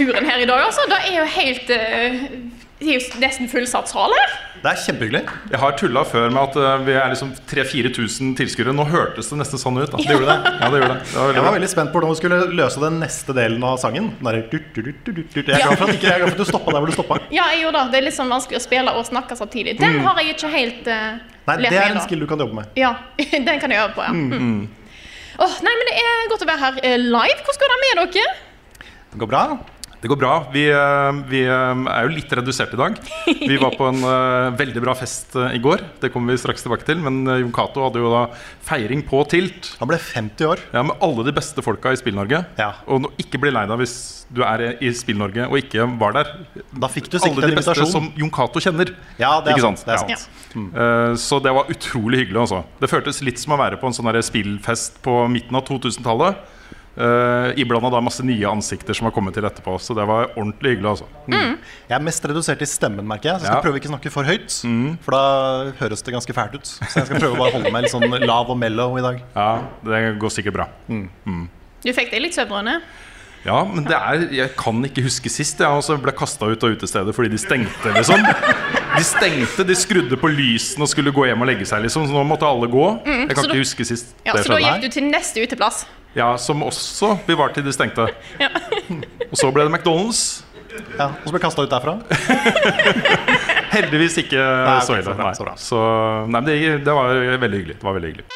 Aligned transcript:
Turen 0.00 0.30
her 0.30 0.42
i 0.42 0.48
dag. 0.48 0.66
Altså. 0.68 0.86
Det 0.90 1.02
er 1.08 1.18
jo 1.20 1.26
helt 1.36 1.74
eh, 1.76 2.22
Det 2.80 2.88
er 2.88 2.96
jo 2.96 3.20
nesten 3.20 3.50
fullsatt 3.52 3.90
sal 3.92 4.14
her. 4.16 4.38
Det 4.60 4.68
er 4.68 4.80
kjempehyggelig. 4.82 5.20
Jeg 5.52 5.58
har 5.62 5.76
tulla 5.80 6.02
før 6.04 6.32
med 6.32 6.40
at 6.42 6.56
eh, 6.60 6.82
vi 6.84 6.94
er 7.00 7.12
liksom 7.12 7.30
3000-4000 7.48 8.34
tilskuere. 8.36 8.74
Nå 8.76 8.84
hørtes 8.90 9.30
det 9.32 9.38
nesten 9.40 9.60
sånn 9.60 9.78
ut. 9.80 9.88
Da. 9.92 10.00
Det 10.00 10.16
gjorde 10.16 10.28
det. 10.28 10.52
Ja, 10.60 10.68
det 10.72 10.82
gjorde 10.82 10.96
det. 10.96 11.06
det 11.08 11.20
var 11.22 11.38
Jeg 11.38 11.44
var 11.46 11.56
veldig 11.56 11.70
spent 11.72 11.92
på 11.92 12.00
hvordan 12.00 12.12
vi 12.12 12.20
skulle 12.20 12.40
løse 12.58 12.82
den 12.82 12.98
neste 13.00 13.36
delen 13.36 13.64
av 13.70 13.78
sangen. 13.80 14.10
Der, 14.20 14.42
du, 14.52 14.58
du, 14.76 14.82
du. 14.84 15.22
Jeg 15.40 15.46
er 15.46 15.64
glad 15.64 15.80
for 15.80 15.86
at, 15.88 15.94
ikke, 15.96 16.10
jeg 16.10 16.16
er 16.16 16.24
glad 16.24 16.34
for 16.34 16.36
at 16.36 16.44
du 16.44 16.50
stoppa 16.52 16.76
der 16.76 16.84
hvor 16.84 16.92
du 16.92 16.96
stoppa. 16.98 17.20
Ja, 17.32 17.48
jeg 17.54 17.64
gjorde 17.64 17.86
det. 17.86 17.94
Det 17.94 18.02
er 18.02 18.06
litt 18.10 18.18
sånn 18.18 18.36
vanskelig 18.36 18.60
å 18.60 18.64
spille 18.66 18.96
og 19.00 19.08
snakke 19.08 19.38
samtidig. 19.40 19.78
Den 19.80 20.00
har 20.04 20.20
jeg 20.20 20.36
ikke 20.36 20.52
helt 20.52 20.92
uh, 20.92 21.24
Nei, 21.48 21.56
det 21.64 21.72
er 21.72 21.94
en 21.94 22.04
skill 22.04 22.20
du 22.24 22.28
kan 22.30 22.44
jobbe 22.44 22.60
med. 22.60 22.76
Ja, 22.80 22.94
den 23.48 23.64
kan 23.64 23.72
jeg 23.72 23.80
øve 23.80 23.96
på, 23.96 24.04
ja. 24.04 24.12
Mm. 24.12 24.68
Åh, 25.40 25.58
nei, 25.64 25.72
men 25.72 25.88
Det 25.88 26.00
er 26.04 26.30
godt 26.32 26.44
å 26.44 26.48
være 26.52 26.64
her 26.66 26.96
live. 27.00 27.44
Hvordan 27.48 27.60
går 27.64 27.72
det 27.72 27.82
med 27.86 28.00
dere? 28.18 28.32
Det 29.10 29.24
går 29.24 29.30
bra. 29.30 29.44
Det 30.00 30.08
går 30.08 30.16
bra. 30.16 30.30
Vi, 30.52 30.62
eh, 30.72 31.12
vi 31.28 31.42
eh, 31.44 31.80
er 31.92 32.06
jo 32.06 32.12
litt 32.14 32.30
redusert 32.32 32.72
i 32.72 32.78
dag. 32.80 32.94
Vi 33.26 33.56
var 33.60 33.74
på 33.76 33.84
en 33.90 33.98
uh, 34.00 34.48
veldig 34.56 34.80
bra 34.80 34.94
fest 34.96 35.34
uh, 35.36 35.50
i 35.52 35.58
går. 35.60 35.82
Det 36.00 36.08
kommer 36.14 36.32
vi 36.32 36.40
straks 36.40 36.64
tilbake 36.64 36.86
til. 36.88 36.96
Men 37.04 37.18
uh, 37.28 37.34
Jon 37.42 37.52
Cato 37.52 37.82
hadde 37.84 38.00
jo 38.00 38.08
da 38.12 38.22
feiring 38.64 39.02
på 39.04 39.20
Tilt. 39.28 39.74
Han 39.80 39.90
ble 39.90 39.98
50 40.00 40.48
år. 40.48 40.62
Ja, 40.72 40.82
Med 40.88 40.96
alle 41.04 41.26
de 41.28 41.34
beste 41.36 41.60
folka 41.66 41.92
i 41.92 41.98
Spill-Norge. 42.00 42.40
Ja. 42.56 42.70
Og 42.88 43.02
nå- 43.04 43.12
ikke 43.20 43.40
bli 43.42 43.52
lei 43.52 43.66
deg 43.68 43.82
hvis 43.82 43.96
du 44.32 44.40
er 44.46 44.64
i 44.80 44.92
Spill-Norge 44.94 45.48
og 45.50 45.58
ikke 45.60 45.84
var 46.00 46.16
der. 46.16 46.30
Da 46.80 46.88
fikk 46.88 47.10
du 47.12 47.18
sikkert 47.18 47.42
Alle 47.42 47.50
de 47.52 47.58
beste 47.60 47.74
invitasjon. 47.74 47.92
som 47.92 48.08
Jon 48.22 48.32
Cato 48.32 48.62
kjenner. 48.62 48.94
Ja, 49.20 49.34
det 49.44 49.52
er 49.52 49.58
Ikke 49.58 49.66
sant. 49.68 49.82
sant? 49.82 49.90
Det 49.90 49.96
er 49.98 50.14
Ja. 50.14 50.16
sant. 50.16 50.78
Eh, 50.80 51.14
Så 51.20 51.42
det 51.44 51.52
var 51.52 51.68
utrolig 51.68 52.22
hyggelig. 52.24 52.40
Altså. 52.46 52.64
Det 52.80 52.88
føltes 52.88 53.20
litt 53.26 53.38
som 53.42 53.52
å 53.52 53.58
være 53.60 53.76
på 53.76 53.86
en 53.90 53.92
sånn 53.92 54.08
der 54.12 54.22
spillfest 54.24 55.02
på 55.04 55.26
midten 55.28 55.54
av 55.60 55.66
2000-tallet. 55.68 56.40
Uh, 56.98 57.54
Iblanda 57.56 57.88
da 57.94 58.00
masse 58.02 58.24
nye 58.26 58.42
ansikter 58.50 58.96
som 58.98 59.06
har 59.06 59.12
kommet 59.14 59.32
til 59.36 59.44
etterpå. 59.46 59.76
Så 59.80 59.94
det 59.96 60.04
var 60.10 60.32
ordentlig 60.34 60.74
hyggelig. 60.74 60.90
Altså. 60.90 61.06
Jeg 61.30 61.94
er 61.96 62.02
mest 62.02 62.24
redusert 62.26 62.62
i 62.62 62.68
stemmen, 62.68 63.06
merker 63.06 63.30
jeg. 63.30 63.40
Så 63.40 63.46
jeg 63.46 63.52
skal 63.52 63.60
Ja. 63.60 63.62
prøve 63.62 63.78
ikke 63.80 63.92
snakke 63.92 64.10
for 64.10 64.24
høyt. 64.24 64.50
For 65.04 65.10
da 65.14 65.72
høres 65.78 66.02
det 66.02 66.14
ganske 66.14 66.34
fælt 66.34 66.54
ut. 66.58 66.66
Så 66.66 66.98
jeg 66.98 67.06
skal 67.06 67.20
prøve 67.20 67.36
å 67.36 67.38
bare 67.38 67.52
holde 67.52 67.70
meg 67.72 67.82
litt 67.86 67.92
sånn 67.94 68.26
lav 68.26 68.50
og 68.50 68.58
mellow 68.58 68.98
i 68.98 69.02
dag. 69.06 69.22
Ja, 69.36 69.62
Det 69.84 70.18
går 70.18 70.30
sikkert 70.34 70.52
bra. 70.58 70.68
Du 70.88 71.92
fikk 71.96 72.10
deg 72.10 72.20
litt 72.26 72.34
søvn, 72.36 72.50
Rønne? 72.52 72.80
Ja, 73.44 73.62
men 73.64 73.84
det 73.88 73.96
er, 73.96 74.24
jeg 74.36 74.50
kan 74.58 74.82
ikke 74.84 75.02
huske 75.06 75.30
sist. 75.32 75.60
Jeg 75.62 75.66
også 75.72 75.94
ble 76.02 76.12
kasta 76.12 76.44
ut 76.50 76.64
av 76.66 76.74
utestedet 76.74 77.14
fordi 77.16 77.30
de 77.32 77.38
stengte. 77.40 77.92
liksom 77.96 78.20
De 78.98 79.04
stengte, 79.06 79.64
de 79.64 79.76
skrudde 79.78 80.18
på 80.20 80.28
lysene 80.28 80.84
og 80.84 80.90
skulle 80.92 81.12
gå 81.14 81.24
hjem 81.30 81.40
og 81.40 81.48
legge 81.48 81.64
seg. 81.68 81.80
liksom 81.86 82.04
Så 82.10 82.12
nå 82.12 82.24
måtte 82.28 82.44
alle 82.48 82.68
gå. 82.68 82.84
Jeg 83.06 83.32
kan 83.34 83.44
så 83.46 83.48
da- 83.54 83.56
huske 83.62 83.86
sist 83.88 84.12
Ja, 84.26 84.34
det 84.36 84.44
Så 84.44 84.52
da 84.52 84.58
gikk 84.60 84.82
du 84.84 84.88
til 84.98 85.08
neste 85.08 85.40
uteplass? 85.46 85.86
Ja, 86.14 86.36
Som 86.36 86.60
også 86.66 87.14
vi 87.26 87.34
var 87.38 87.48
til 87.54 87.64
de 87.64 87.72
stengte. 87.72 88.08
Og 89.30 89.36
så 89.38 89.52
ble 89.54 89.64
det 89.68 89.72
McDonald's. 89.72 90.42
Ja, 90.98 91.06
Og 91.08 91.26
så 91.26 91.32
ble 91.32 91.40
kasta 91.40 91.62
ut 91.64 91.70
derfra. 91.72 91.96
Heldigvis 93.70 94.18
ikke 94.24 94.36
nei, 94.42 94.76
så 94.82 94.92
så 94.92 94.98
ille. 95.00 95.14
Nei. 95.18 95.32
så. 95.38 95.46
Så, 95.56 95.80
nei, 96.26 96.40
men 96.40 96.44
det, 96.50 96.84
det 96.84 96.94
var 96.94 97.14
veldig 97.14 97.60
hyggelig. 97.62 97.76
Det 97.80 97.86
var 97.88 97.96
veldig 97.96 98.10
hyggelig. 98.12 98.26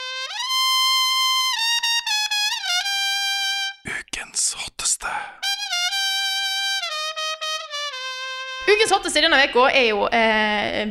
Ukens 9.04 9.12
hotteste 9.12 9.20
denne 9.20 9.36
uka 9.44 9.66
er 9.68 9.90
jo 9.90 10.06
eh, 10.08 10.86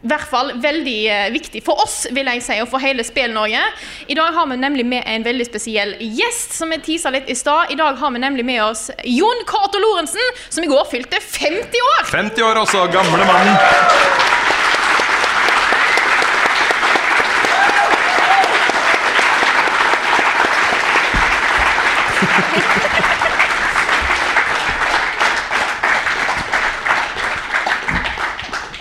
i 0.00 0.08
hvert 0.08 0.30
fall 0.30 0.54
veldig 0.56 1.08
eh, 1.12 1.32
viktig 1.34 1.60
for 1.66 1.76
oss, 1.82 2.06
vil 2.16 2.24
jeg 2.32 2.40
si, 2.40 2.56
og 2.62 2.68
for 2.70 2.80
hele 2.80 3.04
Spill-Norge. 3.04 3.60
I 4.08 4.16
dag 4.16 4.32
har 4.32 4.46
vi 4.48 4.56
nemlig 4.56 4.86
med 4.88 5.02
en 5.04 5.26
veldig 5.26 5.44
spesiell 5.44 5.92
gjest, 6.00 6.56
som 6.56 6.72
vi 6.72 6.78
tisa 6.80 7.12
litt 7.12 7.28
i 7.28 7.36
stad. 7.36 7.68
I 7.68 7.76
dag 7.76 8.00
har 8.00 8.14
vi 8.14 8.18
nemlig 8.24 8.46
med 8.48 8.62
oss 8.64 8.88
Jon 9.04 9.44
Cato 9.44 9.76
Lorentzen, 9.82 10.32
som 10.48 10.64
i 10.64 10.70
går 10.70 10.88
fylte 10.88 11.20
50 11.20 11.84
år! 11.90 12.08
50 12.08 12.48
år 12.48 12.62
også, 12.64 12.86
gamle 12.94 13.28
mann. 13.28 13.52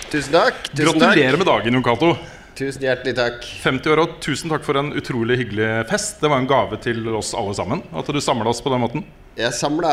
Tusen 0.07 0.31
takk. 0.31 0.69
Tusen 0.72 1.00
Gratulerer 1.01 1.35
med 1.38 1.47
dagen, 1.50 1.73
Jon 1.75 1.84
Cato. 1.84 2.13
Tusen 2.56 2.85
hjertelig 2.85 3.12
takk. 3.18 3.44
50 3.59 3.91
år, 3.91 4.00
og 4.06 4.13
tusen 4.23 4.50
takk 4.53 4.63
for 4.63 4.79
en 4.79 4.94
utrolig 4.95 5.35
hyggelig 5.41 5.68
fest. 5.90 6.22
Det 6.22 6.29
var 6.31 6.40
en 6.40 6.47
gave 6.47 6.79
til 6.81 7.03
oss 7.12 7.34
alle 7.35 7.51
sammen 7.57 7.84
at 7.91 8.07
du 8.07 8.19
samla 8.23 8.47
oss 8.53 8.63
på 8.63 8.72
den 8.72 8.81
måten. 8.85 9.03
Jeg 9.38 9.53
samla 9.53 9.91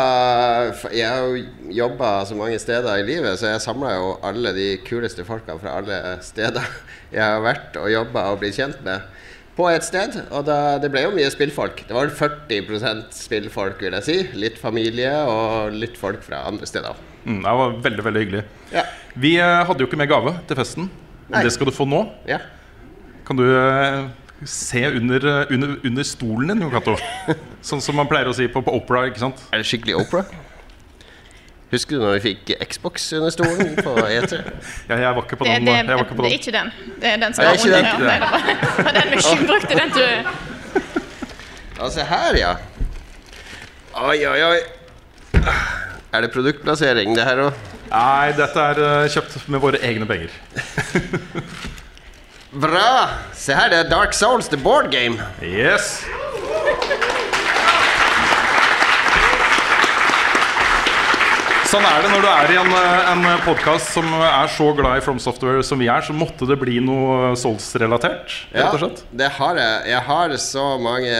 Jeg 0.94 1.04
har 1.04 1.26
jo 1.26 1.42
jobba 1.76 2.12
så 2.24 2.38
mange 2.38 2.60
steder 2.62 3.02
i 3.02 3.04
livet, 3.04 3.34
så 3.40 3.50
jeg 3.50 3.64
samla 3.66 3.96
jo 3.98 4.14
alle 4.24 4.54
de 4.56 4.68
kuleste 4.86 5.26
folka 5.26 5.58
fra 5.60 5.74
alle 5.82 5.98
steder 6.24 6.62
jeg 7.12 7.20
har 7.20 7.42
vært 7.44 7.76
og 7.82 7.90
jobba 7.92 8.28
og 8.30 8.40
blitt 8.40 8.56
kjent 8.56 8.80
med, 8.86 9.02
på 9.54 9.68
et 9.70 9.86
sted. 9.86 10.16
Og 10.34 10.44
da, 10.48 10.76
det 10.82 10.90
ble 10.92 11.04
jo 11.06 11.12
mye 11.14 11.30
spillfolk. 11.32 11.84
Det 11.88 11.94
var 11.96 12.10
40% 12.10 13.14
spillfolk, 13.14 13.82
vil 13.84 13.96
jeg 14.00 14.06
si. 14.06 14.16
Litt 14.38 14.58
familie 14.60 15.12
og 15.30 15.76
litt 15.76 15.98
folk 16.00 16.24
fra 16.26 16.44
andre 16.48 16.68
steder. 16.68 16.98
Mm, 17.24 17.40
det 17.44 17.54
var 17.60 17.78
veldig 17.86 18.04
veldig 18.08 18.24
hyggelig. 18.24 18.42
Ja. 18.74 18.84
Vi 19.14 19.36
eh, 19.38 19.62
hadde 19.68 19.84
jo 19.84 19.88
ikke 19.88 20.00
med 20.00 20.10
gave 20.10 20.34
til 20.48 20.58
festen. 20.58 20.90
Men 21.28 21.38
Nei. 21.38 21.46
det 21.46 21.54
skal 21.54 21.70
du 21.70 21.74
få 21.76 21.88
nå. 21.88 22.04
ja. 22.28 22.42
Kan 23.24 23.38
du 23.38 23.46
eh, 23.48 24.02
se 24.44 24.82
under, 24.90 25.24
eh, 25.24 25.52
under, 25.54 25.78
under 25.88 26.04
stolen 26.04 26.50
din, 26.52 26.66
Jon 26.66 26.74
Cato? 26.74 26.98
Sånn 27.68 27.80
som 27.80 27.96
man 27.96 28.10
pleier 28.10 28.28
å 28.28 28.34
si 28.36 28.50
på, 28.52 28.60
på 28.60 28.74
opera. 28.76 29.06
ikke 29.08 29.22
sant? 29.22 29.40
Er 29.48 29.62
det 29.62 29.68
skikkelig 29.70 29.96
Opera? 30.02 30.26
Husker 31.72 31.96
du 31.96 32.02
når 32.04 32.12
vi 32.18 32.20
fikk 32.28 32.50
Xbox 32.70 33.06
under 33.16 33.30
stolen 33.34 33.72
på 33.80 33.94
E 34.04 34.18
E3? 34.20 34.40
Ja, 34.90 34.96
jeg 35.00 35.14
var 35.16 35.22
ikke 35.24 35.36
på 35.40 35.44
den. 35.48 35.66
det. 35.66 35.74
Jeg 35.74 35.86
var 35.88 36.04
ikke 36.04 36.14
på 36.18 36.22
det 36.22 36.30
er 36.30 36.38
ikke 36.38 36.52
den. 36.54 36.70
Det 37.00 37.08
er 37.12 37.16
den 37.24 37.34
som 37.34 37.44
Er 37.44 37.48
var 37.48 37.52
det 37.54 37.60
ikke 37.64 37.74
under. 37.74 37.82
den? 37.90 38.00
Nei, 38.04 38.18
det 38.20 38.28
var- 38.30 38.92
den 38.98 39.06
vi 39.10 39.16
ikke 39.16 39.46
brukte. 39.48 39.72
Den 39.80 39.90
Ja, 41.80 41.88
se 41.90 42.04
her, 42.06 42.36
ja. 42.38 42.52
Oi, 43.94 44.18
oi, 44.26 44.40
oi. 44.42 44.58
Er 46.14 46.20
det 46.22 46.30
produktplassering, 46.34 47.16
det 47.16 47.24
her 47.26 47.40
òg? 47.48 47.52
Nei, 47.90 48.30
dette 48.38 48.60
er 48.70 48.78
eh, 48.84 49.08
kjøpt 49.10 49.48
med 49.50 49.60
våre 49.62 49.80
egne 49.82 50.06
penger. 50.06 50.30
Bra! 52.64 53.08
Se 53.34 53.54
her, 53.58 53.68
det 53.72 53.78
er 53.82 53.88
Dark 53.90 54.14
Souls, 54.14 54.46
the 54.48 54.56
board 54.56 54.90
game. 54.94 55.18
Yes! 55.42 56.04
Sånn 61.74 61.86
er 61.88 62.04
det 62.04 62.10
når 62.12 62.22
du 62.22 62.28
er 62.30 62.52
i 62.52 62.56
en, 62.60 62.72
eh, 62.78 63.08
en 63.10 63.24
podkast 63.42 63.88
som 63.96 64.06
er 64.14 64.50
så 64.52 64.68
glad 64.78 65.00
i 65.00 65.02
From 65.02 65.18
Software 65.18 65.62
som 65.66 65.80
vi 65.82 65.88
er, 65.90 66.04
så 66.06 66.14
måtte 66.14 66.46
det 66.46 66.54
bli 66.60 66.76
noe 66.78 67.32
Souls-relatert, 67.40 68.30
Ja, 68.52 68.68
rett 68.68 68.76
og 68.76 68.82
slett. 68.84 69.02
det 69.10 69.30
har 69.34 69.58
jeg. 69.58 69.88
Jeg 69.90 70.02
har 70.06 70.36
så 70.38 70.66
mange 70.78 71.16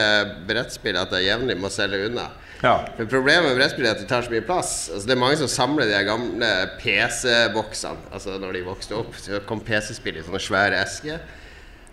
brettspill 0.47 0.95
at 0.95 1.11
jeg 1.11 1.27
jevnlig 1.27 1.57
må 1.59 1.67
selge 1.73 2.07
unna. 2.07 2.29
Ja. 2.63 2.85
For 2.95 3.05
Problemet 3.05 3.49
med 3.49 3.59
brettspill 3.59 3.85
er 3.85 3.97
at 3.97 3.99
de 3.99 4.07
tar 4.07 4.23
så 4.23 4.31
mye 4.31 4.45
plass. 4.47 4.89
Altså, 4.93 5.05
det 5.05 5.17
er 5.17 5.21
mange 5.25 5.41
som 5.43 5.51
samler 5.51 5.91
de 5.91 6.03
gamle 6.07 6.53
PC-boksene. 6.79 8.07
Altså 8.13 8.39
Når 8.39 8.53
de 8.53 8.63
vokste 8.63 8.95
opp, 8.95 9.13
så 9.19 9.43
kom 9.45 9.59
PC-spill 9.59 10.21
i 10.21 10.23
sånne 10.23 10.39
svære 10.39 10.79
esker. 10.79 11.19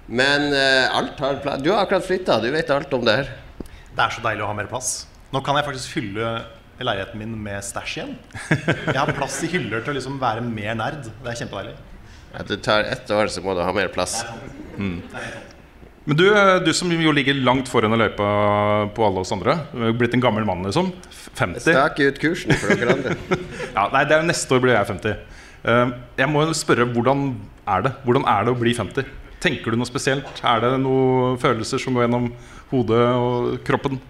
Men 0.06 0.52
uh, 0.54 0.98
alt 1.02 1.18
har 1.18 1.42
plass. 1.42 1.62
Du 1.62 1.72
har 1.72 1.82
akkurat 1.82 2.06
flytta, 2.06 2.38
du 2.38 2.50
vet 2.52 2.70
alt 2.70 2.94
om 2.94 3.04
det 3.04 3.16
her. 3.24 3.36
Det 3.90 4.06
er 4.06 4.10
så 4.14 4.22
deilig 4.22 4.46
å 4.46 4.54
ha 4.54 4.54
mer 4.54 4.70
plass. 4.70 5.08
Nå 5.32 5.42
kan 5.42 5.58
jeg 5.58 5.66
faktisk 5.66 5.98
fylle 5.98 6.36
leiligheten 6.86 7.18
min 7.22 7.32
med 7.44 7.62
stæsj 7.64 7.94
igjen. 7.98 8.12
Jeg 8.88 8.98
har 8.98 9.12
plass 9.16 9.38
i 9.46 9.50
hyller 9.52 9.82
til 9.84 9.92
å 9.94 9.96
liksom 9.98 10.18
være 10.22 10.44
mer 10.46 10.74
nerd. 10.78 11.08
Det 11.22 11.32
er 11.32 11.40
kjempedeilig. 11.42 11.74
At 12.32 12.48
det 12.48 12.60
tar 12.64 12.86
ett 12.88 13.10
år, 13.12 13.28
så 13.32 13.42
må 13.44 13.54
du 13.58 13.60
ha 13.64 13.72
mer 13.76 13.90
plass. 13.92 14.22
Men 14.78 16.16
du, 16.18 16.24
du 16.66 16.70
som 16.74 16.90
jo 16.90 17.12
ligger 17.14 17.36
langt 17.46 17.68
foran 17.70 17.94
i 17.94 17.98
løypa 18.00 18.28
på 18.96 19.04
alle 19.06 19.22
oss 19.22 19.30
andre, 19.34 19.54
du 19.70 19.84
er 19.86 19.94
blitt 20.00 20.16
en 20.16 20.22
gammel 20.24 20.46
mann, 20.48 20.64
liksom. 20.66 20.88
50. 21.38 21.62
Stak 21.62 22.00
ut 22.02 22.18
kursen 22.22 22.56
for 22.58 22.74
dere 22.74 22.96
andre. 22.96 23.16
Ja, 23.76 23.86
nei, 23.94 24.02
det 24.04 24.16
er 24.16 24.24
jo 24.24 24.28
neste 24.28 24.56
år 24.56 24.64
blir 24.64 24.74
jeg 24.74 24.88
50. 24.90 25.20
Eh, 25.62 25.92
Jeg 26.18 26.28
må 26.32 26.42
spørre, 26.58 26.88
hvordan 26.92 27.22
er 27.70 27.84
det? 27.86 27.92
Hvordan 28.04 28.26
er 28.28 28.48
det 28.48 28.52
å 28.52 28.58
bli 28.58 28.74
50? 28.76 29.06
Tenker 29.42 29.72
du 29.72 29.78
noe 29.78 29.88
spesielt? 29.88 30.42
Er 30.44 30.60
det 30.64 30.72
noen 30.82 31.38
følelser 31.42 31.80
som 31.82 31.94
går 31.96 32.04
gjennom 32.08 32.26
hodet 32.72 33.04
og 33.14 33.54
kroppen? 33.66 34.00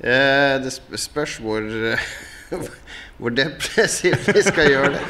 Eh, 0.00 0.56
det 0.64 0.72
spørs 1.00 1.38
hvor 1.44 1.64
Hvor 3.20 3.34
depressivt 3.36 4.30
vi 4.32 4.42
skal 4.42 4.70
gjøre 4.72 4.94
det. 4.96 5.00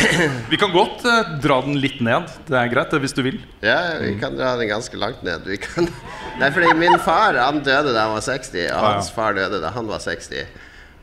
Vi 0.52 0.58
kan 0.60 0.72
godt 0.72 1.04
eh, 1.08 1.30
dra 1.42 1.58
den 1.64 1.78
litt 1.80 1.98
ned. 2.04 2.28
Det 2.48 2.56
er 2.56 2.70
greit, 2.72 2.92
hvis 3.02 3.14
du 3.16 3.22
vil. 3.26 3.38
Ja, 3.64 3.98
vi 4.00 4.14
kan 4.20 4.36
dra 4.38 4.52
den 4.60 4.70
ganske 4.70 4.96
langt 5.00 5.22
ned. 5.26 5.44
Vi 5.48 5.58
kan 5.60 5.88
Nei, 6.40 6.50
fordi 6.54 6.70
min 6.78 6.96
far 7.02 7.36
han 7.36 7.60
døde 7.64 7.92
da 7.92 8.06
han 8.06 8.14
var 8.14 8.24
60, 8.24 8.68
og 8.70 8.86
hans 8.86 9.10
far 9.12 9.36
døde 9.36 9.60
da 9.60 9.72
han 9.74 9.88
var 9.90 10.00
60. 10.04 10.46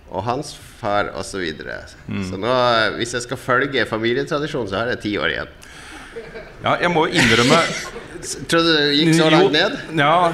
Og 0.08 0.24
hans 0.24 0.54
far 0.80 1.12
osv. 1.12 1.34
Så, 1.34 1.42
videre. 1.44 1.81
så 2.30 2.40
nå, 2.40 2.54
hvis 2.96 3.14
jeg 3.18 3.25
skal 3.25 3.42
følge 3.42 3.86
familietradisjonen, 3.90 4.69
så 4.72 4.80
har 4.80 4.94
jeg 4.94 5.04
ti 5.04 5.14
år 5.19 5.34
igjen. 5.34 5.52
Ja, 6.64 6.78
jeg 6.80 6.90
må 6.94 7.06
innrømme 7.12 7.60
Tror 8.50 8.66
du 8.66 8.72
det 8.74 8.88
gikk 8.98 9.14
så 9.18 9.30
langt 9.34 9.54
ned? 9.56 9.78
Ja, 9.98 10.31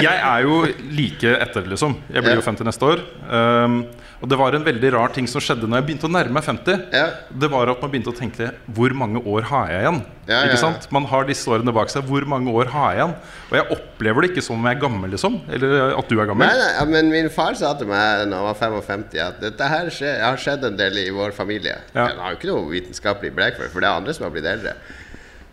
jeg 0.00 0.16
er 0.16 0.46
jo 0.46 0.62
like 0.96 1.36
etter, 1.44 1.68
liksom. 1.68 1.98
Jeg 2.12 2.24
blir 2.24 2.38
jo 2.38 2.44
50 2.44 2.68
neste 2.68 2.90
år. 2.94 3.04
Um, 3.28 3.80
og 4.22 4.30
det 4.30 4.36
var 4.40 4.54
en 4.56 4.64
veldig 4.64 4.90
rar 4.94 5.12
ting 5.12 5.26
som 5.28 5.42
skjedde 5.44 5.68
når 5.68 5.82
jeg 5.82 5.86
begynte 5.90 6.08
å 6.08 6.12
nærme 6.12 6.38
meg 6.38 6.44
50. 6.46 6.84
Ja. 6.94 7.06
Det 7.28 7.50
var 7.52 7.68
at 7.72 7.82
man 7.84 7.92
begynte 7.92 8.12
å 8.12 8.16
tenke 8.16 8.48
Hvor 8.76 8.94
mange 8.96 9.20
år 9.20 9.48
har 9.50 9.72
jeg 9.72 9.84
igjen? 9.84 10.00
Ja, 10.26 10.32
ja, 10.32 10.38
Ikke 10.48 10.56
ja. 10.56 10.62
sant? 10.62 10.86
Man 10.94 11.06
har 11.10 11.28
disse 11.28 11.50
årene 11.52 11.74
bak 11.76 11.92
seg. 11.92 12.06
Hvor 12.08 12.24
mange 12.28 12.50
år 12.50 12.72
har 12.72 12.94
jeg 12.94 13.02
igjen? 13.02 13.14
Og 13.50 13.58
jeg 13.60 13.68
opplever 13.76 14.24
det 14.24 14.32
ikke 14.32 14.46
som 14.48 14.56
om 14.56 14.66
jeg 14.66 14.78
er 14.78 14.82
gammel, 14.86 15.12
liksom. 15.12 15.38
Eller 15.52 15.94
at 15.98 16.10
du 16.10 16.16
er 16.16 16.30
gammel. 16.30 16.48
Nei, 16.48 16.64
nei, 16.64 16.86
men 16.94 17.12
min 17.12 17.30
far 17.32 17.58
sa 17.60 17.74
til 17.78 17.90
meg 17.92 18.24
da 18.24 18.40
han 18.40 18.48
var 18.48 18.58
55 18.58 19.06
at 19.26 19.42
dette 19.44 19.70
her 19.70 19.92
skje, 19.92 20.14
har 20.24 20.40
skjedd 20.40 20.64
en 20.70 20.80
del 20.80 21.02
i 21.04 21.08
vår 21.14 21.36
familie. 21.36 21.76
Ja. 21.92 22.08
Han 22.08 22.24
har 22.24 22.34
jo 22.34 22.40
ikke 22.40 22.52
noe 22.54 22.70
vitenskapelig 22.72 23.34
blek 23.36 23.60
for 23.60 23.66
det, 23.66 23.74
for 23.74 23.84
det 23.84 23.90
er 23.90 24.00
andre 24.00 24.16
som 24.16 24.26
har 24.26 24.34
blitt 24.34 24.48
eldre. 24.56 24.74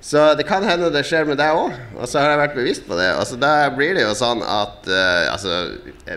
Så 0.03 0.19
det 0.35 0.43
kan 0.43 0.65
hende 0.67 0.89
det 0.91 1.05
skjer 1.07 1.23
med 1.29 1.37
deg 1.39 1.55
òg, 1.55 1.77
og 1.95 2.09
så 2.11 2.19
har 2.19 2.33
jeg 2.33 2.39
vært 2.41 2.57
bevisst 2.57 2.83
på 2.89 2.97
det. 2.99 3.05
Altså, 3.15 3.37
da 3.39 3.69
blir 3.71 3.95
det 3.95 4.03
jo 4.03 4.11
sånn 4.19 4.41
at 4.43 4.89
uh, 4.91 5.31
altså, 5.31 5.61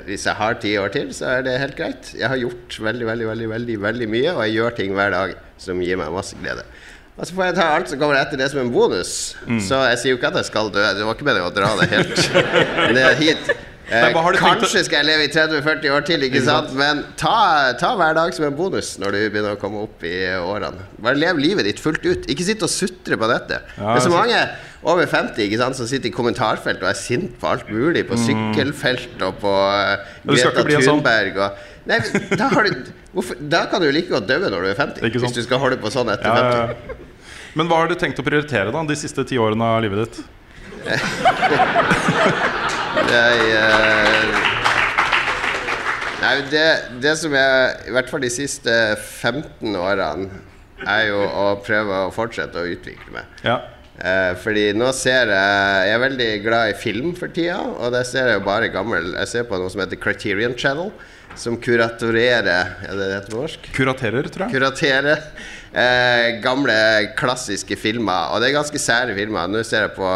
hvis 0.09 0.27
jeg 0.27 0.35
har 0.41 0.59
ti 0.63 0.73
år 0.81 0.91
til, 0.97 1.13
så 1.15 1.37
er 1.37 1.47
det 1.47 1.55
helt 1.63 1.79
greit. 1.79 2.11
Jeg 2.19 2.27
har 2.33 2.41
gjort 2.41 2.81
veldig, 2.83 3.07
veldig, 3.07 3.29
veldig, 3.31 3.49
veldig, 3.53 3.77
veldig 3.85 4.09
mye, 4.11 4.33
og 4.35 4.43
jeg 4.43 4.57
gjør 4.57 4.77
ting 4.81 4.97
hver 4.99 5.15
dag 5.15 5.37
som 5.63 5.85
gir 5.87 6.01
meg 6.03 6.11
masse 6.17 6.35
glede. 6.41 6.67
Og 7.17 7.29
så 7.29 7.37
får 7.39 7.47
jeg 7.47 7.57
ta 7.57 7.69
alt 7.77 7.93
som 7.93 8.01
kommer 8.03 8.19
etter 8.19 8.43
det 8.43 8.51
som 8.53 8.61
en 8.61 8.75
bonus. 8.75 9.15
Mm. 9.47 9.63
Så 9.65 9.79
jeg 9.87 10.03
sier 10.03 10.13
jo 10.13 10.19
ikke 10.19 10.35
at 10.35 10.41
jeg 10.43 10.51
skal 10.51 10.75
dø. 10.75 10.83
Det 10.83 11.07
var 11.07 11.17
ikke 11.17 11.29
meningen 11.31 11.49
å 11.49 11.55
dra 11.55 11.71
det 11.79 11.87
helt 11.95 12.27
ned 12.99 13.23
hit. 13.23 13.55
Eh, 13.87 14.17
kanskje 14.41 14.81
skal 14.83 14.97
jeg 14.99 15.07
leve 15.07 15.27
i 15.29 15.31
30-40 15.31 15.93
år 15.95 16.07
til, 16.09 16.25
ikke, 16.27 16.41
sant? 16.43 16.73
men 16.75 17.05
ta, 17.21 17.73
ta 17.79 17.93
hver 17.95 18.17
dag 18.19 18.33
som 18.35 18.49
en 18.49 18.57
bonus 18.59 18.97
når 18.99 19.15
du 19.15 19.19
begynner 19.31 19.55
å 19.55 19.61
komme 19.61 19.85
opp 19.85 20.03
i 20.03 20.15
årene. 20.35 20.89
Bare 20.99 21.15
lev 21.21 21.39
livet 21.39 21.69
ditt 21.69 21.79
fullt 21.83 22.03
ut. 22.03 22.27
Ikke 22.33 22.43
sitt 22.49 22.65
og 22.67 22.73
sutre 22.73 23.15
på 23.21 23.29
dette. 23.31 23.61
Ja, 23.77 23.93
det 23.93 24.01
er 24.01 24.07
så 24.09 24.11
mange 24.11 24.41
over 24.87 25.07
50 25.07 25.39
ikke 25.47 25.61
sant, 25.63 25.79
som 25.79 25.87
sitter 25.87 26.11
i 26.11 26.15
kommentarfelt 26.15 26.83
og 26.83 26.91
er 26.91 26.99
sint 26.99 27.39
på 27.39 27.47
alt 27.53 27.71
mulig. 27.71 28.03
På 28.11 28.19
sykkelfelt 28.19 29.23
og 29.29 29.39
på 29.45 29.55
Mm. 30.27 30.35
Greta 30.35 30.65
sånn. 30.67 30.83
Thunberg. 30.89 31.37
Og, 31.47 31.51
nei, 31.87 32.01
da, 32.35 32.49
har 32.51 32.67
du, 32.67 32.91
hvorfor, 33.15 33.39
da 33.55 33.65
kan 33.71 33.79
du 33.83 33.91
like 33.95 34.11
godt 34.11 34.27
dø 34.27 34.41
når 34.43 34.67
du 34.67 34.71
er 34.73 34.79
50, 34.83 35.05
er 35.07 35.15
hvis 35.23 35.37
du 35.39 35.43
skal 35.47 35.63
holde 35.63 35.79
på 35.79 35.95
sånn 35.95 36.11
etter 36.11 36.27
Ja, 36.27 36.35
ja, 36.35 36.67
50. 36.67 36.91
ja. 36.91 36.97
Men 37.57 37.71
hva 37.71 37.85
har 37.85 37.89
du 37.89 37.95
tenkt 37.95 38.19
å 38.19 38.27
prioritere 38.27 38.75
da 38.75 38.83
de 38.91 38.97
siste 38.99 39.23
ti 39.31 39.39
årene 39.39 39.63
av 39.77 39.79
livet 39.87 40.03
ditt? 40.11 40.25
Jeg, 42.97 43.49
eh, 43.53 44.37
Nei, 46.17 46.35
det, 46.49 46.67
det 47.05 47.13
som 47.21 47.35
jeg 47.37 47.89
I 47.91 47.95
hvert 47.95 48.09
fall 48.09 48.25
de 48.25 48.31
siste 48.33 48.73
15 48.97 49.77
årene 49.77 50.31
er 50.87 51.03
jo 51.11 51.21
å 51.21 51.45
prøve 51.65 52.07
å 52.07 52.13
fortsette 52.13 52.61
å 52.61 52.69
utvikle 52.69 53.13
meg. 53.15 53.29
Ja. 53.45 53.59
Eh, 53.97 54.33
fordi 54.43 54.67
nå 54.77 54.91
ser 54.93 55.31
jeg 55.33 55.85
Jeg 55.89 55.95
er 55.95 56.03
veldig 56.03 56.31
glad 56.45 56.73
i 56.73 56.77
film 56.77 57.15
for 57.17 57.33
tida, 57.33 57.63
og 57.65 57.95
der 57.95 58.05
ser 58.05 58.29
jeg 58.29 58.41
jo 58.41 58.45
bare 58.45 58.69
gammel 58.69 59.15
Jeg 59.15 59.31
ser 59.31 59.47
på 59.49 59.57
noe 59.57 59.73
som 59.73 59.81
heter 59.81 59.97
Criterion 59.97 60.53
Channel, 60.53 60.91
som 61.37 61.57
kuratorerer 61.57 62.51
Er 62.85 62.91
det 62.91 62.99
det 62.99 63.15
heter 63.15 63.33
på 63.33 63.41
norsk? 63.45 63.71
Kuraterer, 63.77 64.29
tror 64.33 64.47
jeg. 64.47 64.57
Kuraterer 64.57 65.25
eh, 65.77 66.29
gamle, 66.45 66.77
klassiske 67.17 67.77
filmer. 67.81 68.33
Og 68.33 68.41
det 68.41 68.51
er 68.51 68.59
ganske 68.59 68.81
sære 68.81 69.17
filmer. 69.17 69.49
Nå 69.53 69.65
ser 69.65 69.89
jeg 69.89 69.97
på 69.97 70.13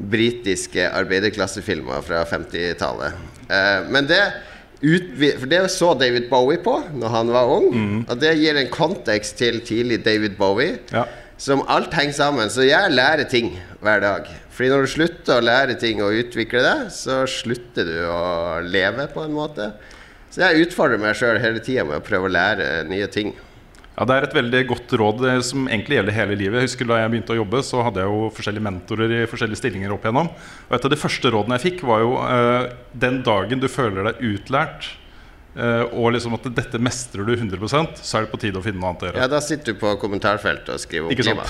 britiske 0.00 0.86
arbeiderklassefilmer 0.88 2.04
fra 2.06 2.24
50-tallet. 2.28 3.18
Eh, 3.50 3.90
men 3.92 4.08
det 4.10 4.22
For 4.80 5.44
det 5.50 5.58
så 5.68 5.90
David 5.94 6.30
Bowie 6.30 6.56
på 6.64 6.78
når 6.96 7.10
han 7.12 7.32
var 7.34 7.50
ung. 7.52 7.74
Og 8.08 8.14
det 8.20 8.30
gir 8.40 8.56
en 8.56 8.70
kontekst 8.72 9.36
til 9.36 9.60
tidlig 9.60 9.98
David 10.06 10.38
Bowie. 10.38 10.78
Ja. 10.94 11.04
Som 11.36 11.66
alt 11.68 11.92
henger 11.92 12.16
sammen. 12.16 12.48
Så 12.48 12.64
jeg 12.64 12.94
lærer 12.94 13.28
ting 13.28 13.52
hver 13.84 14.00
dag. 14.00 14.30
Fordi 14.56 14.70
når 14.72 14.86
du 14.86 14.92
slutter 14.94 15.36
å 15.36 15.44
lære 15.44 15.76
ting 15.80 16.00
og 16.04 16.16
utvikle 16.16 16.64
det, 16.64 16.78
så 16.96 17.22
slutter 17.28 17.86
du 17.88 17.98
å 18.08 18.60
leve 18.64 19.06
på 19.12 19.24
en 19.24 19.36
måte. 19.36 19.68
Så 20.30 20.44
jeg 20.46 20.66
utfordrer 20.66 21.00
meg 21.00 21.16
sjøl 21.18 21.40
hele 21.42 21.60
tida 21.64 21.84
med 21.84 22.00
å 22.00 22.04
prøve 22.04 22.28
å 22.28 22.32
lære 22.32 22.66
nye 22.88 23.08
ting. 23.12 23.32
Ja, 24.00 24.06
Det 24.08 24.14
er 24.16 24.24
et 24.24 24.34
veldig 24.38 24.60
godt 24.70 24.92
råd 24.96 25.24
eh, 25.28 25.40
som 25.44 25.66
egentlig 25.68 25.98
gjelder 25.98 26.16
hele 26.16 26.36
livet. 26.40 26.62
Jeg 26.62 26.70
husker 26.70 26.88
Da 26.88 27.02
jeg 27.02 27.10
begynte 27.12 27.34
å 27.34 27.40
jobbe, 27.42 27.60
så 27.66 27.82
hadde 27.84 28.00
jeg 28.00 28.08
jo 28.08 28.30
forskjellige 28.32 28.64
mentorer 28.64 29.12
i 29.18 29.26
forskjellige 29.28 29.60
stillinger 29.60 29.92
opp 29.92 30.06
igjennom. 30.08 30.30
Og 30.70 30.78
Et 30.78 30.86
av 30.88 30.94
de 30.94 31.00
første 31.02 31.34
rådene 31.34 31.58
jeg 31.60 31.66
fikk, 31.68 31.84
var 31.90 32.00
jo 32.06 32.14
eh, 32.24 32.70
den 33.04 33.20
dagen 33.26 33.60
du 33.60 33.68
føler 33.68 34.08
deg 34.08 34.24
utlært, 34.30 34.88
eh, 35.52 35.82
og 35.92 36.14
liksom 36.14 36.32
at 36.38 36.48
dette 36.56 36.80
mestrer 36.80 37.28
du 37.28 37.34
100% 37.36 38.00
så 38.00 38.16
er 38.16 38.24
det 38.24 38.32
på 38.32 38.40
tide 38.40 38.56
å 38.56 38.64
finne 38.64 38.80
noe 38.80 38.94
annet 38.94 39.04
å 39.04 39.10
gjøre. 39.10 39.20
Ja, 39.20 39.28
da 39.36 39.40
sitter 39.44 39.74
du 39.76 39.80
på 39.82 39.92
kommentarfeltet 40.00 40.72
og 40.72 40.80
skriver 40.80 41.10
om 41.12 41.20
klima. 41.20 41.44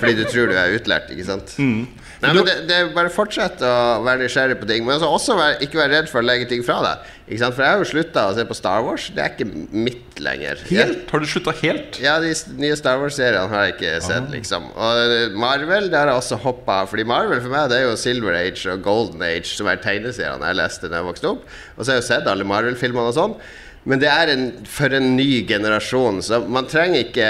Fordi 0.00 0.14
du 0.18 0.24
tror 0.26 0.50
du 0.50 0.56
er 0.58 0.74
utlært, 0.80 1.12
ikke 1.14 1.28
sant? 1.30 1.54
Nei, 1.60 2.32
men 2.32 2.42
det, 2.48 2.56
det 2.66 2.80
er 2.80 2.90
Bare 2.96 3.12
fortsett 3.14 3.62
å 3.62 3.74
være 4.02 4.24
nysgjerrig 4.24 4.58
på 4.58 4.66
ting. 4.72 4.82
Men 4.88 4.96
altså 4.98 5.12
også 5.12 5.38
vær, 5.38 5.58
ikke 5.62 5.78
være 5.84 6.00
redd 6.00 6.10
for 6.10 6.24
å 6.24 6.26
legge 6.26 6.48
ting 6.50 6.66
fra 6.66 6.80
deg. 6.82 7.12
For 7.26 7.58
jeg 7.58 7.72
har 7.72 7.80
jo 7.80 7.86
slutta 7.90 8.22
å 8.30 8.34
se 8.36 8.44
på 8.46 8.54
Star 8.54 8.84
Wars. 8.86 9.08
Det 9.10 9.22
er 9.22 9.32
ikke 9.34 9.48
mitt 9.74 10.20
lenger. 10.22 10.60
Helt? 10.68 11.08
Har 11.10 11.22
du 11.22 11.26
slutta 11.26 11.54
helt? 11.58 11.98
Ja, 11.98 12.20
de 12.22 12.30
nye 12.60 12.76
Star 12.78 13.00
Wars-seriene 13.02 13.50
har 13.50 13.64
jeg 13.66 13.74
ikke 13.74 13.94
sett, 14.04 14.28
liksom. 14.30 14.68
Og 14.70 15.00
eh, 15.02 15.34
Marvel, 15.34 15.90
det 15.90 15.98
har 15.98 16.12
jeg 16.12 16.20
også 16.20 16.38
hoppa 16.44 16.84
av. 16.84 16.92
Fordi 16.92 17.06
Marvel 17.10 17.42
for 17.42 17.50
meg 17.50 17.72
det 17.72 17.80
er 17.80 17.88
jo 17.88 17.98
Silver 17.98 18.38
Age 18.38 18.70
og 18.70 18.86
Golden 18.86 19.26
Age, 19.26 19.50
som 19.50 19.66
er 19.72 19.82
tegneseriene 19.82 20.52
jeg 20.52 20.60
leste 20.60 20.92
da 20.92 21.00
jeg 21.00 21.08
vokste 21.08 21.32
opp. 21.34 21.48
Og 21.74 21.80
så 21.82 21.90
har 21.90 21.98
jeg 21.98 22.04
jo 22.04 22.10
sett 22.12 22.30
alle 22.30 22.46
Marvel-filmene 22.46 23.10
og 23.10 23.18
sånn. 23.18 23.38
Men 23.86 24.00
det 24.02 24.08
er 24.10 24.30
en, 24.32 24.46
for 24.66 24.90
en 24.96 25.12
ny 25.14 25.44
generasjon, 25.46 26.18
så 26.26 26.40
man 26.50 26.66
trenger 26.66 27.04
ikke 27.04 27.26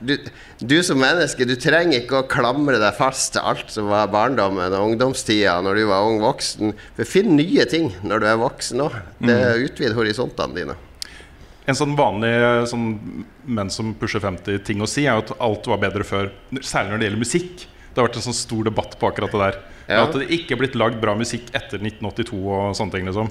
du, 0.00 0.14
du 0.64 0.78
som 0.84 0.96
menneske, 1.00 1.44
du 1.44 1.52
trenger 1.60 1.98
ikke 2.00 2.22
å 2.22 2.28
klamre 2.30 2.78
deg 2.80 2.96
fast 2.96 3.34
til 3.34 3.44
alt 3.44 3.68
som 3.74 3.90
var 3.92 4.08
barndommen 4.12 4.72
og 4.78 4.94
ungdomstida 4.94 5.58
når 5.64 5.76
du 5.76 5.82
var 5.90 6.08
ung 6.08 6.22
voksen. 6.24 6.72
For 6.96 7.08
finn 7.08 7.34
nye 7.36 7.66
ting 7.68 7.90
når 8.00 8.24
du 8.24 8.28
er 8.30 8.40
voksen 8.40 8.80
òg. 8.86 8.96
Det 9.28 9.36
utvider 9.66 9.98
horisontene 9.98 10.56
dine. 10.56 10.78
En 11.68 11.76
sånn 11.76 11.92
vanlig 11.98 12.32
sånn 12.72 12.88
menn 13.44 13.68
som 13.70 13.92
pusher 14.00 14.24
50 14.24 14.64
ting 14.64 14.80
å 14.80 14.88
si, 14.88 15.04
er 15.04 15.20
jo 15.20 15.26
at 15.26 15.34
alt 15.36 15.68
var 15.68 15.84
bedre 15.84 16.08
før. 16.08 16.32
Særlig 16.64 16.94
når 16.94 17.02
det 17.02 17.10
gjelder 17.10 17.24
musikk. 17.26 17.68
Det 17.90 18.00
har 18.00 18.08
vært 18.08 18.18
en 18.22 18.28
sånn 18.30 18.40
stor 18.40 18.64
debatt 18.70 18.96
på 18.96 19.12
akkurat 19.12 19.36
det 19.36 19.44
der. 19.44 19.60
Ja. 19.84 20.02
At 20.06 20.16
det 20.16 20.32
ikke 20.32 20.56
er 20.56 20.64
blitt 20.64 20.80
lagd 20.80 20.96
bra 21.02 21.12
musikk 21.18 21.52
etter 21.52 21.76
1982 21.82 22.40
og 22.40 22.76
sånne 22.78 22.96
ting. 22.96 23.08
liksom 23.10 23.28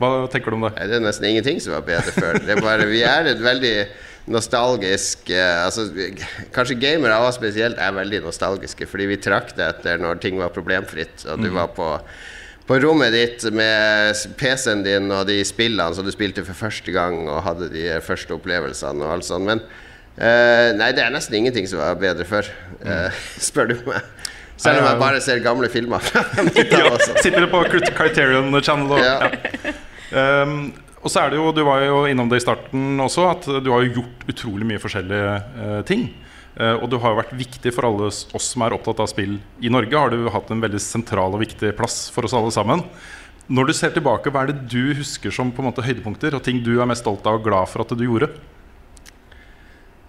Hva 0.00 0.10
tenker 0.32 0.52
du 0.52 0.58
om 0.58 0.66
det? 0.66 0.74
Nei, 0.76 0.86
det 0.90 0.98
er 0.98 1.04
nesten 1.06 1.28
ingenting 1.30 1.60
som 1.64 1.72
var 1.76 1.84
bedre 1.86 2.12
før. 2.12 2.38
Det 2.44 2.52
er 2.56 2.60
bare, 2.64 2.86
vi 2.90 3.00
er 3.06 3.30
et 3.32 3.40
veldig 3.40 3.74
nostalgisk 4.32 5.30
eh, 5.30 5.64
altså, 5.64 5.86
Kanskje 6.54 6.76
gamere 6.82 7.14
av 7.16 7.28
oss 7.28 7.38
spesielt 7.38 7.78
er 7.80 7.94
veldig 7.96 8.24
nostalgiske, 8.26 8.88
fordi 8.90 9.06
vi 9.12 9.20
trakk 9.22 9.54
det 9.56 9.68
etter 9.70 10.00
når 10.02 10.18
ting 10.24 10.40
var 10.42 10.52
problemfritt, 10.54 11.24
og 11.30 11.44
du 11.44 11.52
var 11.56 11.72
på 11.76 11.92
på 12.66 12.80
rommet 12.82 13.12
ditt 13.14 13.44
med 13.54 14.16
PC-en 14.40 14.80
din 14.82 15.04
og 15.14 15.28
de 15.28 15.36
spillene 15.46 15.94
som 15.94 16.02
du 16.02 16.10
spilte 16.10 16.42
for 16.42 16.58
første 16.58 16.90
gang 16.90 17.20
og 17.30 17.44
hadde 17.46 17.68
de 17.70 17.84
første 18.02 18.34
opplevelsene 18.34 19.06
og 19.06 19.12
alt 19.14 19.28
sånt. 19.28 19.46
Men 19.46 19.60
eh, 20.18 20.72
nei, 20.74 20.88
det 20.96 21.04
er 21.04 21.12
nesten 21.14 21.36
ingenting 21.38 21.68
som 21.70 21.78
var 21.78 21.94
bedre 22.02 22.26
før, 22.26 22.48
eh, 22.82 23.20
spør 23.48 23.70
du 23.70 23.76
meg. 23.86 24.02
Selv 24.58 24.80
om 24.82 24.88
jeg 24.88 24.98
bare 24.98 25.20
ser 25.22 25.44
gamle 25.44 25.70
filmer 25.70 26.02
50-tallet. 26.10 27.06
Sitter 27.22 27.46
du 27.46 27.50
på 27.54 27.62
Crit- 27.70 27.92
Criterion 27.94 28.50
Channel 28.58 28.96
og 28.98 29.04
Ja. 29.04 29.30
Um, 30.16 30.70
og 31.04 31.12
så 31.12 31.22
er 31.22 31.32
det 31.32 31.38
jo, 31.38 31.50
Du 31.52 31.60
var 31.66 31.82
jo 31.84 32.04
innom 32.08 32.30
det 32.30 32.40
i 32.40 32.46
starten 32.46 32.96
også, 33.02 33.26
at 33.34 33.48
du 33.62 33.68
har 33.72 33.84
jo 33.84 34.00
gjort 34.00 34.30
utrolig 34.32 34.68
mye 34.68 34.80
forskjellige 34.82 35.34
uh, 35.58 35.82
ting. 35.88 36.08
Uh, 36.56 36.80
og 36.80 36.88
du 36.88 36.96
har 37.02 37.12
jo 37.12 37.20
vært 37.20 37.36
viktig 37.36 37.72
for 37.76 37.88
alle 37.88 38.08
oss 38.08 38.24
som 38.48 38.64
er 38.64 38.74
opptatt 38.74 39.02
av 39.04 39.10
spill 39.12 39.36
i 39.60 39.72
Norge. 39.72 39.92
Har 39.92 40.14
du 40.14 40.30
hatt 40.32 40.50
en 40.50 40.64
veldig 40.64 40.80
sentral 40.80 41.36
og 41.36 41.44
viktig 41.44 41.74
plass 41.76 42.06
for 42.14 42.26
oss 42.26 42.36
alle 42.36 42.54
sammen. 42.54 42.84
Når 43.46 43.68
du 43.68 43.76
ser 43.78 43.92
tilbake, 43.94 44.32
hva 44.32 44.42
er 44.42 44.50
det 44.50 44.66
du 44.72 44.96
husker 44.98 45.30
som 45.30 45.52
på 45.54 45.62
en 45.62 45.68
måte 45.68 45.84
høydepunkter, 45.86 46.34
og 46.34 46.42
ting 46.42 46.64
du 46.66 46.80
er 46.80 46.88
mest 46.90 47.04
stolt 47.04 47.26
av 47.28 47.38
og 47.38 47.44
glad 47.46 47.70
for 47.70 47.84
at 47.84 47.92
du 47.94 48.02
gjorde? 48.02 48.32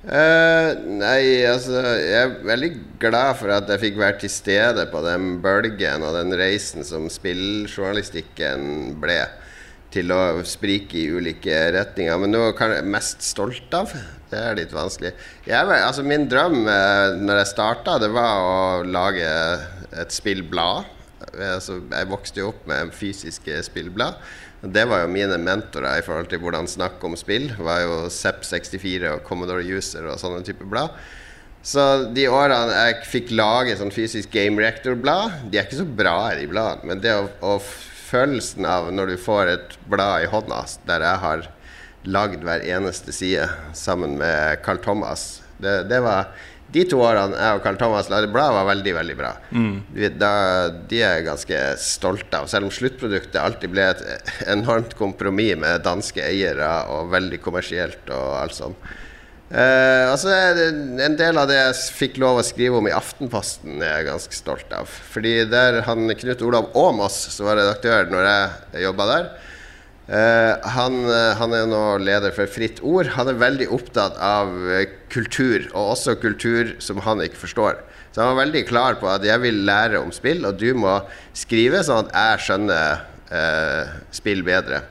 Uh, 0.08 0.72
nei, 1.02 1.44
altså 1.44 1.82
Jeg 1.84 2.16
er 2.16 2.36
veldig 2.48 2.70
glad 3.02 3.34
for 3.42 3.52
at 3.52 3.68
jeg 3.74 3.82
fikk 3.82 3.98
være 4.00 4.22
til 4.22 4.32
stede 4.32 4.86
på 4.88 5.02
den 5.04 5.36
bølgen 5.44 6.06
og 6.08 6.16
den 6.16 6.32
reisen 6.40 6.88
som 6.88 7.10
spilljournalistikken 7.12 8.96
ble. 9.04 9.20
Til 9.94 10.12
å 10.12 10.22
sprike 10.48 10.98
i 11.00 11.08
ulike 11.15 11.56
retninger. 11.74 12.17
Men 12.20 12.34
noe 12.36 12.51
jeg 12.51 12.79
er 12.82 12.89
mest 12.91 13.24
stolt 13.24 13.74
av? 13.77 13.94
Det 14.27 14.39
er 14.39 14.58
litt 14.60 14.74
vanskelig. 14.75 15.13
Jeg, 15.48 15.70
altså 15.77 16.03
min 16.03 16.27
drøm 16.27 16.65
eh, 16.67 17.15
når 17.22 17.41
jeg 17.41 17.51
starta, 17.53 17.96
det 18.03 18.12
var 18.12 18.44
å 18.44 18.58
lage 18.84 19.29
et 19.96 20.12
spillblad. 20.12 20.91
Altså, 21.38 21.79
jeg 21.91 22.10
vokste 22.12 22.44
jo 22.44 22.51
opp 22.51 22.67
med 22.70 22.91
fysiske 22.96 23.62
spillblad. 23.65 24.20
Det 24.62 24.84
var 24.89 25.03
jo 25.03 25.13
mine 25.13 25.38
mentorer 25.38 26.00
i 26.00 26.06
forhold 26.06 26.32
til 26.32 26.41
hvordan 26.41 26.67
snakke 26.70 27.08
om 27.08 27.15
spill. 27.20 27.48
Det 27.53 27.65
var 27.65 27.84
jo 27.84 27.98
Zepp64 28.12 29.13
og 29.13 29.24
Commodore 29.27 29.63
User 29.63 30.08
og 30.10 30.20
sånne 30.22 30.44
typer 30.46 30.70
blad. 30.70 30.96
Så 31.67 31.84
de 32.15 32.27
årene 32.32 32.74
jeg 32.74 33.06
fikk 33.12 33.34
lage 33.36 33.75
sånn 33.77 33.91
fysisk 33.91 34.32
Game 34.32 34.62
Reactor-blad 34.62 35.50
De 35.51 35.58
er 35.58 35.65
ikke 35.65 35.82
så 35.82 35.88
bra, 35.89 36.29
de 36.38 36.46
bladene, 36.48 36.88
men 36.88 37.01
det 37.03 37.15
å, 37.17 37.25
å 37.44 37.58
følelsen 38.08 38.66
av 38.68 38.92
når 38.94 39.14
du 39.14 39.18
får 39.22 39.54
et 39.54 39.78
blad 39.92 40.26
i 40.26 40.30
hånda 40.32 40.64
der 40.88 41.06
jeg 41.06 41.24
har 41.24 41.48
lagd 42.08 42.46
hver 42.48 42.64
eneste 42.64 43.14
side 43.16 43.48
sammen 43.76 44.16
med 44.20 44.62
Carl 44.66 44.80
Thomas 44.84 45.42
det, 45.58 45.88
det 45.90 46.00
var 46.06 46.30
De 46.72 46.84
to 46.88 47.00
årene 47.02 47.38
jeg 47.40 47.58
og 47.58 47.64
Carl 47.64 47.78
Thomas 47.80 48.10
lagde 48.12 48.28
blad, 48.28 48.52
var 48.52 48.66
veldig, 48.68 48.92
veldig 48.98 49.14
bra. 49.16 49.30
Mm. 49.56 49.78
Da, 50.20 50.32
de 50.92 50.98
er 51.00 51.14
jeg 51.16 51.28
ganske 51.30 51.60
stolte 51.80 52.42
av, 52.42 52.50
selv 52.52 52.68
om 52.68 52.74
sluttproduktet 52.76 53.40
alltid 53.40 53.72
ble 53.72 53.86
et 53.94 54.02
enormt 54.52 54.98
kompromiss 55.00 55.56
med 55.62 55.86
danske 55.86 56.20
eiere 56.28 56.68
og 56.92 57.14
veldig 57.14 57.40
kommersielt 57.40 58.12
og 58.12 58.34
alt 58.42 58.58
sånt. 58.58 58.92
Eh, 59.48 60.06
altså 60.12 60.27
En 60.27 61.13
del 61.16 61.38
av 61.39 61.48
det 61.48 61.56
jeg 61.56 61.92
fikk 61.96 62.18
lov 62.20 62.42
å 62.42 62.44
skrive 62.44 62.82
om 62.82 62.88
i 62.89 62.96
Aftenposten, 62.96 63.77
er 63.80 64.01
jeg 64.01 64.10
ganske 64.10 64.36
stolt 64.36 64.74
av. 64.75 64.92
Fordi 65.13 65.39
der 65.48 65.82
han 65.88 66.12
Knut 66.20 66.44
Olav 66.44 66.74
Åmås, 66.75 67.20
som 67.32 67.48
var 67.48 67.62
redaktør 67.62 68.12
når 68.12 68.27
jeg 68.27 68.84
jobba 68.89 69.08
der 69.13 69.30
eh, 70.12 70.70
han, 70.75 71.00
eh, 71.08 71.32
han 71.39 71.56
er 71.56 71.72
nå 71.72 71.84
leder 72.04 72.36
for 72.36 72.51
Fritt 72.51 72.84
Ord. 72.84 73.13
Han 73.16 73.32
er 73.32 73.39
veldig 73.39 73.72
opptatt 73.80 74.20
av 74.20 74.51
kultur, 75.13 75.70
og 75.72 75.94
også 75.96 76.20
kultur 76.20 76.75
som 76.84 77.00
han 77.08 77.24
ikke 77.24 77.46
forstår. 77.48 77.80
Så 78.12 78.24
han 78.24 78.34
var 78.34 78.48
veldig 78.48 78.68
klar 78.68 78.96
på 79.00 79.08
at 79.13 79.24
jeg 79.24 79.39
vil 79.44 79.63
lære 79.68 80.00
om 80.01 80.12
spill, 80.12 80.44
og 80.50 80.60
du 80.60 80.72
må 80.75 81.00
skrive 81.38 81.84
sånn 81.86 82.08
at 82.08 82.16
jeg 82.18 82.48
skjønner 82.48 83.04
eh, 83.32 84.00
spill 84.12 84.42
bedre, 84.48 84.82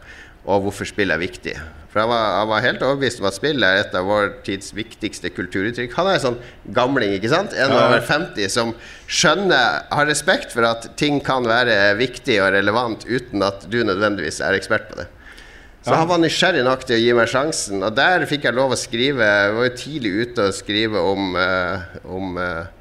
og 0.47 0.69
hvorfor 0.69 0.89
spill 0.89 1.13
er 1.13 1.21
viktig. 1.21 1.57
For 1.97 2.03
han 2.03 2.11
var, 2.11 2.25
han 2.43 2.49
var 2.51 2.61
helt 2.61 2.83
overbevist 2.85 3.23
om 3.23 3.27
at 3.31 3.37
spill 3.39 3.65
er 3.65 3.79
et 3.81 3.95
av 3.97 4.05
vår 4.05 4.35
tids 4.45 4.75
viktigste 4.77 5.31
kulturuttrykk. 5.33 5.95
Han 5.97 6.11
er 6.11 6.19
en 6.19 6.25
sånn 6.27 6.37
gamling, 6.77 7.15
ikke 7.17 7.31
sant? 7.33 7.55
En 7.57 7.73
over 7.73 8.03
50 8.05 8.53
som 8.53 8.75
skjønner, 9.09 9.87
har 9.89 10.05
respekt 10.11 10.53
for 10.53 10.69
at 10.69 10.91
ting 11.01 11.23
kan 11.25 11.49
være 11.49 11.95
viktig 11.97 12.37
og 12.45 12.51
relevant 12.53 13.07
uten 13.09 13.41
at 13.47 13.65
du 13.73 13.79
nødvendigvis 13.81 14.43
er 14.45 14.59
ekspert 14.59 14.91
på 14.91 15.01
det. 15.01 15.07
Så 15.87 15.97
han 15.97 16.11
var 16.11 16.21
nysgjerrig 16.21 16.67
nok 16.67 16.85
til 16.85 16.99
å 16.99 17.01
gi 17.01 17.17
meg 17.17 17.33
sjansen, 17.33 17.81
og 17.87 17.97
der 17.97 18.29
fikk 18.29 18.45
jeg 18.45 18.59
lov 18.59 18.77
å 18.77 18.79
skrive. 18.81 19.25
Jeg 19.25 19.57
var 19.57 19.69
jo 19.71 19.75
tidlig 19.81 20.13
ute 20.21 20.51
og 20.51 20.59
skrive 20.59 21.09
om, 21.15 21.33
uh, 21.33 21.97
om 22.13 22.37
eh, 22.43 22.76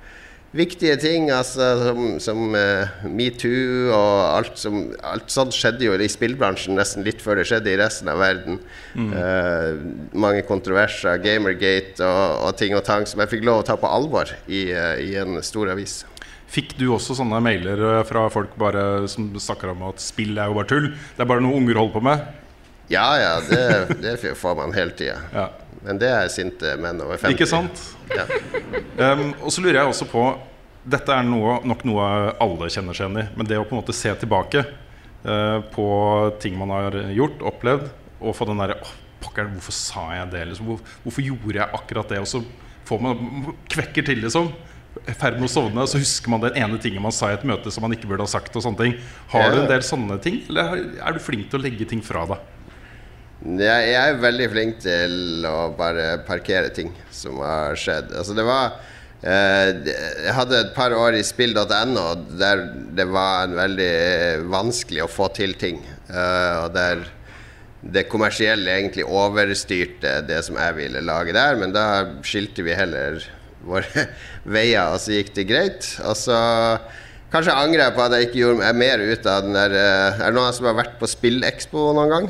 viktige 0.55 0.95
ting, 1.01 1.27
altså 1.33 1.67
som, 1.81 1.99
som 2.23 2.55
uh, 2.55 3.05
metoo 3.11 3.91
og 3.91 4.19
alt 4.31 4.59
som 4.59 4.79
Alt 5.05 5.33
sånt 5.33 5.55
skjedde 5.55 5.85
jo 5.87 5.95
i 5.95 6.09
spillbransjen 6.11 6.77
nesten 6.77 7.05
litt 7.05 7.21
før 7.23 7.39
det 7.39 7.47
skjedde 7.49 7.71
i 7.73 7.77
resten 7.79 8.09
av 8.11 8.19
verden. 8.21 8.59
Eh, 8.95 9.77
mange 10.15 10.43
kontroverser, 10.47 11.19
Gamergate 11.23 12.03
og, 12.03 12.45
og 12.47 12.57
ting 12.59 12.75
og 12.77 12.83
tang 12.87 13.05
som 13.09 13.21
jeg 13.23 13.33
fikk 13.33 13.45
lov 13.47 13.61
å 13.61 13.65
ta 13.67 13.75
på 13.79 13.89
alvor 13.89 14.31
i, 14.47 14.69
uh, 14.71 14.95
i 15.01 15.15
en 15.19 15.41
stor 15.45 15.71
avis. 15.73 16.03
Fikk 16.51 16.75
du 16.79 16.87
også 16.95 17.17
sånne 17.17 17.41
mailer 17.43 17.81
fra 18.07 18.27
folk 18.31 18.55
bare 18.59 19.05
som 19.11 19.27
snakker 19.41 19.73
om 19.73 19.85
at 19.89 20.03
spill 20.03 20.37
er 20.39 20.51
jo 20.51 20.57
bare 20.59 20.71
tull? 20.71 20.89
Det 21.17 21.25
er 21.25 21.29
bare 21.29 21.43
noe 21.43 21.57
unger 21.59 21.81
holder 21.81 21.95
på 21.97 22.05
med? 22.05 22.25
Ja 22.91 23.07
ja, 23.17 23.35
det, 23.49 23.99
det 24.03 24.35
får 24.37 24.59
man 24.59 24.75
hele 24.77 24.93
tida. 24.97 25.17
Ja. 25.33 25.49
Men 25.85 26.01
det 26.01 26.09
er 26.09 26.33
sinte 26.33 26.73
menn 26.81 26.99
over 27.03 27.19
50. 27.21 27.35
Ikke 27.35 27.47
sant? 27.49 27.81
Ja. 28.09 28.25
Um, 28.97 29.31
og 29.43 29.53
så 29.53 29.61
lurer 29.61 29.81
jeg 29.81 29.91
også 29.91 30.07
på 30.09 30.25
Dette 30.85 31.13
er 31.13 31.25
noe, 31.25 31.59
nok 31.65 31.81
noe 31.89 32.03
alle 32.41 32.67
kjenner 32.69 32.93
seg 32.93 33.07
igjen 33.07 33.21
i. 33.23 33.25
Men 33.37 33.47
det 33.49 33.57
å 33.57 33.65
på 33.65 33.73
en 33.73 33.81
måte 33.81 33.95
se 33.97 34.11
tilbake 34.21 34.61
uh, 35.25 35.59
på 35.73 35.87
ting 36.41 36.57
man 36.59 36.73
har 36.73 36.97
gjort, 37.15 37.41
opplevd, 37.53 37.89
og 38.21 38.37
få 38.37 38.47
den 38.49 38.61
derre 38.61 38.77
oh, 38.81 38.93
pokker, 39.23 39.49
hvorfor 39.55 39.75
sa 39.75 40.05
jeg 40.19 40.29
det? 40.33 40.43
Liksom? 40.51 40.69
Hvor, 40.69 40.93
hvorfor 41.03 41.25
gjorde 41.25 41.57
jeg 41.57 41.79
akkurat 41.79 42.13
det? 42.13 42.21
Og 42.21 42.29
så 42.29 42.43
får 42.85 43.01
man 43.01 43.51
kvekker 43.73 44.05
til, 44.05 44.21
liksom. 44.25 44.51
I 45.09 45.13
ferd 45.17 45.41
med 45.41 45.49
å 45.49 45.51
sovne, 45.51 45.85
så 45.89 45.99
husker 45.99 46.31
man 46.31 46.45
den 46.45 46.55
ene 46.61 46.77
tingen 46.81 47.03
man 47.03 47.13
sa 47.13 47.31
i 47.31 47.35
et 47.35 47.43
møte 47.47 47.73
som 47.73 47.83
man 47.83 47.97
ikke 47.97 48.07
burde 48.07 48.23
ha 48.23 48.31
sagt. 48.31 48.53
og 48.55 48.63
sånne 48.63 48.85
ting 48.85 48.93
Har 49.33 49.49
du 49.51 49.63
en 49.63 49.71
del 49.73 49.83
sånne 49.83 50.21
ting, 50.23 50.43
eller 50.49 50.77
er 51.01 51.17
du 51.17 51.19
flink 51.23 51.49
til 51.49 51.59
å 51.59 51.65
legge 51.65 51.89
ting 51.89 52.05
fra 52.05 52.23
deg? 52.29 52.54
Jeg, 53.45 53.89
jeg 53.91 54.01
er 54.01 54.15
veldig 54.17 54.45
flink 54.49 54.79
til 54.81 55.45
å 55.45 55.69
bare 55.77 56.15
parkere 56.25 56.71
ting 56.73 56.89
som 57.13 57.37
har 57.45 57.77
skjedd. 57.77 58.09
Altså 58.17 58.33
det 58.33 58.45
var 58.47 58.79
eh, 59.21 59.69
Jeg 59.85 60.33
hadde 60.33 60.61
et 60.63 60.71
par 60.73 60.95
år 60.97 61.19
i 61.19 61.21
spill.no 61.25 62.05
der 62.39 62.63
det 62.97 63.05
var 63.11 63.53
veldig 63.53 64.47
vanskelig 64.49 65.03
å 65.05 65.11
få 65.11 65.29
til 65.37 65.53
ting. 65.61 65.77
eh, 66.09 66.63
og 66.63 66.73
der 66.73 67.05
det 67.85 68.07
kommersielle 68.09 68.71
egentlig 68.79 69.05
overstyrte 69.05 70.23
det 70.25 70.39
som 70.47 70.57
jeg 70.57 70.73
ville 70.79 71.03
lage 71.05 71.35
der, 71.35 71.53
men 71.61 71.69
da 71.69 71.83
skilte 72.25 72.65
vi 72.65 72.73
heller 72.73 73.19
våre 73.61 74.07
veier, 74.55 74.89
og 74.89 74.97
så 75.03 75.19
gikk 75.19 75.35
det 75.37 75.45
greit. 75.51 75.91
Og 76.01 76.17
så 76.17 76.39
kanskje 77.29 77.53
angrer 77.53 77.83
jeg 77.83 77.95
på 77.99 78.07
at 78.07 78.17
jeg 78.17 78.29
ikke 78.31 78.41
gjorde 78.41 78.73
mer 78.81 79.05
ut 79.05 79.29
av 79.29 79.45
den 79.45 79.53
der 79.53 79.77
eh, 79.77 80.17
Er 80.17 80.33
det 80.33 80.37
noen 80.39 80.57
som 80.57 80.71
har 80.71 80.81
vært 80.81 80.97
på 80.97 81.13
Spillekspo 81.13 81.91
noen 81.93 82.15
gang? 82.15 82.29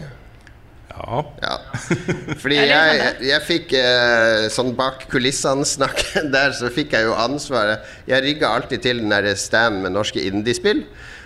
Ja. 1.05 1.21
Ja. 1.41 1.55
Fordi 2.41 2.57
jeg, 2.57 3.09
jeg, 3.27 3.41
fikk 3.45 3.73
eh, 3.77 4.47
sånn 4.53 4.73
bak 4.77 5.05
kulissene-snakk 5.11 6.01
der, 6.35 6.55
så 6.57 6.71
fikk 6.73 6.95
jeg 6.97 7.09
jo 7.09 7.17
ansvaret. 7.17 7.85
Jeg 8.09 8.25
rygga 8.25 8.55
alltid 8.57 8.85
til 8.85 9.03
den 9.03 9.13
der 9.13 9.29
stand 9.39 9.83
med 9.85 9.95
norske 9.95 10.23
indiespill. 10.25 10.85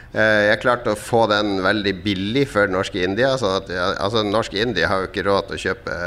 Eh, 0.09 0.49
jeg 0.49 0.61
klarte 0.63 0.95
å 0.95 0.99
få 0.99 1.27
den 1.29 1.59
veldig 1.63 1.95
billig 2.03 2.47
for 2.51 2.71
norske 2.71 3.03
India. 3.05 3.35
Sånn 3.39 3.59
at, 3.61 3.71
ja, 3.73 3.91
altså, 4.01 4.25
norske 4.25 4.59
India 4.59 4.89
har 4.91 5.05
jo 5.05 5.11
ikke 5.11 5.27
råd 5.29 5.49
til 5.49 5.59
å 5.59 5.63
kjøpe, 5.67 5.99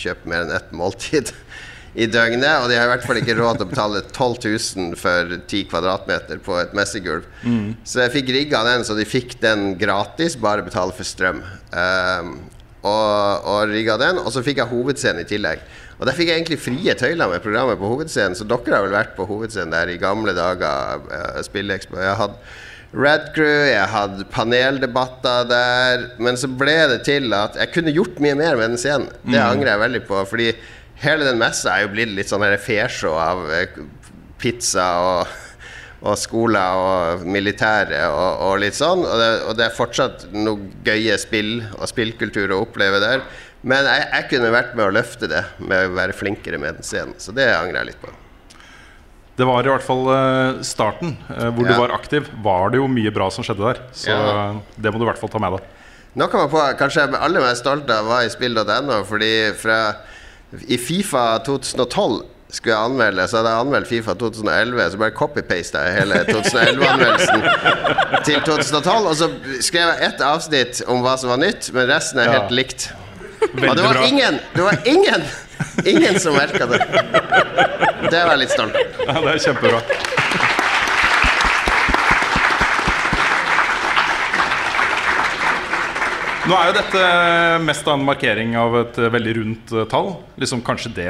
kjøpe 0.00 0.32
mer 0.32 0.46
enn 0.46 0.54
ett 0.58 0.70
måltid 0.74 1.30
i 2.02 2.10
døgnet. 2.10 2.64
Og 2.64 2.70
de 2.72 2.78
har 2.80 2.88
i 2.88 2.94
hvert 2.96 3.06
fall 3.06 3.20
ikke 3.22 3.36
råd 3.38 3.60
til 3.60 3.68
å 3.68 3.74
betale 3.76 4.06
12 4.08 4.38
000 4.48 4.96
for 4.98 5.36
10 5.38 5.68
kvadratmeter 5.70 6.42
på 6.42 6.58
et 6.58 6.72
messegulv. 6.74 7.28
Så 7.84 8.02
jeg 8.08 8.16
fikk 8.18 8.32
rigga 8.34 8.66
den 8.66 8.86
så 8.88 8.98
de 8.98 9.06
fikk 9.06 9.38
den 9.44 9.76
gratis, 9.78 10.40
bare 10.40 10.66
betale 10.66 10.96
for 10.96 11.06
strøm. 11.06 11.44
Um, 11.70 12.40
og, 12.80 13.46
og 13.50 13.70
rigga 13.70 13.98
den, 14.00 14.18
og 14.22 14.32
så 14.32 14.42
fikk 14.44 14.62
jeg 14.62 14.72
hovedscenen 14.72 15.24
i 15.24 15.28
tillegg. 15.28 15.62
Og 16.00 16.08
der 16.08 16.16
fikk 16.16 16.30
jeg 16.30 16.40
egentlig 16.40 16.60
frie 16.64 16.94
tøyler 16.96 17.28
med 17.28 17.44
programmet 17.44 17.76
på 17.80 17.90
hovedscenen, 17.90 18.38
så 18.38 18.46
dere 18.48 18.76
har 18.76 18.86
vel 18.86 18.96
vært 18.96 19.14
på 19.18 19.26
hovedscenen 19.28 19.74
der 19.74 19.92
i 19.92 20.00
gamle 20.00 20.32
dager. 20.36 21.04
Uh, 21.10 21.40
Spillekspo. 21.44 21.98
Jeg 22.00 22.16
hadde 22.16 22.38
Red 22.90 23.28
Crew, 23.36 23.66
jeg 23.68 23.86
hadde 23.92 24.24
paneldebatter 24.32 25.44
der. 25.50 26.06
Men 26.18 26.40
så 26.40 26.48
ble 26.50 26.74
det 26.90 27.02
til 27.06 27.30
at 27.36 27.58
jeg 27.60 27.70
kunne 27.74 27.94
gjort 27.94 28.18
mye 28.22 28.38
mer 28.38 28.56
med 28.58 28.72
den 28.72 28.80
scenen. 28.80 29.12
Det 29.22 29.38
angrer 29.38 29.74
jeg 29.74 29.84
veldig 29.84 30.02
på. 30.08 30.24
Fordi 30.32 30.48
hele 31.04 31.28
den 31.28 31.38
messa 31.40 31.76
er 31.76 31.86
jo 31.86 31.92
blitt 31.94 32.16
litt 32.16 32.32
sånn 32.32 32.48
fesjå 32.64 33.12
av 33.20 33.44
eh, 33.54 33.78
pizza 34.40 34.88
og 35.04 35.38
og 36.00 36.16
skoler 36.16 36.78
og 36.80 37.24
militære 37.28 37.98
og, 38.08 38.40
og 38.46 38.54
litt 38.62 38.76
sånn. 38.78 39.02
Og 39.04 39.18
det, 39.20 39.28
og 39.50 39.56
det 39.58 39.66
er 39.66 39.76
fortsatt 39.76 40.26
noe 40.32 40.70
gøye 40.86 41.18
spill 41.20 41.58
og 41.76 41.86
spillkultur 41.90 42.54
å 42.56 42.62
oppleve 42.64 43.00
der. 43.02 43.22
Men 43.60 43.84
jeg, 43.84 44.06
jeg 44.14 44.28
kunne 44.30 44.52
vært 44.54 44.72
med 44.78 44.86
å 44.88 44.94
løfte 44.96 45.28
det 45.28 45.42
med 45.60 45.90
å 45.90 45.94
være 45.98 46.16
flinkere 46.16 46.56
med 46.62 46.78
den 46.78 46.86
scenen. 46.86 47.14
Så 47.20 47.34
det 47.36 47.50
angrer 47.52 47.82
jeg 47.82 47.90
litt 47.92 48.00
på. 48.00 48.12
Det 49.36 49.46
var 49.48 49.64
i 49.64 49.70
hvert 49.72 49.84
fall 49.84 50.08
eh, 50.12 50.62
starten, 50.66 51.14
eh, 51.32 51.50
hvor 51.56 51.68
Ja. 51.68 51.74
du 51.76 51.80
var 51.80 51.92
aktiv. 51.96 52.26
Var 52.44 52.72
det 52.72 52.80
jo 52.80 52.88
mye 52.92 53.12
bra 53.12 53.28
som 53.32 53.44
skjedde 53.44 53.64
der. 53.68 53.82
Så 53.96 54.08
Ja. 54.12 54.54
det 54.76 54.92
må 54.92 54.98
du 55.00 55.04
i 55.04 55.08
hvert 55.10 55.20
fall 55.20 55.32
ta 55.32 55.38
med 55.40 55.58
deg. 55.58 55.68
Kan 56.30 56.40
man 56.40 56.50
på, 56.50 56.58
Kanskje 56.80 57.04
jeg 57.04 57.12
er 57.14 57.22
aller 57.22 57.40
mest 57.44 57.62
stolt 57.62 57.88
av 57.94 58.08
var 58.08 58.24
i 58.26 58.32
spill.no, 58.32 59.04
fordi 59.06 59.52
fra 59.56 59.78
i 60.66 60.76
Fifa 60.82 61.38
2012 61.46 62.24
skulle 62.52 62.74
jeg 62.74 62.84
anmelde, 62.90 63.26
så 63.30 63.36
hadde 63.40 63.50
jeg 63.54 63.60
anmeldt 63.64 63.88
Fifa 63.90 64.14
2011, 64.18 64.90
så 64.94 65.00
bare 65.00 65.14
copy-pasta 65.16 65.82
jeg 65.86 65.98
hele 66.00 66.20
2011-anmeldelsen 66.28 67.44
til 68.26 68.40
2012. 68.46 69.06
Og 69.10 69.14
så 69.20 69.28
skrev 69.66 69.92
jeg 69.92 70.08
ett 70.10 70.24
avsnitt 70.26 70.82
om 70.90 71.04
hva 71.04 71.16
som 71.20 71.30
var 71.34 71.40
nytt, 71.42 71.70
men 71.76 71.88
resten 71.90 72.18
er 72.22 72.30
Ja. 72.32 72.38
helt 72.40 72.50
likt. 72.58 72.90
Og 73.42 73.76
det 73.76 73.84
var 73.86 74.02
ingen, 74.04 74.40
det 74.54 74.62
var 74.66 74.76
ingen, 74.84 75.22
ingen 75.86 76.18
som 76.20 76.34
merka 76.36 76.66
det. 76.68 76.80
Det 78.10 78.20
var 78.24 78.34
jeg 78.34 78.42
litt 78.44 78.52
stolt. 78.56 78.76
Ja, 79.06 79.16
det 79.20 79.36
er 79.36 79.44
kjempebra. 79.46 79.80
Nå 86.48 86.56
er 86.56 86.70
jo 86.70 86.74
dette 86.80 87.00
mest 87.62 87.86
av 87.86 87.98
en 87.98 88.06
markering 88.08 88.54
av 88.58 88.74
et 88.80 88.96
veldig 89.12 89.34
rundt 89.36 89.74
tall. 89.92 90.14
Liksom 90.40 90.62
Kanskje 90.66 90.92
det 90.96 91.08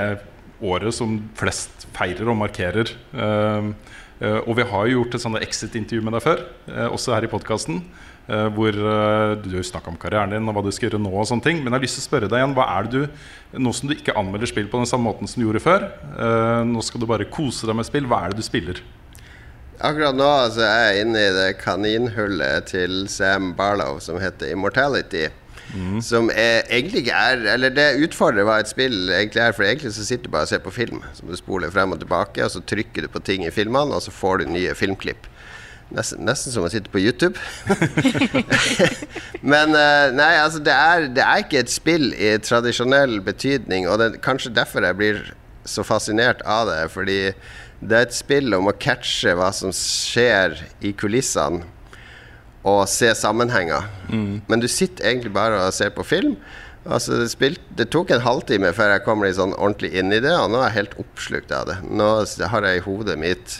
året 0.62 0.94
som 0.94 1.16
flest 1.38 1.88
feirer 1.96 2.28
og 2.30 2.38
markerer. 2.40 2.92
Eh, 3.12 3.72
eh, 4.20 4.38
og 4.44 4.54
vi 4.58 4.68
har 4.68 4.86
jo 4.86 5.00
gjort 5.00 5.16
et 5.18 5.42
exit-intervju 5.48 6.04
med 6.06 6.16
deg 6.16 6.24
før, 6.24 6.44
eh, 6.68 6.88
også 6.88 7.16
her 7.16 7.24
i 7.24 7.32
podkasten. 7.32 7.82
hvor 8.30 8.68
eh, 8.70 9.34
du 9.42 9.58
snakka 9.58 9.90
om 9.90 9.96
karrieren 9.98 10.30
din 10.30 10.46
og 10.46 10.54
hva 10.54 10.62
du 10.62 10.70
skal 10.70 10.86
gjøre 10.86 11.02
nå. 11.02 11.10
og 11.10 11.26
sånne 11.26 11.42
ting 11.42 11.64
Men 11.64 11.72
jeg 11.72 11.72
har 11.72 11.82
lyst 11.82 11.96
til 11.98 12.04
å 12.04 12.10
spørre 12.10 12.28
deg 12.30 12.38
igjen 12.38 12.54
hva 12.54 12.66
er 12.76 12.86
det 12.86 12.92
du, 12.92 13.08
nå 13.58 13.72
som 13.74 13.88
du 13.88 13.94
ikke 13.96 14.14
anmelder 14.14 14.46
spill 14.46 14.68
på 14.70 14.78
den 14.78 14.86
samme 14.86 15.08
måten 15.08 15.26
som 15.26 15.40
du 15.40 15.48
gjorde 15.48 15.64
før, 15.64 15.88
nå 16.62 16.80
skal 16.84 17.00
du 17.00 17.08
bare 17.10 17.26
kose 17.26 17.66
deg 17.66 17.74
med 17.74 17.88
spill. 17.88 18.06
Hva 18.06 18.20
er 18.22 18.30
det 18.30 18.38
du 18.38 18.46
spiller? 18.46 18.78
Akkurat 19.80 20.14
nå 20.14 20.30
så 20.52 20.62
er 20.62 20.92
jeg 20.92 21.06
inne 21.06 21.20
i 21.24 21.34
det 21.34 21.48
kaninhullet 21.58 22.70
til 22.70 23.06
Sam 23.08 23.54
Barlow 23.56 23.98
som 23.98 24.20
heter 24.20 24.52
Immortality. 24.52 25.26
Som 26.02 26.30
er, 26.34 26.64
egentlig 26.72 27.04
er 27.14 27.44
Eller 27.52 27.70
det 27.70 28.00
utfordrer 28.02 28.46
hva 28.46 28.58
et 28.60 28.70
spill 28.70 29.10
egentlig 29.14 29.42
er. 29.44 29.54
For 29.56 29.66
egentlig 29.66 29.92
så 29.94 30.06
sitter 30.06 30.26
du 30.26 30.34
bare 30.34 30.48
og 30.48 30.52
ser 30.52 30.62
på 30.64 30.74
film. 30.74 31.02
Som 31.16 31.30
du 31.30 31.36
spoler 31.38 31.72
frem 31.74 31.94
og 31.94 32.00
tilbake, 32.02 32.44
og 32.44 32.50
så 32.54 32.62
trykker 32.62 33.06
du 33.06 33.12
på 33.12 33.22
ting 33.24 33.46
i 33.46 33.54
filmene, 33.54 33.94
og 33.94 34.02
så 34.02 34.14
får 34.14 34.42
du 34.42 34.54
nye 34.54 34.74
filmklipp. 34.78 35.28
Nesten, 35.90 36.22
nesten 36.22 36.54
som 36.54 36.62
å 36.66 36.70
sitte 36.70 36.90
på 36.92 37.02
YouTube. 37.02 37.38
Men 39.52 39.74
eh, 39.74 40.12
nei, 40.14 40.32
altså 40.38 40.60
det 40.62 40.74
er, 40.74 41.08
det 41.16 41.24
er 41.24 41.42
ikke 41.42 41.64
et 41.64 41.72
spill 41.72 42.12
i 42.14 42.36
tradisjonell 42.46 43.18
betydning, 43.26 43.88
og 43.90 43.98
det 44.02 44.20
kanskje 44.22 44.54
derfor 44.54 44.86
jeg 44.86 44.98
blir 45.00 45.24
så 45.66 45.82
fascinert 45.86 46.44
av 46.46 46.70
det. 46.70 46.84
Fordi 46.94 47.18
det 47.80 47.96
er 47.96 48.06
et 48.06 48.14
spill 48.14 48.54
om 48.54 48.70
å 48.70 48.76
catche 48.78 49.34
hva 49.38 49.50
som 49.56 49.74
skjer 49.74 50.60
i 50.84 50.94
kulissene, 50.94 51.64
og 52.66 52.82
se 52.92 53.12
sammenhenger. 53.16 53.86
Men 54.48 54.60
du 54.60 54.68
sitter 54.68 55.06
egentlig 55.08 55.32
bare 55.32 55.62
og 55.66 55.72
ser 55.72 55.92
på 55.96 56.04
film. 56.04 56.36
Altså, 56.84 57.18
det, 57.20 57.30
spilt, 57.32 57.60
det 57.76 57.90
tok 57.92 58.10
en 58.10 58.22
halvtime 58.24 58.72
før 58.72 58.94
jeg 58.94 59.04
kom 59.04 59.24
litt 59.24 59.36
sånn 59.36 59.52
ordentlig 59.56 59.92
inn 60.00 60.12
i 60.16 60.20
det, 60.20 60.32
og 60.32 60.52
nå 60.52 60.60
er 60.60 60.70
jeg 60.70 60.78
helt 60.78 60.98
oppslukt 61.02 61.52
av 61.52 61.66
det. 61.68 61.78
Nå 61.84 62.08
har 62.52 62.68
jeg 62.68 62.80
i 62.80 62.84
hodet 62.86 63.18
mitt 63.20 63.58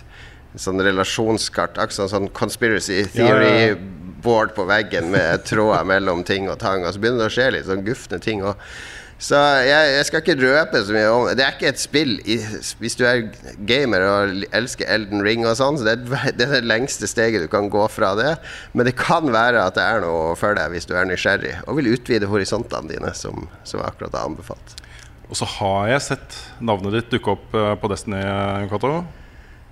sånn 0.58 0.80
relasjonskart, 0.82 1.78
akkurat 1.78 2.10
sånn 2.10 2.30
conspiracy 2.34 3.02
theory 3.12 3.76
board 4.24 4.54
på 4.56 4.64
veggen 4.68 5.12
med 5.12 5.44
tråder 5.48 5.84
mellom 5.92 6.24
ting 6.28 6.48
og 6.50 6.58
tang, 6.60 6.84
og 6.84 6.94
så 6.94 7.02
begynner 7.02 7.24
det 7.24 7.30
å 7.30 7.36
skje 7.36 7.50
litt 7.54 7.68
sånn 7.68 7.84
gufne 7.86 8.20
ting. 8.24 8.42
Og, 8.44 8.56
så 9.20 9.36
jeg, 9.66 9.88
jeg 9.98 10.04
skal 10.08 10.22
ikke 10.22 10.36
røpe 10.40 10.80
så 10.80 10.94
mye 10.96 11.08
om 11.12 11.26
det. 11.28 11.34
Det 11.36 11.44
er 11.44 11.56
ikke 11.56 11.68
et 11.68 11.82
spill 11.82 12.14
i, 12.24 12.38
hvis 12.80 12.96
du 12.96 13.02
er 13.04 13.26
gamer 13.68 14.04
og 14.06 14.46
elsker 14.56 14.88
Elden 14.88 15.20
Ring 15.26 15.44
og 15.44 15.58
sånn, 15.58 15.76
så 15.76 15.84
det 15.84 15.96
er, 15.98 16.32
det 16.38 16.46
er 16.46 16.54
det 16.56 16.70
lengste 16.70 17.08
steget 17.10 17.44
du 17.44 17.50
kan 17.52 17.68
gå 17.72 17.84
fra 17.92 18.14
det. 18.16 18.32
Men 18.72 18.88
det 18.88 18.96
kan 18.96 19.28
være 19.28 19.66
at 19.66 19.76
det 19.76 19.84
er 19.84 20.00
noe 20.06 20.32
for 20.40 20.56
deg 20.56 20.72
hvis 20.72 20.88
du 20.88 20.96
er 20.96 21.08
nysgjerrig 21.10 21.58
og 21.66 21.76
vil 21.76 21.92
utvide 21.92 22.30
horisontene 22.32 22.94
dine, 22.94 23.12
som, 23.18 23.44
som 23.60 23.82
jeg 23.82 23.92
akkurat 23.92 24.16
har 24.16 24.30
anbefalt. 24.32 24.76
Og 25.28 25.36
så 25.38 25.46
har 25.58 25.92
jeg 25.92 26.06
sett 26.08 26.38
navnet 26.64 26.96
ditt 26.96 27.12
dukke 27.12 27.36
opp 27.36 27.52
eh, 27.54 27.74
på 27.78 27.92
Destiny, 27.92 28.24
Cato. 28.72 29.02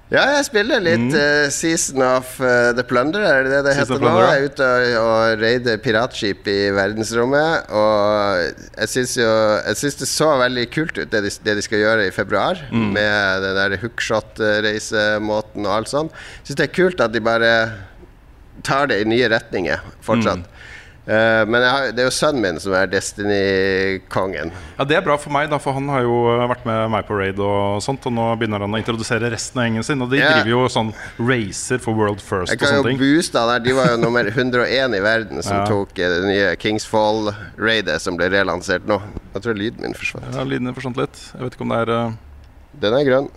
Ja, 0.09 0.23
jeg 0.39 0.45
spiller 0.47 0.81
litt 0.81 1.13
eh, 1.13 1.51
Season 1.53 2.01
of 2.01 2.39
uh, 2.41 2.71
the 2.73 2.85
Plunder, 2.89 3.21
er 3.21 3.43
det 3.45 3.51
det 3.53 3.59
det 3.67 3.75
Season 3.77 3.99
heter 3.99 4.07
nå? 4.07 4.13
Jeg 4.23 4.39
er 4.39 4.47
ute 4.49 4.69
og, 4.69 4.95
og 5.03 5.43
raider 5.43 5.83
piratskip 5.85 6.49
i 6.49 6.57
verdensrommet. 6.73 7.69
Og 7.77 8.63
jeg 8.65 8.93
syns 8.95 9.19
jo 9.21 9.29
Jeg 9.29 9.81
synes 9.83 10.01
det 10.01 10.09
så 10.09 10.31
veldig 10.41 10.65
kult 10.73 10.97
ut, 10.97 11.11
det 11.13 11.23
de, 11.27 11.35
det 11.45 11.59
de 11.59 11.67
skal 11.67 11.85
gjøre 11.85 12.09
i 12.09 12.15
februar. 12.15 12.63
Mm. 12.73 12.89
Med 12.97 13.45
den 13.45 13.61
der 13.61 13.77
hookshot-reisemåten 13.85 15.69
og 15.69 15.77
alt 15.77 15.93
sånt. 15.93 16.17
Syns 16.41 16.57
det 16.57 16.71
er 16.71 16.77
kult 16.81 17.05
at 17.05 17.13
de 17.13 17.23
bare 17.25 17.53
tar 18.65 18.89
det 18.91 19.03
i 19.03 19.09
nye 19.09 19.29
retninger 19.29 19.85
fortsatt. 20.01 20.41
Mm. 20.41 20.58
Eh, 21.09 21.43
men 21.49 21.63
har, 21.65 21.87
det 21.97 22.03
er 22.03 22.09
jo 22.11 22.13
sønnen 22.13 22.43
min 22.45 22.59
som 22.61 22.75
er 22.77 22.87
Destiny-kongen. 22.93 24.51
Ja, 24.77 24.85
Det 24.85 24.97
er 24.99 25.05
bra 25.07 25.17
for 25.17 25.33
meg, 25.33 25.49
da, 25.49 25.57
for 25.63 25.73
han 25.73 25.89
har 25.89 26.03
jo 26.05 26.19
vært 26.51 26.67
med 26.69 26.91
meg 26.93 27.07
på 27.09 27.17
raid 27.17 27.39
og 27.41 27.81
sånt. 27.85 28.05
Og 28.11 28.13
nå 28.13 28.27
begynner 28.37 28.61
han 28.67 28.77
å 28.77 28.81
introdusere 28.81 29.31
resten 29.33 29.59
av 29.63 29.65
gjengen 29.69 29.87
sin. 29.89 30.03
Og 30.05 30.11
de 30.13 30.19
Ja. 30.21 30.35
driver 30.43 30.51
jo 30.51 30.61
sånn 30.69 30.93
racer 31.19 31.79
for 31.81 31.95
World 31.97 32.21
First 32.21 32.53
Jeg 32.53 32.61
og 32.61 32.67
kan 32.67 32.75
jo 32.77 32.83
sånne 32.83 32.91
ting. 32.93 32.99
booste 33.01 33.39
han 33.39 33.49
der. 33.49 33.65
De 33.65 33.73
var 33.73 33.87
jo 33.89 33.97
nummer 33.97 34.25
101 34.37 34.95
i 34.95 35.01
verden 35.01 35.43
som 35.43 35.57
Ja. 35.57 35.65
tok 35.67 35.99
eh, 35.99 36.09
det 36.09 36.25
nye 36.29 36.57
Kingsfall-raidet 36.57 38.01
som 38.01 38.17
ble 38.17 38.29
relansert 38.29 38.85
nå. 38.87 39.01
Jeg 39.35 39.43
tror 39.43 39.55
lyden 39.57 39.81
min 39.83 39.95
forsvant. 39.95 40.35
Ja, 40.35 40.45
Lyden 40.45 40.75
forsvant 40.75 40.97
litt. 41.01 41.17
Jeg 41.35 41.41
vet 41.43 41.55
ikke 41.57 41.63
om 41.63 41.69
det 41.73 41.89
er 41.89 41.91
uh... 41.91 42.13
Den 42.81 42.95
er 42.95 43.05
grønn. 43.05 43.31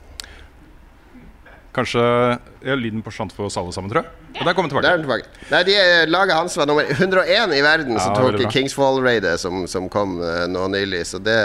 Kanskje 1.71 2.01
ja, 2.03 2.75
lyden 2.75 3.01
på 3.01 3.11
stand 3.15 3.31
for 3.31 3.47
oss 3.47 3.55
alle 3.59 3.71
sammen, 3.71 3.91
tror 3.91 4.03
jeg. 4.03 4.11
Og 4.41 4.47
der 4.47 4.55
kommer 4.55 4.73
er 4.81 4.97
tilbake. 4.99 5.23
tilbake. 5.23 5.51
Nei, 5.51 5.61
de, 5.67 5.75
eh, 5.79 6.07
Laget 6.11 6.35
hans 6.35 6.57
var 6.59 6.67
nummer 6.67 6.83
101 6.83 7.53
i 7.55 7.61
verden 7.63 7.99
som 7.99 8.15
Ja, 8.15 8.25
veldig 8.25 8.43
bra. 8.43 8.51
Kingsfall-raidet 8.51 9.35
som, 9.39 9.63
som 9.71 9.87
kom 9.91 10.17
eh, 10.19 10.47
nå 10.51 10.65
nylig. 10.73 11.05
Så 11.07 11.21
det, 11.23 11.37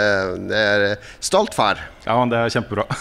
det 0.49 0.63
er 0.73 0.85
eh, 0.89 1.13
stolt 1.23 1.55
far. 1.55 1.79
Ja, 2.03 2.17
men 2.19 2.33
det 2.33 2.41
er 2.41 2.51
kjempebra. 2.57 2.87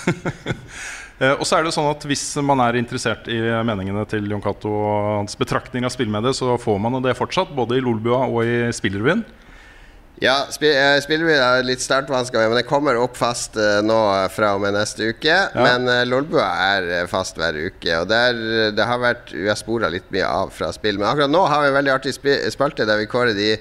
Og 1.40 1.46
så 1.48 1.56
er 1.56 1.64
det 1.64 1.70
sånn 1.72 1.86
at 1.88 2.02
Hvis 2.04 2.22
man 2.44 2.60
er 2.60 2.76
interessert 2.76 3.24
i 3.32 3.38
meningene 3.64 4.02
til 4.04 4.26
Jon 4.28 4.42
Cato 4.44 4.68
og 4.68 4.96
hans 5.22 5.38
betraktning 5.40 5.86
av 5.88 5.94
spillmediet, 5.94 6.36
så 6.36 6.58
får 6.60 6.76
man 6.84 6.98
det 7.00 7.16
fortsatt, 7.16 7.54
både 7.56 7.78
i 7.78 7.80
Lolbua 7.80 8.26
og 8.28 8.42
i 8.44 8.66
Spillrevyen. 8.76 9.24
Ja, 10.22 10.46
eh, 10.48 10.96
er 10.96 11.66
litt 11.66 11.82
startvanskelig, 11.84 12.48
men 12.48 12.56
det 12.56 12.68
kommer 12.68 12.96
opp 12.96 13.18
fast 13.20 13.58
eh, 13.60 13.82
nå 13.84 13.98
eh, 14.14 14.28
fra 14.32 14.54
og 14.56 14.62
med 14.64 14.72
neste 14.72 15.10
uke. 15.12 15.34
Men 15.52 15.84
uh, 15.90 16.04
Lolbua 16.08 16.46
er 16.72 17.10
fast 17.10 17.36
hver 17.36 17.58
uke. 17.58 17.90
Og 18.00 18.08
der, 18.08 18.72
det 18.72 18.86
har 18.88 19.02
vært 19.02 19.34
Vi 19.34 19.48
har 19.48 19.60
spora 19.60 19.92
litt 19.92 20.08
mye 20.14 20.24
av 20.24 20.54
fra 20.56 20.72
spill. 20.72 20.96
Men 20.96 21.10
akkurat 21.10 21.32
nå 21.32 21.44
har 21.44 21.64
vi 21.64 21.72
en 21.72 21.76
veldig 21.76 21.94
artig 21.98 22.16
spalte 22.16 22.88
der 22.88 23.02
vi 23.02 23.10
kårer 23.12 23.36
de 23.36 23.56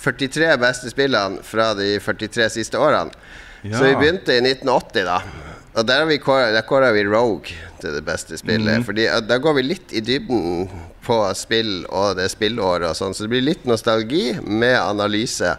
43 0.00 0.54
beste 0.62 0.94
spillene 0.94 1.42
fra 1.44 1.72
de 1.74 1.96
43 1.98 2.48
siste 2.60 2.78
årene. 2.78 3.10
Så 3.60 3.82
vi 3.84 3.96
begynte 3.98 4.38
i 4.38 4.40
1980, 4.40 5.04
da. 5.04 5.18
Og 5.78 5.86
der, 5.86 6.04
vi 6.08 6.16
kåret- 6.18 6.52
der 6.56 6.64
kåra 6.66 6.90
vi 6.92 7.04
Rogue 7.06 7.46
til 7.80 7.92
det 7.94 8.02
beste 8.04 8.36
spillet. 8.38 8.82
Fordi 8.84 9.04
eh, 9.06 9.20
Da 9.20 9.38
går 9.38 9.54
vi 9.60 9.62
litt 9.62 9.92
i 9.94 10.00
dybden 10.02 10.68
på 11.06 11.20
spill 11.38 11.84
og 11.88 12.16
det 12.18 12.26
spillåret 12.32 12.88
og 12.90 12.96
sånn, 12.98 13.14
så 13.14 13.24
det 13.24 13.30
blir 13.32 13.42
litt 13.46 13.64
nostalgi 13.64 14.34
med 14.42 14.76
analyse. 14.80 15.56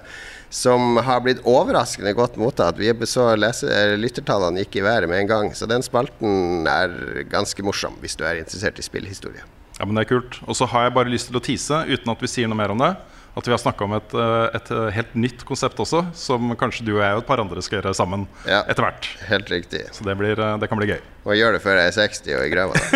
Som 0.52 0.98
har 1.00 1.22
blitt 1.24 1.40
overraskende 1.48 2.12
godt 2.14 2.36
mottatt. 2.36 2.76
Vi 2.78 2.92
så 3.08 3.30
lese, 3.40 3.70
eh, 3.72 3.96
Lyttertallene 3.96 4.60
gikk 4.66 4.82
i 4.82 4.84
været 4.84 5.08
med 5.08 5.22
en 5.22 5.28
gang. 5.32 5.54
Så 5.56 5.66
den 5.68 5.82
spalten 5.82 6.68
er 6.68 7.24
ganske 7.32 7.64
morsom 7.64 7.96
hvis 8.02 8.18
du 8.20 8.26
er 8.28 8.36
interessert 8.44 8.78
i 8.80 8.84
spillhistorie. 8.84 9.46
Ja, 9.80 9.86
men 9.86 9.96
det 9.96 10.04
er 10.06 10.20
kult. 10.20 10.42
Og 10.46 10.56
så 10.60 10.68
har 10.68 10.84
jeg 10.90 10.94
bare 10.94 11.10
lyst 11.10 11.32
til 11.32 11.40
å 11.40 11.42
tease, 11.44 11.86
uten 11.88 12.12
at 12.12 12.20
vi 12.22 12.28
sier 12.28 12.48
noe 12.52 12.60
mer 12.60 12.70
om 12.76 12.78
det, 12.84 12.92
at 13.38 13.48
vi 13.48 13.52
har 13.54 13.58
snakka 13.62 13.84
om 13.88 13.94
et, 13.96 14.14
eh, 14.14 14.48
et 14.58 14.72
eh, 14.76 14.90
helt 14.98 15.14
nytt 15.16 15.46
konsept 15.48 15.80
også, 15.80 16.02
som 16.18 16.52
kanskje 16.60 16.84
du 16.86 16.92
og 16.98 17.02
jeg 17.04 17.14
og 17.16 17.22
et 17.24 17.28
par 17.30 17.40
andre 17.44 17.62
skal 17.64 17.78
gjøre 17.80 17.94
sammen 17.96 18.28
Ja. 18.46 18.64
etter 18.68 18.84
hvert. 18.84 19.08
Helt 19.30 19.48
riktig. 19.50 19.86
Så 19.96 20.04
det, 20.04 20.18
blir, 20.20 20.36
eh, 20.40 20.58
det 20.60 20.68
kan 20.70 20.78
bli 20.82 20.88
gøy. 20.92 21.00
Og 21.26 21.36
gjør 21.40 21.52
det 21.56 21.62
før 21.64 21.76
jeg 21.80 21.88
er 21.88 21.92
60 21.96 22.36
og 22.36 22.46
i 22.46 22.50
grava. 22.52 22.74
da. 22.74 22.80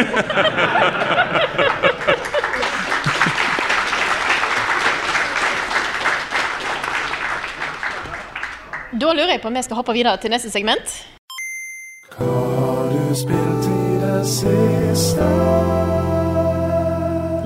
Da 8.96 9.12
lurer 9.12 9.34
jeg 9.36 9.42
på 9.44 9.50
om 9.52 9.58
vi 9.58 9.64
skal 9.66 9.80
hoppe 9.82 9.94
videre 9.96 10.16
til 10.24 10.32
neste 10.32 10.50
segment. 10.54 10.88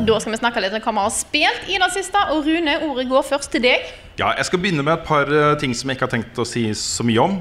Da 0.09 0.17
skal 0.17 0.33
vi 0.33 0.39
snakke 0.41 0.61
litt 0.63 0.73
om 0.73 0.81
hva 0.81 0.91
vi 0.95 1.05
har 1.05 1.13
spilt 1.13 1.69
i 1.69 1.77
det 1.81 1.89
siste. 1.93 2.21
Og 2.33 2.47
Rune, 2.47 2.75
ordet 2.87 3.05
går 3.11 3.25
først 3.29 3.51
til 3.53 3.61
deg. 3.67 3.85
Ja, 4.17 4.31
jeg 4.39 4.47
skal 4.49 4.61
begynne 4.63 4.83
med 4.83 4.95
et 4.97 5.05
par 5.07 5.29
eh, 5.29 5.53
ting 5.61 5.75
som 5.77 5.89
jeg 5.91 5.99
ikke 5.99 6.07
har 6.07 6.13
tenkt 6.17 6.39
å 6.41 6.45
si 6.47 6.65
så 6.77 7.05
mye 7.07 7.21
om. 7.21 7.35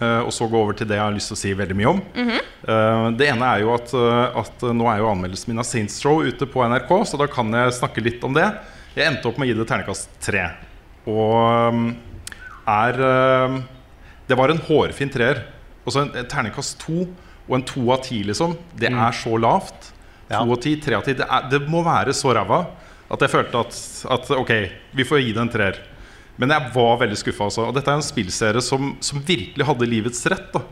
eh, 0.00 0.20
og 0.24 0.30
så 0.32 0.46
gå 0.48 0.56
over 0.60 0.76
til 0.76 0.88
det 0.90 0.96
jeg 0.98 1.04
har 1.04 1.14
lyst 1.16 1.32
til 1.32 1.36
å 1.38 1.40
si 1.40 1.54
veldig 1.56 1.76
mye 1.80 1.90
om. 1.94 2.02
Eh, 2.20 3.06
det 3.20 3.30
ene 3.32 3.48
er 3.54 3.64
jo 3.64 3.72
at, 3.74 3.94
at 4.44 4.66
nå 4.76 4.86
er 4.92 5.00
jo 5.02 5.08
anmeldelsen 5.10 5.50
min 5.52 5.62
av 5.62 5.66
Saints 5.68 5.96
Row 6.04 6.20
ute 6.24 6.46
på 6.48 6.62
NRK, 6.68 6.92
så 7.08 7.20
da 7.20 7.26
kan 7.30 7.50
jeg 7.56 7.74
snakke 7.80 8.04
litt 8.04 8.24
om 8.28 8.36
det. 8.36 8.46
Jeg 8.94 9.06
endte 9.10 9.28
opp 9.30 9.38
med 9.40 9.48
å 9.48 9.50
gi 9.52 9.58
det 9.58 9.68
ternekast 9.70 10.12
tre. 10.24 10.44
Og 11.08 11.92
er 12.68 12.98
Det 14.28 14.36
var 14.38 14.52
en 14.52 14.60
hårfin 14.68 15.10
treer. 15.10 15.44
Og 15.86 15.94
så 15.94 16.04
en, 16.04 16.12
en 16.20 16.28
ternekast 16.28 16.76
to 16.82 17.06
Og 17.48 17.54
en 17.56 17.64
to 17.66 17.80
av 17.90 18.04
ti, 18.04 18.20
liksom, 18.22 18.52
det 18.78 18.92
er 18.92 19.14
så 19.16 19.32
lavt. 19.40 19.88
To 20.30 20.54
av 20.54 20.60
ti, 20.62 20.76
tre 20.78 20.98
av 20.98 21.06
ti. 21.06 21.16
Det, 21.18 21.26
det 21.50 21.64
må 21.70 21.82
være 21.86 22.14
så 22.16 22.34
ræva 22.36 22.62
at 23.10 23.24
jeg 23.24 23.32
følte 23.32 23.64
at, 23.64 23.78
at 24.14 24.28
ok, 24.36 24.52
vi 24.94 25.06
får 25.06 25.24
gi 25.24 25.32
det 25.34 25.42
en 25.42 25.50
treer. 25.50 25.80
Men 26.40 26.54
jeg 26.54 26.72
var 26.74 27.00
veldig 27.02 27.18
skuffa. 27.20 27.48
Altså. 27.50 27.66
Og 27.68 27.74
dette 27.76 27.90
er 27.90 27.98
en 27.98 28.06
spillserie 28.06 28.62
som, 28.64 28.94
som 29.04 29.24
virkelig 29.26 29.66
hadde 29.66 29.88
livets 29.90 30.22
rett 30.30 30.54
da, 30.54 30.62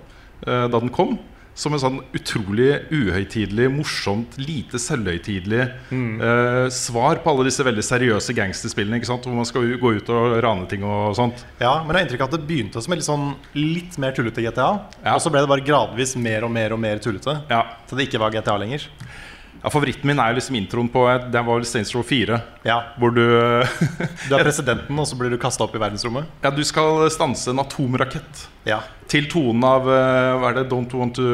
eh, 0.46 0.68
da 0.70 0.78
den 0.78 0.94
kom. 0.94 1.18
Som 1.58 1.74
en 1.74 1.80
sånn 1.82 1.96
utrolig 2.14 2.68
uhøytidelig, 2.94 3.66
morsomt, 3.74 4.36
lite 4.38 4.78
selvhøytidelig 4.78 5.64
eh, 5.90 6.68
svar 6.70 7.18
på 7.24 7.32
alle 7.32 7.48
disse 7.48 7.66
veldig 7.66 7.82
seriøse 7.82 8.36
gangsterspillene. 8.38 9.00
Ikke 9.00 9.10
sant? 9.10 9.26
Hvor 9.26 9.34
man 9.34 9.48
skal 9.48 9.66
gå 9.82 9.92
ut 9.98 10.12
og 10.14 10.38
rane 10.44 10.68
ting 10.70 10.86
og 10.86 11.18
sånt. 11.18 11.42
Ja, 11.58 11.80
men 11.82 11.90
jeg 11.90 11.98
har 11.98 12.04
inntrykk 12.06 12.22
av 12.22 12.30
at 12.30 12.38
det 12.38 12.46
begynte 12.46 12.84
som 12.84 12.94
litt, 12.94 13.08
sånn, 13.08 13.32
litt 13.58 13.98
mer 13.98 14.14
tullete 14.14 14.46
GTA. 14.46 14.70
Ja. 15.02 15.16
Og 15.16 15.24
så 15.26 15.34
ble 15.34 15.42
det 15.42 15.50
bare 15.50 15.66
gradvis 15.66 16.14
mer 16.14 16.46
og 16.46 16.54
mer 16.54 16.78
og 16.78 16.80
mer 16.86 17.02
tullete. 17.02 17.40
Ja. 17.50 17.64
Så 17.90 17.98
det 17.98 18.06
ikke 18.06 18.22
var 18.22 18.38
GTA 18.38 18.54
lenger. 18.62 18.86
Ja, 19.62 19.70
favoritten 19.74 20.06
min 20.06 20.20
er 20.22 20.30
jo 20.30 20.38
liksom 20.38 20.54
introen 20.58 20.88
på 20.92 21.02
Det 21.32 21.40
var 21.42 21.58
vel 21.58 21.66
Saints 21.66 21.90
Row 21.96 22.04
4. 22.06 22.36
Ja, 22.68 22.76
Hvor 22.98 23.10
du 23.14 23.24
Du 24.28 24.34
er 24.36 24.44
presidenten, 24.44 24.98
og 24.98 25.06
så 25.10 25.18
blir 25.18 25.30
du 25.34 25.38
kasta 25.40 25.64
opp 25.66 25.74
i 25.74 25.82
verdensrommet. 25.82 26.28
Ja, 26.44 26.52
du 26.54 26.62
skal 26.66 27.08
stanse 27.10 27.50
en 27.50 27.58
atomrakett 27.64 28.46
Ja, 28.68 28.82
til 29.10 29.26
tonen 29.30 29.64
av 29.66 29.88
eh, 29.90 30.30
Hva 30.38 30.52
er 30.52 30.60
det? 30.60 30.68
Don't 30.70 30.94
Want 30.94 31.16
To 31.18 31.26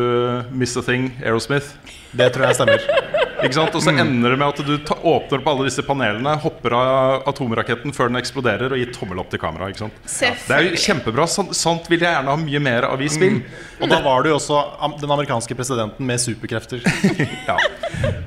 Miss 0.56 0.76
A 0.80 0.82
Thing, 0.86 1.10
Aerosmith. 1.22 1.74
Det 2.14 2.30
tror 2.32 2.48
jeg 2.48 2.60
stemmer. 2.60 2.88
Ikke 3.44 3.56
sant? 3.58 3.74
Og 3.76 3.82
så 3.84 3.92
ender 3.92 4.32
det 4.32 4.38
med 4.40 4.46
at 4.46 4.60
du 4.64 4.72
ta, 4.86 4.96
åpner 4.96 5.40
opp 5.40 5.48
alle 5.52 5.66
disse 5.68 5.84
panelene, 5.84 6.34
hopper 6.40 6.76
av 6.78 7.28
atomraketten 7.30 7.94
før 7.96 8.10
den 8.10 8.20
eksploderer, 8.20 8.72
og 8.72 8.80
gir 8.80 8.92
tommel 8.94 9.20
opp 9.20 9.30
til 9.32 9.42
kamera. 9.42 9.68
Ikke 9.72 9.84
sant? 9.84 9.98
Det 10.48 10.56
er 10.56 10.68
jo 10.68 10.80
kjempebra. 10.80 11.26
Sånt, 11.30 11.54
sånt 11.58 11.88
vil 11.92 12.04
jeg 12.04 12.16
gjerne 12.16 12.32
ha 12.32 12.40
mye 12.40 12.62
mer 12.64 12.88
av 12.88 13.02
i 13.04 13.10
spill. 13.12 13.40
Og 13.80 13.90
da 13.92 14.00
var 14.04 14.24
du 14.24 14.30
jo 14.32 14.38
også 14.38 14.62
den 15.02 15.14
amerikanske 15.16 15.56
presidenten 15.58 16.08
med 16.08 16.22
superkrefter. 16.22 16.84
Ja. 17.44 17.58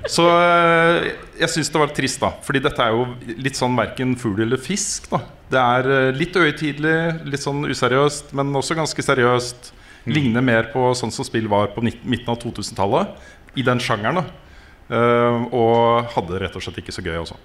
Så 0.10 0.23
øh, 0.30 1.06
jeg 1.39 1.49
syns 1.51 1.69
det 1.73 1.80
var 1.82 1.89
trist, 1.95 2.21
da. 2.21 2.30
Fordi 2.45 2.62
dette 2.63 2.84
er 2.84 2.93
jo 2.93 3.08
litt 3.41 3.58
sånn 3.58 3.75
verken 3.77 4.13
fugl 4.19 4.43
eller 4.45 4.62
fisk. 4.62 5.10
da 5.12 5.19
Det 5.51 5.62
er 5.62 5.89
øh, 5.95 6.10
litt 6.15 6.38
øyetidlig, 6.38 6.95
litt 7.27 7.43
sånn 7.43 7.65
useriøst, 7.67 8.32
men 8.38 8.53
også 8.56 8.77
ganske 8.77 9.06
seriøst. 9.10 9.71
Ligner 10.08 10.45
mer 10.45 10.69
på 10.71 10.91
sånn 10.95 11.12
som 11.12 11.25
spill 11.27 11.49
var 11.51 11.73
på 11.73 11.84
midten 11.84 12.30
av 12.32 12.38
2000-tallet. 12.43 13.17
I 13.58 13.65
den 13.65 13.82
sjangeren. 13.84 14.21
da 14.21 14.27
Eh, 14.27 14.46
og 14.88 16.12
hadde 16.13 16.39
rett 16.39 16.56
og 16.56 16.63
slett 16.63 16.78
ikke 16.80 16.95
så 16.95 17.04
gøy 17.04 17.17
også. 17.19 17.36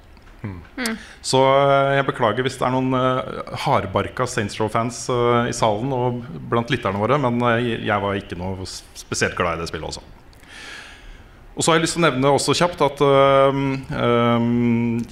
Så 1.22 1.38
øh, 1.38 1.92
jeg 1.96 2.06
beklager 2.08 2.42
hvis 2.42 2.56
det 2.58 2.66
er 2.66 2.74
noen 2.74 2.96
uh, 2.96 3.52
hardbarka 3.62 4.26
Saints 4.26 4.58
Row-fans 4.58 5.04
uh, 5.12 5.46
i 5.46 5.54
salen 5.54 5.92
og 5.94 6.24
blant 6.50 6.70
lytterne 6.72 6.98
våre, 6.98 7.18
men 7.22 7.38
uh, 7.44 7.58
jeg 7.62 8.02
var 8.02 8.18
ikke 8.18 8.38
noe 8.40 8.66
spesielt 8.66 9.38
glad 9.38 9.60
i 9.60 9.62
det 9.62 9.70
spillet 9.70 9.92
også. 9.92 10.02
Og 11.52 11.62
så 11.62 11.70
har 11.70 11.78
jeg 11.78 11.84
lyst 11.84 11.98
til 11.98 12.02
å 12.02 12.06
nevne 12.08 12.32
også 12.32 12.56
kjapt 12.56 12.80
at 12.80 13.02
um, 13.04 13.74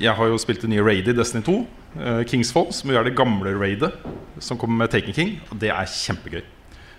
jeg 0.00 0.14
har 0.16 0.30
jo 0.30 0.38
spilt 0.40 0.62
det 0.64 0.70
nye 0.72 0.84
raidet 0.86 1.12
i 1.12 1.18
Destiny 1.18 1.44
2. 1.44 1.56
King's 1.90 2.30
Kingsfall, 2.30 2.70
som 2.72 2.88
jo 2.88 2.96
er 2.96 3.04
det 3.04 3.12
gamle 3.18 3.52
raidet 3.60 3.90
som 4.40 4.56
kommer 4.56 4.86
med 4.86 4.94
Taken 4.94 5.12
King. 5.12 5.34
Og 5.52 5.60
det 5.60 5.68
er 5.74 5.90
kjempegøy. 5.92 6.40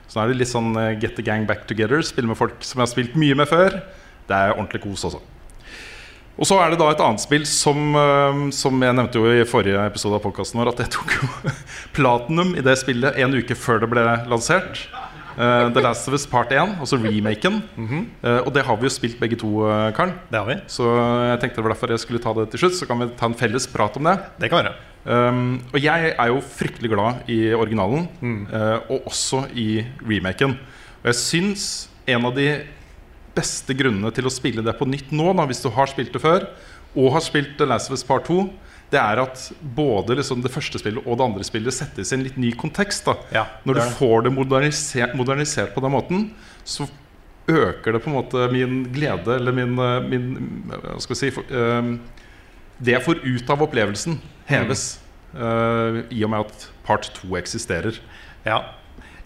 Så 0.06 0.20
nå 0.20 0.28
er 0.28 0.30
det 0.30 0.44
litt 0.44 0.52
sånn 0.52 0.78
get 1.02 1.18
the 1.18 1.26
gang 1.26 1.48
back 1.50 1.66
together. 1.66 2.06
Spille 2.06 2.30
med 2.30 2.38
folk 2.38 2.62
som 2.62 2.78
jeg 2.78 2.86
har 2.86 2.92
spilt 2.94 3.18
mye 3.18 3.40
med 3.42 3.50
før. 3.50 3.80
Det 4.32 4.40
er 4.40 4.56
ordentlig 4.56 4.82
kos 4.86 5.06
også. 5.12 5.22
Og 6.42 6.48
så 6.48 6.58
er 6.64 6.72
det 6.72 6.80
da 6.80 6.88
et 6.90 7.04
annet 7.04 7.22
spill 7.22 7.44
som, 7.46 7.94
som 8.56 8.82
jeg 8.82 8.96
nevnte 8.98 9.20
jo 9.20 9.30
i 9.30 9.44
forrige 9.46 9.84
episode 9.84 10.18
av 10.18 10.24
podkasten 10.24 10.58
vår, 10.58 10.72
at 10.72 10.80
jeg 10.82 10.94
tok 10.96 11.12
jo 11.20 11.28
platinum 11.98 12.56
i 12.58 12.64
det 12.66 12.78
spillet 12.80 13.20
en 13.22 13.36
uke 13.36 13.58
før 13.60 13.84
det 13.84 13.92
ble 13.92 14.06
lansert. 14.32 14.88
Uh, 15.32 15.72
The 15.72 15.84
Last 15.84 16.08
of 16.08 16.14
Us 16.14 16.26
Part 16.28 16.52
1, 16.52 16.76
altså 16.84 16.98
remaken. 17.00 17.62
Eh, 18.22 18.40
og 18.44 18.52
det 18.54 18.66
har 18.68 18.78
vi 18.78 18.88
jo 18.88 18.94
spilt 18.94 19.20
begge 19.22 19.40
to, 19.40 19.64
uh, 19.64 19.90
Karl. 19.96 20.12
Det 20.32 20.40
har 20.40 20.48
vi. 20.50 20.58
Så 20.72 20.88
jeg 20.88 21.40
tenkte 21.42 21.62
det 21.62 21.66
var 21.68 21.76
derfor 21.76 21.94
jeg 21.94 22.04
skulle 22.04 22.24
ta 22.24 22.34
det 22.36 22.50
til 22.52 22.66
slutt. 22.66 22.80
Så 22.80 22.88
kan 22.90 23.00
vi 23.00 23.12
ta 23.18 23.30
en 23.30 23.38
felles 23.38 23.68
prat 23.72 23.96
om 23.98 24.10
det. 24.10 24.18
Det 24.42 24.52
kan 24.52 24.64
være. 24.64 24.74
Um, 25.02 25.62
og 25.72 25.80
jeg 25.82 26.12
er 26.14 26.28
jo 26.30 26.44
fryktelig 26.46 26.92
glad 26.92 27.24
i 27.32 27.56
originalen, 27.58 28.06
eh, 28.22 28.92
og 28.92 29.08
også 29.10 29.48
i 29.58 29.82
remaken. 30.06 30.54
Og 31.02 31.10
jeg 31.10 31.18
syns 31.18 31.64
en 32.06 32.28
av 32.28 32.36
de 32.36 32.52
beste 33.36 33.76
grunnene 33.78 34.12
til 34.16 34.28
å 34.28 34.34
spille 34.34 34.64
det 34.66 34.74
på 34.80 34.88
nytt 34.90 35.12
nå, 35.16 35.32
da, 35.38 35.46
hvis 35.50 35.64
du 35.64 35.70
har 35.74 35.88
spilt 35.92 36.14
det 36.14 36.22
før, 36.24 36.48
og 36.96 37.14
har 37.16 37.24
spilt 37.24 37.54
The 37.58 37.66
Last 37.70 37.90
of 37.92 37.96
Us 37.96 38.04
Part 38.08 38.26
2, 38.28 38.50
det 38.92 39.00
er 39.00 39.22
at 39.24 39.46
både 39.62 40.18
liksom 40.20 40.42
det 40.44 40.52
første 40.52 40.82
spillet 40.82 41.06
og 41.08 41.16
det 41.18 41.24
andre 41.30 41.46
spillet 41.48 41.72
settes 41.74 42.10
i 42.12 42.16
en 42.18 42.26
litt 42.26 42.36
ny 42.42 42.50
kontekst. 42.60 43.06
Da. 43.08 43.14
Ja, 43.32 43.46
Når 43.64 43.78
du 43.78 43.80
det. 43.80 43.92
får 44.02 44.26
det 44.26 44.34
modernisert, 44.36 45.14
modernisert 45.16 45.72
på 45.74 45.84
den 45.86 45.94
måten, 45.96 46.26
så 46.68 46.90
øker 47.48 47.96
det 47.96 48.02
på 48.04 48.12
en 48.12 48.18
måte 48.18 48.50
min 48.52 48.82
glede, 48.92 49.38
eller 49.38 49.56
min, 49.56 49.78
eh, 49.80 50.02
min 50.12 50.28
Hva 50.70 51.00
skal 51.00 51.16
vi 51.16 51.20
si 51.22 51.30
for, 51.32 51.44
uh, 51.52 51.98
Det 52.84 52.94
jeg 52.98 53.04
får 53.06 53.24
ut 53.24 53.50
av 53.50 53.62
opplevelsen, 53.64 54.20
heves. 54.50 55.00
eh, 55.36 56.02
I 56.12 56.24
og 56.26 56.30
med 56.34 56.40
at 56.40 56.68
part 56.84 57.08
2 57.14 57.38
eksisterer. 57.38 57.98
Ja. 58.46 58.60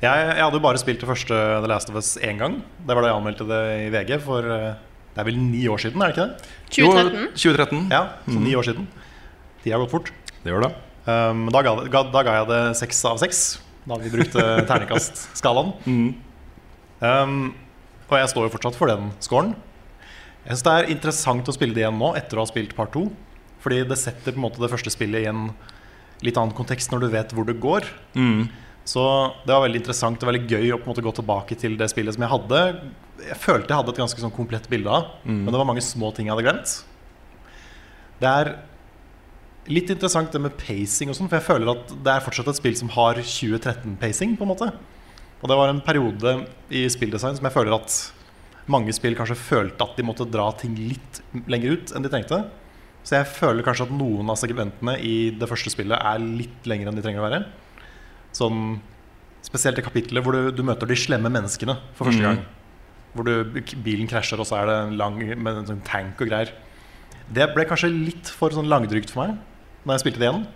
Jeg, 0.04 0.12
jeg 0.12 0.44
hadde 0.44 0.58
jo 0.60 0.64
bare 0.64 0.80
spilt 0.82 1.00
det 1.02 1.08
første 1.08 1.36
The 1.36 1.70
Last 1.72 1.92
of 1.92 1.98
Us 2.00 2.16
én 2.20 2.40
gang. 2.42 2.60
Det 2.84 2.96
var 2.96 3.06
da 3.06 3.12
jeg 3.14 3.20
anmeldte 3.20 3.48
det 3.48 3.62
i 3.86 3.92
VG 3.94 4.18
for 4.26 4.48
eh, 4.52 4.74
Det 5.16 5.22
er 5.24 5.28
vel 5.30 5.38
ni 5.40 5.62
år 5.72 5.80
siden, 5.82 6.02
er 6.04 6.12
det 6.12 6.18
ikke 6.18 6.26
det? 6.28 6.50
2013. 6.76 7.22
Jo, 7.22 7.54
2013. 7.56 7.84
Ja, 7.96 8.02
så 8.28 8.40
ni 8.44 8.56
år 8.60 8.68
siden. 8.68 8.90
De 9.64 9.72
har 9.72 9.82
gått 9.82 9.94
fort. 9.96 10.12
Det 10.44 10.52
gjør 10.52 10.66
det. 10.68 10.72
Um, 11.06 11.46
da, 11.54 11.62
ga, 11.66 11.76
ga, 11.94 12.02
da 12.12 12.24
ga 12.26 12.34
jeg 12.42 12.50
det 12.52 12.62
seks 12.82 13.00
av 13.08 13.22
seks. 13.22 13.40
Da 13.86 13.98
vi 14.02 14.12
brukte 14.14 14.44
terningkastskalaen. 14.70 15.72
Um, 17.00 17.38
og 18.10 18.18
jeg 18.20 18.32
står 18.34 18.48
jo 18.48 18.54
fortsatt 18.58 18.78
for 18.78 18.92
den 18.92 19.14
scoren. 19.24 19.56
Jeg 20.46 20.58
synes 20.58 20.66
det 20.68 20.74
er 20.76 20.92
interessant 20.94 21.48
å 21.50 21.56
spille 21.56 21.74
det 21.74 21.86
igjen 21.86 21.98
nå, 21.98 22.12
etter 22.20 22.38
å 22.38 22.44
ha 22.44 22.50
spilt 22.52 22.76
part 22.78 22.92
to. 22.94 23.08
Fordi 23.64 23.80
det 23.90 23.98
setter 23.98 24.36
på 24.36 24.38
en 24.38 24.46
måte 24.46 24.62
det 24.62 24.70
første 24.70 24.92
spillet 24.94 25.24
i 25.24 25.30
en 25.32 25.48
litt 26.26 26.38
annen 26.38 26.54
kontekst 26.58 26.92
når 26.94 27.06
du 27.06 27.10
vet 27.16 27.34
hvor 27.34 27.48
det 27.48 27.58
går. 27.64 27.88
Så 28.86 29.02
det 29.48 29.50
var 29.50 29.64
veldig 29.66 29.82
interessant 29.82 30.22
og 30.22 30.30
veldig 30.30 30.46
gøy 30.46 30.74
å 30.76 30.78
på 30.78 30.86
en 30.86 30.92
måte 30.94 31.04
gå 31.06 31.14
tilbake 31.18 31.58
til 31.58 31.74
det 31.80 31.88
spillet 31.90 32.14
som 32.14 32.22
jeg 32.22 32.34
hadde. 32.36 32.60
Jeg 33.26 33.38
følte 33.42 33.74
jeg 33.74 33.80
hadde 33.80 33.94
et 33.96 34.02
ganske 34.04 34.22
sånn 34.22 34.34
komplett 34.36 34.70
bilde 34.70 34.92
av, 34.94 35.08
men 35.26 35.50
det 35.50 35.58
var 35.58 35.66
mange 35.66 35.82
små 35.82 36.12
ting 36.14 36.30
jeg 36.30 36.36
hadde 36.36 36.46
glemt. 36.46 36.76
Det 38.22 38.30
er 38.30 38.52
litt 39.74 39.90
interessant 39.90 40.30
det 40.32 40.42
med 40.44 40.54
pacing 40.60 41.10
og 41.10 41.18
sånn, 41.18 41.32
for 41.32 41.40
jeg 41.40 41.48
føler 41.48 41.72
at 41.74 41.96
det 42.06 42.14
er 42.14 42.22
fortsatt 42.22 42.52
et 42.52 42.60
spill 42.60 42.78
som 42.78 42.92
har 42.94 43.18
2013-pacing, 43.18 44.38
på 44.38 44.46
en 44.46 44.52
måte. 44.54 44.70
Og 45.42 45.50
det 45.50 45.58
var 45.58 45.74
en 45.74 45.82
periode 45.82 46.36
i 46.70 46.86
spilldesign 46.90 47.40
som 47.40 47.50
jeg 47.50 47.56
føler 47.56 47.74
at 47.76 47.98
mange 48.72 48.94
spill 48.94 49.18
kanskje 49.18 49.38
følte 49.38 49.86
at 49.86 49.98
de 49.98 50.06
måtte 50.06 50.30
dra 50.30 50.52
ting 50.58 50.78
litt 50.78 51.22
lenger 51.50 51.76
ut 51.76 51.96
enn 51.96 52.06
de 52.06 52.14
trengte. 52.14 52.44
Så 53.06 53.20
jeg 53.20 53.30
føler 53.30 53.66
kanskje 53.66 53.86
at 53.90 53.94
noen 53.94 54.30
av 54.30 54.40
segmentene 54.42 54.96
i 55.02 55.32
det 55.38 55.50
første 55.50 55.74
spillet 55.74 55.98
er 55.98 56.22
litt 56.22 56.66
lengre 56.70 56.90
enn 56.90 56.98
de 56.98 57.04
trenger 57.06 57.22
å 57.22 57.28
være. 57.28 57.44
Sånn 58.36 58.60
Spesielt 59.46 59.78
det 59.78 59.84
kapittelet 59.86 60.26
hvor 60.26 60.34
du, 60.34 60.48
du 60.58 60.64
møter 60.66 60.90
de 60.90 60.96
slemme 60.98 61.30
menneskene 61.30 61.76
for 61.94 62.10
første 62.10 62.24
gang. 62.24 62.40
Hvor 63.14 63.28
du, 63.28 63.60
bilen 63.86 64.08
krasjer, 64.10 64.42
og 64.42 64.48
så 64.50 64.58
er 64.58 64.70
det 64.72 64.78
en 64.88 64.96
lang 64.98 65.20
med 65.22 65.60
en 65.62 65.68
sånn 65.70 65.84
tank 65.86 66.24
og 66.24 66.32
greier. 66.32 66.50
Det 67.30 67.46
ble 67.54 67.68
kanskje 67.70 67.92
litt 67.94 68.32
for 68.34 68.56
sånn 68.56 68.68
langdrygt 68.70 69.10
for 69.14 69.24
meg 69.24 69.38
Når 69.86 69.96
jeg 69.96 70.04
spilte 70.04 70.22
det 70.22 70.28
igjen. 70.28 70.48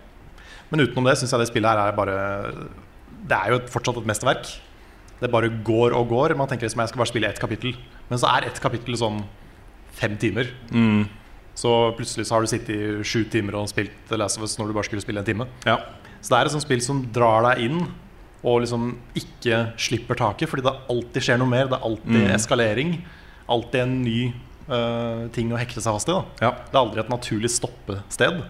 Men 0.70 0.82
utenom 0.84 1.06
det 1.06 1.16
syns 1.20 1.32
jeg 1.34 1.42
det 1.42 1.48
spillet 1.50 1.70
her 1.70 1.80
er 1.90 1.96
bare 1.96 2.16
Det 3.30 3.38
er 3.38 3.54
jo 3.54 3.60
fortsatt 3.70 4.02
et 4.02 4.10
mesterverk. 4.10 4.50
Det 5.22 5.30
bare 5.30 5.52
går 5.70 5.94
og 5.94 6.10
går. 6.10 6.34
Man 6.38 6.50
tenker 6.50 6.66
liksom 6.66 6.82
jeg 6.82 6.92
skal 6.92 7.02
bare 7.04 7.12
spille 7.12 7.30
ett 7.30 7.40
kapittel. 7.42 7.78
Men 8.10 8.18
så 8.22 8.30
er 8.34 8.50
ett 8.50 8.60
kapittel 8.62 8.98
sånn 8.98 9.22
fem 10.02 10.18
timer. 10.18 10.50
Så 11.60 11.70
plutselig 11.98 12.26
så 12.26 12.36
har 12.36 12.42
du 12.42 12.50
sittet 12.50 12.70
i 12.74 13.06
sju 13.06 13.24
timer 13.30 13.58
og 13.58 13.70
spilt 13.70 13.94
The 14.08 14.18
Last 14.18 14.38
of 14.38 14.46
Us 14.46 14.58
når 14.58 14.70
du 14.70 14.76
bare 14.78 14.86
skulle 14.90 15.02
spille 15.04 15.22
en 15.22 15.26
time. 15.30 15.46
Ja. 15.66 15.78
Så 16.20 16.32
det 16.32 16.38
er 16.38 16.48
et 16.48 16.54
sånt 16.54 16.66
spill 16.66 16.82
som 16.84 17.02
drar 17.14 17.44
deg 17.48 17.64
inn 17.68 17.80
og 18.40 18.62
liksom 18.62 18.94
ikke 19.18 19.64
slipper 19.80 20.16
taket, 20.16 20.48
fordi 20.48 20.64
det 20.64 20.72
alltid 20.92 21.26
skjer 21.26 21.40
noe 21.40 21.50
mer. 21.50 21.68
Det 21.68 21.76
er 21.76 21.88
alltid 21.90 22.30
eskalering. 22.36 22.94
Alltid 23.50 23.82
en 23.82 23.96
ny 24.04 24.18
uh, 24.70 25.26
ting 25.34 25.52
å 25.52 25.58
hekte 25.60 25.82
seg 25.82 25.96
fast 25.98 26.08
i. 26.12 26.16
Ja. 26.40 26.54
Det 26.70 26.72
er 26.76 26.80
aldri 26.80 27.02
et 27.02 27.12
naturlig 27.12 27.50
stoppested. 27.52 28.40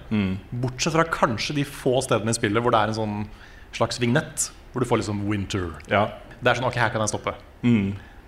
Bortsett 0.63 0.95
fra 0.95 1.07
kanskje 1.11 1.59
de 1.59 1.67
få 1.67 1.97
stedene 2.07 2.35
i 2.35 2.39
spillet 2.39 2.63
hvor 2.63 2.75
det 2.75 2.83
er 2.85 2.93
en 2.93 3.01
sånn 3.01 3.17
slags 3.77 3.99
vignett. 4.03 4.51
Hvor 4.71 4.85
du 4.85 4.87
får 4.87 5.03
liksom 5.03 5.25
winter. 5.31 5.73
ja. 5.91 6.09
Det 6.41 6.49
er 6.49 6.57
sånn, 6.57 6.71
ok, 6.71 6.77
her 6.81 6.89
kan 6.95 7.03
jeg 7.05 7.11
stoppe. 7.13 7.35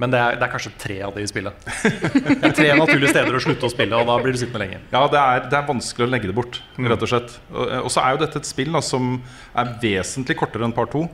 Men 0.00 0.11
det 0.11 0.18
er, 0.18 0.37
det 0.40 0.46
er 0.46 0.52
kanskje 0.55 0.72
tre 0.81 0.96
av 1.05 1.12
de 1.14 1.22
i 1.22 1.28
spillet. 1.28 1.66
Det 1.85 2.48
er 2.48 2.55
tre 2.57 2.68
naturlige 2.78 3.12
steder 3.12 3.37
å 3.37 3.42
slutte 3.44 3.68
å 3.68 3.72
spille, 3.72 3.98
og 3.98 4.09
da 4.09 4.16
blir 4.22 4.33
du 4.35 4.38
sittende 4.40 4.64
lenge. 4.64 4.78
Ja, 4.94 5.02
det 5.12 5.20
er, 5.20 5.44
det 5.52 5.59
er 5.59 5.66
vanskelig 5.68 6.07
å 6.09 6.11
legge 6.11 6.31
det 6.31 6.37
bort, 6.38 6.62
rett 6.81 7.05
og 7.05 7.11
slett. 7.12 7.35
Og, 7.52 7.68
og 7.85 7.90
så 7.92 8.02
er 8.07 8.16
jo 8.16 8.22
dette 8.24 8.40
et 8.40 8.48
spill 8.48 8.72
da, 8.74 8.81
som 8.83 9.18
er 9.59 9.74
vesentlig 9.83 10.38
kortere 10.40 10.66
enn 10.66 10.74
par 10.74 10.88
to. 10.92 11.05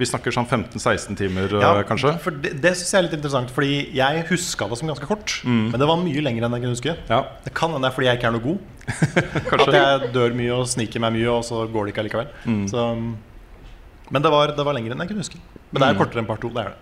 Vi 0.00 0.06
snakker 0.08 0.32
sånn 0.32 0.46
15-16 0.48 1.18
timer, 1.18 1.50
Ja, 1.60 1.72
eh, 1.80 1.82
kanskje. 1.84 2.14
For 2.24 2.32
det, 2.32 2.54
det 2.64 2.70
synes 2.78 2.92
jeg 2.94 2.98
er 3.00 3.04
litt 3.08 3.16
interessant, 3.18 3.50
fordi 3.52 3.74
jeg 3.96 4.22
huska 4.30 4.68
det 4.70 4.78
som 4.80 4.88
ganske 4.88 5.08
kort. 5.08 5.34
Men 5.44 5.74
det 5.76 5.88
var 5.90 6.00
mye 6.00 6.22
lenger 6.24 6.46
enn 6.46 6.56
jeg 6.56 6.64
kunne 6.64 6.76
huske. 6.78 6.94
Ja, 7.10 7.18
Det 7.44 7.52
kan 7.58 7.74
hende 7.74 7.84
det 7.84 7.90
er 7.90 7.96
fordi 7.98 8.08
jeg 8.08 8.20
ikke 8.20 8.30
er 8.30 8.36
noe 8.38 8.46
god. 8.46 8.70
At 9.66 9.74
jeg 9.76 10.12
dør 10.14 10.32
mye 10.38 10.54
og 10.56 10.64
sniker 10.72 11.02
meg 11.04 11.12
mye, 11.18 11.28
og 11.34 11.44
så 11.44 11.66
går 11.68 11.84
det 11.88 11.92
ikke 11.92 12.06
allikevel. 12.06 12.32
Så, 12.72 12.86
men 14.12 14.24
det 14.24 14.32
var, 14.32 14.54
det 14.56 14.64
var 14.68 14.76
lenger 14.78 14.94
enn 14.96 15.04
jeg 15.04 15.12
kunne 15.12 15.26
huske. 15.26 15.42
Men 15.72 15.84
det 15.84 15.90
er 15.90 16.00
kortere 16.00 16.24
enn 16.24 16.28
part 16.30 16.40
to. 16.44 16.48
Det 16.52 16.64
er 16.64 16.72
det. 16.72 16.80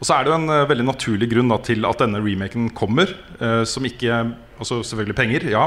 Og 0.00 0.08
så 0.08 0.16
er 0.16 0.24
det 0.24 0.32
jo 0.32 0.38
en 0.38 0.52
eh, 0.52 0.68
veldig 0.70 0.86
naturlig 0.88 1.28
grunn 1.30 1.52
da, 1.52 1.58
til 1.64 1.84
at 1.88 2.00
denne 2.00 2.22
remaken 2.24 2.70
kommer, 2.76 3.12
eh, 3.40 3.62
som 3.68 3.86
ikke 3.88 4.22
Altså 4.60 4.82
selvfølgelig 4.84 5.14
penger, 5.16 5.44
ja. 5.54 5.62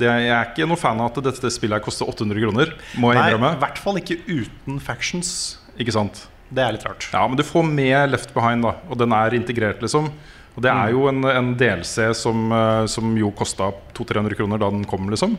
Det, 0.00 0.06
jeg 0.08 0.30
er 0.32 0.46
ikke 0.48 0.64
noe 0.64 0.80
fan 0.80 0.96
av 0.96 1.10
at 1.10 1.26
dette 1.26 1.50
spillet 1.52 1.76
her 1.76 1.82
koster 1.84 2.08
800 2.08 2.40
kroner, 2.40 2.70
må 2.96 3.10
jeg 3.12 3.20
Nei, 3.36 3.50
i 3.50 3.58
hvert 3.60 3.80
fall 3.82 3.98
ikke 4.00 4.16
uten 4.24 4.78
factions. 4.80 5.58
Ikke 5.76 5.92
sant? 5.92 6.22
Det 6.48 6.64
er 6.64 6.72
litt 6.72 6.86
rart. 6.88 7.04
Ja, 7.12 7.26
men 7.28 7.36
du 7.36 7.44
får 7.44 7.66
med 7.68 8.14
Left 8.14 8.32
Behind, 8.32 8.64
da, 8.64 8.78
og 8.88 8.96
den 9.02 9.12
er 9.12 9.36
integrert, 9.36 9.84
liksom. 9.84 10.08
Og 10.54 10.64
det 10.64 10.70
er 10.70 10.94
jo 10.94 11.04
en, 11.10 11.20
en 11.26 11.52
DLC 11.58 12.08
som, 12.16 12.46
eh, 12.54 12.86
som 12.88 13.12
jo 13.18 13.28
kosta 13.36 13.68
200-300 13.92 14.38
kroner 14.38 14.62
da 14.62 14.72
den 14.72 14.88
kom, 14.88 15.10
liksom. 15.12 15.36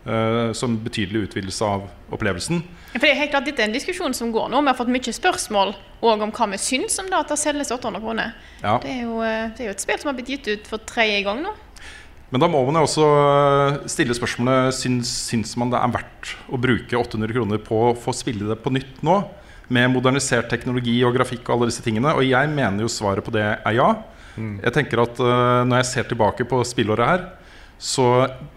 Eh, 0.00 0.52
som 0.52 0.78
betydelig 0.80 1.26
utvidelse 1.26 1.64
av 1.64 1.82
opplevelsen. 2.08 2.62
For 2.94 3.04
det 3.04 3.10
er 3.12 3.18
helt 3.18 3.32
klart 3.34 3.44
Dette 3.44 3.60
er 3.60 3.68
en 3.68 3.74
diskusjon 3.74 4.14
som 4.16 4.30
går 4.32 4.46
nå. 4.48 4.62
Vi 4.64 4.70
har 4.72 4.76
fått 4.78 4.92
mye 4.92 5.12
spørsmål 5.12 5.74
òg 6.00 6.22
om 6.24 6.30
hva 6.32 6.46
vi 6.54 6.60
syns 6.62 6.96
om 7.02 7.10
data 7.12 7.36
selges 7.36 7.68
800 7.74 8.00
kroner. 8.00 8.30
Ja. 8.62 8.78
Det, 8.80 8.94
er 8.94 9.02
jo, 9.04 9.18
eh, 9.20 9.50
det 9.52 9.66
er 9.66 9.68
jo 9.68 9.74
et 9.74 9.82
spill 9.84 9.98
som 10.00 10.08
har 10.08 10.16
blitt 10.16 10.30
gitt 10.32 10.48
ut 10.48 10.70
for 10.70 10.80
tredje 10.88 11.18
gang 11.26 11.42
nå. 11.44 11.52
Men 12.30 12.40
da 12.40 12.48
må 12.48 12.62
man 12.64 12.78
jo 12.80 12.86
også 12.86 13.08
eh, 13.10 13.76
stille 13.92 14.16
spørsmålet 14.16 14.78
syns, 14.78 15.10
syns 15.28 15.52
man 15.60 15.74
det 15.74 15.82
er 15.82 15.92
verdt 15.98 16.32
å 16.48 16.60
bruke 16.62 16.96
800 16.96 17.36
kroner 17.36 17.60
på 17.66 17.82
å 17.90 17.92
få 17.98 18.14
spille 18.16 18.48
det 18.48 18.56
på 18.64 18.72
nytt 18.72 19.02
nå? 19.04 19.18
Med 19.68 19.92
modernisert 19.92 20.48
teknologi 20.50 20.96
og 21.04 21.12
grafikk 21.18 21.44
og 21.44 21.58
alle 21.58 21.68
disse 21.68 21.84
tingene. 21.84 22.16
Og 22.16 22.24
jeg 22.24 22.48
mener 22.56 22.86
jo 22.86 22.90
svaret 22.90 23.26
på 23.26 23.36
det 23.36 23.44
er 23.52 23.76
ja. 23.76 23.90
Jeg 24.40 24.72
tenker 24.72 25.02
at 25.02 25.18
uh, 25.20 25.66
Når 25.68 25.82
jeg 25.82 25.88
ser 25.90 26.06
tilbake 26.08 26.46
på 26.48 26.62
spillåret 26.64 27.06
her, 27.06 27.24
så 27.80 28.06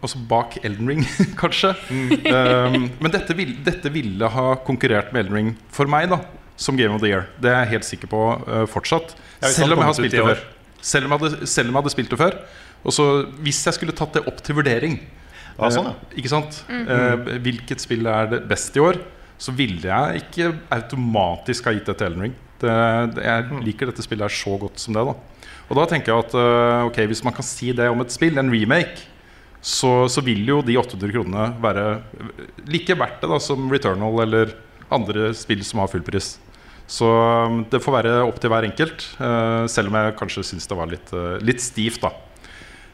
Altså 0.04 0.20
bak 0.28 0.58
Elden 0.68 0.90
Ring, 0.92 1.04
kanskje. 1.42 1.72
Um, 1.90 2.90
men 3.00 3.14
dette, 3.14 3.36
vil, 3.38 3.54
dette 3.64 3.92
ville 3.94 4.28
ha 4.36 4.48
konkurrert 4.68 5.14
med 5.16 5.24
Elden 5.26 5.38
Ring 5.38 5.52
for 5.72 5.88
meg, 5.90 6.10
da. 6.12 6.20
Som 6.60 6.78
Game 6.78 6.94
of 6.94 7.02
the 7.02 7.10
Year. 7.10 7.30
Det 7.42 7.50
er 7.50 7.64
jeg 7.64 7.72
helt 7.78 7.88
sikker 7.88 8.12
på 8.12 8.20
uh, 8.44 8.66
fortsatt. 8.70 9.16
Ja, 9.42 9.50
selv 9.56 9.74
om 9.74 9.82
jeg 9.82 9.90
har 9.90 9.98
spilt 9.98 10.18
det 10.18 10.28
før. 10.28 10.44
Selv 10.84 11.08
om, 11.08 11.16
jeg 11.16 11.24
hadde, 11.24 11.48
selv 11.48 11.72
om 11.72 11.78
jeg 11.78 11.82
hadde 11.82 11.94
spilt 11.96 12.12
det 12.14 12.20
før. 12.20 12.38
Og 12.84 12.92
så 12.92 13.06
Hvis 13.40 13.62
jeg 13.66 13.78
skulle 13.80 13.96
tatt 13.96 14.18
det 14.18 14.26
opp 14.28 14.44
til 14.44 14.60
vurdering, 14.60 15.00
Ja, 15.54 15.70
sånn, 15.72 15.88
ja. 15.88 15.96
eh, 15.96 16.18
ikke 16.20 16.32
sant? 16.32 16.60
Eh, 16.68 17.38
hvilket 17.46 17.80
spill 17.84 18.08
er 18.12 18.28
det 18.32 18.42
best 18.50 18.76
i 18.76 18.84
år? 18.84 19.00
Så 19.40 19.54
ville 19.56 19.88
jeg 19.88 20.24
ikke 20.26 20.52
automatisk 20.74 21.70
ha 21.70 21.74
gitt 21.76 21.88
det 21.90 21.96
til 22.00 22.10
Elden 22.12 22.28
Ring. 22.28 22.36
Det, 22.60 22.76
det, 23.16 23.24
jeg 23.24 23.64
liker 23.70 23.90
dette 23.90 24.04
spillet 24.06 24.28
her 24.28 24.36
så 24.36 24.58
godt 24.60 24.84
som 24.84 24.96
det. 24.98 25.04
da 25.08 25.16
Og 25.70 25.80
da 25.80 25.88
tenker 25.90 26.12
jeg 26.14 26.26
at 26.28 26.36
uh, 26.38 26.86
ok, 26.90 27.02
hvis 27.12 27.24
man 27.26 27.36
kan 27.36 27.48
si 27.48 27.72
det 27.76 27.88
om 27.92 28.04
et 28.04 28.14
spill, 28.14 28.38
en 28.40 28.52
remake, 28.52 29.08
så, 29.64 29.92
så 30.12 30.24
vil 30.26 30.44
jo 30.50 30.60
de 30.66 30.76
800 30.80 31.14
kronene 31.16 31.46
være 31.64 31.86
like 32.68 32.98
verdt 33.00 33.22
det 33.24 33.30
da 33.32 33.40
som 33.42 33.70
Returnal 33.72 34.20
eller 34.26 34.52
andre 34.94 35.32
spill 35.38 35.64
som 35.66 35.80
har 35.82 35.90
fullpris. 35.92 36.36
Så 36.92 37.08
um, 37.08 37.62
det 37.72 37.80
får 37.82 37.96
være 37.96 38.18
opp 38.28 38.42
til 38.44 38.52
hver 38.52 38.68
enkelt, 38.68 39.06
eh, 39.24 39.64
selv 39.72 39.90
om 39.90 39.96
jeg 39.98 40.18
kanskje 40.20 40.44
syns 40.50 40.68
det 40.68 40.78
var 40.78 40.92
litt, 40.92 41.14
eh, 41.16 41.40
litt 41.48 41.64
stivt. 41.64 42.04
da 42.04 42.12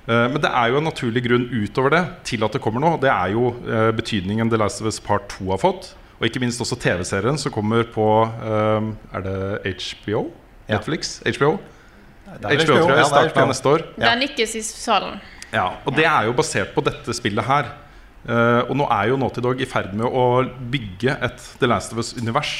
Eh, 0.10 0.25
Men 0.34 0.41
det 0.41 0.49
er 0.49 0.71
jo 0.71 0.79
en 0.79 0.88
naturlig 0.89 1.23
grunn 1.27 1.47
utover 1.53 1.93
det 1.93 2.03
til 2.32 2.43
at 2.45 2.55
det 2.55 2.62
kommer 2.63 2.84
nå. 2.84 2.95
Det 3.01 3.12
er 3.13 3.34
jo 3.36 3.51
eh, 3.67 3.89
betydningen 3.95 4.49
The 4.51 4.60
Last 4.62 4.82
of 4.82 4.89
Us 4.89 4.99
Part 5.03 5.29
2 5.38 5.51
har 5.53 5.62
fått. 5.62 5.91
Og 6.19 6.27
ikke 6.27 6.41
minst 6.43 6.60
også 6.60 6.75
TV-serien 6.82 7.38
som 7.39 7.53
kommer 7.55 7.86
på 7.88 8.05
eh, 8.27 8.89
Er 9.15 9.25
det 9.25 9.75
HBO? 9.77 10.29
Ja. 10.67 10.77
Netflix? 10.77 11.19
HBO? 11.25 11.58
Det 12.29 12.45
er 12.45 12.62
HBO, 12.62 12.75
tror 12.77 12.93
jeg. 12.93 13.05
Ja, 13.05 13.21
er 13.23 13.41
av 13.41 13.49
neste 13.49 13.69
år. 13.69 13.86
Det 13.97 14.15
nikkes 14.23 14.55
i 14.60 14.63
salen. 14.65 15.21
Ja, 15.54 15.70
og 15.84 15.96
det 15.98 16.06
er 16.06 16.28
jo 16.28 16.36
basert 16.38 16.74
på 16.76 16.84
dette 16.86 17.14
spillet 17.18 17.48
her. 17.48 17.72
Uh, 18.28 18.68
og 18.68 18.76
nå 18.76 18.86
er 18.92 19.10
jo 19.10 19.18
Naughty 19.20 19.42
Dog 19.42 19.62
i 19.64 19.68
ferd 19.70 19.94
med 19.98 20.06
å 20.06 20.44
bygge 20.72 21.16
et 21.24 21.46
The 21.62 21.70
Last 21.70 21.94
of 21.96 22.02
Us-univers 22.04 22.52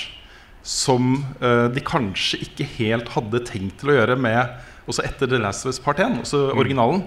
som 0.66 1.18
uh, 1.44 1.68
de 1.72 1.84
kanskje 1.84 2.40
ikke 2.46 2.68
helt 2.78 3.12
hadde 3.12 3.42
tenkt 3.48 3.82
til 3.82 3.92
å 3.92 3.98
gjøre 3.98 4.16
med 4.20 4.60
også 4.90 5.04
etter 5.06 5.30
The 5.30 5.40
Last 5.42 5.66
of 5.66 5.74
Us 5.74 5.82
Part 5.84 6.00
1, 6.02 6.22
altså 6.24 6.48
originalen. 6.56 7.04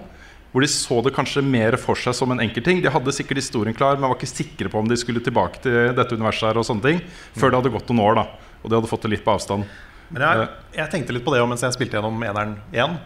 Hvor 0.53 0.61
de 0.61 0.69
så 0.69 0.99
det 1.01 1.15
kanskje 1.15 1.41
mer 1.41 1.75
for 1.81 1.97
seg 1.97 2.13
som 2.13 2.29
en 2.29 2.41
enkeltting. 2.43 2.83
De 2.83 2.91
hadde 2.93 3.13
sikkert 3.15 3.41
historien 3.41 3.73
klar, 3.73 3.97
men 3.97 4.05
var 4.05 4.19
ikke 4.19 4.29
sikre 4.29 4.69
på 4.69 4.83
om 4.83 4.89
de 4.89 4.97
skulle 5.01 5.23
tilbake 5.25 5.63
til 5.63 5.95
dette 5.97 6.13
universet 6.13 6.51
her 6.51 6.59
og 6.61 6.67
sånne 6.67 6.85
ting 6.85 6.99
før 7.33 7.49
det 7.49 7.59
hadde 7.59 7.71
gått 7.73 7.89
noen 7.89 8.03
år. 8.05 8.19
da 8.21 8.59
Og 8.61 8.69
de 8.69 8.77
hadde 8.77 8.91
fått 8.91 9.07
det 9.07 9.15
litt 9.15 9.25
på 9.25 9.33
avstand. 9.33 9.65
Men 10.13 10.27
jeg, 10.27 10.45
jeg 10.77 10.93
tenkte 10.93 11.15
litt 11.17 11.25
på 11.25 11.33
det 11.33 11.41
også 11.41 11.49
mens 11.55 11.65
jeg 11.65 11.75
spilte 11.79 11.97
gjennom 11.97 12.21
eneren 12.21 12.53
igjen. 12.69 12.99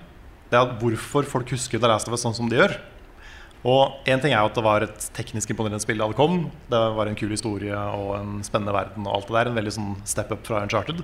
Det 0.51 0.57
er 0.60 0.75
hvorfor 0.79 1.27
folk 1.27 1.49
husker 1.51 1.79
The 1.81 1.89
Last 1.91 2.07
of 2.07 2.15
Us 2.15 2.23
sånn 2.23 2.36
som 2.38 2.49
de 2.51 2.60
gjør. 2.60 2.77
Og 3.67 4.05
én 4.07 4.21
ting 4.23 4.31
er 4.31 4.39
jo 4.39 4.47
at 4.51 4.55
det 4.55 4.63
var 4.63 4.83
et 4.86 5.07
teknisk 5.17 5.49
imponerende 5.51 5.81
spill 5.83 5.99
da 5.99 6.07
det 6.07 6.15
kom. 6.19 6.43
Det 6.71 6.81
var 6.95 7.10
en 7.10 7.17
kul 7.19 7.33
historie 7.33 7.75
og 7.75 8.13
en 8.19 8.36
spennende 8.45 8.75
verden 8.75 9.07
og 9.10 9.15
alt 9.17 9.27
det 9.31 9.36
der. 9.39 9.49
En 9.51 9.57
veldig 9.57 9.73
sånn 9.75 9.95
step 10.07 10.31
up 10.31 10.45
fra 10.47 10.62
Uncharted. 10.63 11.01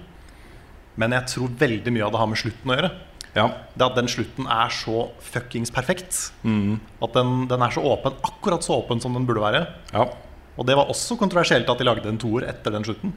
Men 1.01 1.15
jeg 1.17 1.27
tror 1.33 1.55
veldig 1.59 1.91
mye 1.95 2.05
av 2.05 2.13
det 2.13 2.21
har 2.21 2.29
med 2.29 2.39
slutten 2.39 2.71
å 2.71 2.77
gjøre. 2.77 2.91
Ja, 3.33 3.47
Det 3.73 3.81
at 3.87 3.95
den 3.97 4.07
slutten 4.13 4.45
er 4.45 4.69
så 4.69 5.07
fuckings 5.25 5.71
perfekt. 5.73 6.19
At 6.45 7.15
den, 7.17 7.47
den 7.49 7.65
er 7.65 7.73
så 7.73 7.81
åpen, 7.81 8.13
akkurat 8.23 8.61
så 8.63 8.77
åpen 8.77 9.01
som 9.01 9.17
den 9.17 9.25
burde 9.25 9.41
være. 9.41 9.65
ja. 9.91 10.05
Og 10.53 10.67
det 10.69 10.75
var 10.77 10.89
også 10.91 11.15
kontroversielt 11.17 11.69
at 11.71 11.79
de 11.81 11.85
lagde 11.87 12.05
en 12.11 12.19
toer 12.21 12.45
etter 12.51 12.75
den 12.75 12.83
slutten. 12.85 13.13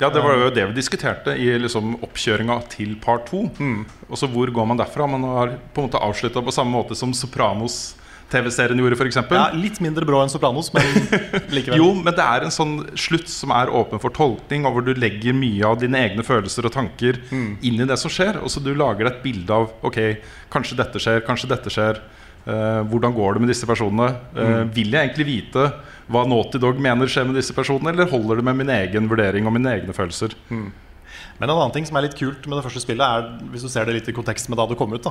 Ja, 0.00 0.08
Det 0.08 0.22
var 0.24 0.38
jo 0.40 0.50
det 0.54 0.66
vi 0.70 0.78
diskuterte 0.78 1.34
i 1.36 1.50
liksom 1.60 1.98
oppkjøringa 2.00 2.56
til 2.72 2.94
part 3.02 3.26
to. 3.28 3.42
Og 4.08 4.16
så 4.16 4.28
hvor 4.32 4.48
går 4.48 4.66
man 4.70 4.80
derfra? 4.80 5.08
Man 5.10 5.26
har 5.28 5.56
på 5.74 5.82
en 5.82 5.90
måte 5.90 6.00
avslutta 6.00 6.40
på 6.40 6.54
samme 6.56 6.72
måte 6.72 6.96
som 6.96 7.12
Sopranos 7.12 7.96
TV-serien 8.30 8.78
gjorde, 8.78 8.94
f.eks. 8.96 9.18
Ja, 9.34 9.48
litt 9.58 9.80
mindre 9.82 10.06
brå 10.06 10.20
enn 10.22 10.30
Sopranos, 10.30 10.68
men 10.72 10.86
likevel. 11.56 11.80
Jo, 11.82 11.88
men 11.98 12.14
det 12.14 12.22
er 12.22 12.46
en 12.46 12.54
sånn 12.54 12.76
slutt 12.94 13.26
som 13.28 13.50
er 13.56 13.72
åpen 13.74 13.98
for 14.02 14.14
tolkning, 14.14 14.64
og 14.68 14.76
hvor 14.76 14.86
du 14.86 14.92
legger 14.94 15.34
mye 15.36 15.66
av 15.66 15.80
dine 15.82 15.98
egne 15.98 16.22
følelser 16.26 16.68
og 16.68 16.74
tanker 16.76 17.18
inn 17.34 17.80
i 17.82 17.88
det 17.90 17.98
som 18.00 18.12
skjer. 18.12 18.38
Og 18.40 18.52
så 18.54 18.62
du 18.62 18.70
lager 18.78 19.10
et 19.10 19.20
bilde 19.24 19.50
av 19.50 19.72
Ok, 19.86 19.98
kanskje 20.54 20.78
dette 20.78 21.02
skjer, 21.02 21.24
kanskje 21.26 21.50
dette 21.50 21.74
skjer. 21.74 22.00
Uh, 22.46 22.80
hvordan 22.88 23.12
går 23.12 23.34
det 23.36 23.42
med 23.44 23.50
disse 23.52 23.66
personene? 23.68 24.14
Eh, 24.32 24.62
Vil 24.72 24.94
jeg 24.94 25.10
egentlig 25.10 25.26
vite 25.28 25.66
hva 26.10 26.24
Naughty 26.28 26.58
Dog 26.62 26.80
mener 26.82 27.10
skjer 27.10 27.28
med 27.28 27.38
disse 27.38 27.54
personene, 27.56 27.92
eller 27.94 28.10
holder 28.10 28.40
det 28.40 28.46
med 28.48 28.58
min 28.58 28.72
egen 28.74 29.08
vurdering 29.10 29.46
og 29.46 29.54
mine 29.54 29.70
egne 29.76 29.94
følelser? 29.96 30.34
Men 30.50 31.48
en 31.48 31.56
annen 31.56 31.74
ting 31.74 31.86
som 31.88 31.96
er 31.98 32.08
litt 32.08 32.18
kult 32.18 32.46
med 32.46 32.58
det 32.58 32.64
første 32.66 32.82
spillet, 32.82 33.04
er 33.04 33.50
hvis 33.52 33.64
du 33.64 33.70
ser 33.72 33.86
det 33.86 33.96
litt 33.96 34.10
i 34.10 34.16
kontekst 34.16 34.50
med 34.50 34.58
da 34.60 34.66
det 34.70 34.78
kom 34.80 34.92
ut. 34.92 35.06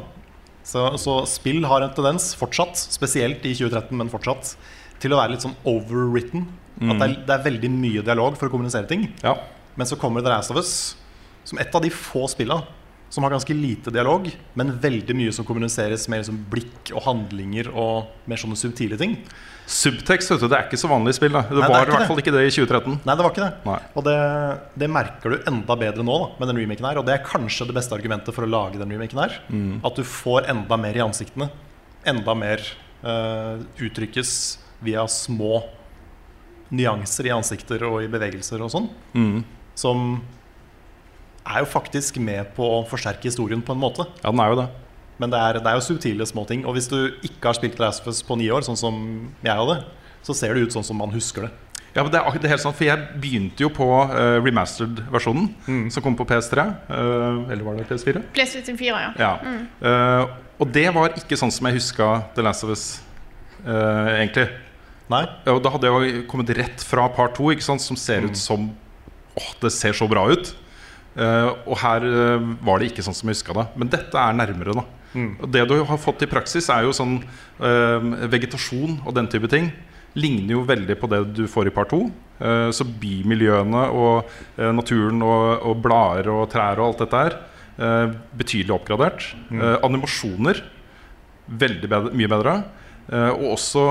så, 0.68 0.86
så 1.02 1.22
spill 1.30 1.64
har 1.66 1.86
en 1.86 1.96
tendens, 1.96 2.34
fortsatt, 2.38 2.78
spesielt 2.78 3.46
i 3.48 3.56
2013, 3.56 3.96
men 3.98 4.12
fortsatt, 4.12 4.54
til 5.00 5.16
å 5.16 5.22
være 5.22 5.34
litt 5.34 5.46
sånn 5.46 5.56
overwritten. 5.68 6.50
At 6.80 7.00
det 7.00 7.08
er, 7.08 7.16
det 7.28 7.36
er 7.36 7.48
veldig 7.48 7.72
mye 7.74 8.04
dialog 8.08 8.36
for 8.40 8.48
å 8.48 8.54
kommunisere 8.54 8.88
ting. 8.88 9.10
Ja. 9.24 9.36
Men 9.80 9.88
så 9.88 9.98
kommer 10.00 10.24
The 10.24 10.32
Last 10.32 10.52
of 10.52 10.60
Us 10.60 10.74
som 11.48 11.60
et 11.62 11.74
av 11.76 11.84
de 11.84 11.92
få 11.94 12.28
spilla 12.32 12.62
som 13.10 13.26
har 13.26 13.34
ganske 13.34 13.54
lite 13.58 13.92
dialog, 13.94 14.30
men 14.54 14.74
veldig 14.82 15.16
mye 15.18 15.34
som 15.34 15.46
kommuniseres 15.48 16.06
med 16.12 16.22
liksom 16.22 16.44
blikk 16.52 16.92
og 16.94 17.04
handlinger 17.08 17.72
og 17.74 18.30
mer 18.30 18.42
sånne 18.42 18.58
subtile 18.60 19.00
ting. 19.02 19.18
Subtekst 19.70 20.32
vet 20.34 20.42
du, 20.42 20.48
det 20.50 20.58
er 20.58 20.66
ikke 20.66 20.80
så 20.82 20.90
vanlig 20.90 21.14
i 21.14 21.18
spill. 21.20 21.34
Da. 21.36 21.44
Det 21.46 21.60
Nei, 21.62 21.68
var 21.70 21.86
det 21.86 21.94
i 21.94 21.96
hvert 21.96 22.10
fall 22.10 22.22
ikke 22.24 22.34
det 22.34 22.46
i 22.48 22.54
2013. 22.56 22.96
Nei, 23.06 23.16
det 23.16 23.26
var 23.26 23.34
ikke 23.34 23.44
det. 23.44 23.50
Nei. 23.70 23.80
Og 23.94 24.06
det, 24.08 24.16
det 24.82 24.90
merker 24.90 25.34
du 25.34 25.50
enda 25.52 25.78
bedre 25.78 26.06
nå 26.06 26.16
da, 26.24 26.30
med 26.40 26.50
den 26.50 26.62
remaken 26.64 26.88
her. 26.90 27.02
Og 27.02 27.06
det 27.06 27.14
er 27.16 27.26
kanskje 27.26 27.68
det 27.70 27.76
beste 27.78 27.94
argumentet 27.98 28.34
for 28.34 28.48
å 28.48 28.50
lage 28.50 28.82
den 28.82 28.94
remaken 28.96 29.22
her. 29.22 29.36
Mm. 29.54 29.76
At 29.86 30.00
du 30.00 30.02
får 30.10 30.50
enda 30.50 30.80
mer 30.82 30.98
i 30.98 31.04
ansiktene. 31.06 31.52
Enda 32.10 32.34
mer 32.38 32.66
uh, 33.04 33.62
uttrykkes 33.78 34.34
via 34.86 35.06
små 35.12 35.62
nyanser 36.74 37.30
i 37.30 37.34
ansikter 37.34 37.86
og 37.86 38.02
i 38.06 38.10
bevegelser 38.10 38.66
og 38.66 38.74
sånn. 38.74 38.90
Mm. 39.14 39.40
Som 39.78 40.10
er 41.50 41.64
jo 41.64 41.70
faktisk 41.70 42.20
med 42.22 42.52
på 42.56 42.66
å 42.78 42.84
forsterke 42.90 43.30
historien 43.30 43.62
på 43.66 43.74
en 43.76 43.82
måte. 43.82 44.06
Ja, 44.22 44.32
den 44.32 44.44
er 44.44 44.54
jo 44.54 44.60
det. 44.62 44.68
Men 45.20 45.34
det 45.34 45.40
er, 45.40 45.60
det 45.60 45.68
er 45.68 45.80
jo 45.80 45.84
subtile 45.84 46.28
små 46.30 46.46
ting. 46.48 46.62
Og 46.68 46.78
hvis 46.78 46.88
du 46.92 47.00
ikke 47.26 47.50
har 47.50 47.58
spilt 47.58 47.76
The 47.76 47.84
Last 47.84 48.06
of 48.06 48.14
Us 48.14 48.22
på 48.24 48.38
ni 48.40 48.48
år, 48.54 48.64
sånn 48.68 48.80
som 48.80 49.02
jeg 49.44 49.56
hadde, 49.62 49.82
så 50.24 50.36
ser 50.38 50.56
det 50.56 50.68
ut 50.68 50.78
sånn 50.78 50.86
som 50.88 51.00
man 51.02 51.12
husker 51.12 51.48
det. 51.48 51.52
Ja, 51.96 52.04
men 52.04 52.12
det 52.14 52.20
er 52.22 52.38
det 52.38 52.46
er 52.46 52.54
helt 52.54 52.62
sant, 52.62 52.78
for 52.78 52.86
Jeg 52.86 53.20
begynte 53.20 53.66
jo 53.66 53.72
på 53.74 53.88
uh, 53.90 54.38
remastered-versjonen, 54.46 55.50
som 55.92 56.06
kom 56.06 56.16
på 56.16 56.28
PS3. 56.30 56.66
Uh, 56.86 57.50
eller 57.50 57.66
var 57.66 57.80
det 57.80 57.88
PS4? 57.90 58.22
PS4, 58.36 58.94
ja. 58.94 59.10
Ja. 59.18 59.32
Eh, 59.82 60.38
og 60.60 60.72
det 60.76 60.86
var 60.96 61.16
ikke 61.18 61.38
sånn 61.40 61.52
som 61.56 61.68
jeg 61.70 61.80
huska 61.80 62.08
The 62.36 62.44
Last 62.44 62.66
of 62.68 62.74
Us 62.74 62.86
eh, 63.64 64.10
egentlig. 64.20 64.50
Nei? 65.10 65.24
Og 65.50 65.62
da 65.64 65.72
hadde 65.74 65.90
jeg 65.90 66.12
jo 66.14 66.24
kommet 66.30 66.52
rett 66.58 66.84
fra 66.86 67.08
part 67.16 67.38
to, 67.38 67.48
ikke 67.54 67.66
sant, 67.66 67.84
som 67.84 67.98
ser 67.98 68.28
ut 68.28 68.38
som 68.38 68.70
Åh, 69.40 69.52
det 69.62 69.72
ser 69.72 69.96
så 69.96 70.04
bra 70.10 70.26
ut. 70.28 70.52
Eh, 71.20 71.50
og 71.68 71.76
her 71.82 72.06
eh, 72.08 72.48
var 72.64 72.80
det 72.80 72.92
ikke 72.92 73.04
sånn 73.06 73.18
som 73.18 73.30
jeg 73.30 73.40
huska 73.40 73.56
det. 73.58 73.68
Men 73.82 73.92
dette 73.92 74.24
er 74.24 74.38
nærmere, 74.38 74.78
da. 74.78 74.86
Og 75.42 75.48
det 75.52 75.66
du 75.68 75.76
har 75.90 76.00
fått 76.00 76.24
i 76.24 76.30
praksis, 76.30 76.70
er 76.72 76.86
jo 76.86 76.96
sånn 76.96 77.18
eh, 77.20 78.10
vegetasjon 78.32 79.00
og 79.04 79.16
den 79.18 79.30
type 79.32 79.50
ting. 79.52 79.72
Ligner 80.20 80.56
jo 80.58 80.66
veldig 80.70 80.98
på 81.02 81.10
det 81.12 81.22
du 81.38 81.44
får 81.50 81.70
i 81.70 81.76
part 81.76 81.92
to. 81.94 82.08
Så 82.74 82.86
bymiljøene 82.88 83.82
og 83.92 84.30
naturen 84.74 85.20
og, 85.22 85.66
og 85.68 85.82
blader 85.84 86.30
og 86.32 86.46
trær 86.50 86.80
og 86.80 86.86
alt 86.86 87.02
dette 87.04 87.20
her 87.20 87.36
betydelig 88.40 88.74
oppgradert. 88.78 89.26
Eh, 89.52 89.76
animasjoner 89.86 90.62
veldig 91.62 91.90
bedre, 91.92 92.14
mye 92.16 92.32
bedre. 92.32 92.56
Og 93.10 93.46
også 93.56 93.84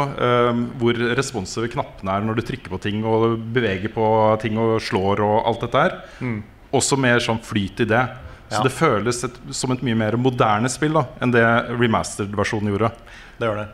hvor 0.79 0.99
responsive 1.19 1.69
knappene 1.73 2.13
er 2.15 2.27
når 2.27 2.39
du 2.39 2.45
trykker 2.47 2.71
på 2.71 2.79
ting 2.85 3.01
og 3.09 3.39
beveger 3.55 3.91
på 3.91 4.05
ting 4.43 4.59
og 4.63 4.77
slår 4.85 5.23
og 5.27 5.39
alt 5.51 5.65
dette 5.67 5.83
her. 5.85 5.97
Også 6.73 6.99
mer 7.01 7.19
sånn 7.25 7.41
flyt 7.41 7.81
i 7.81 7.85
det. 7.89 8.03
Så 8.49 8.59
Ja. 8.59 8.63
det 8.65 8.73
føles 8.73 9.25
et, 9.25 9.37
som 9.53 9.71
et 9.73 9.83
mye 9.85 9.95
mer 9.97 10.13
moderne 10.17 10.69
spill 10.73 10.93
da 10.95 11.05
enn 11.21 11.31
det 11.31 11.43
remastered-versjonen 11.69 12.71
gjorde. 12.73 12.93
Det 13.39 13.47
gjør 13.49 13.57
det. 13.61 13.69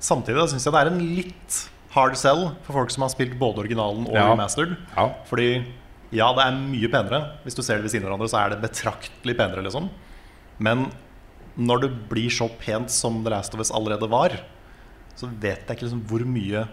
Samtidig 0.00 0.48
syns 0.48 0.64
jeg 0.64 0.72
det 0.72 0.80
er 0.80 0.90
en 0.92 1.16
litt 1.16 1.68
hard 1.90 2.16
sell 2.16 2.52
for 2.62 2.72
folk 2.72 2.90
som 2.90 3.02
har 3.02 3.10
spilt 3.10 3.36
både 3.38 3.58
originalen 3.64 4.06
og 4.06 4.14
Ja. 4.14 4.28
remastered. 4.32 4.76
Ja. 4.96 5.08
Fordi 5.26 5.64
ja, 6.12 6.32
det 6.32 6.44
er 6.46 6.52
mye 6.52 6.88
penere. 6.90 7.32
Hvis 7.44 7.54
du 7.56 7.62
ser 7.62 7.76
det 7.76 7.82
ved 7.82 7.90
siden 7.90 8.06
av 8.06 8.18
hverandre, 8.18 8.30
så 8.30 8.38
er 8.46 8.50
det 8.50 8.62
betraktelig 8.62 9.36
penere, 9.36 9.62
liksom. 9.64 9.90
Men 10.58 10.90
når 11.58 11.80
det 11.82 12.08
blir 12.08 12.30
så 12.30 12.48
pent 12.58 12.88
som 12.90 13.22
The 13.24 13.30
Last 13.30 13.52
of 13.54 13.60
Us 13.60 13.70
allerede 13.72 14.08
var, 14.08 14.30
så 15.16 15.26
vet 15.40 15.66
jeg 15.66 15.76
ikke 15.76 15.82
liksom 15.90 16.02
hvor 16.06 16.24
mye 16.24 16.68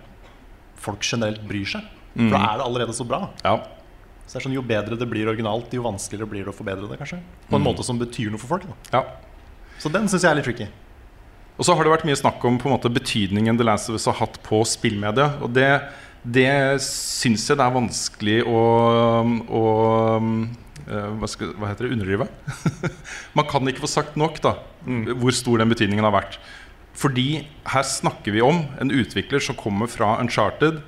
folk 0.77 1.01
generelt 1.01 1.41
bryr 1.47 1.65
seg. 1.65 1.81
For 2.15 2.29
da 2.29 2.37
er 2.53 2.57
det 2.57 2.65
allerede 2.65 2.93
så 2.93 3.05
bra. 3.07 3.29
Ja. 3.43 3.57
Så 4.27 4.35
det 4.35 4.41
er 4.41 4.45
sånn, 4.49 4.57
Jo 4.57 4.65
bedre 4.67 4.97
det 4.99 5.07
blir 5.07 5.29
originalt, 5.31 5.71
jo 5.71 5.85
vanskeligere 5.85 6.27
blir 6.29 6.43
det 6.43 6.51
å 6.51 6.57
forbedre 6.57 6.89
det. 6.89 6.99
kanskje 6.99 7.21
På 7.47 7.55
en 7.55 7.63
måte 7.63 7.85
som 7.87 7.99
betyr 7.99 8.33
noe 8.33 8.41
for 8.41 8.57
folk. 8.57 8.67
Da. 8.67 8.99
ja. 8.99 9.05
Så 9.79 9.91
den 9.93 10.09
syns 10.09 10.25
jeg 10.25 10.31
er 10.33 10.39
litt 10.39 10.47
tricky. 10.47 10.67
Og 11.57 11.65
så 11.65 11.73
har 11.73 11.85
det 11.85 11.93
vært 11.93 12.05
mye 12.05 12.17
snakk 12.17 12.43
om 12.45 12.57
på 12.61 12.69
en 12.69 12.75
måte 12.75 12.91
betydningen 12.93 13.57
The 13.57 13.65
Last 13.65 13.89
of 13.89 13.97
Us 13.97 14.05
har 14.09 14.19
hatt 14.19 14.37
på 14.45 14.61
spillmediet. 14.67 15.39
Og 15.45 15.53
det, 15.55 15.69
det 16.21 16.49
syns 16.83 17.47
jeg 17.49 17.57
det 17.57 17.65
er 17.65 17.75
vanskelig 17.77 18.37
å, 18.45 18.61
å 19.47 19.63
eh, 20.19 21.09
hva, 21.17 21.29
skal, 21.29 21.55
hva 21.57 21.71
heter 21.71 21.87
det? 21.87 21.95
Underdrive? 21.97 22.27
Man 23.37 23.49
kan 23.49 23.69
ikke 23.69 23.85
få 23.85 23.93
sagt 23.95 24.19
nok 24.19 24.41
da 24.43 24.57
hvor 24.85 25.33
stor 25.35 25.63
den 25.63 25.73
betydningen 25.73 26.05
har 26.05 26.15
vært. 26.15 26.37
Fordi 26.97 27.45
her 27.69 27.85
snakker 27.85 28.33
vi 28.33 28.41
om 28.45 28.63
en 28.81 28.93
utvikler 28.93 29.41
som 29.43 29.57
kommer 29.57 29.89
fra 29.91 30.15
Uncharted, 30.21 30.79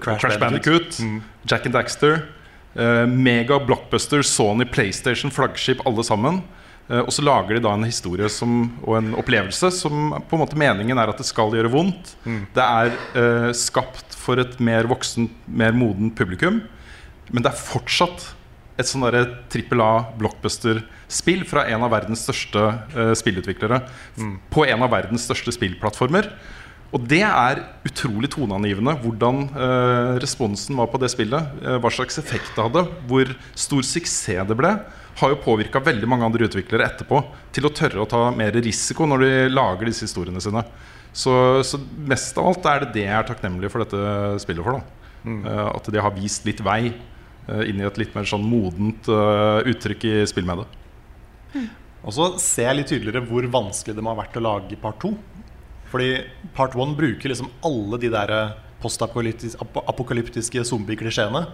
Crash 0.00 0.20
Crash, 0.20 0.38
Bandicoot. 0.40 0.98
mm. 1.00 1.22
Jack 1.44 1.66
and 1.66 1.74
Daxter, 1.74 2.26
eh, 2.74 3.06
mega 3.06 3.58
blockbuster, 3.60 4.22
Sony, 4.22 4.64
PlayStation, 4.64 5.30
flaggskip, 5.30 5.82
alle 5.86 6.04
sammen. 6.04 6.42
Eh, 6.88 7.00
og 7.00 7.12
så 7.12 7.24
lager 7.24 7.56
de 7.56 7.64
da 7.64 7.72
en 7.74 7.86
historie 7.88 8.28
som, 8.32 8.78
og 8.84 8.98
en 8.98 9.14
opplevelse 9.18 9.70
som 9.72 10.14
på 10.28 10.36
en 10.36 10.42
måte 10.44 10.58
meningen 10.60 10.98
er 11.00 11.12
at 11.12 11.20
det 11.20 11.26
skal 11.28 11.52
gjøre 11.54 11.72
vondt. 11.72 12.14
Det 12.54 12.64
er 12.64 12.94
eh, 13.16 13.50
skapt 13.56 14.16
for 14.16 14.40
et 14.40 14.58
mer 14.60 14.88
voksent, 14.88 15.32
mer 15.46 15.76
moden 15.76 16.12
publikum. 16.16 16.62
Men 17.30 17.44
det 17.44 17.52
er 17.52 17.60
fortsatt 17.60 18.34
et 18.80 18.88
sånn 18.88 19.06
trippel 19.52 19.80
A 19.84 19.92
blockbuster-spill 20.18 21.44
fra 21.46 21.66
en 21.70 21.84
av 21.86 21.92
verdens 21.94 22.24
største 22.26 22.62
uh, 22.96 23.12
spillutviklere 23.14 23.78
på 24.50 24.64
en 24.66 24.82
av 24.82 24.90
verdens 24.90 25.28
største 25.28 25.54
spillplattformer. 25.54 26.26
Og 26.94 27.06
det 27.10 27.22
er 27.26 27.62
utrolig 27.88 28.30
toneangivende 28.30 28.94
hvordan 29.02 29.40
eh, 29.50 30.10
responsen 30.22 30.78
var 30.78 30.90
på 30.92 31.00
det 31.02 31.10
spillet. 31.10 31.56
Eh, 31.64 31.78
hva 31.82 31.90
slags 31.90 32.20
effekt 32.22 32.52
det 32.54 32.66
hadde, 32.68 32.84
hvor 33.10 33.32
stor 33.58 33.86
suksess 33.86 34.46
det 34.48 34.58
ble. 34.58 34.74
Har 35.18 35.30
jo 35.30 35.42
påvirka 35.42 35.82
veldig 35.82 36.08
mange 36.10 36.26
andre 36.26 36.46
utviklere 36.46 36.86
etterpå 36.86 37.20
til 37.54 37.66
å 37.66 37.74
tørre 37.74 38.02
å 38.02 38.10
ta 38.10 38.28
mer 38.34 38.54
risiko 38.62 39.06
når 39.10 39.26
de 39.26 39.32
lager 39.50 39.90
disse 39.90 40.06
historiene 40.06 40.42
sine. 40.42 40.62
Så, 41.14 41.34
så 41.66 41.78
mest 42.10 42.38
av 42.38 42.50
alt 42.50 42.66
er 42.70 42.82
det 42.82 42.94
det 42.96 43.08
jeg 43.08 43.18
er 43.18 43.26
takknemlig 43.28 43.70
for 43.70 43.84
dette 43.84 44.42
spillet 44.42 44.66
for. 44.66 44.78
da 44.78 45.04
Eh, 45.24 45.66
At 45.72 45.88
de 45.88 46.00
har 46.00 46.14
vist 46.16 46.44
litt 46.44 46.60
vei 46.64 46.92
eh, 46.92 47.62
inn 47.68 47.80
i 47.80 47.86
et 47.86 48.00
litt 48.00 48.14
mer 48.16 48.28
sånn 48.28 48.44
modent 48.44 49.08
eh, 49.08 49.70
uttrykk 49.72 50.08
i 50.10 50.16
spillmediet. 50.28 50.80
Og 52.04 52.12
så 52.12 52.26
ser 52.42 52.68
jeg 52.68 52.78
litt 52.80 52.90
tydeligere 52.92 53.24
hvor 53.24 53.46
vanskelig 53.48 53.96
det 53.96 54.04
må 54.04 54.12
ha 54.12 54.20
vært 54.20 54.36
å 54.36 54.44
lage 54.44 54.76
part 54.80 55.00
to. 55.00 55.14
Fordi 55.94 56.24
part 56.56 56.74
one 56.74 56.96
bruker 56.98 57.30
liksom 57.30 57.52
alle 57.62 58.00
de 58.02 58.08
der 58.10 58.32
postapokalyptiske 58.82 60.64
zombieklisjeene. 60.66 61.44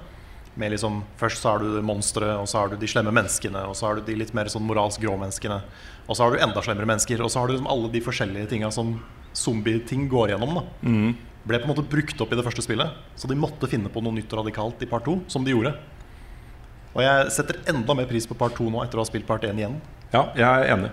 Med 0.54 0.72
liksom, 0.72 1.02
Først 1.20 1.42
så 1.42 1.52
har 1.52 1.58
du 1.60 1.82
monstre, 1.84 2.32
og 2.40 2.48
så 2.48 2.62
har 2.62 2.72
du 2.72 2.78
de 2.80 2.88
slemme 2.88 3.12
menneskene, 3.12 3.66
og 3.68 3.76
så 3.76 3.86
har 3.86 4.00
du 4.00 4.06
de 4.08 4.16
litt 4.16 4.32
mer 4.34 4.48
sånn 4.48 4.64
moralsk 4.64 5.04
grå 5.04 5.18
menneskene. 5.20 5.60
Og 6.08 6.16
så 6.16 6.24
har 6.24 6.32
du 6.32 6.40
enda 6.40 6.62
slemmere 6.64 6.88
mennesker, 6.88 7.20
og 7.20 7.28
så 7.30 7.42
har 7.42 7.50
du 7.50 7.54
liksom 7.54 7.68
alle 7.70 7.90
de 7.92 8.00
forskjellige 8.00 8.48
tinga 8.54 8.72
som 8.72 8.96
zombie-ting 9.36 10.08
går 10.10 10.32
gjennom. 10.32 10.56
da 10.56 10.64
Ble 11.44 11.60
på 11.60 11.68
en 11.68 11.72
måte 11.74 11.86
brukt 11.88 12.20
opp 12.20 12.32
i 12.32 12.36
det 12.36 12.44
første 12.44 12.64
spillet. 12.64 12.96
Så 13.16 13.28
de 13.28 13.36
måtte 13.38 13.68
finne 13.68 13.92
på 13.92 14.02
noe 14.04 14.16
nytt 14.16 14.32
og 14.32 14.42
radikalt 14.42 14.82
i 14.82 14.88
part 14.88 15.04
to, 15.04 15.20
som 15.28 15.44
de 15.44 15.52
gjorde. 15.52 15.76
Og 16.96 17.04
jeg 17.04 17.30
setter 17.36 17.60
enda 17.70 17.94
mer 17.94 18.08
pris 18.10 18.26
på 18.26 18.34
part 18.36 18.56
to 18.56 18.66
nå 18.72 18.82
etter 18.82 18.98
å 18.98 19.04
ha 19.04 19.08
spilt 19.08 19.28
part 19.28 19.44
én 19.44 19.60
igjen. 19.60 19.78
Ja, 20.12 20.26
jeg 20.34 20.48
er 20.48 20.72
enig. 20.74 20.90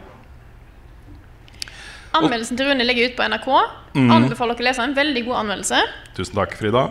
Anmeldelsen 2.17 2.60
til 2.60 2.69
Rune 2.69 2.86
ligger 2.88 3.12
ut 3.12 3.17
på 3.17 3.27
NRK. 3.32 3.49
Anbefaler 3.97 4.58
dere 4.58 4.65
å 4.65 4.67
lese 4.69 4.88
en 4.88 4.95
veldig 4.97 5.23
god 5.27 5.38
anmeldelse. 5.43 5.84
Tusen 6.17 6.39
takk, 6.39 6.56
Frida. 6.60 6.88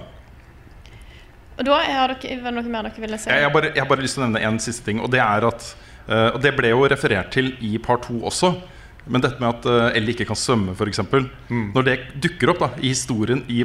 Og 1.56 1.64
da 1.64 1.80
har 1.80 2.14
dere, 2.20 2.52
noe 2.52 2.64
mer 2.68 2.88
dere 2.88 3.02
ville 3.02 3.16
lese? 3.16 3.30
Jeg 3.30 3.42
jeg 3.42 3.48
har 3.48 3.54
bare, 3.54 3.72
jeg 3.72 3.82
har 3.82 3.90
bare 3.90 4.04
lyst 4.04 4.18
til 4.18 4.24
å 4.24 4.28
nevne 4.28 4.44
en 4.48 4.62
siste 4.62 4.86
ting. 4.88 5.02
Og 5.04 5.12
det 5.12 5.22
er 5.24 5.48
at 5.48 5.68
uh, 6.08 6.30
Og 6.34 6.40
det 6.44 6.54
ble 6.58 6.72
jo 6.74 6.88
referert 6.88 7.32
til 7.34 7.54
i 7.64 7.76
par 7.82 8.02
to 8.04 8.18
også. 8.28 8.54
Men 9.06 9.22
dette 9.22 9.40
med 9.42 9.52
at 9.54 9.68
uh, 9.70 9.96
Ellie 9.96 10.16
ikke 10.16 10.28
kan 10.32 10.38
svømme, 10.38 10.74
f.eks. 10.74 11.04
Mm. 11.48 11.70
Når 11.76 11.86
det 11.86 12.00
dukker 12.26 12.52
opp 12.52 12.64
da 12.64 12.72
i 12.80 12.90
historien 12.90 13.44
i 13.48 13.62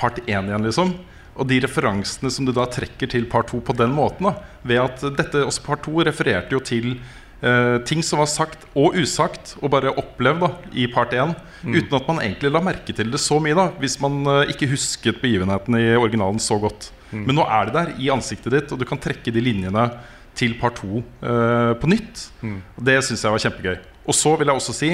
part 0.00 0.20
én 0.26 0.50
igjen, 0.50 0.66
liksom 0.66 0.94
og 1.40 1.48
de 1.48 1.60
referansene 1.62 2.30
som 2.32 2.46
du 2.46 2.52
da 2.52 2.66
trekker 2.68 3.08
til 3.10 3.26
part 3.30 3.48
to 3.52 3.60
på 3.64 3.76
den 3.78 3.94
måten 3.96 4.28
da, 4.28 4.34
Ved 4.66 4.82
at 4.82 5.04
dette 5.16 5.44
også 5.46 5.62
part 5.64 5.84
to 5.86 6.02
refererte 6.04 6.52
jo 6.52 6.60
til 6.60 6.98
eh, 7.42 7.76
ting 7.88 8.02
som 8.06 8.22
var 8.22 8.30
sagt 8.30 8.66
og 8.74 8.96
usagt 8.98 9.56
og 9.60 9.72
bare 9.72 9.92
opplevd 9.92 10.44
da, 10.44 10.50
i 10.72 10.86
part 10.92 11.14
én. 11.16 11.34
Uten 11.60 11.96
at 11.98 12.08
man 12.08 12.22
egentlig 12.22 12.52
la 12.52 12.62
merke 12.64 12.94
til 12.96 13.12
det 13.12 13.20
så 13.20 13.36
mye, 13.42 13.56
da 13.56 13.68
hvis 13.82 13.98
man 14.00 14.22
uh, 14.24 14.48
ikke 14.48 14.70
husket 14.70 15.20
begivenheten 15.20 15.76
i 15.76 15.90
originalen 15.98 16.40
så 16.40 16.56
godt. 16.60 16.88
Men 17.12 17.36
nå 17.36 17.44
er 17.44 17.68
det 17.68 17.74
der 17.74 17.90
i 18.00 18.08
ansiktet 18.14 18.54
ditt, 18.54 18.72
og 18.72 18.80
du 18.80 18.86
kan 18.88 19.00
trekke 19.02 19.32
de 19.34 19.42
linjene 19.42 19.88
til 20.38 20.54
part 20.60 20.78
to 20.80 21.02
uh, 21.20 21.76
på 21.76 21.90
nytt. 21.90 22.30
Og 22.46 22.84
Det 22.86 22.96
syns 23.04 23.26
jeg 23.26 23.34
var 23.34 23.44
kjempegøy. 23.44 23.80
Og 24.08 24.16
så 24.16 24.32
vil 24.40 24.48
jeg 24.48 24.62
også 24.62 24.76
si 24.76 24.92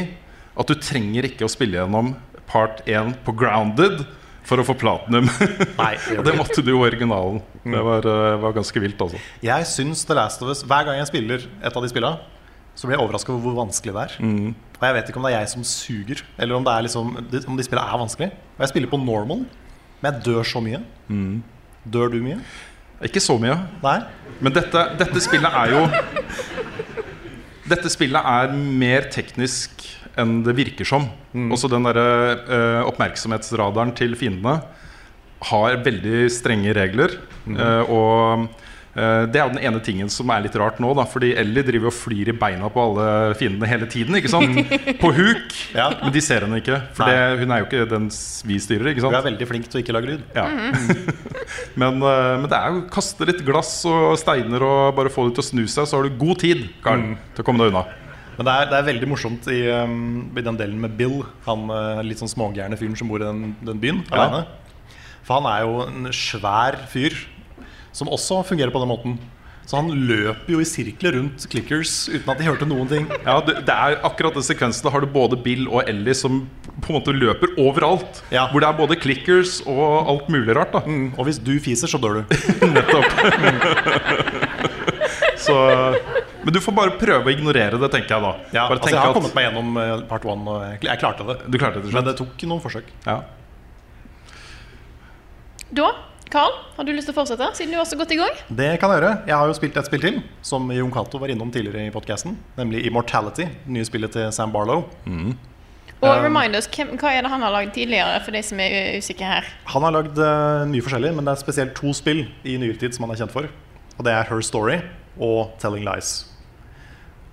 at 0.57 0.71
du 0.71 0.75
trenger 0.81 1.29
ikke 1.29 1.47
å 1.47 1.53
spille 1.53 1.79
gjennom 1.79 2.15
part 2.51 2.83
1 2.89 3.19
på 3.27 3.35
grounded 3.37 4.03
for 4.47 4.63
å 4.63 4.67
få 4.67 4.77
platinum. 4.79 5.27
Nei, 5.83 5.95
Og 6.17 6.23
det 6.27 6.37
måtte 6.39 6.63
du 6.65 6.71
jo 6.73 6.81
i 6.85 6.89
originalen. 6.89 7.41
Det 7.67 7.83
var, 7.83 8.07
eh, 8.07 8.37
var 8.43 8.55
ganske 8.55 8.83
vilt, 8.83 9.01
altså. 9.03 9.19
Jeg 9.43 9.67
syns 9.71 10.05
The 10.07 10.17
Last 10.19 10.43
of 10.45 10.53
Us 10.53 10.63
Hver 10.63 10.87
gang 10.87 11.01
jeg 11.01 11.11
spiller 11.11 11.47
et 11.47 11.77
av 11.77 11.83
de 11.83 11.91
spillene, 11.91 12.21
så 12.77 12.87
blir 12.87 12.99
jeg 12.99 13.03
overraska 13.07 13.33
over 13.33 13.43
hvor 13.47 13.57
vanskelig 13.65 13.95
det 13.97 14.05
er. 14.05 14.17
Og 14.77 14.85
jeg 14.85 14.97
vet 14.99 15.09
ikke 15.11 15.21
om 15.21 15.27
det 15.27 15.33
er 15.33 15.41
jeg 15.41 15.53
som 15.55 15.65
suger, 15.65 16.23
eller 16.37 16.59
om, 16.59 16.65
det 16.67 16.73
er 16.75 16.85
liksom, 16.85 17.12
om 17.49 17.57
de 17.57 17.65
spillene 17.65 17.89
er 17.89 18.03
vanskelig. 18.03 18.31
Og 18.57 18.65
jeg 18.67 18.73
spiller 18.75 18.93
på 18.93 19.01
normal, 19.01 19.47
men 20.03 20.11
jeg 20.11 20.25
dør 20.27 20.45
så 20.45 20.61
mye. 20.65 20.83
Dør 21.97 22.12
du 22.12 22.19
mye? 22.21 22.39
Ikke 23.09 23.21
så 23.25 23.39
mye. 23.41 23.57
Nei? 23.85 23.99
Men 24.45 24.53
dette, 24.57 24.83
dette 25.01 25.23
spillet 25.25 25.53
er 25.65 25.73
jo 25.73 25.85
Dette 27.67 27.91
spillet 27.91 28.29
er 28.31 28.53
mer 28.55 29.09
teknisk 29.11 29.83
enn 30.17 30.39
det 30.47 30.55
virker 30.57 30.87
som. 30.87 31.09
Også 31.53 31.69
den 31.73 31.85
der, 31.89 31.99
uh, 32.47 32.83
oppmerksomhetsradaren 32.87 33.91
til 33.99 34.15
fiendene 34.17 34.61
har 35.51 35.81
veldig 35.85 36.29
strenge 36.33 36.73
regler. 36.77 37.19
eh, 37.47 37.91
og 37.93 38.47
eh, 38.47 38.65
det 38.97 39.37
er 39.37 39.45
jo 39.45 39.53
den 39.53 39.65
ene 39.69 39.81
tingen 39.85 40.09
som 40.09 40.31
er 40.33 40.47
litt 40.47 40.55
rart 40.57 40.79
nå. 40.81 40.89
Da, 40.97 41.05
fordi 41.09 41.35
Ellie 41.37 41.65
driver 41.67 41.91
og 41.91 41.97
flyr 41.97 42.31
i 42.33 42.37
beina 42.37 42.71
på 42.73 42.81
alle 42.81 43.35
fiendene 43.37 43.69
hele 43.69 43.89
tiden. 43.93 44.17
Ikke 44.17 44.31
sant? 44.33 44.57
På 45.03 45.11
huk. 45.13 45.53
Ja. 45.77 45.91
Men 46.01 46.15
de 46.15 46.23
ser 46.25 46.47
henne 46.47 46.63
ikke. 46.63 46.79
For 46.97 47.11
det, 47.11 47.43
hun 47.43 47.53
er 47.53 47.61
jo 47.61 47.69
ikke 47.69 47.85
den 47.91 48.09
vi 48.49 48.57
styrer. 48.63 48.93
Ikke 48.93 49.05
Du 49.05 49.11
Hun 49.11 49.19
er 49.19 49.27
veldig 49.29 49.51
flink 49.51 49.69
til 49.69 49.81
å 49.81 49.85
ikke 49.85 49.97
lage 49.99 50.15
lyd. 50.15 50.25
Ja. 50.37 50.47
men, 51.83 52.01
eh, 52.01 52.33
men 52.41 52.49
det 52.49 52.57
er 52.57 52.73
jo 52.73 52.87
kaste 52.93 53.29
litt 53.29 53.45
glass 53.47 53.79
og 53.91 54.17
steiner 54.21 54.65
og 54.65 54.97
bare 54.97 55.13
få 55.13 55.29
det 55.29 55.37
til 55.37 55.45
å 55.45 55.49
snu 55.51 55.65
seg, 55.67 55.85
så 55.85 55.99
har 55.99 56.09
du 56.09 56.19
god 56.19 56.43
tid 56.43 56.67
Karl, 56.85 57.13
til 57.37 57.45
å 57.45 57.47
komme 57.47 57.65
deg 57.65 57.75
unna. 57.75 57.85
Men 58.37 58.49
det 58.49 58.55
er, 58.55 58.67
det 58.71 58.79
er 58.79 58.91
veldig 58.91 59.09
morsomt 59.09 59.47
i, 59.53 59.63
um, 59.73 60.27
i 60.37 60.45
den 60.45 60.59
delen 60.61 60.81
med 60.81 60.97
Bill, 60.99 61.23
han 61.47 61.71
uh, 61.73 62.03
litt 62.05 62.21
sånn 62.21 62.33
smågærne 62.33 62.77
fyren 62.77 62.97
som 62.99 63.09
bor 63.09 63.23
i 63.23 63.29
den, 63.29 63.55
den 63.65 63.81
byen 63.81 64.03
Ja. 64.11 64.45
For 65.27 65.41
han 65.41 65.49
er 65.51 65.65
jo 65.65 65.81
en 65.87 66.13
svær 66.15 66.77
fyr 66.93 67.17
som 67.97 68.11
også 68.13 68.43
fungerer 68.49 68.73
på 68.75 68.83
den 68.83 68.91
måten. 68.93 69.17
Så 69.67 69.81
han 69.81 69.89
løper 70.07 70.53
jo 70.55 70.61
i 70.63 70.67
sirkler 70.69 71.17
rundt 71.17 71.43
clickers 71.51 71.95
uten 72.07 72.29
at 72.31 72.39
de 72.39 72.45
hørte 72.47 72.69
noen 72.71 72.87
ting. 72.87 73.09
Ja, 73.25 73.41
det, 73.43 73.57
det 73.67 73.75
er 73.75 73.97
akkurat 74.07 74.37
den 74.39 74.45
sekvensen 74.47 74.87
Da 74.87 74.93
har 74.95 75.03
du 75.03 75.09
både 75.11 75.35
Bill 75.43 75.65
og 75.67 75.81
Ellie 75.91 76.15
som 76.15 76.45
på 76.85 76.93
en 76.93 76.99
måte 77.01 77.11
løper 77.17 77.51
overalt. 77.59 78.21
Ja. 78.31 78.45
Hvor 78.53 78.63
det 78.63 78.69
er 78.69 78.79
både 78.79 78.99
clickers 79.03 79.57
og 79.67 79.83
alt 80.13 80.31
mulig 80.31 80.55
rart. 80.55 80.71
da 80.77 80.85
Mm, 80.87 81.09
og 81.19 81.27
hvis 81.27 81.41
du 81.43 81.51
fiser, 81.59 81.91
så 81.91 81.99
dør 81.99 82.21
du. 82.21 82.37
Nettopp. 82.77 83.11
så, 85.49 85.57
men 86.45 86.55
du 86.55 86.61
får 86.63 86.77
bare 86.79 86.95
prøve 87.01 87.27
å 87.27 87.35
ignorere 87.35 87.81
det, 87.83 87.91
tenker 87.97 88.15
jeg 88.21 88.23
da. 88.23 88.33
Ja, 88.55 88.69
bare 88.69 88.79
altså 88.79 88.92
jeg 88.94 89.01
har 89.03 89.11
at- 89.11 89.19
kommet 89.19 89.35
meg 89.35 89.49
gjennom 89.49 89.81
uh, 89.83 90.05
part 90.13 90.29
one, 90.31 90.47
og 90.47 90.63
jeg, 90.87 91.01
klarte 91.03 91.27
det. 91.27 91.40
Du 91.51 91.59
klarte 91.59 91.83
det 91.83 91.90
Men 91.97 92.07
det 92.07 92.15
tok 92.23 92.47
noen 92.47 92.63
forsøk. 92.63 92.94
Ja. 93.09 93.19
Da, 95.75 95.90
Carl, 96.31 96.50
har 96.74 96.83
du 96.83 96.90
lyst 96.90 97.06
til 97.06 97.14
å 97.14 97.16
fortsette, 97.20 97.46
siden 97.54 97.70
du 97.70 97.79
var 97.79 97.87
så 97.87 97.96
godt 97.98 98.10
i 98.10 98.16
gang? 98.18 98.38
Det 98.50 98.72
kan 98.83 98.90
jeg 98.90 98.98
gjøre. 98.98 99.10
Jeg 99.29 99.38
har 99.38 99.46
jo 99.46 99.54
spilt 99.54 99.77
et 99.79 99.87
spill 99.87 100.02
til, 100.02 100.16
som 100.42 100.64
Jon 100.74 100.90
Cato 100.90 101.20
var 101.22 101.31
innom 101.31 101.52
tidligere 101.54 101.87
i 101.87 101.92
podkasten. 101.94 102.35
Nemlig 102.58 102.83
Immortality, 102.88 103.46
det 103.46 103.74
nye 103.77 103.87
spillet 103.87 104.10
til 104.16 104.33
Sam 104.35 104.50
Barlow. 104.54 104.88
Og 105.06 106.24
remind 106.24 106.58
us, 106.58 106.66
hva 106.66 107.12
er 107.14 107.22
det 107.22 107.31
han 107.31 107.44
har 107.46 107.54
lagd 107.54 107.72
tidligere, 107.77 108.18
for 108.27 108.35
de 108.35 108.42
som 108.44 108.58
er 108.60 108.98
usikre 108.98 109.31
her? 109.37 109.50
Han 109.70 109.87
har 109.87 109.94
lagd 109.94 110.18
uh, 110.18 110.66
mye 110.68 110.85
forskjellig, 110.85 111.14
men 111.14 111.29
det 111.29 111.37
er 111.37 111.44
spesielt 111.44 111.77
to 111.79 111.94
spill 111.96 112.24
i 112.42 112.56
nyere 112.58 112.81
tid 112.83 112.96
som 112.96 113.06
han 113.06 113.14
er 113.14 113.22
kjent 113.22 113.35
for. 113.37 113.46
Og 113.94 114.08
det 114.08 114.12
er 114.12 114.27
Her 114.27 114.42
Story 114.44 114.81
og 115.22 115.54
Telling 115.62 115.87
Lies. 115.87 116.16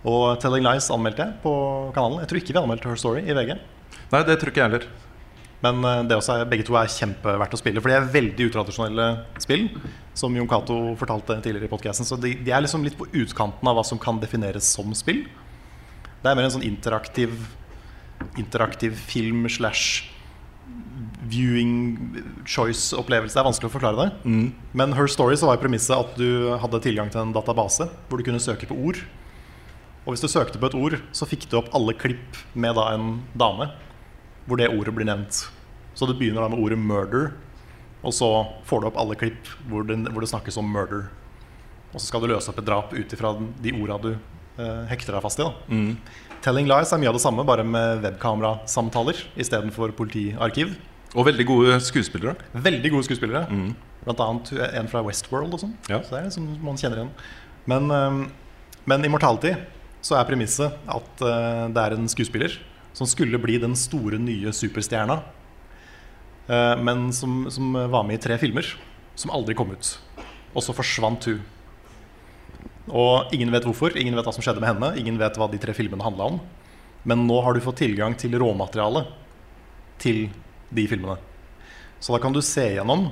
Og 0.06 0.38
Telling 0.44 0.64
Lies 0.70 0.92
anmeldte 0.94 1.26
jeg 1.26 1.42
på 1.42 1.56
kanalen. 1.98 2.22
Jeg 2.22 2.30
tror 2.30 2.44
ikke 2.44 2.54
vi 2.54 2.62
anmeldte 2.62 2.94
Her 2.94 3.02
Story 3.02 3.26
i 3.26 3.36
VG. 3.36 3.58
Nei, 4.14 4.22
det 4.30 4.38
tror 4.38 4.54
ikke 4.54 4.62
jeg 4.62 4.70
heller. 4.70 4.88
Men 5.64 5.84
eh, 5.88 6.02
det 6.10 6.18
også 6.18 6.38
er, 6.38 6.48
begge 6.50 6.66
to 6.68 6.76
er 6.80 6.92
kjempeverdt 6.92 7.56
å 7.56 7.60
spille. 7.62 7.82
For 7.84 7.92
de 7.92 7.98
er 7.98 8.12
veldig 8.14 8.50
utradisjonelle 8.50 9.08
spill. 9.44 9.70
Som 10.18 10.36
Jon 10.38 10.50
Cato 10.50 10.78
fortalte 11.00 11.40
tidligere 11.42 11.66
i 11.66 11.72
podcasten 11.72 12.06
Så 12.06 12.20
de, 12.22 12.36
de 12.46 12.52
er 12.54 12.62
liksom 12.62 12.84
litt 12.86 12.98
på 13.00 13.08
utkanten 13.10 13.70
av 13.70 13.80
hva 13.80 13.86
som 13.88 14.02
kan 14.02 14.20
defineres 14.22 14.68
som 14.76 14.92
spill. 14.98 15.24
Det 16.22 16.30
er 16.30 16.38
mer 16.38 16.48
en 16.48 16.58
sånn 16.60 16.68
interaktiv 16.68 17.36
Interaktiv 18.40 18.94
film 18.96 19.42
slash 19.52 20.06
viewing 21.28 22.22
choice-opplevelse. 22.48 23.34
Det 23.36 23.42
er 23.42 23.48
vanskelig 23.50 23.68
å 23.68 23.74
forklare 23.74 24.06
det. 24.06 24.32
Men 24.80 24.94
Her 24.96 25.10
Story 25.12 25.36
så 25.40 25.50
var 25.50 25.60
premisset 25.60 25.92
at 25.98 26.14
du 26.16 26.54
hadde 26.62 26.80
tilgang 26.86 27.12
til 27.12 27.20
en 27.20 27.34
database 27.36 27.90
hvor 28.08 28.22
du 28.22 28.24
kunne 28.24 28.40
søke 28.44 28.70
på 28.70 28.78
ord. 28.78 29.02
Og 30.06 30.14
hvis 30.14 30.24
du 30.24 30.30
søkte 30.32 30.62
på 30.62 30.70
et 30.70 30.78
ord, 30.78 30.96
så 31.12 31.28
fikk 31.28 31.50
du 31.52 31.58
opp 31.60 31.72
alle 31.76 31.98
klipp 32.00 32.40
med 32.56 32.78
da 32.80 32.94
en 32.94 33.18
dame 33.36 33.68
hvor 34.48 34.60
det 34.60 34.72
ordet 34.72 34.94
blir 34.96 35.08
nevnt. 35.08 35.46
Så 35.94 36.08
det 36.10 36.18
begynner 36.20 36.44
da 36.44 36.50
med 36.52 36.60
ordet 36.60 36.80
'murder', 36.80 37.34
og 38.04 38.14
så 38.14 38.30
får 38.68 38.82
du 38.82 38.88
opp 38.90 39.00
alle 39.00 39.16
klipp 39.16 39.48
hvor 39.70 39.86
det, 39.88 39.98
hvor 40.12 40.22
det 40.22 40.30
snakkes 40.30 40.58
om 40.60 40.68
murder. 40.68 41.08
Og 41.94 42.02
så 42.02 42.10
skal 42.10 42.24
du 42.24 42.28
løse 42.28 42.50
opp 42.50 42.60
et 42.60 42.68
drap 42.68 42.94
ut 42.94 43.14
ifra 43.16 43.36
de 43.64 43.74
orda 43.78 43.98
du 44.02 44.12
eh, 44.14 44.84
hekter 44.90 45.14
deg 45.14 45.24
fast 45.24 45.40
i. 45.40 45.46
da 45.46 45.54
Telling 46.44 46.68
Lies 46.68 46.92
er 46.92 47.00
mye 47.00 47.08
av 47.08 47.16
det 47.16 47.24
samme, 47.24 47.46
bare 47.48 47.64
med 47.64 48.02
webkamerasamtaler 48.04 49.22
istedenfor 49.40 49.94
politiarkiv. 49.96 50.74
Og 51.14 51.28
veldig 51.30 51.46
gode 51.48 51.78
skuespillere. 51.86 52.34
Veldig 52.52 52.92
gode 52.92 53.06
skuespillere. 53.08 53.46
Blant 54.04 54.24
annet 54.26 54.52
en 54.74 54.90
fra 54.92 55.04
Westworld 55.06 55.54
og 55.56 55.62
sånn. 55.62 55.78
Ja. 55.88 56.02
Så 56.04 56.16
det 56.16 56.20
er 56.20 56.28
liksom 56.28 56.50
man 56.66 56.80
kjenner 56.82 57.00
igjen. 57.00 57.14
Men, 57.70 57.88
um, 57.94 58.20
men 58.90 59.06
i 59.06 59.12
Mortality 59.14 59.54
så 60.04 60.18
er 60.20 60.28
premisset 60.28 60.74
at 60.92 61.24
uh, 61.24 61.70
det 61.72 61.86
er 61.86 61.96
en 61.96 62.10
skuespiller 62.12 62.58
som 62.94 63.10
skulle 63.10 63.42
bli 63.42 63.58
den 63.62 63.76
store 63.78 64.20
nye 64.22 64.54
superstjerna, 64.54 65.20
uh, 66.50 66.76
men 66.82 67.10
som, 67.14 67.44
som 67.52 67.74
var 67.74 68.06
med 68.08 68.20
i 68.20 68.24
tre 68.24 68.38
filmer 68.42 68.68
som 69.16 69.34
aldri 69.34 69.56
kom 69.58 69.74
ut. 69.74 69.96
Og 70.54 70.64
så 70.66 70.76
forsvant 70.76 71.30
hun. 71.30 71.42
Og 72.94 73.34
ingen 73.36 73.52
vet 73.54 73.66
hvorfor, 73.66 73.96
ingen 73.98 74.16
vet 74.18 74.26
hva 74.28 74.34
som 74.36 74.44
skjedde 74.44 74.62
med 74.62 74.74
henne, 74.74 74.94
ingen 75.00 75.20
vet 75.22 75.38
hva 75.40 75.48
de 75.50 75.60
tre 75.62 75.76
filmene 75.76 76.04
handla 76.04 76.34
om. 76.34 76.40
Men 77.08 77.26
nå 77.28 77.40
har 77.44 77.56
du 77.56 77.64
fått 77.64 77.82
tilgang 77.84 78.16
til 78.20 78.36
råmaterialet 78.40 79.10
til 80.04 80.26
de 80.74 80.88
filmene. 80.90 81.18
Så 82.04 82.14
da 82.14 82.20
kan 82.20 82.36
du 82.36 82.42
se 82.44 82.66
gjennom 82.76 83.08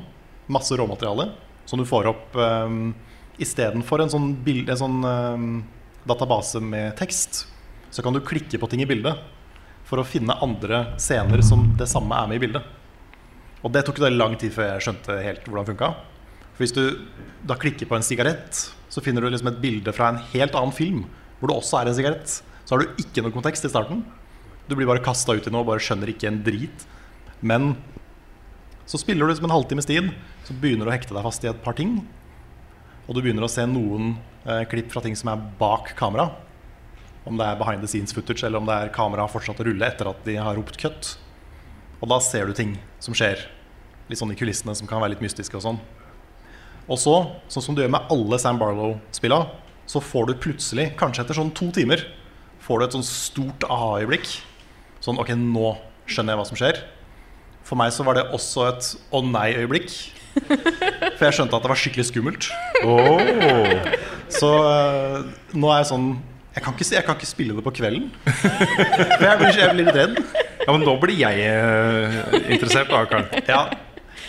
masse 0.51 0.75
råmateriale 0.75 1.29
som 1.69 1.79
du 1.79 1.87
får 1.87 2.09
opp 2.11 2.35
um, 2.35 2.91
istedenfor 3.39 4.03
en 4.03 4.11
sånn, 4.11 4.31
bild, 4.43 4.69
en 4.69 4.79
sånn 4.79 4.97
um, 5.05 5.45
database 6.09 6.59
med 6.63 6.97
tekst. 6.99 7.45
Så 7.91 8.03
kan 8.03 8.15
du 8.15 8.23
klikke 8.23 8.59
på 8.59 8.69
ting 8.71 8.83
i 8.83 8.89
bildet 8.89 9.19
for 9.91 9.99
å 9.99 10.07
finne 10.07 10.37
andre 10.39 10.85
scener 11.01 11.43
som 11.43 11.65
det 11.79 11.89
samme 11.91 12.15
er 12.15 12.29
med 12.31 12.39
i 12.39 12.45
bildet. 12.45 12.63
Og 13.61 13.73
det 13.75 13.83
tok 13.85 13.99
det 14.01 14.13
lang 14.13 14.37
tid 14.39 14.53
før 14.55 14.71
jeg 14.71 14.85
skjønte 14.87 15.17
helt 15.21 15.43
hvordan 15.45 15.67
det 15.67 15.73
funka. 15.73 15.89
For 16.55 16.63
hvis 16.63 16.75
du 16.77 16.83
da 17.47 17.57
klikker 17.59 17.89
på 17.89 17.97
en 17.97 18.05
sigarett, 18.05 18.63
så 18.91 19.03
finner 19.03 19.23
du 19.23 19.29
liksom 19.29 19.51
et 19.51 19.59
bilde 19.61 19.91
fra 19.95 20.13
en 20.13 20.21
helt 20.31 20.55
annen 20.57 20.75
film 20.75 21.03
hvor 21.39 21.51
det 21.51 21.57
også 21.57 21.81
er 21.81 21.91
en 21.91 21.97
sigarett. 21.97 22.39
Så 22.63 22.73
har 22.73 22.81
du 22.81 23.01
ikke 23.01 23.23
noe 23.25 23.35
kontekst 23.35 23.65
i 23.67 23.71
starten. 23.71 24.05
Du 24.69 24.77
blir 24.77 24.87
bare 24.87 25.03
kasta 25.03 25.35
ut 25.35 25.47
i 25.47 25.51
noe 25.51 25.65
og 25.65 25.71
bare 25.73 25.83
skjønner 25.83 26.13
ikke 26.13 26.29
en 26.29 26.41
drit. 26.45 26.85
Men 27.41 27.73
så 28.87 28.99
spiller 29.01 29.25
du 29.25 29.31
liksom 29.31 29.49
en 29.49 29.55
halvtimes 29.55 29.87
tid, 29.89 30.11
så 30.47 30.55
begynner 30.55 30.87
du 30.87 30.91
å 30.91 30.95
hekte 30.95 31.15
deg 31.15 31.25
fast 31.25 31.43
i 31.43 31.49
et 31.51 31.63
par 31.65 31.75
ting. 31.77 31.97
Og 33.07 33.17
du 33.17 33.21
begynner 33.23 33.45
å 33.45 33.51
se 33.51 33.65
noen 33.67 34.13
eh, 34.45 34.63
klipp 34.71 34.91
fra 34.93 35.03
ting 35.03 35.17
som 35.17 35.33
er 35.33 35.43
bak 35.59 35.93
kamera. 35.99 36.29
Om 37.27 37.37
det 37.37 37.45
er 37.47 37.57
behind 37.59 37.83
the 37.83 37.89
scenes 37.89 38.13
footage, 38.15 38.43
eller 38.47 38.61
om 38.61 38.69
det 38.69 38.75
er 38.75 38.93
kamera 38.95 39.27
fortsatt 39.29 39.59
å 39.61 39.65
rulle 39.67 39.87
etter 39.87 40.09
at 40.09 40.23
de 40.25 40.37
har 40.41 40.57
ropt 40.57 40.79
cut. 40.81 41.15
Og 42.01 42.09
da 42.09 42.17
ser 42.23 42.49
du 42.49 42.55
ting 42.57 42.75
som 43.03 43.15
skjer. 43.17 43.43
Litt 44.09 44.19
sånn 44.19 44.33
i 44.33 44.37
kulissene 44.39 44.73
som 44.77 44.89
kan 44.89 45.03
være 45.03 45.13
litt 45.13 45.23
mystiske 45.23 45.57
og 45.59 45.65
sånn. 45.65 45.81
Og 46.89 46.97
så, 46.99 47.13
sånn 47.51 47.63
som 47.63 47.77
du 47.77 47.83
gjør 47.83 47.93
med 47.93 48.09
alle 48.11 48.39
Sam 48.41 48.57
Barlow-spilla, 48.59 49.43
så 49.85 50.01
får 50.01 50.31
du 50.31 50.39
plutselig, 50.41 50.89
kanskje 50.99 51.25
etter 51.25 51.37
sånn 51.37 51.53
to 51.55 51.69
timer, 51.75 52.03
får 52.61 52.79
du 52.79 52.85
et 52.85 52.97
sånn 52.97 53.05
stort 53.05 53.67
aha-øyeblikk. 53.69 54.33
Sånn 55.03 55.21
OK, 55.21 55.31
nå 55.37 55.75
skjønner 56.09 56.33
jeg 56.33 56.41
hva 56.41 56.47
som 56.49 56.59
skjer. 56.59 56.81
For 57.67 57.77
meg 57.79 57.93
så 57.93 58.05
var 58.07 58.17
det 58.17 58.25
også 58.33 58.65
et 58.71 58.89
å 59.13 59.21
nei-øyeblikk. 59.25 59.93
For 61.17 61.27
jeg 61.27 61.37
skjønte 61.37 61.57
at 61.57 61.65
det 61.65 61.71
var 61.71 61.79
skikkelig 61.79 62.07
skummelt. 62.09 62.49
Så 64.31 64.51
eh, 64.65 65.17
nå 65.53 65.71
er 65.71 65.81
jeg 65.81 65.89
sånn 65.91 66.07
jeg 66.51 66.63
kan, 66.65 66.75
ikke, 66.75 66.87
jeg 66.91 67.05
kan 67.07 67.15
ikke 67.15 67.29
spille 67.29 67.55
det 67.55 67.63
på 67.63 67.71
kvelden. 67.77 68.09
For 69.17 69.23
jeg 69.23 69.37
blir, 69.39 69.53
jeg 69.55 69.75
blir 69.75 69.85
litt 69.85 69.95
redd. 69.95 70.17
Ja, 70.61 70.73
men 70.73 70.83
nå 70.83 70.97
blir 71.01 71.15
jeg 71.15 71.45
eh, 71.47 72.17
interessert, 72.53 72.91
da, 72.91 73.05
Karl. 73.07 73.29
Ja, 73.47 73.61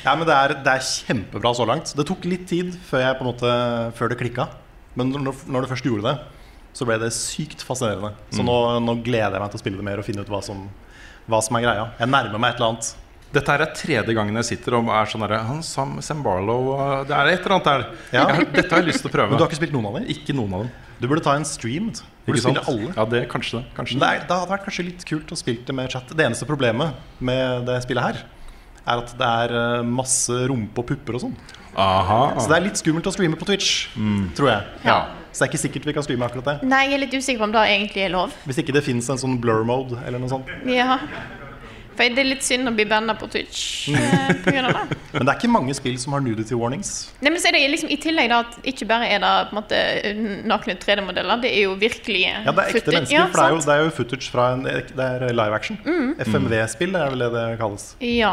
ja 0.05 0.15
men 0.17 0.29
det 0.29 0.37
er, 0.37 0.55
det 0.63 0.77
er 0.77 0.87
kjempebra 0.87 1.53
så 1.59 1.67
langt. 1.69 1.91
Det 1.99 2.07
tok 2.09 2.29
litt 2.31 2.47
tid 2.51 2.71
før, 2.89 3.03
jeg 3.09 3.27
måte, 3.27 3.57
før 3.99 4.13
det 4.13 4.21
klikka. 4.23 4.47
Men 4.95 5.11
når, 5.13 5.35
når 5.51 5.65
du 5.65 5.73
først 5.73 5.89
gjorde 5.89 6.13
det, 6.13 6.15
så 6.77 6.87
ble 6.89 6.97
det 7.03 7.11
sykt 7.17 7.65
fascinerende. 7.67 8.15
Så 8.33 8.45
nå, 8.47 8.57
nå 8.87 8.97
gleder 9.05 9.37
jeg 9.37 9.43
meg 9.43 9.53
til 9.53 9.61
å 9.61 9.65
spille 9.65 9.81
det 9.81 9.87
mer 9.91 10.01
og 10.01 10.07
finne 10.07 10.25
ut 10.25 10.31
hva 10.33 10.41
som, 10.45 10.63
hva 11.27 11.43
som 11.45 11.59
er 11.59 11.67
greia. 11.67 11.89
Jeg 12.01 12.13
nærmer 12.13 12.39
meg 12.39 12.55
et 12.55 12.63
eller 12.63 12.73
annet. 12.73 12.93
Dette 13.33 13.57
er 13.57 13.67
tredje 13.77 14.15
gangen 14.15 14.37
jeg 14.43 14.49
sitter 14.51 14.77
og 14.77 14.91
er 14.93 15.09
sånn 15.09 15.23
derre 15.25 15.39
Han 15.49 15.63
Sam, 15.65 15.95
Barlow 16.21 16.67
Det 17.09 17.15
er 17.17 17.31
et 17.31 17.39
eller 17.41 17.55
annet 17.57 17.69
der. 17.71 17.85
Ja. 18.13 18.25
Dette 18.45 18.69
har 18.69 18.83
jeg 18.83 18.91
lyst 18.91 19.03
til 19.05 19.09
å 19.09 19.15
prøve. 19.15 19.33
Men 19.33 19.41
du 19.41 19.45
har 19.45 19.51
ikke 19.51 19.61
spilt 19.63 19.75
noen 19.75 19.89
av 19.89 19.97
dem? 19.99 20.09
Ikke 20.13 20.37
noen 20.37 20.57
av 20.59 20.67
dem. 20.67 20.73
Du 21.03 21.09
burde 21.11 21.25
ta 21.25 21.35
en 21.35 21.47
stream 21.49 21.89
hvor 22.23 22.37
du 22.37 22.39
spiller 22.39 22.69
alle. 22.71 22.93
Ja, 22.95 23.05
det, 23.11 23.25
kanskje 23.33 23.59
det. 23.59 23.65
Kanskje 23.75 23.97
det, 23.99 24.07
er, 24.07 24.21
hadde 24.29 24.53
vært 24.53 24.63
kanskje 24.69 24.85
litt 24.87 25.03
kult 25.09 25.33
å 25.35 25.39
spille 25.39 25.65
det 25.67 25.75
med 25.75 25.91
chat. 25.91 26.13
Det 26.15 26.29
eneste 26.29 26.47
problemet 26.47 26.95
med 27.19 27.67
det 27.67 27.81
spillet 27.83 28.07
her, 28.07 28.21
er 28.83 29.03
at 29.03 29.11
det 29.19 29.33
er 29.43 29.57
eh, 29.59 29.83
masse 29.87 30.37
rumpe 30.51 30.85
og 30.85 30.87
pupper 30.93 31.19
og 31.19 31.25
sånn. 31.25 31.35
Så 31.73 32.47
det 32.47 32.55
er 32.55 32.65
litt 32.69 32.79
skummelt 32.79 33.09
å 33.09 33.15
streame 33.15 33.39
på 33.41 33.49
Twitch, 33.49 33.89
tror 34.39 34.53
jeg. 34.53 34.71
Ja. 34.87 35.01
Så 35.33 35.41
det 35.41 35.47
er 35.47 35.51
ikke 35.51 35.63
sikkert 35.65 35.87
vi 35.89 35.95
kan 35.97 36.07
streame 36.07 36.27
akkurat 36.29 36.51
det. 36.53 36.57
Nei, 36.69 36.85
jeg 36.91 36.99
er 36.99 37.03
litt 37.07 37.15
usikker 37.17 37.41
på 37.41 37.49
om 37.49 37.55
det 37.55 37.67
egentlig 37.73 38.07
er 38.07 38.13
lov. 38.13 38.35
Hvis 38.47 38.63
ikke 38.63 38.75
det 38.77 38.85
fins 38.87 39.09
en 39.11 39.19
sånn 39.19 39.39
blur 39.43 39.65
mode 39.67 39.99
eller 40.07 40.23
noe 40.23 40.31
sånt. 40.31 40.51
Ja. 40.71 41.01
For 41.97 42.15
det 42.17 42.23
er 42.23 42.29
litt 42.29 42.45
synd 42.47 42.71
å 42.71 42.73
bli 42.75 42.87
banna 42.89 43.15
på 43.19 43.29
Twitch 43.33 43.89
eh, 43.93 44.31
på 44.45 44.55
grunn 44.55 44.69
av 44.71 44.77
det. 44.79 44.99
Men 45.13 45.27
det 45.27 45.33
er 45.33 45.39
ikke 45.41 45.51
mange 45.53 45.75
spill 45.77 45.99
som 46.01 46.17
har 46.17 46.23
nudity 46.25 46.57
warnings. 46.57 46.93
Nei, 47.21 47.31
men 47.35 47.41
så 47.43 47.51
er 47.51 47.59
det 47.59 47.67
liksom 47.69 47.91
I 47.93 47.99
tillegg 48.01 48.31
da 48.33 48.39
at 48.47 48.55
ikke 48.73 48.87
bare 48.89 49.11
er 49.13 49.21
det 49.21 49.33
på 49.51 49.53
en 49.53 49.59
måte 49.59 49.81
nakne 50.49 50.77
3D-modeller, 50.81 51.43
det 51.43 51.51
er 51.53 51.67
jo 51.67 51.75
virkelig 51.77 52.23
Ja, 52.31 52.47
det 52.47 52.55
er 52.55 52.71
ekte 52.71 52.79
footage. 52.79 52.97
mennesker. 52.97 53.19
Ja, 53.19 53.27
for 53.29 53.43
det 53.43 53.45
er, 53.45 53.53
jo. 53.53 53.59
Mm. 53.59 53.67
det 53.67 53.75
er 53.75 53.83
jo 53.85 53.93
footage 53.99 54.33
fra 54.33 54.47
en 54.55 54.65
Det 54.65 55.09
er 55.09 55.27
live 55.37 55.59
action. 55.59 55.79
FMV-spill 56.23 56.97
er 56.97 57.13
vel 57.13 57.27
det 57.27 57.31
det 57.37 57.45
kalles. 57.61 57.91
Ja. 58.01 58.33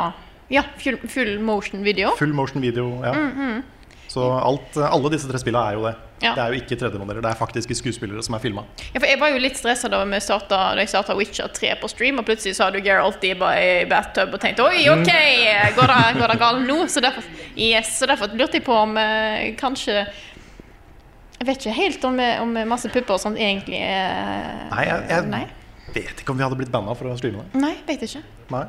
ja 0.49 0.63
full, 0.79 1.01
full 1.11 1.35
motion 1.43 1.83
video. 1.83 2.15
Full 2.21 2.33
motion 2.33 2.63
video. 2.63 2.87
Ja. 3.03 3.59
Så 4.09 4.23
alt, 4.25 4.77
alle 4.81 5.09
disse 5.13 5.27
tre 5.29 5.37
spillene 5.37 5.69
er 5.69 5.75
jo 5.77 5.83
det. 5.85 5.91
Ja. 6.23 6.31
Det 6.35 6.41
er 6.43 6.51
jo 6.55 6.57
ikke 6.63 6.75
3D-modeller, 6.81 7.21
det 7.23 7.29
er 7.29 7.37
faktiske 7.39 7.75
skuespillere 7.77 8.23
som 8.25 8.33
er 8.35 8.41
filma. 8.43 8.63
Ja, 8.95 8.99
jeg 9.05 9.19
var 9.21 9.29
jo 9.31 9.37
litt 9.39 9.55
stressa 9.59 9.87
da 9.87 9.99
da 10.03 10.09
jeg 10.81 10.89
starta 10.89 11.15
Witcher 11.15 11.47
3 11.53 11.75
på 11.79 11.87
stream, 11.91 12.17
og 12.19 12.25
plutselig 12.27 12.55
så 12.57 12.65
hadde 12.65 12.81
du 12.81 12.87
Geralt 12.89 13.23
i, 13.23 13.35
ba- 13.37 13.53
bathtub 13.87 14.33
og 14.33 14.41
tenkte 14.41 14.65
oi, 14.65 14.81
OK, 14.89 15.11
går 15.77 15.93
det, 15.93 15.99
går 16.19 16.33
det 16.33 16.39
galt 16.41 16.65
nå? 16.67 16.79
Så 16.89 16.99
derfor, 17.05 17.23
yes, 17.55 17.93
så 18.01 18.09
derfor 18.09 18.33
lurte 18.33 18.57
jeg 18.59 18.65
på 18.65 18.73
om 18.81 18.97
eh, 18.99 19.53
kanskje 19.61 19.93
Jeg 21.39 21.47
vet 21.47 21.61
ikke 21.61 21.77
helt 21.77 22.03
om, 22.09 22.19
eh, 22.19 22.41
om 22.43 22.57
masse 22.67 22.89
pupper 22.91 23.15
og 23.15 23.21
sånt 23.23 23.37
egentlig 23.39 23.79
er 23.79 24.67
Nei, 24.73 24.83
jeg, 24.89 25.05
jeg 25.13 25.29
Nei, 25.31 25.45
vet 25.95 26.19
ikke 26.25 26.33
om 26.33 26.41
vi 26.41 26.43
hadde 26.49 26.57
blitt 26.59 26.73
banna 26.73 26.97
for 26.97 27.13
å 27.13 27.15
streame 27.21 27.45
det. 27.45 27.61
Nei, 27.63 27.75
vet 27.87 28.03
ikke. 28.09 28.25
Nei. 28.51 28.65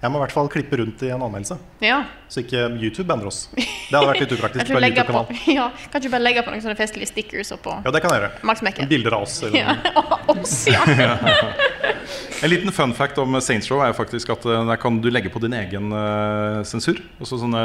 Jeg 0.00 0.08
må 0.08 0.16
i 0.16 0.22
hvert 0.22 0.32
fall 0.32 0.48
klippe 0.48 0.78
rundt 0.80 1.02
i 1.04 1.10
en 1.12 1.20
anmeldelse, 1.20 1.58
Ja. 1.84 1.98
så 2.32 2.40
ikke 2.40 2.62
YouTube 2.80 3.04
banner 3.10 3.28
oss. 3.28 3.50
Det 3.52 3.92
hadde 3.92 4.08
vært 4.08 4.22
litt 4.22 4.32
upraktisk 4.32 4.66
på 4.72 4.78
en 4.78 4.86
YouTube-kanal. 4.86 5.26
ja, 5.58 5.66
kan 5.92 6.00
ikke 6.00 6.12
bare 6.14 6.24
legge 6.24 6.44
på 6.46 6.54
noen 6.54 6.64
sånne 6.64 6.76
festlige 6.78 7.10
stickers 7.10 7.52
oppå 7.52 7.74
Ja, 7.84 7.92
det 7.92 8.00
kan 8.00 8.14
jeg 8.14 8.22
gjøre. 8.22 8.30
Bilder 8.88 9.18
av 9.18 9.26
oss. 9.26 9.36
Eller 9.44 9.60
Ja. 9.60 9.74
Oss, 10.30 10.54
ja. 10.70 10.80
En 12.40 12.48
liten 12.52 12.72
fun 12.72 12.92
fact 12.94 13.18
om 13.18 13.34
Saints 13.42 13.68
Row 13.68 13.82
er 13.84 13.92
faktisk 13.96 14.30
at 14.32 14.44
eh, 14.46 14.62
der 14.68 14.78
kan 14.80 15.00
du 15.02 15.10
legge 15.10 15.28
på 15.32 15.42
din 15.42 15.56
egen 15.58 15.90
uh, 15.92 16.62
sensur. 16.64 17.00
Også 17.20 17.40
sånne 17.42 17.60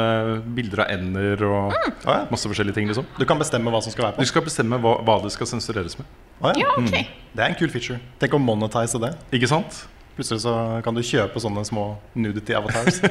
bilder 0.56 0.82
av 0.84 0.92
ender 0.96 1.44
og 1.46 1.72
mm. 1.72 2.26
masse 2.32 2.50
forskjellige 2.50 2.76
ting. 2.76 2.90
liksom 2.90 3.06
Du 3.16 3.24
kan 3.28 3.40
bestemme 3.40 3.72
hva 3.72 3.80
som 3.84 3.94
skal 3.94 4.08
være 4.10 4.18
på. 4.18 4.26
Du 4.26 4.32
skal 4.32 4.44
bestemme 4.44 4.80
hva, 4.82 4.98
hva 5.06 5.20
det 5.24 5.32
skal 5.32 5.48
sensureres 5.54 5.96
med. 6.00 6.10
Ah, 6.42 6.52
ja. 6.52 6.66
ja, 6.66 6.74
ok. 6.82 7.12
Det 7.32 7.44
er 7.44 7.52
en 7.54 7.60
kul 7.62 7.72
feature. 7.72 8.02
Tenk 8.20 8.36
å 8.36 8.42
monetize 8.42 9.00
det. 9.00 9.14
Ikke 9.38 9.48
sant? 9.54 9.86
Plutselig 10.16 10.40
så 10.46 10.52
kan 10.84 10.96
du 10.96 11.02
kjøpe 11.04 11.40
sånne 11.42 11.64
små 11.68 11.90
nudity 12.16 12.56
avatars. 12.56 13.02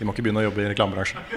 De 0.00 0.06
må 0.08 0.14
ikke 0.14 0.22
begynne 0.24 0.40
å 0.40 0.46
jobbe 0.46 0.62
i 0.64 0.68
reklamebransjen. 0.70 1.18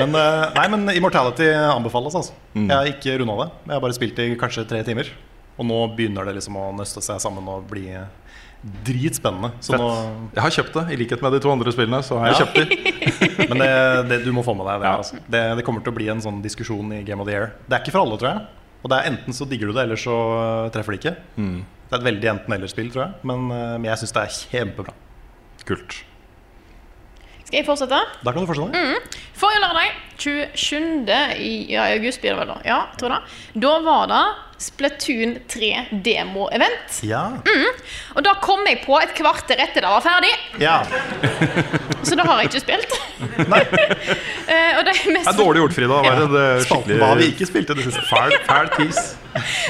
men, 0.00 0.14
eh, 0.16 0.44
nei, 0.54 0.66
men 0.72 0.86
Immortality 0.94 1.50
anbefales, 1.52 2.14
altså. 2.16 2.32
Jeg 2.56 2.72
har 2.72 2.88
ikke 2.88 3.18
runda 3.20 3.34
det. 3.42 3.48
Jeg 3.66 3.74
har 3.74 3.82
bare 3.84 3.96
spilt 3.98 4.22
i 4.24 4.30
kanskje 4.40 4.64
tre 4.70 4.80
timer. 4.86 5.10
Og 5.58 5.66
nå 5.68 5.82
begynner 5.98 6.24
det 6.24 6.38
liksom 6.38 6.56
å 6.56 6.70
nøste 6.78 7.02
seg 7.04 7.20
sammen 7.20 7.50
og 7.52 7.66
bli 7.68 7.90
Dritspennende. 8.58 9.52
Så 9.62 9.76
nå, 9.78 9.86
Jeg 10.34 10.42
har 10.42 10.50
kjøpt 10.56 10.74
det, 10.74 10.82
i 10.90 10.96
likhet 10.98 11.20
med 11.22 11.36
de 11.36 11.38
to 11.44 11.50
andre 11.52 11.70
spillene. 11.70 12.00
Så 12.02 12.16
har 12.18 12.32
jeg 12.32 12.34
Ja. 12.34 12.46
kjøpt 12.46 12.56
de. 12.58 12.64
men 13.52 13.58
det, 13.62 14.08
det, 14.10 14.16
du 14.24 14.32
må 14.34 14.42
få 14.42 14.54
med 14.58 14.66
deg 14.66 14.80
det. 14.82 14.88
Ja. 14.88 14.96
Altså. 14.98 15.20
Det, 15.30 15.42
det 15.60 15.64
kommer 15.66 15.84
til 15.84 15.92
å 15.92 15.98
bli 15.98 16.08
en 16.10 16.22
sånn 16.24 16.40
diskusjon 16.42 16.90
i 16.96 17.02
Game 17.06 17.22
of 17.22 17.28
the 17.28 17.36
Year. 17.36 17.52
Det 17.68 17.76
er 17.76 17.84
ikke 17.84 17.94
for 17.94 18.02
alle, 18.02 18.18
tror 18.18 18.32
jeg. 18.32 18.40
Og 18.82 18.90
det 18.92 18.98
er 18.98 19.10
enten 19.10 19.34
så 19.34 19.46
digger 19.48 19.70
du 19.70 19.74
det, 19.74 19.84
eller 19.88 19.98
så 19.98 20.14
øh, 20.14 20.70
treffer 20.74 20.94
det 20.94 21.00
ikke. 21.02 21.14
Mm. 21.36 21.64
Det 21.88 21.96
er 21.96 22.02
et 22.02 22.08
veldig 22.10 22.28
enten-eller-spill, 22.34 22.90
tror 22.94 23.02
jeg. 23.06 23.12
Men, 23.30 23.48
øh, 23.50 23.74
men 23.80 23.88
jeg 23.90 24.02
syns 24.02 24.14
det 24.14 24.22
er 24.22 24.36
kjempebra. 24.52 24.94
Kult. 25.68 25.96
Skal 27.48 27.62
jeg 27.62 27.66
fortsette? 27.66 27.98
Da 28.24 28.32
kan 28.32 28.44
du 28.44 28.50
fortsette. 28.50 29.00
Forrige 29.38 29.62
lørdag, 29.64 29.94
27. 30.18 31.06
i 31.40 31.52
ja, 31.72 31.86
i 31.88 31.96
august, 31.96 32.20
blir 32.20 32.34
det 32.34 32.40
vel 32.42 32.52
da. 32.52 32.58
Ja, 32.66 32.78
tror 33.00 33.14
det. 33.14 33.20
Da 33.62 33.74
var 33.86 34.10
det 34.10 34.24
Splatoon 34.58 35.36
3 35.48 35.70
demo-event. 36.04 37.00
Ja. 37.06 37.24
Og 38.16 38.24
da 38.26 38.34
kom 38.42 38.64
jeg 38.66 38.80
på 38.82 38.98
et 38.98 39.14
kvarter 39.18 39.60
etter 39.62 39.86
det 39.86 39.92
var 39.92 40.02
ferdig, 40.04 40.32
ja. 40.62 40.80
så 42.02 42.18
da 42.18 42.26
har 42.26 42.42
jeg 42.42 42.50
ikke 42.50 42.64
spilt. 42.66 42.98
Nei, 43.48 43.62
Eh, 44.48 44.78
og 44.78 44.86
det 44.86 44.94
er 44.96 45.12
Det 45.12 45.28
er 45.28 45.36
dårlig 45.36 45.60
gjort, 45.60 45.74
Frida. 45.76 45.96
Det 46.00 46.08
var 46.08 46.30
skikkelig... 46.32 46.62
spalten 46.64 47.00
hva 47.02 47.08
vi 47.18 47.26
ikke 47.34 47.46
spilte 47.48 47.74
i 47.74 47.76
det 47.76 47.84
siste. 47.84 48.04
fæl, 48.08 48.36
fæl 48.46 48.70
tis. 48.78 49.00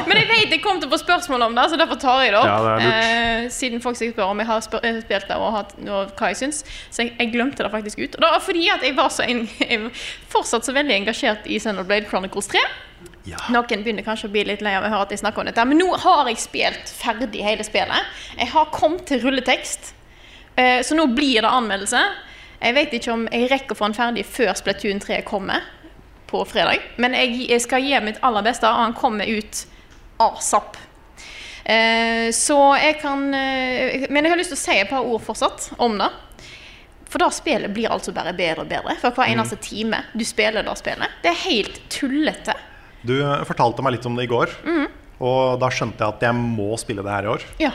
Men 0.06 0.20
jeg 0.20 0.28
vet 0.28 0.54
jeg 0.54 0.62
kom 0.62 0.78
til 0.78 0.86
å 0.86 0.92
få 0.92 1.00
spørsmål 1.02 1.48
om 1.48 1.56
det, 1.58 1.64
så 1.72 1.78
derfor 1.80 1.98
tar 1.98 2.22
jeg 2.22 2.34
det 2.34 2.38
opp. 2.38 2.46
Ja, 2.46 2.76
det 2.78 2.92
eh, 2.92 3.48
siden 3.52 3.82
folk 3.82 3.98
sikkert 3.98 4.20
spør 4.20 4.32
om 4.36 4.42
jeg 4.42 4.50
har 4.52 4.62
eh, 4.78 5.00
spilt 5.02 5.26
det 5.32 5.38
og, 5.38 5.48
hatt, 5.56 5.74
og 5.82 6.12
hva 6.14 6.30
jeg 6.30 6.40
syns. 6.44 6.62
Så 6.94 7.02
jeg, 7.02 7.16
jeg 7.18 7.32
glemte 7.34 7.66
det 7.66 7.72
faktisk 7.74 8.04
ut. 8.04 8.14
Og 8.14 8.22
det 8.22 8.30
var 8.36 8.44
fordi 8.44 8.68
at 8.76 8.86
jeg 8.86 8.96
var 8.98 9.10
så 9.14 9.26
en, 9.26 9.48
jeg 9.64 9.90
fortsatt 10.30 10.68
så 10.68 10.76
veldig 10.76 11.00
engasjert 11.02 11.50
i 11.50 11.58
Xenoblade 11.58 12.06
Chronicles 12.06 12.52
3. 12.54 12.62
Ja. 13.28 13.40
Noen 13.52 13.82
begynner 13.84 14.06
kanskje 14.06 14.30
å 14.30 14.32
bli 14.32 14.44
litt 14.48 14.62
lei 14.64 14.74
av 14.78 14.86
å 14.86 14.90
høre 14.92 15.06
at 15.06 15.12
jeg 15.12 15.20
snakker 15.22 15.42
om 15.42 15.50
dette, 15.50 15.64
men 15.68 15.80
nå 15.80 15.88
har 16.04 16.30
jeg 16.30 16.40
spilt 16.42 16.92
ferdig 16.92 17.44
hele 17.44 17.66
spillet. 17.66 18.12
Jeg 18.38 18.52
har 18.54 18.70
kommet 18.74 19.06
til 19.10 19.22
rulletekst, 19.24 19.92
eh, 20.56 20.80
så 20.86 20.96
nå 20.96 21.08
blir 21.14 21.42
det 21.44 21.50
anmeldelse. 21.50 22.02
Jeg 22.58 22.74
vet 22.74 22.94
ikke 22.98 23.14
om 23.14 23.26
jeg 23.30 23.50
rekker 23.52 23.76
å 23.76 23.78
få 23.78 23.90
den 23.90 23.98
ferdig 23.98 24.26
før 24.26 24.54
Splatoon 24.58 25.02
3 25.02 25.20
kommer 25.26 25.66
på 26.28 26.42
fredag, 26.44 26.82
men 26.96 27.14
jeg, 27.16 27.60
skal 27.64 27.84
gi 27.84 27.98
mitt 28.04 28.20
aller 28.26 28.44
beste, 28.44 28.68
og 28.68 28.82
han 28.82 28.96
kommer 28.96 29.28
ut 29.28 29.64
asap. 30.20 30.76
Eh, 31.68 32.30
så 32.32 32.56
jeg 32.80 32.94
kan 33.02 33.26
eh, 33.36 34.06
Men 34.08 34.24
jeg 34.24 34.32
har 34.32 34.38
lyst 34.40 34.54
til 34.54 34.56
å 34.56 34.60
si 34.62 34.76
et 34.80 34.88
par 34.88 35.04
ord 35.04 35.20
fortsatt 35.20 35.74
om 35.84 35.98
det. 36.00 36.08
For 37.08 37.20
da 37.20 37.28
spillet 37.32 37.72
blir 37.72 37.92
altså 37.92 38.12
bare 38.16 38.32
bedre 38.36 38.64
og 38.64 38.70
bedre 38.70 38.96
for 39.00 39.16
hver 39.16 39.32
eneste 39.32 39.56
time 39.64 40.02
du 40.12 40.24
spiller 40.28 40.64
det 40.64 40.74
spillet. 40.80 41.20
Det 41.24 41.32
er 41.32 41.44
helt 41.46 41.80
tullete. 41.92 42.56
Du 43.06 43.14
fortalte 43.46 43.84
meg 43.84 43.96
litt 43.96 44.06
om 44.08 44.16
det 44.18 44.26
i 44.26 44.30
går, 44.30 44.54
og 45.18 45.60
da 45.62 45.68
skjønte 45.70 46.02
jeg 46.02 46.16
at 46.16 46.24
jeg 46.28 46.34
må 46.38 46.72
spille 46.80 47.04
det 47.06 47.12
her 47.14 47.28
i 47.28 47.30
år. 47.34 47.44
Ja. 47.62 47.74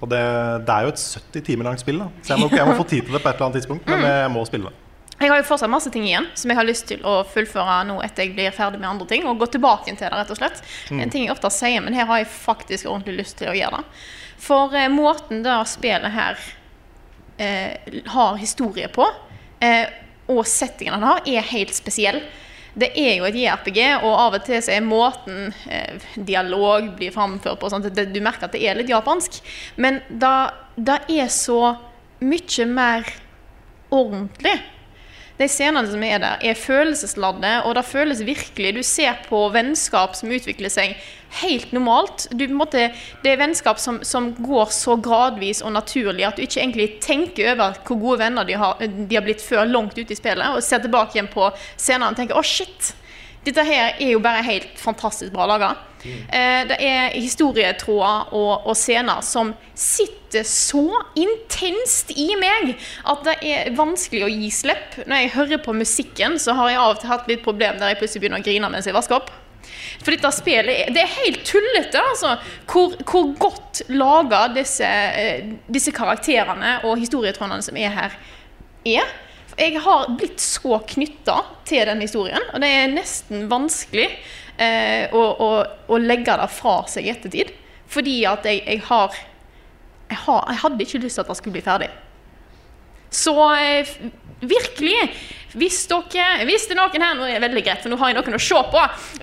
Og 0.00 0.08
det, 0.08 0.20
det 0.66 0.76
er 0.76 0.86
jo 0.86 0.92
et 0.94 1.02
70 1.02 1.42
timer 1.48 1.68
langt 1.68 1.82
spill, 1.82 1.98
da. 2.00 2.06
så 2.22 2.34
jeg 2.34 2.42
må, 2.42 2.48
jeg 2.54 2.68
må 2.68 2.76
få 2.78 2.86
tid 2.88 3.04
til 3.04 3.16
det 3.16 3.20
på 3.20 3.28
et 3.28 3.34
eller 3.34 3.50
annet 3.50 3.60
tidspunkt. 3.60 3.90
Men 3.90 4.06
jeg 4.06 4.30
må 4.32 4.44
spille 4.48 4.70
det. 4.70 4.86
Jeg 5.20 5.28
har 5.28 5.36
jo 5.36 5.44
fortsatt 5.44 5.68
masse 5.68 5.90
ting 5.92 6.06
igjen 6.08 6.30
som 6.38 6.48
jeg 6.48 6.56
har 6.56 6.64
lyst 6.64 6.86
til 6.88 7.02
å 7.04 7.18
fullføre 7.28 7.82
nå 7.90 7.98
etter 8.00 8.24
jeg 8.24 8.32
blir 8.38 8.54
ferdig 8.56 8.78
med 8.80 8.88
andre 8.88 9.08
ting. 9.10 9.26
Og 9.28 9.42
gå 9.42 9.50
tilbake 9.52 9.92
til 9.92 10.00
det, 10.00 10.14
rett 10.14 10.32
og 10.32 10.38
slett. 10.38 10.62
En 10.96 11.12
ting 11.12 11.26
jeg 11.26 11.34
ofte 11.34 11.50
sier, 11.52 11.84
men 11.84 11.96
her 11.96 12.08
har 12.08 12.22
jeg 12.22 12.30
faktisk 12.32 12.88
ordentlig 12.88 13.18
lyst 13.18 13.36
til 13.42 13.50
å 13.52 13.56
gjøre 13.58 13.82
det. 13.82 14.00
For 14.40 14.72
eh, 14.72 14.88
måten 14.88 15.42
det 15.44 15.58
spillet 15.68 16.14
her 16.14 16.40
eh, 17.36 17.98
har 18.14 18.40
historie 18.40 18.88
på, 18.88 19.04
eh, 19.60 19.92
og 20.32 20.46
settingen 20.48 20.96
den 20.96 21.04
har, 21.04 21.20
er 21.28 21.52
helt 21.52 21.76
spesiell. 21.76 22.22
Det 22.78 22.90
er 22.98 23.16
jo 23.18 23.26
et 23.26 23.36
JRPG, 23.38 23.80
og 24.04 24.12
av 24.14 24.36
og 24.38 24.44
til 24.46 24.60
så 24.62 24.76
er 24.76 24.84
måten 24.86 25.54
eh, 25.70 26.02
dialog 26.14 26.92
blir 26.98 27.14
framført 27.14 27.58
på 27.60 27.70
sånn 27.72 27.86
det, 27.88 28.10
Du 28.14 28.20
merker 28.22 28.46
at 28.46 28.54
det 28.54 28.62
er 28.62 28.78
litt 28.78 28.92
japansk. 28.92 29.40
Men 29.80 30.00
det 30.08 31.00
er 31.10 31.32
så 31.34 31.74
mye 32.20 32.66
mer 32.68 33.08
ordentlig. 33.90 34.58
De 35.40 35.48
scenene 35.48 35.88
som 35.88 36.02
er 36.04 36.18
der, 36.20 36.42
er 36.44 36.58
følelsesladde, 36.58 37.52
og 37.64 37.72
det 37.78 37.86
føles 37.88 38.20
virkelig. 38.26 38.74
Du 38.76 38.82
ser 38.84 39.22
på 39.24 39.46
vennskap 39.54 40.18
som 40.18 40.32
utvikler 40.36 40.72
seg 40.72 40.98
helt 41.40 41.72
normalt. 41.72 42.26
Du, 42.36 42.44
måte, 42.52 42.90
det 43.24 43.32
er 43.32 43.40
vennskap 43.40 43.80
som, 43.80 44.02
som 44.04 44.32
går 44.36 44.68
så 44.74 44.98
gradvis 45.00 45.62
og 45.64 45.72
naturlig 45.78 46.26
at 46.28 46.36
du 46.36 46.44
ikke 46.44 46.60
egentlig 46.60 46.88
tenker 47.04 47.54
over 47.54 47.78
hvor 47.86 48.02
gode 48.02 48.20
venner 48.26 48.44
de 48.44 48.58
har, 48.60 48.80
de 48.84 49.16
har 49.16 49.24
blitt 49.24 49.44
før 49.44 49.64
langt 49.70 49.96
ute 49.96 50.12
i 50.12 50.18
spillet, 50.18 50.44
og 50.50 50.64
ser 50.66 50.84
tilbake 50.84 51.16
igjen 51.16 51.30
på 51.32 51.48
scenene 51.76 52.12
og 52.12 52.20
tenker 52.20 52.36
'å, 52.36 52.44
shit'. 52.44 52.92
Dette 53.44 53.64
her 53.64 53.94
er 53.96 54.10
jo 54.12 54.20
bare 54.20 54.44
helt 54.44 54.74
fantastisk 54.80 55.32
bra 55.32 55.46
laga. 55.48 55.74
Eh, 56.04 56.62
det 56.68 56.76
er 56.80 57.12
historietråder 57.16 58.32
og, 58.36 58.66
og 58.68 58.76
scener 58.76 59.20
som 59.24 59.52
sitter 59.76 60.44
så 60.48 60.84
intenst 61.18 62.12
i 62.14 62.30
meg 62.40 62.74
at 63.08 63.24
det 63.26 63.36
er 63.44 63.72
vanskelig 63.76 64.24
å 64.24 64.32
gi 64.32 64.50
slipp. 64.54 65.00
Når 65.04 65.24
jeg 65.24 65.34
hører 65.36 65.62
på 65.64 65.76
musikken, 65.76 66.38
så 66.40 66.56
har 66.58 66.72
jeg 66.72 66.80
av 66.80 66.94
og 66.94 67.02
til 67.02 67.12
hatt 67.12 67.30
litt 67.30 67.44
problem 67.44 67.80
der 67.80 67.92
jeg 67.92 68.00
plutselig 68.00 68.24
begynner 68.24 68.44
å 68.44 68.48
grine 68.48 68.72
mens 68.72 68.88
jeg 68.88 68.96
vasker 68.96 69.20
opp. 69.20 69.32
For 70.00 70.14
dette 70.14 70.30
spillet 70.32 70.70
er, 70.72 70.92
det 70.94 71.02
er 71.02 71.16
helt 71.18 71.42
tullete, 71.48 72.00
altså. 72.12 72.36
Hvor, 72.70 72.94
hvor 73.08 73.32
godt 73.40 73.82
laga 73.92 74.46
disse, 74.54 74.86
eh, 74.86 75.50
disse 75.68 75.92
karakterene 75.96 76.78
og 76.88 77.00
historietrådene 77.00 77.64
som 77.64 77.76
er 77.80 77.92
her, 77.96 78.16
er. 78.88 79.10
Jeg 79.60 79.80
har 79.84 80.06
blitt 80.16 80.40
så 80.40 80.78
knytta 80.88 81.40
til 81.68 81.84
den 81.90 82.00
historien, 82.00 82.44
og 82.54 82.62
det 82.62 82.68
er 82.72 82.92
nesten 82.94 83.44
vanskelig 83.50 84.06
eh, 84.56 85.12
å, 85.12 85.20
å, 85.20 85.50
å 85.92 85.98
legge 86.00 86.36
det 86.40 86.46
fra 86.54 86.78
seg 86.88 87.08
i 87.08 87.12
ettertid. 87.12 87.52
Fordi 87.90 88.22
at 88.30 88.46
jeg, 88.48 88.62
jeg 88.64 88.84
har 88.86 89.18
jeg, 90.10 90.18
har 90.24 90.46
jeg 90.48 90.62
hadde 90.62 90.86
ikke 90.86 91.02
lyst 91.04 91.18
til 91.18 91.24
at 91.24 91.30
det 91.30 91.36
skulle 91.38 91.58
bli 91.58 91.66
ferdig. 91.66 91.90
Så 93.10 93.34
eh, 93.58 93.92
virkelig 94.40 94.96
hvis, 95.58 95.82
dere, 95.90 96.44
hvis 96.46 96.68
det 96.70 96.76
er 96.76 96.78
noen 96.78 97.02
her 97.02 97.16
Nå 97.18 97.26
er 97.26 97.36
det 97.36 97.46
veldig 97.48 97.62
greit, 97.66 97.82
for 97.82 97.90
nå 97.90 97.98
har 97.98 98.12
jeg 98.12 98.20
noen 98.20 98.38
å 98.38 98.42
se 98.46 98.60
på. 98.72 98.82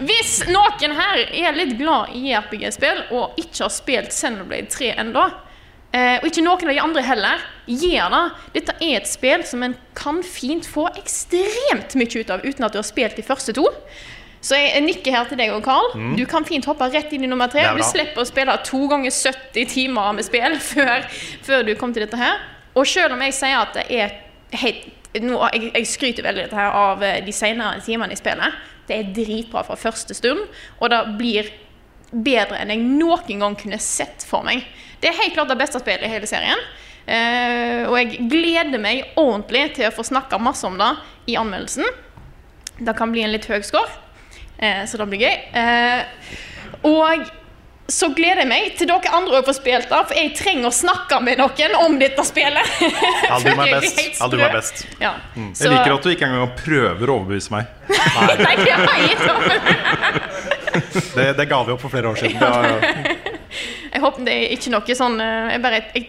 Hvis 0.10 0.34
noen 0.52 0.96
her 0.98 1.22
er 1.26 1.58
litt 1.58 1.78
glad 1.80 2.16
i 2.20 2.34
RPG-spill 2.36 3.06
og 3.16 3.40
ikke 3.40 3.64
har 3.64 3.74
spilt 3.74 4.16
Xenoblade 4.16 4.70
3 4.74 4.94
ennå, 5.06 5.28
eh, 5.98 6.18
og 6.20 6.28
ikke 6.30 6.44
noen 6.46 6.70
av 6.70 6.74
de 6.76 6.84
andre 6.84 7.04
heller, 7.06 7.46
gjør 7.68 8.14
det. 8.14 8.24
Dette 8.60 8.76
er 8.78 9.00
et 9.00 9.10
spill 9.10 9.46
som 9.48 9.66
en 9.66 9.74
kan 9.98 10.22
fint 10.24 10.68
få 10.70 10.88
ekstremt 10.94 11.98
mye 12.00 12.22
ut 12.22 12.32
av 12.34 12.46
uten 12.46 12.68
at 12.68 12.76
du 12.76 12.80
har 12.80 12.88
spilt 12.88 13.18
de 13.20 13.26
første 13.26 13.56
to. 13.58 13.66
Så 14.48 14.56
jeg 14.56 14.84
nikker 14.86 15.12
her 15.12 15.26
til 15.28 15.40
deg 15.40 15.52
og 15.52 15.64
Carl. 15.66 15.90
Du 16.16 16.24
kan 16.30 16.46
fint 16.48 16.66
hoppe 16.70 16.88
rett 16.94 17.12
inn 17.16 17.26
i 17.26 17.30
nummer 17.30 17.50
tre. 17.52 17.66
Du 17.76 17.82
slipper 17.84 18.22
å 18.22 18.28
spille 18.30 18.54
to 18.64 18.86
ganger 18.92 19.12
70 19.12 19.74
timer 19.74 20.14
med 20.16 20.28
spill 20.28 20.56
før, 20.72 21.10
før 21.44 21.66
du 21.68 21.74
kom 21.80 21.96
til 21.96 22.06
dette 22.06 22.20
her. 22.22 22.40
Og 22.78 22.86
selv 22.88 23.18
om 23.18 23.24
jeg 23.26 23.36
sier 23.36 23.58
at 23.60 23.74
det 23.76 23.88
er 23.98 24.16
helt 24.62 24.86
nå, 25.24 25.38
jeg, 25.54 25.72
jeg 25.74 25.88
skryter 25.90 26.26
veldig 26.28 26.44
dette 26.46 26.58
her 26.60 26.76
av 26.78 27.04
eh, 27.06 27.22
de 27.26 27.34
senere 27.34 27.82
timene 27.86 28.14
i 28.14 28.20
spillet. 28.20 28.58
Det 28.88 28.98
er 28.98 29.14
dritbra 29.16 29.64
fra 29.68 29.78
første 29.80 30.16
stund, 30.16 30.44
og 30.80 30.92
det 30.94 31.00
blir 31.20 31.50
bedre 32.12 32.60
enn 32.62 32.72
jeg 32.72 32.84
noen 32.86 33.42
gang 33.42 33.58
kunne 33.60 33.80
sett 33.84 34.24
for 34.28 34.46
meg. 34.48 34.64
Det 35.02 35.12
er 35.12 35.18
helt 35.22 35.34
klart 35.38 35.52
det 35.52 35.60
beste 35.60 35.82
spillet 35.82 36.08
i 36.08 36.12
hele 36.12 36.30
serien. 36.30 36.62
Eh, 37.08 37.86
og 37.88 37.96
jeg 38.02 38.28
gleder 38.28 38.82
meg 38.84 39.14
ordentlig 39.16 39.70
til 39.78 39.88
å 39.88 39.96
få 39.96 40.04
snakke 40.08 40.40
masse 40.44 40.68
om 40.68 40.76
det 40.80 40.92
i 41.32 41.38
anmeldelsen. 41.40 41.88
Det 42.78 42.94
kan 42.98 43.14
bli 43.14 43.24
en 43.26 43.32
litt 43.34 43.48
høy 43.50 43.62
score, 43.66 43.90
eh, 44.60 44.84
så 44.86 45.00
det 45.00 45.08
blir 45.14 45.24
gøy. 45.24 45.38
Eh, 45.62 46.02
og 46.86 47.30
så 47.88 48.10
gleder 48.12 48.42
jeg 48.44 48.50
meg 48.50 48.74
til 48.76 48.90
dere 48.90 49.14
andre 49.16 49.40
òg 49.40 49.48
får 49.48 49.56
spilt 49.62 49.88
det, 49.88 50.00
for 50.10 50.20
jeg 50.20 50.34
trenger 50.36 50.68
å 50.68 50.76
snakke 50.76 51.22
med 51.24 51.40
noen 51.40 51.78
om 51.80 51.96
dette 52.02 52.26
spillet. 52.28 52.74
Jeg 52.84 53.44
blir 53.46 53.56
best. 53.80 54.02
my 54.20 54.28
sprø. 54.28 54.50
best. 54.52 54.84
Ja. 55.00 55.14
Jeg 55.38 55.72
liker 55.72 55.96
at 55.96 56.04
du 56.04 56.12
ikke 56.12 56.28
engang 56.28 56.52
prøver 56.60 57.08
å 57.08 57.16
overbevise 57.22 57.54
meg. 57.54 57.72
Nei, 58.44 58.58
det. 58.60 58.76
Det, 61.18 61.32
det 61.34 61.48
ga 61.50 61.58
vi 61.66 61.74
opp 61.74 61.82
for 61.82 61.90
flere 61.90 62.12
år 62.12 62.20
siden. 62.20 63.17
Jeg 63.94 64.02
håper 64.02 64.26
det 64.26 64.34
er 64.34 64.56
ikke 64.58 64.72
noe 64.74 64.96
sånn 65.00 65.20
eh, 65.22 65.52
Jeg 65.54 65.62
bare 65.64 65.80
jeg, 65.96 66.08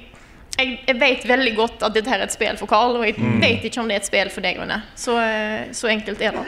jeg, 0.58 0.78
jeg 0.88 0.96
vet 1.00 1.24
veldig 1.28 1.54
godt 1.56 1.82
at 1.86 1.94
dette 1.94 2.10
her 2.10 2.18
er 2.18 2.26
et 2.26 2.32
spill 2.34 2.56
for 2.58 2.66
Carl, 2.66 2.96
og 2.98 3.04
jeg 3.06 3.14
Mm. 3.18 3.40
vet 3.40 3.64
ikke 3.68 3.80
om 3.80 3.88
det 3.88 3.94
er 3.94 4.00
et 4.02 4.06
spill 4.10 4.30
for 4.34 4.40
deg, 4.42 4.58
Rune. 4.58 4.82
Så, 4.96 5.14
eh, 5.22 5.68
så 5.72 5.88
enkelt 5.92 6.20
er 6.20 6.32
det. 6.32 6.44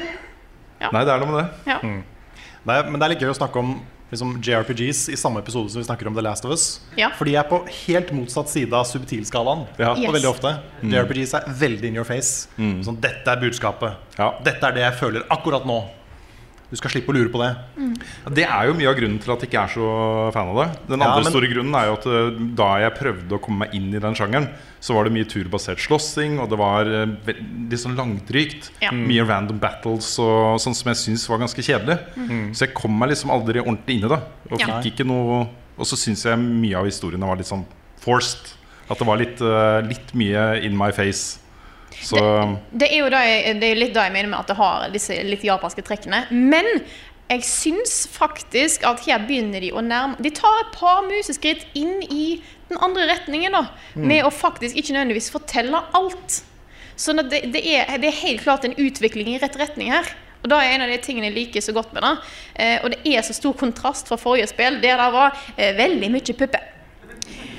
Nei, 0.93 1.05
det 1.05 1.12
er 1.14 1.18
noe 1.22 1.31
med 1.31 1.45
det. 1.45 1.49
Ja. 1.66 1.78
Nei, 2.66 2.83
men 2.91 2.99
det 2.99 3.05
er 3.07 3.12
litt 3.14 3.20
gøy 3.22 3.31
å 3.31 3.37
snakke 3.39 3.59
om 3.61 3.74
liksom, 4.11 4.33
JRPGs 4.43 5.05
i 5.12 5.16
samme 5.16 5.39
episode 5.45 5.70
som 5.70 5.78
vi 5.81 5.87
snakker 5.87 6.09
om 6.11 6.14
The 6.16 6.22
Last 6.26 6.45
of 6.45 6.51
Us. 6.51 6.81
Ja. 6.99 7.11
For 7.14 7.24
de 7.28 7.37
er 7.39 7.45
på 7.47 7.61
helt 7.87 8.11
motsatt 8.16 8.49
side 8.51 8.72
av 8.74 8.85
subtilskalaen. 8.91 9.66
Ja. 9.78 9.93
Og 9.93 9.99
Yes. 10.03 10.11
veldig 10.16 10.31
ofte. 10.33 10.55
JRPGs 10.83 11.35
er 11.39 11.47
veldig 11.61 11.85
in 11.93 11.95
your 12.01 12.05
face. 12.09 12.49
Sånn, 12.59 12.99
dette 13.01 13.28
er 13.31 13.37
budskapet. 13.41 13.95
Ja. 14.18 14.33
Dette 14.43 14.64
er 14.66 14.72
det 14.72 14.83
jeg 14.83 14.95
føler 14.99 15.22
akkurat 15.31 15.64
nå. 15.68 15.78
Du 16.71 16.77
skal 16.79 16.93
slippe 16.93 17.11
å 17.11 17.16
lure 17.16 17.29
på 17.33 17.41
det. 17.43 17.51
Det 18.37 18.45
er 18.47 18.68
jo 18.68 18.75
mye 18.79 18.87
av 18.87 18.95
grunnen 18.95 19.18
til 19.18 19.33
at 19.35 19.41
jeg 19.43 19.51
ikke 19.51 19.62
er 19.66 19.73
så 19.75 19.87
fan 20.33 20.53
av 20.53 20.59
det. 20.61 20.66
Den 20.93 21.01
Ja, 21.03 21.09
andre 21.11 21.25
men- 21.25 21.33
store 21.33 21.49
grunnen 21.51 21.75
er 21.75 21.87
jo 21.89 21.95
at 21.97 22.07
eh, 22.07 22.31
da 22.55 22.68
jeg 22.79 22.95
prøvde 22.95 23.33
å 23.35 23.41
komme 23.43 23.59
meg 23.66 23.75
inn 23.75 23.89
i 23.93 23.99
den 23.99 24.14
sjangeren, 24.14 24.47
så 24.81 24.95
var 24.95 25.05
det 25.05 25.12
mye 25.12 25.27
turbasert 25.27 25.83
slåssing, 25.83 26.39
og 26.39 26.49
det 26.49 26.59
var 26.62 26.87
eh, 26.87 27.07
veldig 27.27 27.75
sånn 27.83 27.97
langdrygt. 27.99 28.71
Ja. 28.81 28.93
Mye 28.95 29.27
random 29.27 29.59
battles 29.59 30.12
og 30.23 30.61
sånn 30.62 30.77
som 30.79 30.93
jeg 30.95 31.01
syns 31.03 31.27
var 31.29 31.43
ganske 31.43 31.59
kjedelig. 31.66 31.99
Så 32.55 32.66
jeg 32.68 32.75
kom 32.79 32.95
meg 32.97 33.11
liksom 33.11 33.35
aldri 33.35 33.59
ordentlig 33.59 33.99
inn 33.99 34.07
i 34.07 34.12
det. 34.14 34.21
Og 34.53 34.61
Ja. 34.61 34.81
ikke 34.81 35.05
noe 35.05 35.49
Og 35.81 35.87
så 35.87 35.97
syns 35.97 36.23
jeg 36.25 36.37
mye 36.39 36.77
av 36.77 36.85
historiene 36.85 37.25
var 37.27 37.37
litt 37.41 37.47
sånn 37.49 37.64
forced. 37.99 38.53
At 38.91 38.99
det 38.99 39.07
var 39.07 39.16
litt, 39.16 39.41
eh, 39.41 39.81
litt 39.89 40.12
mye 40.14 40.62
in 40.62 40.77
my 40.77 40.91
face. 40.93 41.39
Så 42.01 42.21
Det 42.73 42.89
er 42.89 43.03
jo 43.03 43.11
det 43.13 43.21
jeg, 43.27 43.55
det 43.61 43.71
er 43.71 43.79
litt 43.79 43.95
det 43.95 44.05
jeg 44.09 44.15
mener 44.15 44.33
med 44.33 44.41
at 44.41 44.51
det 44.51 44.59
har 44.59 44.89
disse 44.93 45.17
litt 45.27 45.45
japanske 45.45 45.85
trekkene. 45.87 46.25
Men 46.33 46.69
jeg 47.31 47.45
syns 47.47 47.97
faktisk 48.11 48.85
at 48.89 49.05
her 49.07 49.23
begynner 49.27 49.63
de 49.63 49.71
å 49.71 49.83
nærme 49.85 50.19
De 50.23 50.33
tar 50.35 50.65
et 50.65 50.73
par 50.75 51.05
museskritt 51.07 51.63
inn 51.79 52.01
i 52.09 52.41
den 52.71 52.81
andre 52.83 53.07
retningen, 53.11 53.55
da. 53.55 53.67
Med 53.99 54.25
å 54.25 54.33
faktisk 54.35 54.79
ikke 54.79 54.95
nødvendigvis 54.95 55.31
fortelle 55.35 55.83
alt. 55.97 56.41
Sånn 57.01 57.23
det, 57.31 57.45
det, 57.55 57.63
er, 57.65 57.97
det 57.99 58.11
er 58.11 58.19
helt 58.25 58.45
klart 58.45 58.67
en 58.67 58.77
utvikling 58.79 59.33
i 59.33 59.39
rett 59.43 59.57
retning 59.59 59.91
her. 59.95 60.07
Og 60.41 60.51
da 60.53 60.61
er 60.63 60.75
en 60.75 60.85
av 60.87 60.93
de 60.93 60.99
tingene 61.03 61.29
jeg 61.29 61.37
liker 61.37 61.65
så 61.65 61.75
godt 61.77 61.93
med 61.97 62.05
det. 62.07 62.13
Eh, 62.55 62.77
og 62.85 62.95
det 62.95 63.01
er 63.11 63.25
så 63.27 63.37
stor 63.37 63.57
kontrast 63.61 64.09
fra 64.09 64.19
forrige 64.21 64.49
spill, 64.51 64.79
der 64.83 65.01
det 65.01 65.09
var 65.15 65.35
eh, 65.57 65.75
veldig 65.77 66.13
mye 66.15 66.37
pupper. 66.43 66.69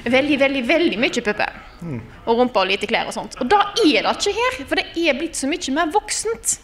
Veldig, 0.02 0.40
veldig, 0.42 0.64
veldig 0.68 1.02
mye 1.02 1.24
pupper. 1.28 1.60
Og 1.82 2.38
rumpa 2.38 2.64
og 2.64 2.70
lite 2.70 2.90
klær 2.90 3.10
og 3.10 3.16
sånt. 3.16 3.38
Og 3.42 3.50
da 3.50 3.64
er 3.84 4.06
det 4.06 4.14
ikke 4.18 4.36
her, 4.38 4.60
for 4.70 4.80
det 4.80 4.88
er 5.02 5.18
blitt 5.18 5.40
så 5.40 5.50
mye 5.50 5.76
mer 5.76 5.92
voksent. 5.94 6.60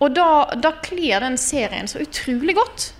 Og 0.00 0.14
da 0.16 0.72
kler 0.84 1.24
den 1.24 1.36
serien 1.40 1.90
så 1.90 2.00
utrolig 2.04 2.56
godt. 2.56 2.92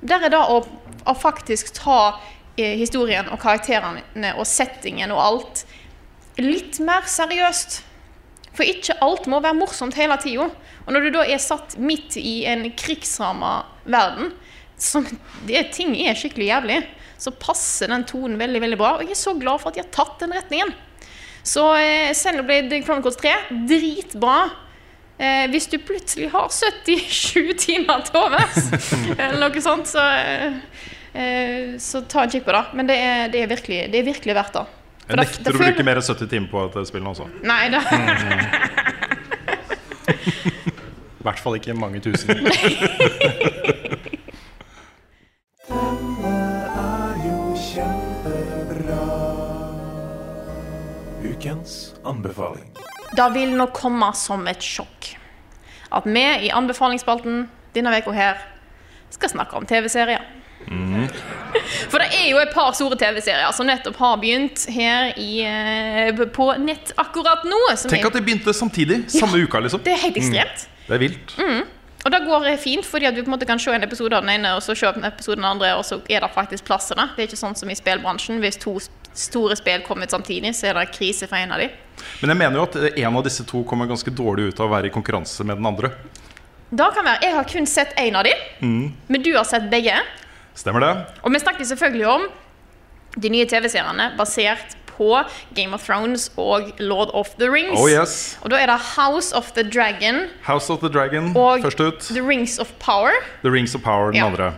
Der 0.00 0.24
er 0.26 0.32
det 0.32 0.40
å, 0.40 0.62
å 1.06 1.14
faktisk 1.18 1.72
ta 1.76 1.98
eh, 2.58 2.76
historien 2.78 3.28
og 3.32 3.40
karakterene 3.42 4.34
og 4.38 4.46
settingen 4.46 5.14
og 5.14 5.22
alt 5.22 5.64
litt 6.38 6.78
mer 6.82 7.06
seriøst. 7.10 7.82
For 8.54 8.66
ikke 8.66 8.98
alt 9.04 9.28
må 9.30 9.40
være 9.42 9.58
morsomt 9.58 9.98
hele 9.98 10.16
tida. 10.22 10.48
Og 10.86 10.94
når 10.94 11.06
du 11.06 11.10
da 11.18 11.24
er 11.26 11.42
satt 11.42 11.76
midt 11.78 12.16
i 12.18 12.40
en 12.50 12.64
krigsramma 12.78 13.60
verden, 13.86 14.32
som 14.78 15.06
det, 15.46 15.72
ting 15.74 15.94
er 15.98 16.18
skikkelig 16.18 16.48
jævlig, 16.48 16.78
så 17.18 17.34
passer 17.34 17.90
den 17.90 18.06
tonen 18.06 18.38
veldig 18.38 18.62
veldig 18.62 18.78
bra. 18.78 18.92
Og 18.96 19.06
jeg 19.06 19.14
er 19.14 19.20
så 19.20 19.34
glad 19.38 19.62
for 19.62 19.70
at 19.70 19.78
de 19.78 19.82
har 19.82 19.90
tatt 19.94 20.22
den 20.22 20.34
retningen. 20.34 20.74
Så 21.48 21.62
eh, 21.80 22.10
Xenoblade 22.12 22.82
Chronicles 22.84 23.16
3, 23.22 23.30
dritbra. 23.70 24.40
Eh, 25.18 25.46
hvis 25.50 25.66
du 25.72 25.78
plutselig 25.82 26.28
har 26.34 26.48
77 26.52 27.54
timer 27.64 28.04
til 28.06 28.20
overs, 28.20 28.58
eller 29.18 29.38
noe 29.46 29.62
sånt, 29.64 29.88
så, 29.90 30.04
eh, 30.20 30.52
eh, 31.18 31.72
så 31.82 32.04
ta 32.06 32.26
en 32.26 32.30
kikk 32.36 32.44
på 32.46 32.52
det. 32.54 32.64
Men 32.78 32.90
det 32.90 32.98
er, 33.02 33.32
det 33.32 33.40
er, 33.42 33.48
virkelig, 33.54 33.80
det 33.94 34.02
er 34.02 34.06
virkelig 34.12 34.36
verdt 34.38 34.54
det. 34.60 34.66
Jeg 35.08 35.16
det- 35.16 35.22
nekter 35.24 35.40
det 35.40 35.48
å 35.48 35.56
føler- 35.56 35.72
bruke 35.72 35.88
mer 35.88 35.96
enn 36.02 36.06
70 36.10 36.28
timer 36.34 36.48
på 36.52 36.66
dette 36.68 36.84
spillet 36.92 37.08
også. 37.14 37.26
Nei, 37.48 37.64
da. 37.72 37.80
I 41.18 41.24
hvert 41.26 41.40
fall 41.42 41.56
ikke 41.58 41.74
mange 41.76 42.00
tusen. 42.04 42.28
Ukens 51.48 51.94
anbefaling. 52.04 52.64
det 53.16 53.28
vil 53.32 53.54
nok 53.56 53.72
komme 53.72 54.12
som 54.14 54.46
et 54.48 54.62
sjokk 54.62 55.14
at 55.88 56.04
vi 56.04 56.24
i 56.44 56.50
anbefalingsspalten 56.52 57.46
denne 57.72 57.92
uka 57.96 58.12
her 58.12 58.42
skal 59.10 59.30
snakke 59.32 59.56
om 59.56 59.64
TV-serier. 59.66 60.20
For 61.88 62.02
det 62.02 62.10
er 62.12 62.26
jo 62.28 62.40
et 62.42 62.52
par 62.52 62.74
store 62.76 62.98
TV-serier 63.00 63.48
som 63.56 63.64
nettopp 63.70 63.96
har 63.96 64.18
begynt 64.20 64.66
her 64.68 65.14
i, 65.16 65.40
eh, 65.48 66.12
på 66.12 66.50
nett 66.60 66.92
akkurat 67.00 67.46
nå. 67.48 67.62
Som 67.80 67.94
Tenk 67.94 68.04
er, 68.04 68.10
at 68.10 68.18
de 68.18 68.24
begynte 68.26 68.52
samtidig. 68.52 69.06
Samme 69.08 69.40
uka, 69.40 69.62
liksom. 69.64 69.80
det 69.86 69.94
er 69.94 70.02
helt 70.04 70.20
ekstremt. 70.20 70.68
Det 70.84 70.98
er 70.98 71.04
vilt. 71.06 71.34
Og 72.04 72.12
det 72.12 72.20
går 72.26 72.50
fint, 72.60 72.86
fordi 72.86 73.08
at 73.08 73.16
du 73.16 73.22
på 73.22 73.30
en 73.30 73.38
måte 73.38 73.48
kan 73.48 73.58
se 73.58 73.72
en 73.72 73.82
episode 73.84 74.16
av 74.16 74.22
den 74.22 74.36
ene, 74.36 74.52
og 74.56 74.62
så 74.62 74.76
se 74.76 74.86
en 74.92 75.08
episode 75.08 75.38
av 75.38 75.42
den 75.42 75.48
andre, 75.48 75.72
og 75.76 75.84
så 75.84 76.02
er 76.08 76.20
det 76.20 76.30
faktisk 76.34 76.68
plassene. 76.68 77.08
det. 77.16 77.24
Er 77.24 77.30
ikke 77.32 77.40
sånn 77.40 77.56
som 77.56 77.70
i 77.72 77.76
spillbransjen. 77.78 78.38
Hvis 78.44 78.60
to 78.60 78.76
store 79.18 79.56
spill 79.58 79.82
kommer 79.86 80.06
samtidig, 80.10 80.54
så 80.56 80.70
er 80.70 80.78
det 80.78 80.86
krise 80.94 81.26
for 81.28 81.36
en 81.40 81.52
av 81.56 81.62
de. 81.62 81.68
Men 82.22 82.30
jeg 82.32 82.38
mener 82.38 82.60
jo 82.60 82.66
at 82.68 82.76
en 83.02 83.16
av 83.18 83.24
disse 83.26 83.44
to 83.48 83.64
kommer 83.66 83.88
ganske 83.90 84.12
dårlig 84.14 84.52
ut 84.52 84.60
av 84.62 84.68
å 84.68 84.74
være 84.76 84.90
i 84.90 84.94
konkurranse 84.94 85.44
med 85.46 85.58
den 85.58 85.66
andre. 85.66 85.90
Da 86.70 86.90
kan 86.94 87.06
være. 87.06 87.22
Jeg 87.24 87.34
har 87.34 87.46
kun 87.48 87.66
sett 87.66 87.94
én 87.98 88.16
av 88.18 88.26
de, 88.28 88.34
men 88.60 89.22
du 89.24 89.32
har 89.34 89.46
sett 89.48 89.70
begge. 89.72 89.96
Stemmer 90.58 90.84
det? 90.84 90.90
Og 91.24 91.32
vi 91.34 91.40
snakker 91.42 91.64
selvfølgelig 91.64 92.06
om 92.10 92.28
de 93.18 93.30
nye 93.32 93.46
TV-seriene 93.48 94.12
basert 94.18 94.76
på 94.98 95.12
Game 95.54 95.74
of 95.74 95.84
Thrones 95.86 96.28
og 96.36 96.72
Lord 96.82 97.10
of 97.14 97.30
the 97.38 97.48
Rings. 97.50 97.78
Oh 97.78 97.86
yes. 97.90 98.36
Og 98.42 98.50
da 98.50 98.58
er 98.58 98.66
det 98.70 98.78
House 98.96 99.30
of 99.34 99.52
the 99.54 99.62
Dragon 99.62 100.24
House 100.46 100.70
of 100.72 100.80
the 100.82 100.90
Dragon 100.90 101.30
først 101.34 101.80
ut. 101.80 102.00
The 102.10 102.22
Rings 102.26 102.58
of 102.58 102.72
Power. 102.82 103.14
The 103.42 103.50
Rings 103.54 103.74
of 103.78 103.82
Power 103.86 104.10
den 104.12 104.20
Ja. 104.20 104.26
andre. 104.26 104.52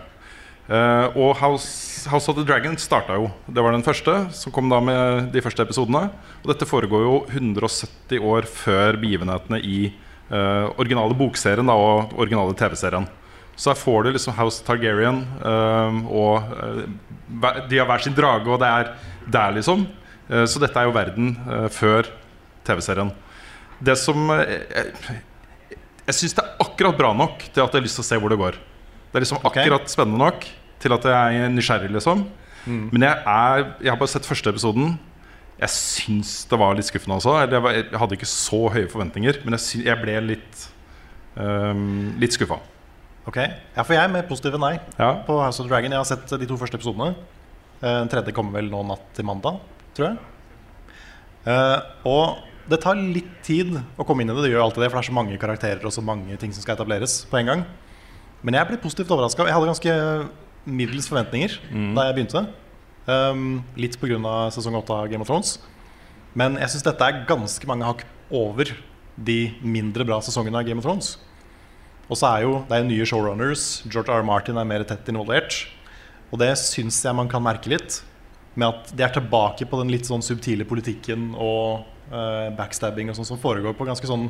Eh, 0.71 1.17
og 1.19 1.35
House, 1.41 2.07
House 2.07 2.29
of 2.31 2.37
the 2.37 2.45
Dragon 2.47 2.77
starta 2.79 3.17
jo. 3.19 3.27
Det 3.43 3.63
var 3.63 3.75
den 3.75 3.83
første, 3.83 4.13
som 4.35 4.53
kom 4.55 4.69
da 4.71 4.79
med 4.83 5.31
de 5.33 5.41
første 5.43 5.65
episodene. 5.65 6.05
Og 6.41 6.51
dette 6.53 6.67
foregår 6.69 7.03
jo 7.03 7.15
170 7.27 8.21
år 8.23 8.47
før 8.47 8.99
begivenhetene 9.01 9.59
i 9.59 9.79
uh, 10.31 10.71
originale 10.79 11.17
bokserien 11.17 11.67
da, 11.67 11.75
og 11.75 12.15
originale 12.15 12.55
TV-serien. 12.57 13.07
Så 13.59 13.73
her 13.73 13.79
får 13.81 14.05
du 14.05 14.13
liksom 14.15 14.37
House 14.37 14.63
Targaryen, 14.65 15.25
uh, 15.43 15.91
og 16.07 16.39
de 17.67 17.81
har 17.81 17.89
hver 17.89 18.05
sin 18.05 18.15
drage, 18.15 18.47
og 18.47 18.61
det 18.63 18.69
er 18.71 18.93
der, 19.27 19.57
liksom. 19.59 19.85
Så 20.47 20.61
dette 20.63 20.79
er 20.79 20.87
jo 20.87 20.93
verden 20.95 21.33
før 21.75 22.07
TV-serien. 22.63 23.09
Det 23.83 23.97
som 23.99 24.29
Jeg, 24.31 26.13
syns 26.15 26.37
det 26.37 26.45
er 26.45 26.63
akkurat 26.63 26.95
bra 26.95 27.11
nok 27.11 27.43
til 27.49 27.59
at 27.59 27.67
jeg 27.67 27.81
har 27.81 27.83
lyst 27.83 27.99
til 27.99 28.05
å 28.05 28.07
se 28.07 28.19
hvor 28.21 28.31
det 28.31 28.39
går. 28.39 28.59
Det 29.11 29.19
er 29.19 29.25
liksom 29.25 29.41
akkurat 29.41 29.65
akkurat 29.65 29.91
spennende 29.91 30.21
nok 30.23 30.47
til 30.81 30.93
at 30.97 31.05
jeg 31.07 31.41
er 31.45 31.53
nysgjerrig, 31.53 31.91
liksom. 31.95 32.25
Men 32.67 33.01
jeg, 33.07 33.17
er, 33.25 33.63
jeg 33.81 33.89
har 33.89 33.97
bare 33.97 34.11
sett 34.11 34.27
første 34.29 34.51
episoden. 34.53 34.91
Jeg 35.61 35.69
syns 35.73 36.33
det 36.49 36.57
var 36.61 36.75
litt 36.77 36.85
skuffende 36.89 37.17
også. 37.17 37.33
Eller 37.43 37.57
jeg, 37.57 37.63
var, 37.65 37.77
jeg 37.79 37.99
hadde 38.03 38.17
ikke 38.17 38.29
så 38.29 38.59
høye 38.73 38.89
forventninger, 38.89 39.39
men 39.45 39.57
jeg, 39.57 39.63
sy, 39.65 39.81
jeg 39.85 39.97
ble 40.01 40.17
litt 40.27 40.67
um, 41.37 42.11
Litt 42.21 42.37
skuffa. 42.37 42.59
Ok, 43.29 43.37
ja, 43.37 43.83
For 43.85 43.93
jeg 43.93 44.01
er 44.01 44.09
med 44.13 44.25
positive 44.29 44.57
nei 44.61 44.75
Ja. 44.97 45.11
på 45.27 45.35
House 45.41 45.61
of 45.61 45.69
Dragon. 45.69 45.93
Jeg 45.93 46.01
har 46.01 46.09
sett 46.09 46.31
de 46.41 46.47
to 46.49 46.57
første 46.57 46.79
episodene. 46.79 47.11
Eh, 47.81 47.99
Den 48.01 48.09
tredje 48.09 48.33
kommer 48.33 48.57
vel 48.57 48.69
nå 48.73 48.81
natt 48.89 49.03
til 49.17 49.25
mandag, 49.29 49.59
tror 49.97 50.07
jeg. 50.11 50.17
Uh, 51.45 51.77
og 52.05 52.41
det 52.69 52.77
tar 52.83 52.97
litt 52.97 53.29
tid 53.45 53.73
å 53.97 54.05
komme 54.05 54.21
inn 54.23 54.29
i 54.29 54.35
det. 54.37 54.45
Det 54.45 54.51
gjør 54.53 54.65
alltid 54.67 54.83
det, 54.85 54.89
for 54.91 54.99
det 54.99 55.05
er 55.05 55.09
så 55.09 55.17
mange 55.17 55.37
karakterer 55.41 55.85
og 55.89 55.93
så 55.93 56.03
mange 56.05 56.37
ting 56.41 56.53
som 56.53 56.61
skal 56.65 56.77
etableres 56.77 57.23
på 57.29 57.39
en 57.41 57.49
gang. 57.49 57.63
Men 58.45 58.57
jeg 58.57 58.69
ble 58.69 58.77
positivt 58.81 59.13
overraska. 59.13 59.45
Jeg 59.49 59.53
hadde 59.57 59.69
ganske 59.69 59.95
middels 60.65 61.09
forventninger 61.09 61.57
da 61.95 62.07
jeg 62.07 62.17
begynte. 62.17 62.45
Um, 63.09 63.63
litt 63.79 63.97
pga. 63.97 64.19
sesong 64.53 64.77
8 64.77 64.93
av 64.93 65.09
Game 65.09 65.25
of 65.25 65.29
Thrones. 65.29 65.57
Men 66.37 66.55
jeg 66.61 66.73
syns 66.73 66.85
dette 66.85 67.07
er 67.07 67.23
ganske 67.27 67.67
mange 67.67 67.87
hakk 67.87 68.05
over 68.31 68.69
de 69.17 69.51
mindre 69.61 70.05
bra 70.07 70.21
sesongene 70.23 70.61
av 70.61 70.67
Game 70.67 70.79
of 70.79 70.87
Thrones. 70.87 71.15
Og 72.11 72.19
så 72.19 72.27
er 72.29 72.45
jo 72.45 72.53
det 72.69 72.77
er 72.77 72.87
nye 72.87 73.07
showrunners. 73.07 73.83
George 73.87 74.11
R. 74.11 74.21
R. 74.21 74.27
Martin 74.27 74.59
er 74.59 74.67
mer 74.67 74.85
tett 74.87 75.09
involvert. 75.11 75.65
Og 76.31 76.39
det 76.39 76.53
syns 76.59 77.01
jeg 77.03 77.17
man 77.17 77.29
kan 77.31 77.43
merke 77.43 77.71
litt. 77.71 78.01
Med 78.55 78.67
at 78.69 78.93
de 78.95 79.05
er 79.05 79.13
tilbake 79.15 79.67
på 79.67 79.79
den 79.79 79.91
litt 79.93 80.07
sånn 80.07 80.23
subtile 80.23 80.67
politikken 80.67 81.31
og 81.39 81.87
uh, 82.11 82.51
backstabbing 82.57 83.11
og 83.11 83.17
sånn 83.17 83.29
som 83.33 83.39
foregår 83.39 83.75
på 83.77 83.87
ganske 83.87 84.07
sånn 84.07 84.29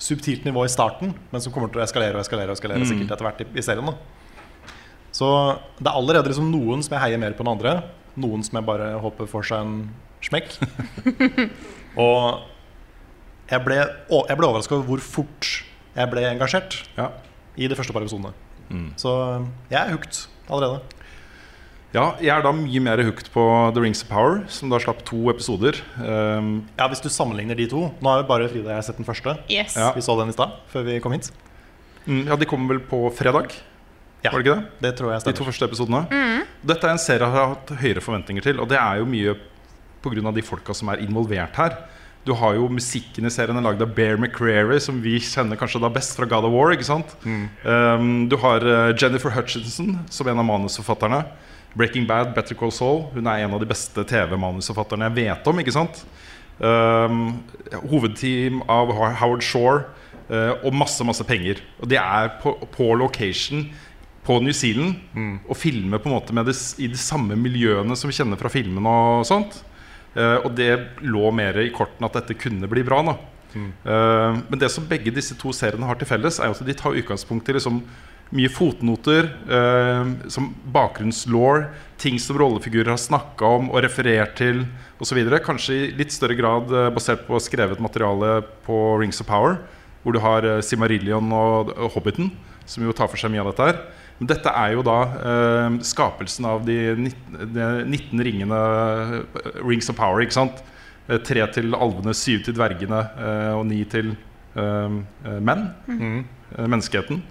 subtilt 0.00 0.46
nivå 0.46 0.62
i 0.64 0.70
starten, 0.72 1.10
men 1.28 1.42
som 1.44 1.52
kommer 1.52 1.68
til 1.68 1.82
å 1.82 1.84
eskalere 1.84 2.16
og 2.16 2.22
eskalere 2.22 2.54
og 2.54 2.56
eskalere 2.56 2.86
sikkert 2.88 3.10
etter 3.10 3.26
hvert 3.26 3.42
i, 3.44 3.46
i 3.60 3.64
serien. 3.66 3.90
da 3.90 4.19
Så 5.20 5.28
det 5.76 5.90
er 5.90 5.96
allerede 6.00 6.30
liksom 6.32 6.48
noen 6.48 6.80
som 6.86 6.94
jeg 6.96 7.02
heier 7.04 7.20
mer 7.20 7.34
på 7.36 7.44
enn 7.44 7.52
andre. 7.52 7.74
Noen 8.20 8.40
som 8.46 8.56
jeg 8.56 8.64
bare 8.68 8.94
håper 9.02 9.28
får 9.28 9.50
seg 9.50 9.66
en 9.66 9.74
smekk. 10.24 10.54
og 12.06 12.46
jeg 13.50 13.64
ble, 13.66 13.80
jeg 13.82 14.38
ble 14.38 14.46
overraska 14.48 14.78
over 14.78 14.86
hvor 14.94 15.02
fort 15.04 15.50
jeg 15.96 16.10
ble 16.12 16.22
engasjert 16.30 16.78
Ja. 16.96 17.10
i 17.58 17.66
de 17.68 17.76
første 17.76 17.92
par 17.92 18.04
episodene. 18.06 18.32
Så 19.00 19.10
jeg 19.72 19.80
er 19.80 19.90
hooked 19.90 20.20
allerede. 20.48 20.80
ja, 21.92 22.04
jeg 22.22 22.30
er 22.30 22.44
da 22.46 22.52
mye 22.54 22.80
mer 22.84 23.00
hooked 23.02 23.32
på 23.34 23.42
The 23.74 23.82
Rings 23.82 24.04
of 24.04 24.08
Power, 24.12 24.44
som 24.46 24.70
da 24.70 24.78
slapp 24.78 25.00
to 25.08 25.24
episoder. 25.32 25.80
Um, 25.98 26.68
Ja, 26.78 26.86
Hvis 26.88 27.02
du 27.02 27.08
sammenligner 27.10 27.58
de 27.58 27.66
to 27.66 27.88
Nå 28.00 28.06
har 28.12 28.22
jo 28.22 28.28
bare 28.28 28.46
Frida 28.48 28.70
og 28.70 28.76
jeg 28.78 28.84
sett 28.86 28.96
den 29.02 29.08
første. 29.08 29.34
Yes. 29.50 29.74
Ja. 29.76 29.90
Vi 29.96 30.00
så 30.06 30.14
den 30.20 30.30
i 30.30 30.36
stad, 30.36 30.54
før 30.70 30.86
vi 30.86 31.00
kom 31.02 31.12
hit. 31.18 31.32
mm, 32.06 32.28
ja, 32.30 32.36
de 32.36 32.46
kommer 32.46 32.76
vel 32.76 32.84
på 32.86 33.10
fredag? 33.12 33.50
Ja, 34.24 34.32
Var 34.32 34.42
det 34.42 34.46
ikke 34.46 34.56
det? 34.56 34.82
Det 34.84 34.96
tror 34.98 35.14
jeg 35.14 35.24
De 35.24 35.32
to 35.32 35.44
første 35.46 35.64
episodene. 35.64 36.02
Dette 36.66 36.84
er 36.86 36.92
en 36.92 37.00
serie 37.00 37.24
jeg 37.24 37.32
har 37.32 37.54
hatt 37.54 37.70
høyere 37.80 38.02
forventninger 38.04 38.44
til, 38.44 38.60
og 38.60 38.68
det 38.68 38.76
er 38.76 39.00
jo 39.00 39.08
mye 39.08 39.36
pga. 40.04 40.32
de 40.32 40.42
folka 40.44 40.74
som 40.76 40.88
er 40.88 41.00
involvert 41.00 41.56
her. 41.56 41.76
Du 42.26 42.34
har 42.36 42.54
jo 42.54 42.68
musikken 42.68 43.24
i 43.24 43.30
serien 43.32 43.56
er 43.56 43.64
lagd 43.64 43.80
av 43.80 43.94
Bear 43.96 44.18
McCreary, 44.18 44.78
som 44.78 45.00
vi 45.00 45.16
kjenner 45.24 45.56
kanskje 45.56 45.80
da 45.80 45.88
best 45.88 46.18
fra 46.18 46.26
God 46.28 46.44
of 46.44 46.52
War. 46.52 46.72
ikke 46.72 46.84
sant? 46.84 47.14
Um, 47.24 48.28
du 48.28 48.36
har 48.36 48.60
eh, 48.60 48.92
Jennifer 49.00 49.32
Hutchinson 49.32 49.98
som 50.10 50.28
en 50.28 50.38
av 50.38 50.44
manusforfatterne. 50.44 51.22
Breaking 51.74 52.04
Bad, 52.06 52.34
Better 52.34 52.54
Call 52.54 52.72
Saul. 52.72 53.06
Hun 53.14 53.26
er 53.26 53.46
en 53.46 53.54
av 53.56 53.62
de 53.62 53.68
beste 53.70 54.04
TV-manusforfatterne 54.04 55.08
jeg 55.08 55.16
vet 55.16 55.48
om. 55.48 55.62
ikke 55.62 55.72
sant? 55.72 56.04
Um, 56.60 57.40
hovedteam 57.88 58.60
av 58.68 58.92
Howard 58.92 59.46
Shore 59.46 59.88
Uh, 60.30 60.52
og 60.62 60.70
masse 60.78 61.02
masse 61.02 61.24
penger. 61.26 61.58
Og 61.82 61.88
de 61.90 61.96
er 61.98 62.28
på, 62.38 62.52
på 62.70 62.92
location 62.94 63.64
på 64.26 64.36
New 64.44 64.52
Zealand 64.52 64.94
og 65.48 65.56
filmer 65.56 65.98
på 65.98 66.10
en 66.10 66.14
måte 66.14 66.44
det, 66.44 66.54
i 66.78 66.90
de 66.92 66.98
samme 67.00 67.38
miljøene 67.40 67.96
som 67.96 68.10
vi 68.10 68.16
kjenner 68.18 68.40
fra 68.40 68.52
filmen. 68.52 68.84
og 68.86 69.26
sånt 69.26 69.62
Eh, 70.14 70.38
og 70.42 70.54
det 70.58 70.72
lå 71.06 71.30
mer 71.34 71.58
i 71.62 71.70
kortene 71.74 72.08
at 72.08 72.16
dette 72.18 72.38
kunne 72.38 72.70
bli 72.70 72.82
bra. 72.86 73.02
nå 73.06 73.16
Eh, 73.50 74.36
men 74.46 74.58
det 74.58 74.70
som 74.70 74.86
begge 74.86 75.10
disse 75.14 75.34
to 75.38 75.54
seriene 75.54 75.86
har 75.86 75.98
til 75.98 76.06
felles, 76.06 76.38
er 76.38 76.50
at 76.50 76.66
de 76.66 76.74
tar 76.74 76.94
utgangspunkt 76.94 77.48
i 77.50 77.56
liksom 77.56 77.80
mye 78.30 78.50
fotnoter, 78.50 79.26
eh, 79.50 80.10
som 80.30 80.52
bakgrunnslaw, 80.70 81.64
ting 81.98 82.18
som 82.22 82.38
rollefigurer 82.38 82.92
har 82.92 83.00
snakka 83.00 83.48
om 83.58 83.72
og 83.72 83.82
referert 83.82 84.36
til 84.38 84.64
osv. 85.02 85.18
Kanskje 85.42 85.74
i 85.74 85.90
litt 85.98 86.14
større 86.14 86.38
grad 86.38 86.70
basert 86.94 87.26
på 87.26 87.42
skrevet 87.42 87.82
materiale 87.82 88.40
på 88.66 89.00
Rings 89.00 89.20
of 89.20 89.26
Power, 89.26 89.58
hvor 90.02 90.14
du 90.14 90.20
har 90.22 90.46
Simarillion 90.62 91.26
og 91.34 91.74
Hobbiten, 91.96 92.30
som 92.66 92.86
jo 92.86 92.94
tar 92.94 93.10
for 93.10 93.18
seg 93.18 93.34
mye 93.34 93.42
av 93.42 93.50
dette 93.50 93.66
her. 93.66 93.82
Men 94.20 94.28
dette 94.28 94.52
er 94.52 94.74
jo 94.76 94.84
da 94.84 94.98
eh, 95.32 95.78
skapelsen 95.88 96.44
av 96.48 96.64
de 96.66 96.76
19, 96.92 97.38
de 97.56 97.68
19 97.88 98.24
ringene 98.26 98.60
eh, 98.60 99.14
Rings 99.64 99.88
of 99.88 99.96
Power. 99.96 100.20
ikke 100.20 100.36
sant? 100.36 100.60
Eh, 101.08 101.18
Tre 101.24 101.46
til 101.56 101.72
alvene, 101.74 102.14
syv 102.14 102.44
til 102.44 102.56
dvergene 102.58 103.00
eh, 103.16 103.52
og 103.56 103.64
ni 103.70 103.82
til 103.88 104.14
menn. 104.50 105.68
Eh, 105.88 106.66
menneskeheten. 106.66 107.22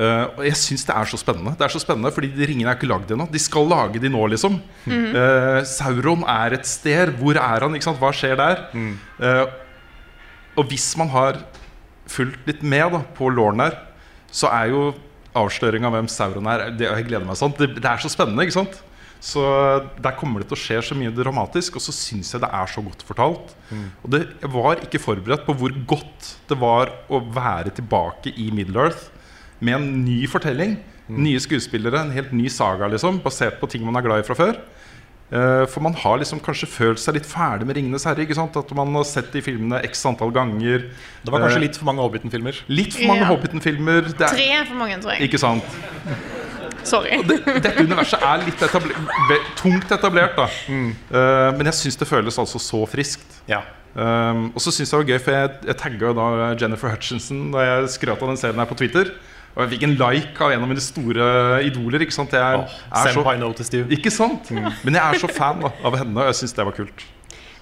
Uh, 0.00 0.30
og 0.38 0.44
jeg 0.46 0.56
syns 0.56 0.86
det 0.88 0.94
er 0.96 1.08
så 1.10 1.18
spennende. 1.20 1.52
Det 1.58 1.64
er 1.66 1.72
så 1.74 1.80
spennende 1.82 2.12
Fordi 2.14 2.30
de 2.32 2.46
ringene 2.48 2.70
er 2.72 2.78
ikke 2.78 2.88
lagd 2.88 3.10
ennå. 3.12 3.26
De 3.28 3.40
skal 3.42 3.66
lage 3.68 4.00
de 4.00 4.08
nå, 4.08 4.22
liksom. 4.32 4.56
Eh, 4.88 5.58
Sauron 5.68 6.22
er 6.24 6.56
et 6.56 6.64
sted. 6.68 7.12
Hvor 7.20 7.36
er 7.36 7.66
han? 7.66 7.74
ikke 7.76 7.88
sant? 7.90 8.00
Hva 8.00 8.12
skjer 8.16 8.38
der? 8.40 8.62
Eh, 9.20 9.42
og 10.56 10.70
hvis 10.70 10.88
man 10.96 11.10
har 11.12 11.42
fulgt 12.08 12.48
litt 12.48 12.64
med 12.64 12.94
da, 12.96 13.02
på 13.18 13.28
låren 13.28 13.60
her, 13.60 13.76
så 14.32 14.48
er 14.54 14.72
jo 14.72 14.86
avsløring 15.38 15.84
av 15.86 15.94
hvem 15.94 16.08
Sauron 16.10 16.48
er 16.50 16.70
det, 16.74 16.88
Jeg 16.88 17.06
gleder 17.08 17.26
meg 17.26 17.38
sånn. 17.38 17.54
Det, 17.58 17.74
det 17.78 17.86
er 17.86 18.02
så 18.02 18.10
spennende, 18.12 18.46
ikke 18.46 18.58
sant? 18.60 18.80
Så 19.20 19.42
der 20.00 20.16
kommer 20.16 20.40
det 20.40 20.48
til 20.48 20.56
å 20.56 20.60
skje 20.62 20.78
så 20.88 20.96
mye 20.96 21.12
dramatisk, 21.12 21.76
og 21.76 21.84
så 21.84 21.92
syns 21.92 22.32
jeg 22.32 22.40
det 22.40 22.48
er 22.56 22.70
så 22.72 22.80
godt 22.80 23.04
fortalt. 23.04 23.52
Og 24.00 24.14
det, 24.14 24.22
jeg 24.40 24.50
var 24.54 24.80
ikke 24.80 25.02
forberedt 25.02 25.44
på 25.44 25.56
hvor 25.60 25.74
godt 25.92 26.30
det 26.48 26.56
var 26.58 26.94
å 27.12 27.20
være 27.20 27.74
tilbake 27.76 28.32
i 28.32 28.48
Middle-earth 28.56 29.10
med 29.60 29.76
en 29.76 29.90
ny 30.06 30.22
fortelling. 30.30 30.78
Nye 31.20 31.40
skuespillere, 31.42 32.00
en 32.00 32.14
helt 32.14 32.32
ny 32.32 32.48
saga, 32.48 32.88
liksom, 32.88 33.20
basert 33.20 33.60
på 33.60 33.68
ting 33.68 33.84
man 33.84 33.98
er 33.98 34.06
glad 34.06 34.22
i 34.22 34.26
fra 34.26 34.38
før. 34.38 34.60
Eh, 35.32 35.64
for 35.70 35.80
man 35.80 35.94
har 35.94 36.18
liksom 36.18 36.40
kanskje 36.42 36.66
følt 36.66 36.98
seg 36.98 37.14
litt 37.14 37.26
ferdig 37.26 37.64
med 37.66 37.76
'Ringenes 37.76 38.04
herre'. 38.04 38.24
ikke 38.26 38.34
sant? 38.34 38.56
At 38.56 38.70
man 38.74 38.92
har 38.94 39.04
sett 39.04 39.30
de 39.32 39.40
filmene 39.40 39.78
x 39.86 40.04
antall 40.06 40.32
ganger. 40.34 40.88
Det 41.24 41.30
var 41.30 41.40
kanskje 41.44 41.56
Eh, 41.62 41.66
litt 41.68 41.76
for 41.76 41.84
mange 41.86 42.02
Hobbiten-filmer. 42.02 42.54
litt 42.68 42.92
for 42.92 43.06
mange 43.06 43.20
Ja. 43.20 43.26
Hobbiten-filmer. 43.30 44.02
Er- 44.10 44.34
Tre 44.34 44.64
for 44.66 44.74
mange, 44.74 44.98
tror 45.00 45.12
jeg. 45.18 45.30
Ikke 45.30 45.38
sant? 45.38 45.62
Sorry. 46.82 47.22
Det, 47.22 47.44
dette 47.44 47.76
universet 47.84 48.22
er 48.24 48.44
litt 48.44 48.62
etabler 48.64 48.96
tungt 49.56 49.90
etablert, 49.92 50.34
da. 50.36 50.46
Eh, 50.46 51.50
men 51.56 51.66
jeg 51.68 51.74
syns 51.74 51.96
det 52.00 52.08
føles 52.08 52.38
altså 52.40 52.58
så 52.58 52.86
friskt. 52.88 53.40
Ja. 53.46 53.60
Um, 53.94 54.52
og 54.54 54.60
så 54.62 54.70
syns 54.70 54.90
jeg 54.92 55.00
det 55.00 55.00
var 55.02 55.10
gøy, 55.10 55.20
for 55.20 55.30
jeg, 55.32 55.50
jeg 55.66 55.76
tagga 55.76 56.12
da 56.14 56.54
Jennifer 56.54 56.88
Hutchinson 56.92 57.50
da 57.50 57.58
jeg 57.66 57.88
skrøt 57.90 58.22
av 58.22 58.28
den 58.30 58.36
serien 58.38 58.56
her 58.62 58.66
på 58.70 58.76
Twitter. 58.78 59.10
Og 59.56 59.64
jeg 59.64 59.72
fikk 59.74 59.86
en 59.88 59.94
like 59.98 60.44
av 60.46 60.52
en 60.54 60.62
av 60.62 60.68
mine 60.70 60.82
store 60.84 61.30
idoler. 61.66 62.04
Ikke 62.06 62.14
sant? 62.14 62.32
Jeg 62.32 62.60
Oh, 62.60 62.76
er 63.04 63.12
så, 63.12 63.24
noticed 63.38 63.74
you. 63.74 63.86
ikke 63.90 64.10
sant? 64.14 64.50
Men 64.50 64.94
jeg 64.94 65.02
er 65.02 65.18
så 65.18 65.28
fan 65.32 65.60
da, 65.64 65.72
av 65.84 65.96
henne, 65.98 66.14
og 66.20 66.30
jeg 66.30 66.38
syns 66.42 66.54
det 66.54 66.66
var 66.68 66.76
kult. 66.76 67.06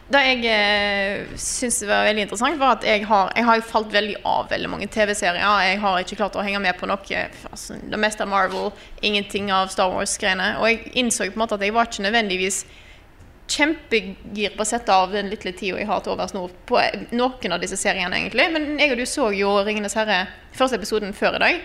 Det 0.08 0.20
jeg 0.24 0.44
eh, 0.48 1.26
syns 1.36 1.82
var 1.84 2.06
veldig 2.06 2.22
interessant, 2.24 2.56
var 2.60 2.78
at 2.78 2.84
jeg 2.88 3.02
har, 3.04 3.32
jeg 3.36 3.44
har 3.44 3.60
falt 3.68 3.90
veldig 3.92 4.14
av 4.24 4.46
veldig 4.48 4.70
mange 4.72 4.86
TV-serier. 4.88 5.42
Jeg 5.68 5.80
har 5.82 5.98
ikke 6.00 6.16
klart 6.16 6.36
å 6.40 6.44
henge 6.46 6.60
med 6.64 6.78
på 6.80 6.88
noe. 6.88 7.24
Altså, 7.50 7.76
det 7.76 8.00
meste 8.00 8.24
av 8.24 8.30
Marvel, 8.32 8.70
ingenting 9.04 9.50
av 9.52 9.68
Star 9.68 9.92
Wars-greiene. 9.92 10.54
Og 10.62 10.68
jeg 10.70 10.92
innså 11.02 11.26
på 11.28 11.36
en 11.36 11.42
måte 11.44 11.58
at 11.58 11.64
jeg 11.66 11.76
var 11.76 11.90
ikke 11.90 12.06
nødvendigvis 12.06 12.62
kjempegir 13.48 14.54
på 14.56 14.64
å 14.64 14.68
sette 14.68 14.92
av 14.92 15.12
den 15.14 15.30
lille 15.32 15.52
tida 15.56 15.80
jeg 15.80 15.88
har 15.88 16.02
til 16.04 16.14
overs 16.14 16.34
nå 16.36 16.46
på 16.68 16.80
noen 17.16 17.54
av 17.54 17.62
disse 17.62 17.78
seriene, 17.80 18.20
egentlig. 18.20 18.48
Men 18.54 18.76
jeg 18.80 18.92
og 18.92 19.00
du 19.00 19.06
så 19.06 19.30
jo 19.32 19.56
'Ringenes 19.62 19.96
herre' 19.96 20.26
første 20.52 20.76
episoden 20.76 21.14
før 21.14 21.38
i 21.38 21.44
dag, 21.44 21.60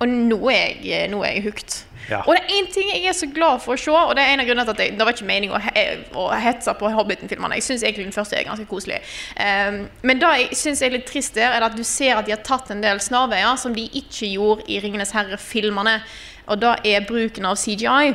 og 0.00 0.08
nå 0.08 0.38
er 0.52 0.80
jeg, 0.84 1.10
nå 1.10 1.22
er 1.24 1.36
jeg 1.36 1.46
hooked. 1.46 1.76
Ja. 2.10 2.20
Og 2.22 2.36
det 2.36 2.42
er 2.44 2.52
én 2.54 2.68
ting 2.70 2.90
jeg 2.92 3.08
er 3.08 3.14
så 3.16 3.26
glad 3.26 3.62
for 3.64 3.74
å 3.74 3.80
se, 3.80 3.90
og 3.90 4.12
det 4.14 4.22
er 4.22 4.34
en 4.34 4.42
av 4.42 4.46
grunnene 4.46 4.66
til 4.68 4.76
at 4.76 4.82
jeg, 4.84 4.94
det 4.98 5.06
var 5.06 5.16
ikke 5.16 5.26
meningen 5.26 5.56
å, 5.56 5.62
he 5.64 5.84
å 6.14 6.26
hetse 6.38 6.74
på 6.78 6.90
Hobbiten-filmene. 6.94 7.58
Jeg 7.58 7.66
syns 7.66 7.82
egentlig 7.82 8.06
den 8.06 8.14
første 8.14 8.36
er 8.38 8.46
ganske 8.46 8.68
koselig. 8.70 9.00
Um, 9.40 9.80
men 10.06 10.20
det 10.22 10.30
jeg 10.42 10.60
syns 10.60 10.84
er 10.86 10.94
litt 10.94 11.08
trist 11.08 11.34
der, 11.34 11.56
er 11.56 11.66
at 11.66 11.74
du 11.74 11.82
ser 11.82 12.20
at 12.20 12.28
de 12.28 12.36
har 12.36 12.44
tatt 12.46 12.70
en 12.70 12.84
del 12.84 13.02
snarveier 13.02 13.58
som 13.58 13.74
de 13.74 13.88
ikke 13.88 14.30
gjorde 14.36 14.68
i 14.70 14.78
'Ringenes 14.78 15.16
herre'-filmene. 15.16 15.98
Og 16.46 16.62
det 16.62 16.76
er 16.84 17.08
bruken 17.08 17.48
av 17.48 17.58
CGI. 17.58 18.14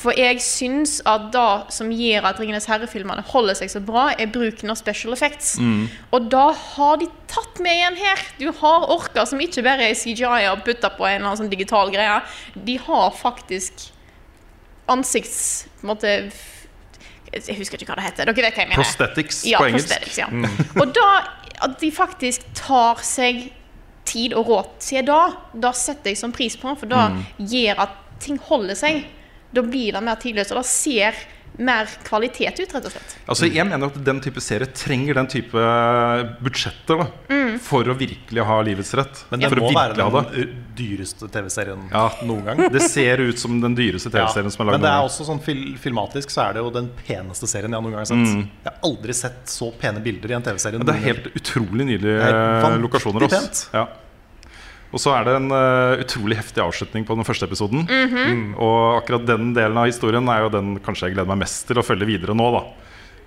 For 0.00 0.16
jeg 0.16 0.38
syns 0.40 0.94
at 1.08 1.26
det 1.34 1.72
som 1.76 1.90
gjør 1.92 2.24
at 2.30 2.38
'Ringenes 2.40 2.64
herre'-filmene 2.70 3.20
holder 3.32 3.58
seg 3.58 3.68
så 3.72 3.82
bra, 3.84 4.06
er 4.16 4.30
bruken 4.32 4.72
av 4.72 4.78
special 4.80 5.12
effects. 5.12 5.58
Og 6.12 6.30
da 6.32 6.46
har 6.56 6.96
de 7.02 7.08
tatt 7.28 7.60
med 7.60 7.74
igjen 7.76 7.98
her. 8.00 8.22
Du 8.40 8.46
har 8.62 8.86
orker 8.94 9.28
som 9.28 9.40
ikke 9.44 9.62
bare 9.66 9.90
er 9.90 9.94
CGI 9.98 10.46
og 10.52 10.64
putta 10.64 10.88
på 10.96 11.04
en 11.04 11.18
eller 11.18 11.26
annen 11.28 11.42
sånn 11.42 11.52
digital 11.52 11.92
greie. 11.92 12.22
De 12.56 12.78
har 12.78 13.10
faktisk 13.12 13.90
ansikts... 14.88 15.66
på 15.80 15.86
en 15.86 15.92
måte, 15.92 16.32
Jeg 17.32 17.58
husker 17.60 17.78
ikke 17.78 17.92
hva 17.92 18.00
det 18.00 18.08
heter. 18.08 18.24
Dere 18.26 18.42
vet 18.48 18.56
hva 18.56 18.64
jeg 18.64 18.72
mener. 18.72 18.80
Prosthetics 18.82 19.44
Ja, 19.46 19.60
på 19.60 19.68
engelsk. 19.68 20.16
ja. 20.18 20.26
Og 20.80 20.94
da 20.96 21.08
at 21.60 21.76
de 21.80 21.90
faktisk 21.92 22.42
tar 22.56 22.98
seg 23.04 23.50
tid 24.08 24.32
og 24.34 24.48
råd 24.48 24.68
til 24.80 25.04
det, 25.06 25.22
da 25.62 25.70
setter 25.76 26.10
jeg 26.10 26.18
som 26.18 26.32
pris 26.32 26.56
på, 26.58 26.72
for 26.80 26.88
da 26.90 27.10
gjør 27.38 27.84
at 27.84 27.96
ting 28.20 28.40
holder 28.48 28.74
seg. 28.74 29.04
Da 29.52 29.62
blir 29.66 29.92
det 29.96 30.02
mer 30.06 30.18
tidløst, 30.22 30.52
og 30.54 30.60
det 30.62 30.68
ser 30.70 31.14
mer 31.60 31.88
kvalitet 32.06 32.60
ut, 32.62 32.70
rett 32.72 32.84
og 32.86 32.92
slett. 32.94 33.14
Altså, 33.28 33.48
jeg 33.50 33.66
mener 33.66 33.90
at 33.90 33.96
den 34.06 34.20
type 34.22 34.40
serie 34.40 34.68
trenger 34.70 35.18
den 35.18 35.26
type 35.28 35.64
budsjetter 36.40 37.02
da, 37.02 37.06
for 37.66 37.90
å 37.90 37.96
virkelig 37.98 38.44
ha 38.46 38.58
livets 38.64 38.92
rett. 38.96 39.24
Men 39.32 39.42
det 39.42 39.50
for 39.50 39.60
å 39.60 39.66
må 39.66 39.72
være 39.74 39.96
den 39.98 40.52
dyreste 40.78 41.28
TV-serien 41.34 41.82
Ja. 41.90 42.06
noen 42.24 42.44
gang. 42.46 42.62
Det 42.72 42.82
ser 42.86 43.20
ut 43.20 43.38
som 43.38 43.58
den 43.60 43.74
dyreste 43.76 44.12
TV-serien 44.14 44.50
som 44.54 44.62
er 44.68 44.72
Men 44.78 44.86
det 44.86 44.92
er 44.94 45.02
også 45.08 45.26
sånn 45.26 45.42
fil 45.42 45.76
filmatisk 45.82 46.30
så 46.30 46.48
er 46.48 46.54
det 46.54 46.62
jo 46.64 46.70
den 46.70 46.88
peneste 47.06 47.50
serien 47.50 47.72
jeg 47.74 47.82
noen 47.82 47.92
gang 47.92 48.04
har 48.06 48.10
sett. 48.12 48.46
Jeg 48.64 48.70
har 48.70 48.78
aldri 48.86 49.12
sett 49.12 49.42
så 49.50 49.72
pene 49.76 50.00
bilder 50.00 50.30
i 50.30 50.38
en 50.38 50.46
TV-serie. 50.46 50.78
Det 50.80 50.94
er 50.94 51.04
helt 51.10 51.26
utrolig 51.34 51.86
nydelige 51.90 52.30
er 52.30 52.78
lokasjoner. 52.78 53.26
Også. 53.26 53.40
pent. 53.40 53.66
Ja. 53.74 53.88
Og 54.90 54.98
så 54.98 55.12
er 55.14 55.26
det 55.26 55.36
en 55.38 55.50
uh, 55.54 56.00
utrolig 56.02 56.38
heftig 56.40 56.62
avslutning 56.64 57.04
på 57.06 57.14
den 57.14 57.26
første 57.26 57.46
episoden. 57.46 57.86
Mm. 57.86 58.56
Og 58.58 58.98
akkurat 58.98 59.26
den 59.28 59.52
delen 59.54 59.78
av 59.78 59.86
historien 59.90 60.26
er 60.32 60.44
jo 60.44 60.54
den 60.54 60.74
kanskje 60.82 61.08
jeg 61.08 61.16
gleder 61.16 61.30
meg 61.30 61.44
mest 61.44 61.62
til 61.68 61.78
å 61.78 61.86
følge 61.86 62.08
videre 62.08 62.34
nå. 62.34 62.48
da 62.56 62.64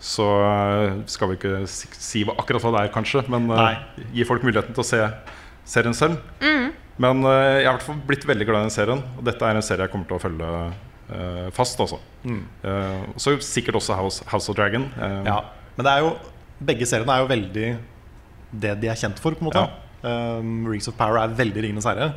Så 0.04 0.28
uh, 0.28 1.00
skal 1.08 1.32
vi 1.32 1.40
ikke 1.40 1.64
si, 1.72 1.88
si 1.96 2.26
akkurat 2.28 2.66
hva 2.66 2.74
det 2.76 2.84
er, 2.84 2.94
kanskje, 2.96 3.24
men 3.32 3.48
uh, 3.54 3.70
gi 4.12 4.28
folk 4.28 4.44
muligheten 4.44 4.76
til 4.76 4.84
å 4.84 4.90
se 4.90 5.04
serien 5.64 5.96
selv. 5.96 6.20
Men 7.02 7.24
eh, 7.26 7.64
jeg 7.64 7.66
har 7.66 7.72
i 7.72 7.78
hvert 7.80 7.86
fall 7.88 8.02
blitt 8.06 8.26
veldig 8.30 8.46
glad 8.46 8.62
i 8.62 8.68
den 8.68 8.74
serien, 8.74 9.00
og 9.18 9.24
dette 9.26 9.48
er 9.48 9.58
en 9.58 9.66
serie 9.66 9.88
jeg 9.88 9.90
kommer 9.90 10.06
til 10.10 10.20
å 10.20 10.22
følge 10.22 10.50
fast. 11.56 11.80
Altså. 11.82 11.98
Eh, 12.30 13.00
så 13.18 13.34
sikkert 13.42 13.80
også 13.80 13.98
House, 13.98 14.28
House 14.30 14.52
of 14.52 14.58
Dragon. 14.60 14.86
Ja, 15.26 15.40
men 15.74 15.88
det 15.88 15.94
er 15.96 16.04
jo 16.06 16.12
begge 16.64 16.86
seriene 16.88 17.16
er 17.16 17.24
jo 17.24 17.32
veldig 17.32 17.72
det 18.64 18.76
de 18.84 18.92
er 18.92 19.00
kjent 19.00 19.18
for. 19.22 19.34
på 19.34 19.42
en 19.42 19.50
måte 19.50 19.66
um, 20.04 20.64
Rings 20.70 20.88
of 20.92 20.98
Power 21.00 21.20
er 21.22 21.34
veldig 21.38 21.64
Ringenes 21.66 21.88
herre, 21.90 22.12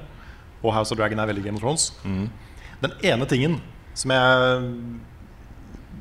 og 0.62 0.74
House 0.74 0.92
of 0.94 0.98
Dragon 1.00 1.20
er 1.22 1.30
veldig 1.30 1.44
Game 1.46 1.58
of 1.58 1.64
Thrones. 1.64 1.90
Den 2.82 2.96
ene 3.06 3.26
tingen 3.30 3.58
som 3.96 4.12
jeg 4.12 4.68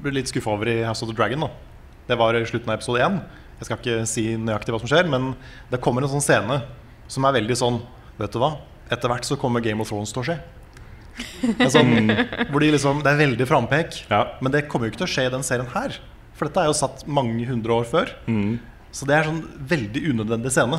ble 0.04 0.18
litt 0.18 0.30
skuffa 0.30 0.52
over 0.54 0.70
i 0.70 0.82
House 0.84 1.06
of 1.06 1.10
the 1.12 1.16
Dragon, 1.18 1.46
da, 1.46 1.52
det 2.10 2.18
var 2.20 2.38
i 2.38 2.44
slutten 2.46 2.70
av 2.72 2.80
episode 2.80 3.02
én. 3.06 3.22
Jeg 3.60 3.70
skal 3.70 3.80
ikke 3.80 4.08
si 4.10 4.26
nøyaktig 4.38 4.74
hva 4.76 4.82
som 4.84 4.92
skjer, 4.92 5.08
men 5.10 5.32
det 5.72 5.80
kommer 5.84 6.04
en 6.04 6.12
sånn 6.12 6.24
scene 6.24 6.60
som 7.12 7.28
er 7.28 7.38
veldig 7.40 7.58
sånn 7.60 7.84
Vet 8.16 8.32
du 8.32 8.38
hva? 8.40 8.54
Etter 8.88 9.12
hvert 9.12 9.26
så 9.28 9.36
kommer 9.36 9.60
Game 9.60 9.84
of 9.84 9.90
Thrones 9.92 10.14
til 10.16 10.22
å 10.22 10.24
skje. 10.24 10.36
Det 11.42 11.66
er, 11.66 11.72
sånn, 11.74 12.08
de 12.54 12.70
liksom, 12.72 13.02
det 13.04 13.12
er 13.12 13.18
veldig 13.20 13.48
frampek. 13.50 13.98
Ja. 14.08 14.22
Men 14.40 14.54
det 14.54 14.62
kommer 14.72 14.88
jo 14.88 14.94
ikke 14.94 15.02
til 15.02 15.08
å 15.10 15.14
skje 15.18 15.26
i 15.28 15.34
den 15.34 15.44
serien 15.44 15.68
her. 15.74 15.98
For 16.36 16.48
dette 16.48 16.64
er 16.64 16.70
jo 16.70 16.78
satt 16.80 17.04
mange 17.08 17.44
hundre 17.50 17.76
år 17.82 17.90
før. 17.92 18.14
Så 18.96 19.04
det 19.10 19.16
er 19.18 19.26
sånn 19.28 19.42
veldig 19.68 20.02
unødvendig 20.14 20.52
scene. 20.56 20.78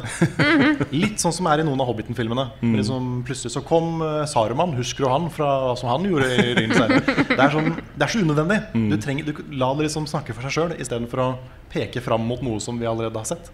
Litt 0.95 1.21
sånn 1.21 1.35
som 1.37 1.49
er 1.51 1.61
i 1.61 1.67
noen 1.67 1.83
av 1.85 1.91
Hobbiten-filmene. 1.91 2.47
Mm. 2.62 2.77
Liksom, 2.79 3.11
plutselig 3.29 3.53
så 3.53 3.61
kom 3.67 4.01
eh, 4.01 4.23
Saruman. 4.31 4.73
Husker 4.79 5.05
du 5.05 5.11
han 5.12 5.27
fra 5.35 5.51
hva 5.67 5.75
som 5.77 5.91
han 5.93 6.07
gjorde 6.09 6.31
i 6.33 6.55
Ringens 6.57 6.81
herre? 6.81 7.03
Det, 7.05 7.37
er 7.37 7.53
sånn, 7.53 7.69
det 7.77 8.07
er 8.07 8.14
så 8.14 8.23
unødvendig. 8.25 8.59
Du, 8.73 8.97
trenger, 9.05 9.29
du 9.29 9.43
La 9.61 9.69
det 9.77 9.91
liksom 9.91 10.09
snakke 10.09 10.33
for 10.33 10.49
seg 10.49 10.57
sjøl 10.57 10.75
istedenfor 10.81 11.23
å 11.27 11.29
peke 11.75 12.01
fram 12.01 12.25
mot 12.25 12.41
noe 12.47 12.62
som 12.64 12.81
vi 12.81 12.89
allerede 12.89 13.21
har 13.21 13.29
sett. 13.29 13.53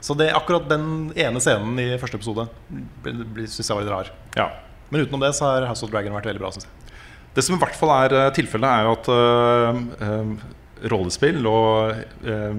Så 0.00 0.16
det, 0.16 0.30
akkurat 0.32 0.64
den 0.70 1.10
ene 1.12 1.44
scenen 1.44 1.76
i 1.82 1.90
første 2.00 2.16
episode 2.16 2.48
syns 3.04 3.66
jeg 3.68 3.76
var 3.76 3.84
litt 3.84 3.92
rar. 3.98 4.12
ja. 4.40 4.48
Men 4.90 5.04
utenom 5.04 5.20
det 5.22 5.28
så 5.38 5.46
har 5.46 5.68
House 5.68 5.84
of 5.86 5.92
Dragon 5.92 6.16
vært 6.16 6.26
veldig 6.26 6.40
bra. 6.42 6.48
Synes 6.50 6.66
jeg. 6.66 6.96
Det 7.36 7.44
som 7.46 7.54
i 7.54 7.60
hvert 7.62 7.76
fall 7.78 7.92
er 7.94 8.14
eh, 8.18 8.32
tilfellet, 8.34 8.66
er 8.66 8.88
jo 8.88 8.94
at 8.96 9.10
eh, 9.14 9.76
eh, 10.08 10.88
rollespill 10.90 11.46
og 11.46 12.00
eh, 12.26 12.56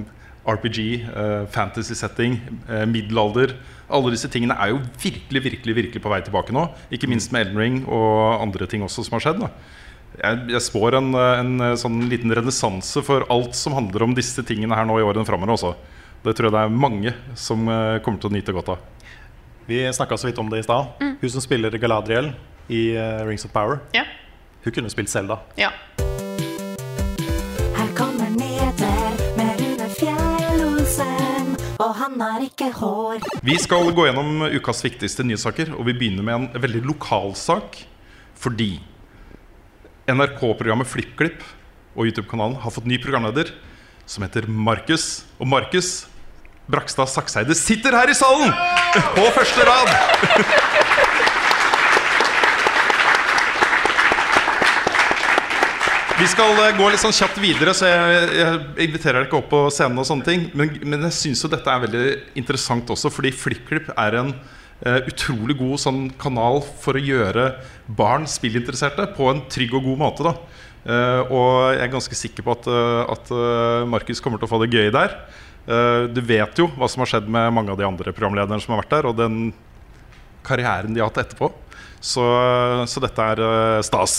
RPG, 0.48 0.80
eh, 1.06 1.46
fantasy 1.54 1.94
setting, 1.96 2.40
eh, 2.70 2.86
middelalder 2.90 3.54
Alle 3.92 4.10
disse 4.14 4.30
tingene 4.32 4.56
er 4.58 4.70
jo 4.72 4.80
virkelig 5.04 5.44
virkelig, 5.44 5.76
virkelig 5.76 6.02
på 6.02 6.10
vei 6.10 6.22
tilbake 6.24 6.54
nå. 6.56 6.64
Ikke 6.96 7.10
minst 7.12 7.32
med 7.36 7.48
Elden 7.48 7.58
Ring 7.60 7.80
og 7.88 8.42
andre 8.42 8.66
ting 8.66 8.82
også 8.86 9.04
som 9.04 9.18
har 9.20 9.26
skjedd. 9.26 9.42
Da. 9.44 9.50
jeg, 10.24 10.46
jeg 10.54 10.62
spår 10.64 10.96
en, 10.98 11.10
en 11.16 11.76
sånn 11.78 12.00
liten 12.10 12.32
renessanse 12.32 13.04
for 13.04 13.26
alt 13.30 13.54
som 13.60 13.74
handler 13.76 14.04
om 14.08 14.16
disse 14.16 14.42
tingene 14.48 14.74
her 14.80 14.88
nå 14.88 14.96
i 14.98 15.04
årene 15.04 15.28
framover. 15.28 15.52
Også. 15.58 15.74
Det 16.24 16.36
tror 16.38 16.48
jeg 16.48 16.56
det 16.56 16.64
er 16.64 16.70
mange 16.88 17.14
som 17.36 17.68
eh, 17.68 18.00
kommer 18.00 18.24
til 18.24 18.32
å 18.32 18.36
nyte 18.38 18.56
godt 18.56 18.72
av. 18.78 18.80
Vi 19.68 19.84
snakka 19.92 20.16
så 20.18 20.32
vidt 20.32 20.40
om 20.40 20.50
det 20.50 20.64
i 20.64 20.66
stad. 20.66 20.96
Hun 21.22 21.30
som 21.36 21.44
spiller 21.44 21.76
Galadriel 21.78 22.32
i 22.72 22.94
eh, 22.96 23.22
Rings 23.28 23.44
of 23.46 23.52
Power, 23.52 23.82
Ja. 23.94 24.08
hun 24.64 24.72
kunne 24.74 24.90
spilt 24.90 25.10
Selda. 25.12 25.42
ja. 25.60 25.76
Og 31.82 31.96
han 31.98 32.22
har 32.22 32.44
ikke 32.46 32.70
hår. 32.78 33.24
Vi 33.46 33.58
skal 33.62 33.90
gå 33.96 34.06
gjennom 34.08 34.46
ukas 34.54 34.84
viktigste 34.86 35.26
nyhetssaker, 35.26 35.74
og 35.78 35.88
vi 35.90 35.98
begynner 35.98 36.26
med 36.26 36.38
en 36.38 36.64
veldig 36.64 36.84
lokal 36.90 37.34
sak. 37.40 37.80
Fordi 38.42 38.76
NRK-programmet 40.12 40.90
FlippKlipp 40.90 41.44
og 41.96 42.08
YouTube-kanalen 42.08 42.58
har 42.64 42.74
fått 42.74 42.90
ny 42.90 42.98
programleder 43.02 43.54
som 44.10 44.26
heter 44.26 44.48
Markus. 44.50 45.26
Og 45.40 45.50
Markus 45.50 45.92
Brakstad 46.72 47.10
Sakseide 47.12 47.58
sitter 47.58 47.98
her 47.98 48.12
i 48.12 48.18
salen! 48.18 48.54
På 49.18 49.30
første 49.36 49.68
rad! 49.68 50.61
Vi 56.22 56.28
skal 56.30 56.54
eh, 56.54 56.76
gå 56.78 56.86
litt 56.94 57.02
sånn 57.02 57.16
kjapt 57.18 57.40
videre, 57.42 57.72
så 57.74 57.88
jeg, 57.90 58.26
jeg 58.38 58.58
inviterer 58.86 59.24
deg 59.24 59.32
ikke 59.32 59.40
opp 59.40 59.48
på 59.50 59.62
scenen. 59.74 59.98
og 59.98 60.06
sånne 60.06 60.28
ting 60.28 60.44
Men, 60.54 60.76
men 60.86 61.08
jeg 61.08 61.16
syns 61.18 61.42
jo 61.42 61.50
dette 61.50 61.66
er 61.74 61.82
veldig 61.82 62.04
interessant 62.38 62.92
også, 62.94 63.10
fordi 63.10 63.32
FlippKlipp 63.34 63.90
er 63.96 64.18
en 64.20 64.30
uh, 64.36 65.00
utrolig 65.10 65.56
god 65.58 65.82
sånn 65.82 66.04
kanal 66.22 66.62
for 66.84 67.00
å 67.00 67.02
gjøre 67.02 67.48
barn 67.90 68.30
spillinteresserte 68.30 69.08
på 69.18 69.32
en 69.32 69.42
trygg 69.50 69.74
og 69.80 69.90
god 69.90 70.04
måte. 70.06 70.28
da 70.30 70.38
Uh, 70.82 71.22
og 71.30 71.50
jeg 71.76 71.82
er 71.86 71.92
ganske 71.94 72.16
sikker 72.18 72.42
på 72.42 72.56
at, 72.56 72.66
uh, 72.66 73.04
at 73.14 73.28
Markus 73.86 74.18
kommer 74.18 74.42
til 74.42 74.48
å 74.48 74.50
få 74.50 74.58
det 74.64 74.72
gøy 74.74 74.90
der. 74.90 75.14
Du 76.10 76.18
vet 76.26 76.58
jo 76.58 76.66
hva 76.74 76.88
som 76.90 77.04
har 77.04 77.12
skjedd 77.12 77.28
med 77.30 77.54
mange 77.54 77.70
av 77.70 77.78
de 77.78 77.86
andre 77.86 78.10
programlederne 78.18 78.58
som 78.64 78.74
har 78.74 78.82
vært 78.82 78.96
der, 78.96 79.10
og 79.12 79.20
den 79.20 79.36
karrieren 80.42 80.98
de 80.98 81.04
har 81.04 81.12
hatt 81.12 81.22
etterpå. 81.22 81.52
Så, 82.02 82.26
så 82.90 83.04
dette 83.06 83.28
er 83.36 83.86
stas. 83.86 84.16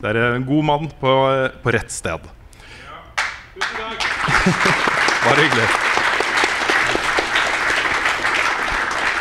Det 0.00 0.10
er 0.10 0.20
en 0.34 0.46
god 0.48 0.64
mann 0.64 0.90
på, 1.00 1.14
på 1.62 1.76
rett 1.76 1.92
sted. 1.92 2.26
Bare 5.20 5.40
hyggelig. 5.44 5.68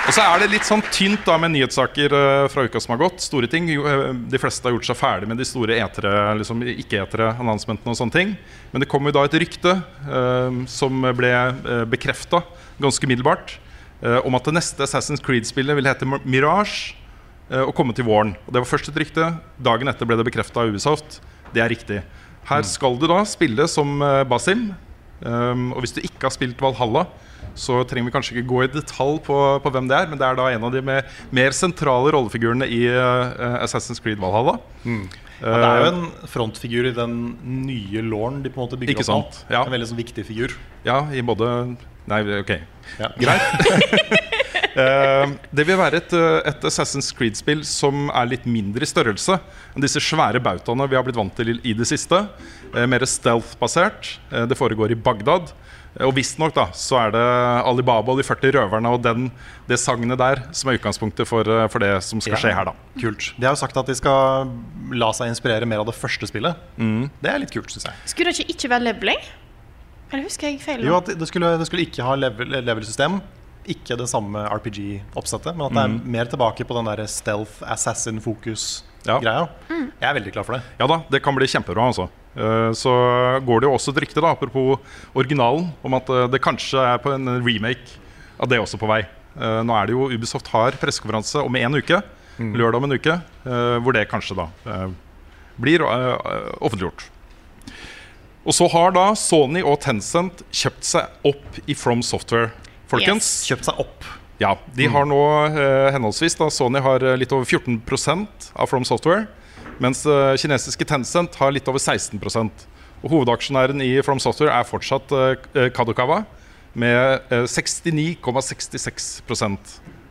Og 0.10 0.14
så 0.16 0.24
er 0.26 0.42
det 0.42 0.48
litt 0.50 0.66
sånn 0.66 0.82
tynt 0.90 1.22
da 1.22 1.36
med 1.38 1.52
nyhetssaker 1.54 2.14
eh, 2.18 2.48
fra 2.50 2.64
uka 2.66 2.80
som 2.82 2.96
har 2.96 3.02
gått. 3.04 3.22
Store 3.22 3.46
ting. 3.52 3.68
Eh, 3.70 4.00
de 4.32 4.40
fleste 4.42 4.66
har 4.66 4.74
gjort 4.74 4.88
seg 4.88 4.98
ferdig 4.98 5.30
med 5.30 5.38
de 5.38 5.46
store 5.46 5.76
etere, 5.78 6.14
liksom 6.40 6.64
ikke-etere 6.66 7.36
annonsementene. 7.36 7.94
og 7.94 8.00
sånne 8.00 8.16
ting. 8.16 8.32
Men 8.72 8.82
det 8.82 8.90
kom 8.90 9.06
jo 9.06 9.14
da 9.14 9.28
et 9.28 9.38
rykte 9.38 9.76
eh, 9.78 10.58
som 10.66 11.06
ble 11.14 11.30
uh, 11.30 11.84
bekrefta 11.92 12.42
ganske 12.82 13.06
umiddelbart, 13.06 13.60
eh, 14.02 14.18
om 14.26 14.34
at 14.34 14.50
det 14.50 14.56
neste 14.56 14.86
Assassin's 14.88 15.22
Creed-spillet 15.22 15.78
vil 15.78 15.90
hete 15.90 16.08
Mirage 16.24 16.96
eh, 16.96 16.99
og 17.50 17.74
komme 17.78 17.96
til 17.98 18.06
våren. 18.06 18.36
Og 18.46 18.54
Det 18.54 18.62
var 18.62 18.70
først 18.70 18.92
et 18.92 19.00
rykte. 19.02 19.32
Dagen 19.58 19.90
etter 19.90 20.06
ble 20.06 20.18
det 20.20 20.28
bekrefta 20.28 20.62
av 20.62 20.70
Ubisoft. 20.70 21.20
Det 21.54 21.64
er 21.64 21.72
riktig. 21.72 22.04
Her 22.50 22.66
skal 22.66 22.98
du 22.98 23.08
da 23.10 23.22
spille 23.30 23.66
som 23.70 24.00
eh, 24.02 24.24
Basim. 24.30 24.70
Um, 25.20 25.74
og 25.76 25.84
hvis 25.84 25.92
du 25.98 26.00
ikke 26.00 26.30
har 26.30 26.34
spilt 26.34 26.62
Valhalla, 26.64 27.04
så 27.60 27.82
trenger 27.84 28.08
vi 28.08 28.14
kanskje 28.14 28.36
ikke 28.38 28.50
gå 28.50 28.62
i 28.64 28.70
detalj 28.72 29.18
på, 29.26 29.36
på 29.60 29.72
hvem 29.74 29.90
det 29.90 29.98
er, 29.98 30.08
men 30.08 30.20
det 30.22 30.24
er 30.24 30.38
da 30.38 30.46
en 30.54 30.64
av 30.64 30.72
de 30.72 30.80
med 30.86 31.10
mer 31.36 31.56
sentrale 31.56 32.14
rollefigurene 32.16 32.70
i 32.72 32.86
uh, 32.88 33.60
Assassin's 33.66 34.00
Creed 34.00 34.22
Valhalla. 34.22 34.56
Ja, 34.86 35.52
det 35.60 35.68
er 35.68 35.84
jo 35.84 35.92
en 35.92 36.02
frontfigur 36.32 36.88
i 36.88 36.96
den 36.96 37.20
nye 37.68 38.04
lauren 38.04 38.42
de 38.44 38.52
på 38.52 38.60
en 38.60 38.66
måte 38.66 38.80
bygger 38.80 38.96
Ikke 38.96 39.08
opp 39.12 39.36
nå. 39.36 39.46
ja. 39.52 39.62
En 39.66 39.76
veldig 39.76 39.92
sånn 39.92 40.00
viktig 40.00 40.26
figur. 40.28 40.56
Ja, 40.88 41.04
i 41.16 41.24
både 41.24 41.52
Nei, 42.10 42.24
ok. 42.40 42.56
Ja. 42.98 43.12
Greit. 43.20 44.30
Eh, 44.78 45.32
det 45.56 45.66
vil 45.66 45.78
være 45.80 45.98
et, 45.98 46.14
eh, 46.14 46.42
et 46.52 46.62
Assassin's 46.70 47.10
Creed-spill 47.16 47.64
som 47.66 48.10
er 48.14 48.26
litt 48.30 48.46
mindre 48.46 48.86
i 48.86 48.90
størrelse 48.90 49.40
enn 49.76 49.82
disse 49.82 50.00
svære 50.04 50.42
bautaene 50.44 50.86
vi 50.90 50.96
har 50.96 51.04
blitt 51.08 51.18
vant 51.18 51.34
til 51.36 51.56
i, 51.56 51.60
i 51.72 51.74
det 51.74 51.88
siste. 51.90 52.28
Eh, 52.76 52.86
mer 52.86 53.00
stealth-basert. 53.10 54.18
Det 54.30 54.58
foregår 54.60 54.92
i 54.92 54.96
Bagdad. 55.00 55.54
Og 56.06 56.14
visstnok 56.14 56.54
da, 56.54 56.68
så 56.78 57.00
er 57.02 57.12
det 57.16 57.22
Alibaba 57.66 58.12
og 58.14 58.20
de 58.20 58.24
40 58.24 58.52
røverne 58.54 58.92
og 58.94 59.02
den, 59.02 59.32
det 59.68 59.80
sagnet 59.82 60.20
der 60.22 60.44
som 60.56 60.70
er 60.70 60.78
utgangspunktet 60.78 61.26
for, 61.28 61.44
for 61.68 61.80
det 61.82 61.90
som 62.06 62.22
skal 62.22 62.38
Ja. 62.38 62.42
skje 62.44 62.54
her. 62.56 62.66
da 62.70 62.74
Kult. 63.02 63.34
De 63.40 63.48
har 63.48 63.56
jo 63.56 63.60
sagt 63.60 63.76
at 63.76 63.88
de 63.90 63.96
skal 63.98 64.52
la 64.94 65.10
seg 65.18 65.28
inspirere 65.34 65.66
mer 65.66 65.80
av 65.82 65.88
det 65.90 65.96
første 65.98 66.30
spillet. 66.30 66.56
Det 66.78 67.26
er 67.34 67.40
litt 67.42 67.52
kult, 67.52 67.74
syns 67.74 67.86
jeg. 67.90 67.94
Skulle 68.06 68.30
det 68.32 68.38
ikke, 68.46 68.54
ikke 68.54 68.70
være 68.70 68.86
leveling? 68.86 69.18
Eller 70.14 70.24
husker 70.30 70.48
jeg 70.48 70.62
feil? 70.62 70.86
Jo, 70.86 70.98
at 71.02 71.10
det 71.18 71.28
skulle, 71.28 71.58
det 71.58 71.66
skulle 71.68 71.86
ikke 71.90 72.06
ha 72.06 72.16
level- 72.16 72.62
level-system. 72.70 73.20
Ikke 73.68 73.98
det 74.00 74.08
samme 74.10 74.46
RPG-oppsettet, 74.50 75.56
men 75.56 75.66
at 75.68 75.74
det 75.76 75.84
er 75.84 76.12
mer 76.16 76.26
tilbake 76.32 76.66
på 76.66 76.74
den 76.78 76.86
der 76.90 77.04
stealth 77.08 77.60
assassin-fokus-greia. 77.68 79.48
Jeg 79.70 80.08
er 80.10 80.16
veldig 80.18 80.32
klar 80.34 80.46
for 80.48 80.58
det. 80.58 80.64
Ja 80.80 80.88
da, 80.90 81.02
det 81.12 81.22
kan 81.24 81.36
bli 81.38 81.48
kjempebra. 81.48 81.88
altså 81.92 82.10
Eh, 82.36 82.72
Så 82.78 82.92
går 83.46 83.60
det 83.62 83.68
jo 83.68 83.74
også 83.74 83.90
et 83.92 84.02
rykte, 84.04 84.22
da 84.22 84.32
apropos 84.36 84.78
originalen, 85.18 85.72
om 85.84 85.94
at 85.98 86.10
eh, 86.14 86.28
det 86.30 86.42
kanskje 86.46 86.78
er 86.78 86.98
på 87.02 87.12
en 87.16 87.26
remake 87.44 87.98
av 88.40 88.48
det 88.52 88.60
også 88.62 88.78
på 88.80 88.88
vei. 88.88 89.02
Eh, 89.36 89.62
Nå 89.66 89.74
er 89.76 89.88
det 89.90 89.96
jo 89.96 90.10
Ubisoft 90.14 90.48
har 90.54 90.78
pressekonferanse 90.80 91.42
om 91.44 91.56
en 91.58 91.76
uke, 91.80 92.02
lørdag 92.40 92.78
om 92.80 92.86
en 92.88 92.96
uke, 92.96 93.18
eh, 93.46 93.78
hvor 93.84 93.94
det 93.98 94.06
kanskje 94.12 94.38
da 94.38 94.48
blir 95.60 95.82
offentliggjort. 95.84 97.10
Og 98.48 98.54
så 98.56 98.70
har 98.72 98.94
da 98.96 99.10
Sony 99.20 99.60
og 99.66 99.82
Tencent 99.84 100.46
kjøpt 100.56 100.86
seg 100.88 101.10
opp 101.28 101.58
i 101.68 101.76
From 101.76 102.00
Software, 102.06 102.54
folkens. 102.92 103.26
Kjøpt 103.50 103.66
seg 103.70 103.76
opp. 103.84 104.00
Ja, 104.40 104.54
De 104.76 104.88
har 104.88 105.06
nå 105.08 105.48
eh, 105.52 105.92
henholdsvis 105.92 106.36
da, 106.40 106.50
Sony 106.54 106.80
har 106.84 107.04
eh, 107.04 107.18
litt 107.20 107.32
over 107.36 107.46
14% 107.46 108.28
av 108.56 108.68
From 108.72 108.86
Software, 108.88 109.26
mens 109.84 110.06
eh, 110.08 110.36
kinesiske 110.40 110.86
Tencent 110.88 111.36
har 111.42 111.52
litt 111.56 111.68
over 111.72 111.80
16% 111.80 112.52
Og 113.04 113.10
Hovedaksjonæren 113.12 113.82
i 113.84 114.02
From 114.04 114.20
Software 114.24 114.54
er 114.56 114.64
fortsatt 114.68 115.12
eh, 115.12 115.36
Kadokawa 115.76 116.24
med 116.80 117.20
eh, 117.34 117.46
69,66% 117.52 119.58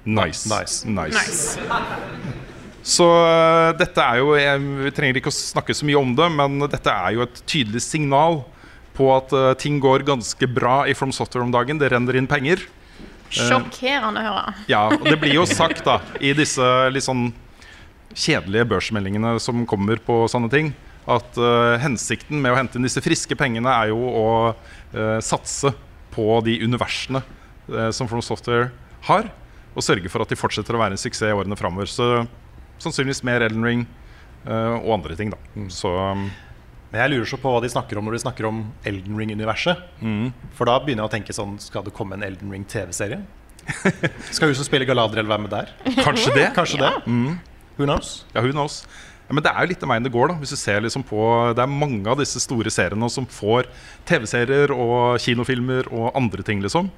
Nice. 0.08 0.48
Nice. 0.48 0.88
nice. 0.88 1.58
Så 2.88 3.04
eh, 3.04 3.76
dette 3.80 4.00
er 4.00 4.16
jo 4.22 4.32
jeg, 4.38 4.60
Vi 4.84 4.90
trenger 4.96 5.16
ikke 5.20 5.32
å 5.32 5.34
snakke 5.34 5.74
så 5.76 5.84
mye 5.88 5.98
om 6.00 6.14
det, 6.16 6.28
men 6.36 6.58
dette 6.68 6.90
er 6.92 7.12
jo 7.16 7.22
et 7.26 7.36
tydelig 7.48 7.82
signal 7.84 8.34
på 8.98 9.08
at 9.14 9.32
uh, 9.34 9.52
ting 9.58 9.78
går 9.82 10.04
ganske 10.08 10.48
bra 10.50 10.82
i 10.90 10.94
From 10.98 11.14
Software 11.14 11.46
om 11.46 11.54
dagen. 11.54 11.78
Det 11.80 11.92
renner 11.92 12.18
inn 12.18 12.28
penger. 12.30 12.64
Sjokkerende 13.30 14.24
å 14.24 14.26
høre. 14.26 14.54
Ja, 14.70 14.82
og 14.90 15.06
det 15.06 15.18
blir 15.22 15.36
jo 15.36 15.46
sagt 15.60 15.84
da 15.86 16.00
i 16.20 16.34
disse 16.36 16.64
litt 16.92 17.06
sånn 17.06 17.30
kjedelige 18.18 18.66
børsmeldingene 18.72 19.36
som 19.42 19.66
kommer 19.68 20.00
på 20.02 20.22
sånne 20.32 20.50
ting, 20.52 20.72
at 21.08 21.38
uh, 21.40 21.78
hensikten 21.80 22.42
med 22.42 22.52
å 22.52 22.58
hente 22.58 22.78
inn 22.78 22.88
disse 22.88 23.02
friske 23.04 23.36
pengene 23.38 23.70
er 23.70 23.92
jo 23.92 24.00
å 24.00 24.28
uh, 24.50 25.18
satse 25.24 25.72
på 26.12 26.40
de 26.44 26.58
universene 26.64 27.22
uh, 27.22 27.88
som 27.94 28.10
From 28.10 28.24
Software 28.24 28.72
har, 29.06 29.30
og 29.78 29.84
sørge 29.84 30.10
for 30.10 30.24
at 30.24 30.32
de 30.32 30.38
fortsetter 30.40 30.74
å 30.74 30.82
være 30.82 30.96
en 30.96 31.00
suksess 31.00 31.30
i 31.30 31.36
årene 31.36 31.56
framover. 31.56 31.88
Så 31.88 32.26
sannsynligvis 32.82 33.24
mer 33.26 33.44
Elden 33.46 33.64
Ring 33.66 33.86
eh, 34.46 34.74
og 34.78 34.92
andre 34.98 35.16
ting, 35.18 35.32
da. 35.34 35.66
Så 35.72 35.90
um, 35.90 36.28
Men 36.92 37.02
jeg 37.02 37.12
lurer 37.12 37.28
så 37.28 37.36
på 37.40 37.50
hva 37.52 37.60
de 37.60 37.68
snakker 37.68 37.98
om 38.00 38.06
når 38.08 38.16
de 38.16 38.22
snakker 38.22 38.46
om 38.48 38.62
Elden 38.88 39.18
Ring-universet. 39.20 39.82
For 40.56 40.70
da 40.70 40.78
begynner 40.80 41.04
jeg 41.04 41.10
å 41.10 41.14
tenke 41.18 41.36
sånn 41.36 41.58
Skal 41.60 41.84
det 41.84 41.92
komme 41.96 42.16
en 42.16 42.24
Elden 42.24 42.54
Ring 42.54 42.64
TV-serie? 42.64 43.20
Skal 44.32 44.48
hun 44.48 44.56
som 44.56 44.64
spiller 44.64 44.88
Galadriel 44.88 45.28
være 45.28 45.44
med 45.44 45.52
der? 45.52 45.74
kanskje 46.00 46.32
det. 46.38 46.48
Kanskje 46.56 46.80
det? 46.80 46.94
Who 47.76 47.84
knows? 47.84 48.24
Ja, 48.32 48.40
who 48.40 48.54
knows? 48.56 48.82
Ja, 49.28 49.34
men 49.36 49.44
det 49.44 49.50
er 49.52 49.60
jo 49.60 49.68
litt 49.74 49.82
av 49.84 49.90
veien 49.92 50.06
det 50.06 50.12
går. 50.14 50.30
da 50.30 50.38
Hvis 50.40 50.54
du 50.54 50.56
ser 50.56 50.80
liksom 50.80 51.04
på 51.04 51.20
Det 51.52 51.60
er 51.60 51.68
mange 51.68 52.08
av 52.08 52.16
disse 52.16 52.40
store 52.40 52.72
seriene 52.72 53.10
som 53.12 53.26
får 53.28 53.68
TV-serier 54.08 54.72
og 54.72 55.20
kinofilmer 55.20 55.90
og 55.92 56.16
andre 56.16 56.42
ting. 56.46 56.62
liksom 56.64 56.88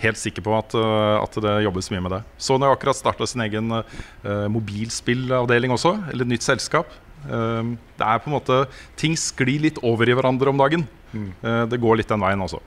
Helt 0.00 0.20
sikker 0.20 0.46
på 0.46 0.56
at, 0.56 0.72
uh, 0.72 1.20
at 1.20 1.36
det 1.44 1.58
jobbes 1.66 1.90
mye 1.92 2.00
med 2.06 2.16
det. 2.16 2.22
Sony 2.40 2.64
har 2.64 2.72
akkurat 2.72 2.96
starta 2.96 3.28
sin 3.28 3.44
egen 3.44 3.68
uh, 3.70 4.48
mobilspillavdeling 4.48 5.76
også. 5.76 5.98
Eller 6.10 6.24
nytt 6.24 6.46
selskap. 6.46 6.88
Um, 7.28 7.74
det 7.98 8.06
er 8.06 8.18
på 8.20 8.28
en 8.30 8.34
måte 8.36 8.56
Ting 9.00 9.14
sklir 9.16 9.60
litt 9.64 9.78
over 9.82 10.08
i 10.08 10.14
hverandre 10.16 10.50
om 10.52 10.58
dagen. 10.60 10.86
Uh, 11.14 11.64
det 11.70 11.78
går 11.82 12.00
litt 12.02 12.10
den 12.10 12.20
veien 12.24 12.42
også. 12.44 12.60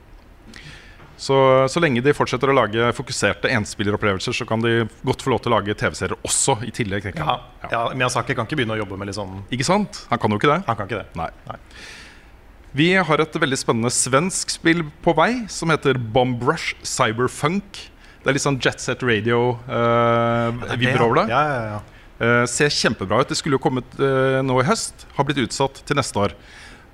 Så, 1.18 1.34
så 1.74 1.82
lenge 1.82 2.04
de 2.06 2.14
fortsetter 2.14 2.52
å 2.52 2.54
lage 2.54 2.92
fokuserte 2.94 3.50
enspilleropplevelser, 3.50 4.36
så 4.38 4.46
kan 4.46 4.62
de 4.62 4.84
godt 5.08 5.24
få 5.26 5.32
lov 5.34 5.40
til 5.42 5.50
å 5.50 5.56
lage 5.58 5.74
TV-serier 5.74 6.14
også. 6.22 6.60
i 6.62 6.70
tillegg 6.70 7.08
tenker 7.08 7.24
Ja, 7.26 7.40
jeg. 7.64 7.72
ja, 7.74 7.80
Miyazaki 7.98 8.36
kan 8.38 8.46
ikke 8.46 8.60
begynne 8.60 8.76
å 8.78 8.82
jobbe 8.84 9.00
med 9.02 9.10
litt 9.10 9.18
sånn 9.18 9.40
Ikke 9.50 9.66
sant? 9.66 10.04
Han 10.12 10.22
kan 10.22 10.30
jo 10.30 10.38
ikke 10.38 10.52
det. 10.54 10.60
Han 10.68 10.78
kan 10.78 10.86
ikke 10.86 11.02
det. 11.02 11.10
Nei. 11.18 11.32
Nei. 11.50 11.58
Vi 12.78 12.92
har 13.10 13.24
et 13.24 13.34
veldig 13.42 13.58
spennende 13.58 13.90
svensk 13.90 14.52
spill 14.54 14.84
på 15.02 15.16
vei 15.18 15.32
som 15.50 15.72
heter 15.74 15.98
Bomb 15.98 16.44
Rush 16.46 16.76
Cyberfunk. 16.86 17.66
Det 18.22 18.30
er 18.30 18.38
litt 18.38 18.44
sånn 18.46 18.60
Jet 18.62 18.78
Set 18.84 19.02
Radio-vibber 19.08 21.02
over 21.08 21.24
det. 21.24 21.28
Ja, 21.34 21.42
ja, 21.50 21.62
ja. 21.74 21.80
Eh, 22.18 22.46
ser 22.50 22.74
kjempebra 22.74 23.22
ut. 23.22 23.30
Det 23.30 23.38
skulle 23.38 23.58
jo 23.58 23.64
kommet 23.64 24.00
eh, 24.02 24.40
nå 24.46 24.58
i 24.62 24.68
høst. 24.68 25.06
Har 25.18 25.28
blitt 25.28 25.44
utsatt 25.44 25.84
til 25.86 26.00
neste 26.00 26.24
år. 26.24 26.34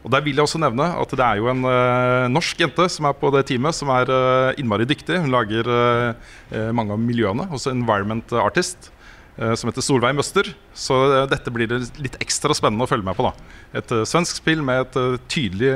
Og 0.03 0.11
Der 0.11 0.23
vil 0.25 0.35
jeg 0.35 0.43
også 0.43 0.59
nevne 0.59 0.89
at 0.99 1.13
det 1.15 1.23
er 1.23 1.39
jo 1.39 1.45
en 1.47 1.61
uh, 1.63 2.25
norsk 2.27 2.59
jente 2.59 2.89
som 2.91 3.05
er 3.07 3.13
på 3.15 3.29
det 3.31 3.45
teamet, 3.47 3.71
som 3.71 3.87
er 3.95 4.09
uh, 4.11 4.49
innmari 4.59 4.83
dyktig. 4.83 5.15
Hun 5.23 5.31
lager 5.31 5.63
uh, 5.63 6.73
mange 6.75 6.91
av 6.91 6.99
miljøene. 6.99 7.45
Også 7.55 7.71
environment 7.71 8.35
artist. 8.43 8.91
Som 9.33 9.71
heter 9.71 9.81
Solveig 9.81 10.13
Møster. 10.13 10.45
Så 10.77 10.93
dette 11.25 11.49
blir 11.49 11.65
det 11.71 11.79
litt 11.97 12.19
ekstra 12.21 12.53
spennende 12.53 12.85
å 12.85 12.91
følge 12.91 13.07
med 13.07 13.17
på. 13.17 13.25
da 13.25 13.79
Et 13.79 13.95
svensk 14.05 14.43
spill 14.43 14.61
med 14.61 14.83
et 14.83 15.25
tydelig 15.25 15.73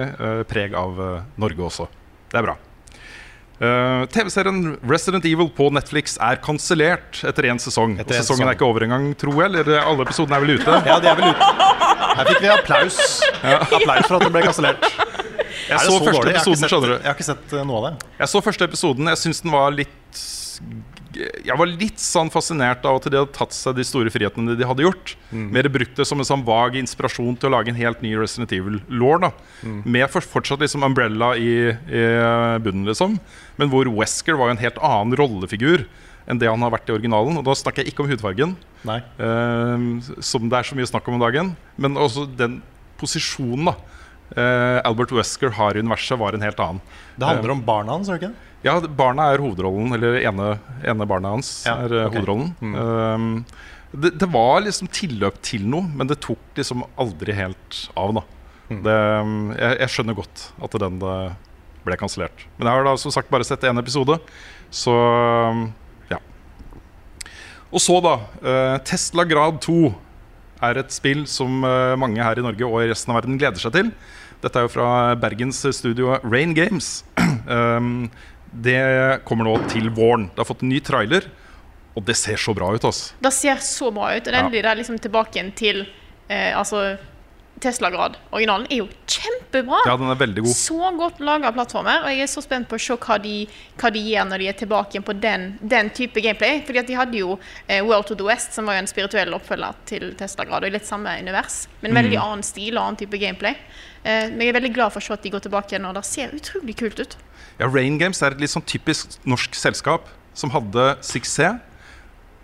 preg 0.52 0.78
av 0.78 1.02
Norge 1.41 1.66
også. 1.72 1.88
Det 2.30 2.38
er 2.38 2.52
bra. 2.52 2.60
Eh, 3.58 4.05
TV-serien 4.14 4.78
Resident 4.86 5.26
Evil 5.26 5.49
på 5.49 5.72
Netflix 5.74 6.14
er 6.22 6.38
kansellert 6.43 7.24
etter 7.26 7.47
én 7.49 7.58
sesong. 7.62 7.95
Etter 7.97 8.20
en 8.20 8.22
sesongen 8.22 8.43
sesong. 8.43 8.51
er 8.51 8.58
ikke 8.60 8.68
over 8.68 8.86
engang, 8.86 9.08
tror 9.18 9.39
jeg. 9.41 9.49
Eller 9.64 9.82
alle 9.82 10.05
episodene 10.05 10.38
er 10.38 10.45
vel 10.45 10.60
ute? 10.60 10.76
Ja, 10.86 10.99
de 11.01 11.10
er 11.10 11.18
vel 11.18 11.32
ute. 11.32 11.49
Her 12.18 12.30
fikk 12.30 12.43
vi 12.43 12.51
applaus. 12.53 12.99
Applaus 13.41 14.05
for 14.05 14.20
at 14.20 14.28
den 14.28 14.36
ble 14.36 14.43
kansellert. 14.45 14.86
Jeg 15.68 15.80
så 15.84 15.91
så 15.91 15.99
første 15.99 16.14
dårlig? 16.14 16.32
Jeg 16.32 16.38
har 16.38 16.45
episoden, 16.45 16.70
sett-. 16.70 17.01
Jeg 17.01 17.10
har 17.10 17.18
ikke 17.18 17.30
sett 17.32 17.53
eh, 17.58 17.66
noe 17.68 17.80
av 17.82 17.88
det. 17.88 18.12
Jeg 18.22 18.32
så 18.36 18.41
første 18.45 18.70
episoden. 18.70 19.10
Jeg 19.12 19.22
syns 19.26 19.41
den 19.43 19.55
var 19.58 19.74
litt 19.74 20.22
Jeg 21.18 21.57
var 21.59 21.70
litt 21.70 22.01
sånn 22.01 22.30
fascinert 22.34 22.86
av 22.88 22.99
at 22.99 23.07
de 23.09 23.18
hadde 23.20 23.36
tatt 23.36 23.55
seg 23.55 23.78
de 23.78 23.86
store 23.88 24.11
frihetene 24.13 24.55
de 24.57 24.68
hadde 24.68 24.86
gjort. 24.86 25.15
Mm. 25.32 25.47
Mer 25.55 25.70
brukt 25.74 25.97
det 25.97 26.05
som 26.07 26.22
en 26.22 26.28
sånn 26.28 26.45
vag 26.47 26.78
inspirasjon 26.80 27.38
til 27.39 27.49
å 27.49 27.55
lage 27.55 27.74
en 27.74 27.80
helt 27.80 28.03
ny 28.05 28.13
Resident 28.20 28.53
Evil-law. 28.55 29.32
Mm. 29.63 29.80
Med 29.97 30.07
for, 30.13 30.26
fortsatt 30.26 30.61
liksom 30.63 30.86
Umbrella 30.88 31.34
i, 31.39 31.72
i 31.74 32.03
bunnen, 32.63 32.86
liksom. 32.89 33.18
Men 33.57 33.74
hvor 33.74 33.89
Wesker 33.97 34.38
var 34.38 34.51
jo 34.51 34.57
en 34.57 34.63
helt 34.63 34.82
annen 34.84 35.18
rollefigur 35.18 35.88
enn 36.28 36.39
det 36.41 36.49
han 36.51 36.63
har 36.65 36.74
vært 36.74 36.89
i 36.91 36.95
originalen. 36.97 37.39
Og 37.39 37.45
da 37.47 37.55
snakker 37.57 37.84
jeg 37.84 37.93
ikke 37.93 38.03
om 38.03 38.11
hudfargen, 38.11 38.55
Nei. 38.88 38.99
eh, 38.99 39.86
som 40.24 40.49
det 40.51 40.59
er 40.59 40.68
så 40.70 40.78
mye 40.78 40.89
snakk 40.89 41.07
om 41.07 41.18
om 41.18 41.24
dagen, 41.24 41.53
men 41.80 41.99
også 41.99 42.28
den 42.38 42.59
posisjonen 42.99 43.72
da 43.72 43.76
eh, 44.36 44.80
Albert 44.88 45.13
Wesker 45.15 45.55
har 45.57 45.78
i 45.78 45.84
universet, 45.84 46.20
var 46.20 46.36
en 46.36 46.43
helt 46.45 46.59
annen. 46.63 46.84
Det 47.15 47.30
handler 47.30 47.55
om 47.55 47.63
barna 47.65 47.95
hans, 47.95 48.11
gjør 48.11 48.20
det 48.20 48.30
ikke? 48.30 48.47
Ja, 48.66 48.80
barna 48.82 49.30
er 49.34 49.43
hovedrollen, 49.43 49.91
eller 49.95 50.18
ene, 50.22 50.47
ene 50.82 51.05
barna 51.10 51.36
hans 51.36 51.51
Ja, 51.68 51.78
er 51.86 51.93
okay. 52.08 52.18
hovedrollen. 52.18 52.53
hovedrollen. 52.62 53.43
Um, 53.45 53.45
det, 53.93 54.16
det 54.20 54.28
var 54.34 54.64
liksom 54.66 54.89
tilløp 54.91 55.38
til 55.45 55.64
noe, 55.70 55.86
men 55.95 56.10
det 56.10 56.20
tok 56.26 56.58
liksom 56.58 56.84
aldri 56.99 57.36
helt 57.38 57.84
av. 57.95 58.18
da 58.18 58.26
det, 58.68 58.95
um, 59.24 59.51
jeg, 59.55 59.78
jeg 59.80 59.93
skjønner 59.93 60.18
godt 60.18 60.47
at 60.64 60.74
den 60.84 60.97
eh, 60.99 61.36
ble 61.88 61.97
kansellert. 61.99 62.43
Men 62.58 62.68
jeg 62.68 62.76
har 62.76 62.88
da 62.89 62.95
som 62.99 63.14
sagt 63.16 63.32
bare 63.32 63.47
sett 63.47 63.64
én 63.68 63.80
episode, 63.80 64.18
så 64.74 64.95
um, 65.53 65.68
ja. 66.12 66.20
Og 67.72 67.80
så, 67.84 67.99
da. 68.03 68.18
Uh, 68.43 68.76
Tesla 68.88 69.24
Grad 69.28 69.62
2 69.64 69.80
er 70.68 70.82
et 70.82 70.91
spill 70.91 71.24
som 71.32 71.62
uh, 71.64 71.95
mange 71.99 72.20
her 72.24 72.39
i 72.39 72.43
Norge 72.43 72.68
og 72.68 72.82
i 72.84 72.89
resten 72.91 73.14
av 73.14 73.22
verden 73.22 73.39
gleder 73.39 73.62
seg 73.64 73.76
til. 73.78 73.93
Dette 74.43 74.60
er 74.60 74.68
jo 74.68 74.74
fra 74.76 74.89
Bergens 75.18 75.64
studio 75.80 76.18
Rain 76.28 76.51
Games. 76.58 77.05
um, 77.47 78.10
det 78.54 79.24
kommer 79.26 79.45
nå 79.45 79.58
til 79.70 79.89
våren. 79.89 80.30
Det 80.34 80.39
har 80.43 80.45
fått 80.45 80.64
en 80.64 80.70
ny 80.70 80.80
trailer, 80.80 81.28
og 81.98 82.06
det 82.06 82.16
ser 82.16 82.38
så 82.38 82.54
bra 82.56 82.72
ut. 82.76 82.84
Altså. 82.86 83.14
Det 83.22 83.34
ser 83.34 83.56
så 83.66 83.91
bra 83.93 84.16
ut. 84.16 84.28
Og 84.28 84.34
Ja. 84.34 84.39
endelig 84.43 84.64
det 84.64 84.66
er 84.72 84.76
liksom 84.76 85.00
tilbake 85.00 85.36
igjen 85.36 85.54
til 85.56 85.86
eh, 86.30 86.54
altså 86.58 86.98
Tesla-grad. 87.60 88.18
Originalen 88.32 88.68
er 88.70 88.78
jo 88.84 88.88
kjempebra. 89.10 89.80
Ja, 89.88 89.95
den 89.98 90.12
er 90.12 90.16
veldig 90.20 90.43
god. 90.45 90.54
Så 90.54 90.91
godt 91.00 91.20
laga 91.26 91.50
plattformer. 91.52 92.04
Og 92.06 92.12
jeg 92.14 92.22
er 92.22 92.28
så 92.30 92.43
spent 92.45 92.68
på 92.70 92.78
å 92.78 92.80
se 92.80 92.93
hva 93.02 93.18
de, 93.24 93.48
hva 93.82 93.89
de 93.91 94.00
gjør 94.12 94.28
når 94.30 94.38
de 94.43 94.48
er 94.52 94.54
tilbake 94.60 94.91
igjen 94.93 95.04
på 95.08 95.16
den, 95.20 95.48
den 95.64 95.89
type 95.89 96.22
gameplay. 96.22 96.62
Fordi 96.68 96.80
at 96.84 96.88
de 96.88 96.93
hadde 97.00 97.18
jo 97.18 97.39
eh, 97.68 97.82
World 97.82 98.06
to 98.12 98.16
the 98.16 98.24
West, 98.28 98.54
som 98.54 98.66
var 98.70 98.78
jo 98.78 98.84
en 98.86 98.91
spirituell 98.91 99.34
oppfølger 99.34 99.74
til 99.89 100.14
Tesla-grad. 100.20 100.62
Og 100.62 100.70
i 100.70 100.76
litt 100.78 100.86
samme 100.86 101.18
univers, 101.20 101.64
men 101.82 101.91
Mm. 101.95 102.04
veldig 102.04 102.18
annen 102.22 102.43
stil 102.43 102.78
og 102.78 102.84
annen 102.84 102.98
type 103.02 103.18
gameplay. 103.18 103.56
Eh, 104.06 104.30
men 104.30 104.39
jeg 104.39 104.50
er 104.54 104.60
veldig 104.60 104.74
glad 104.76 104.93
for 104.93 105.00
å 105.00 105.04
se 105.08 105.14
at 105.14 105.24
de 105.24 105.30
går 105.32 105.39
tilbake 105.41 105.74
igjen, 105.74 105.86
og 105.89 105.95
det 105.95 106.06
ser 106.06 106.30
utrolig 106.30 106.76
kult 106.78 107.00
ut. 107.00 107.16
Ja, 107.58 107.70
Rain 107.72 107.97
Games 107.97 108.22
er 108.22 108.36
et 108.36 108.41
litt 108.43 108.53
sånn 108.53 108.66
typisk 108.70 109.18
norsk 109.26 109.55
selskap 109.58 110.05
som 110.38 110.51
hadde 110.53 110.91
suksess, 111.05 111.64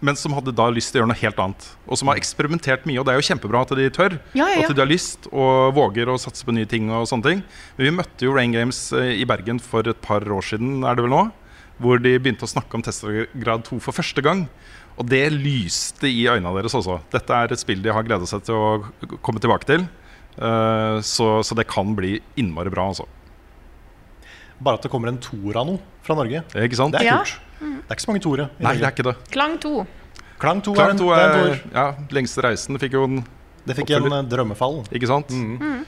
men 0.04 0.18
som 0.20 0.34
hadde 0.36 0.52
da 0.52 0.66
lyst 0.74 0.92
til 0.92 1.00
å 1.00 1.04
gjøre 1.04 1.12
noe 1.14 1.22
helt 1.22 1.38
annet. 1.40 1.68
Og 1.88 2.00
som 2.00 2.10
har 2.12 2.20
eksperimentert 2.20 2.84
mye, 2.90 2.98
og 3.00 3.06
det 3.08 3.14
er 3.14 3.22
jo 3.22 3.28
kjempebra 3.30 3.62
at 3.64 3.72
de 3.80 3.86
tør. 3.94 4.18
Ja, 4.36 4.50
ja, 4.50 4.58
ja. 4.58 4.66
At 4.66 4.76
de 4.76 4.84
har 4.84 4.90
lyst 4.90 5.30
og 5.30 5.78
våger 5.78 6.12
å 6.12 6.18
satse 6.20 6.44
på 6.44 6.56
nye 6.56 6.68
ting 6.68 6.90
og 6.92 7.08
sånne 7.08 7.30
ting. 7.30 7.44
Men 7.78 7.88
vi 7.88 7.94
møtte 8.02 8.28
jo 8.28 8.34
Rain 8.36 8.52
Games 8.52 8.82
eh, 8.98 9.14
i 9.22 9.28
Bergen 9.30 9.62
for 9.64 9.88
et 9.88 10.02
par 10.04 10.26
år 10.28 10.44
siden, 10.50 10.82
er 10.84 11.00
det 11.00 11.06
vel 11.06 11.14
nå? 11.14 11.24
Hvor 11.80 12.04
de 12.04 12.18
begynte 12.20 12.44
å 12.44 12.52
snakke 12.52 12.76
om 12.76 12.84
testgrad 12.84 13.64
2 13.70 13.80
for 13.86 13.96
første 13.96 14.26
gang. 14.26 14.44
Og 15.00 15.08
det 15.10 15.24
lyste 15.38 16.12
i 16.12 16.28
øynene 16.28 16.52
deres 16.60 16.76
også. 16.78 17.00
Dette 17.14 17.40
er 17.40 17.54
et 17.54 17.64
spill 17.64 17.82
de 17.86 17.96
har 17.96 18.04
gleda 18.06 18.28
seg 18.30 18.44
til 18.50 18.60
å 18.60 19.18
komme 19.24 19.42
tilbake 19.42 19.70
til. 19.70 19.88
Uh, 20.36 21.00
så, 21.06 21.40
så 21.46 21.56
det 21.58 21.70
kan 21.70 21.96
bli 21.98 22.18
innmari 22.42 22.74
bra, 22.74 22.92
altså. 22.92 23.08
Bare 24.64 24.80
at 24.80 24.86
det 24.86 24.92
kommer 24.94 25.12
en 25.12 25.18
toer 25.24 25.58
av 25.60 25.68
noe 25.68 25.80
fra 26.06 26.16
Norge. 26.16 26.44
Det 26.54 26.62
er 26.62 26.68
ikke 26.70 26.80
sant? 26.80 26.94
Det 26.96 27.02
er 27.02 27.06
Ja. 27.10 27.18
kult. 27.24 27.40
Det 27.60 27.90
er 27.92 27.96
ikke 27.96 28.06
så 28.06 28.12
mange 28.12 28.24
toere. 28.24 28.46
Nei, 28.60 28.64
Norge. 28.64 28.80
det 28.80 28.88
er 28.88 28.94
ikke 28.96 29.08
det. 29.10 29.16
Klang 29.34 29.58
2. 29.60 29.74
Klang 30.40 30.62
2 30.64 30.72
er 30.72 30.76
Klang 30.76 30.90
en, 30.94 30.98
2 31.00 31.10
er, 31.12 31.20
er 31.20 31.24
en 31.24 31.36
toer. 31.40 31.60
ja, 31.74 31.86
lengste 32.12 32.42
reisen. 32.44 32.78
Fikk 32.80 32.94
jo 32.98 33.04
en 33.08 33.20
Det 33.66 33.76
fikk 33.78 33.90
oppfølger. 33.92 34.18
en 34.20 34.30
drømmefall. 34.30 34.80
Ikke 34.92 35.08
sant? 35.08 35.30
Mm. 35.32 35.86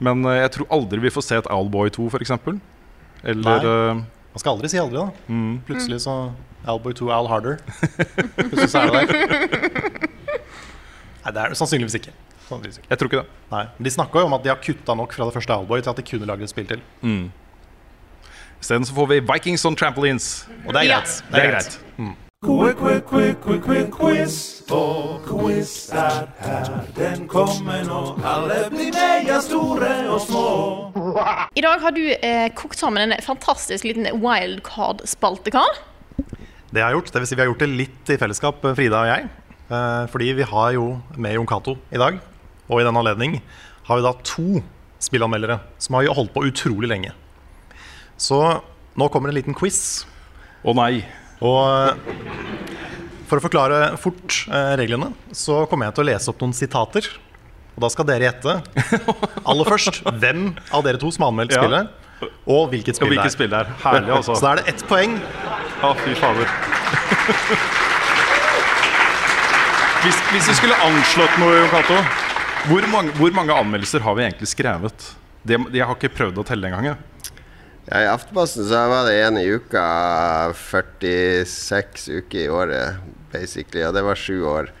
Men 0.00 0.24
uh, 0.26 0.34
jeg 0.36 0.50
tror 0.52 0.66
aldri 0.70 1.00
vi 1.00 1.10
får 1.10 1.22
se 1.24 1.36
et 1.40 1.46
Owlboy 1.50 1.88
2, 1.90 2.06
f.eks. 2.12 2.30
Eller 3.24 3.42
Nei. 3.42 3.56
eh, 3.64 3.94
Man 4.36 4.38
skal 4.42 4.52
aldri 4.56 4.68
si 4.68 4.76
aldri, 4.78 4.98
da. 5.00 5.10
mm, 5.28 5.62
Plutselig 5.66 6.00
så 6.04 6.32
Alboy 6.66 6.92
2 6.92 7.08
Al 7.10 7.26
Harder. 7.30 7.56
Plutselig 8.36 8.68
så 8.70 8.82
er 8.82 8.90
det 8.90 9.08
der. 9.08 10.06
Nei, 11.24 11.32
det 11.32 11.40
er 11.42 11.48
det 11.54 11.58
sannsynligvis 11.58 11.96
ikke. 11.98 12.12
Sannsynligvis 12.46 12.78
ikke. 12.82 12.90
Jeg 12.92 12.98
tror 13.00 13.10
ikke 13.10 13.22
det. 13.22 13.30
Nei. 13.50 13.62
Men 13.78 13.88
De 13.88 13.90
snakka 13.96 14.20
jo 14.22 14.28
om 14.28 14.34
at 14.36 14.44
de 14.44 14.52
har 14.52 14.60
kutta 14.62 14.94
nok 14.98 15.12
fra 15.16 15.24
det 15.26 15.34
første 15.34 15.56
Alboy 15.56 15.80
til 15.82 15.90
at 15.90 15.96
de 15.96 16.04
kunne 16.06 16.28
lage 16.28 16.42
et 16.46 16.52
spill 16.52 16.66
til. 16.70 16.82
Mm. 17.02 17.24
Isteden 18.66 18.86
så 18.86 18.94
får 18.94 19.06
vi 19.06 19.16
Vikings 19.22 19.62
on 19.64 19.76
trampolines. 19.78 20.24
Og 20.66 20.72
det 20.74 20.80
er 20.80 20.86
Ja. 20.88 20.94
greit. 20.98 21.22
Det 21.30 21.38
er 21.38 21.50
greit. 21.52 21.78
Quick, 22.42 22.76
quick, 22.78 23.06
quick, 23.06 23.40
quick, 23.40 23.62
quick, 23.62 23.90
quiz. 23.92 24.62
Og 24.70 25.22
quiz 25.22 25.90
er 25.92 26.26
her, 26.40 26.82
den 26.96 27.28
kommer 27.28 27.84
nå. 27.86 28.18
Alle 28.24 28.68
blir 28.70 28.90
med, 28.92 29.26
ja, 29.28 29.38
store 29.40 30.08
og 30.10 30.20
små. 30.20 31.46
I 31.54 31.60
dag 31.60 31.80
har 31.80 31.90
du 31.90 32.10
eh, 32.10 32.48
kokt 32.56 32.76
sammen 32.76 33.12
en 33.12 33.22
fantastisk 33.22 33.84
liten 33.84 34.06
wildcard-spalte, 34.20 35.50
Karl. 35.52 35.78
Det 36.72 36.82
har 36.82 36.90
jeg 36.90 36.96
gjort. 36.98 37.12
Det 37.12 37.20
vil 37.22 37.26
si 37.26 37.34
vi 37.36 37.42
har 37.42 37.48
gjort 37.52 37.62
det 37.62 37.68
litt 37.68 38.10
i 38.10 38.16
fellesskap, 38.16 38.66
Frida 38.74 38.96
og 38.96 39.06
jeg. 39.06 39.28
Eh, 39.70 40.06
fordi 40.10 40.32
vi 40.34 40.42
har 40.42 40.72
jo 40.72 41.00
med 41.16 41.34
Jon 41.34 41.46
Cato 41.46 41.76
i 41.92 41.98
dag. 41.98 42.18
Og 42.68 42.80
i 42.80 42.84
den 42.84 42.96
anledning 42.96 43.42
har 43.84 43.96
vi 43.96 44.02
da 44.02 44.12
to 44.24 44.64
spillanmeldere 44.98 45.60
som 45.78 45.94
har 45.94 46.02
jo 46.02 46.12
holdt 46.18 46.34
på 46.34 46.42
utrolig 46.50 46.88
lenge. 46.90 47.12
Så 48.16 48.38
nå 48.96 49.08
kommer 49.12 49.28
en 49.32 49.36
liten 49.36 49.54
quiz. 49.56 50.06
Å 50.64 50.72
nei. 50.76 51.02
Og 51.44 51.60
eh, 51.68 52.22
for 53.28 53.38
å 53.40 53.44
forklare 53.44 53.80
fort 54.00 54.42
eh, 54.48 54.72
reglene, 54.80 55.10
så 55.36 55.64
kommer 55.70 55.88
jeg 55.90 55.96
til 55.98 56.04
å 56.06 56.08
lese 56.10 56.32
opp 56.32 56.40
noen 56.44 56.54
sitater. 56.56 57.08
Og 57.76 57.82
da 57.84 57.90
skal 57.92 58.06
dere 58.08 58.30
gjette 58.30 58.54
aller 59.50 59.68
først 59.68 60.00
hvem 60.06 60.46
av 60.72 60.84
dere 60.86 61.00
to 61.02 61.10
som 61.12 61.26
har 61.26 61.34
anmeldt 61.34 61.52
Ja. 61.52 61.60
spillet, 61.60 61.90
og 62.48 62.70
hvilket 62.72 62.96
Og 63.04 63.10
hvilket 63.12 63.34
spill 63.34 63.50
det 63.52 63.58
er. 63.66 63.72
Herlig, 63.82 64.14
altså. 64.16 64.38
Så 64.38 64.46
da 64.46 64.54
er 64.54 64.62
det 64.62 64.70
ett 64.72 64.86
poeng. 64.88 65.18
Å, 65.84 65.90
fy 66.00 66.14
fader. 66.16 66.48
hvis, 70.06 70.18
hvis 70.32 70.48
vi 70.48 70.54
skulle 70.56 70.78
anslått 70.86 71.36
noe, 71.42 71.58
Jon 71.60 71.68
Cato 71.74 71.98
hvor, 72.70 72.86
mange- 72.90 73.12
hvor 73.18 73.30
mange 73.36 73.54
anmeldelser 73.54 74.00
har 74.02 74.16
vi 74.18 74.24
egentlig 74.24 74.48
skrevet? 74.50 75.10
Det, 75.46 75.60
jeg 75.76 75.84
har 75.86 75.94
ikke 75.94 76.10
prøvd 76.16 76.40
å 76.42 76.46
telle 76.48 76.66
engang. 76.72 76.96
Ja, 77.86 78.00
I 78.02 78.08
Aftenposten 78.10 78.66
så 78.66 78.80
var 78.90 79.06
det 79.06 79.20
en 79.22 79.38
i 79.38 79.46
uka 79.46 79.84
46 80.58 82.08
uker 82.08 82.40
i 82.40 82.48
året, 82.50 82.98
basically. 83.30 83.84
Og 83.86 83.94
det 83.94 84.02
var 84.02 84.18
sju 84.18 84.40
år. 84.42 84.72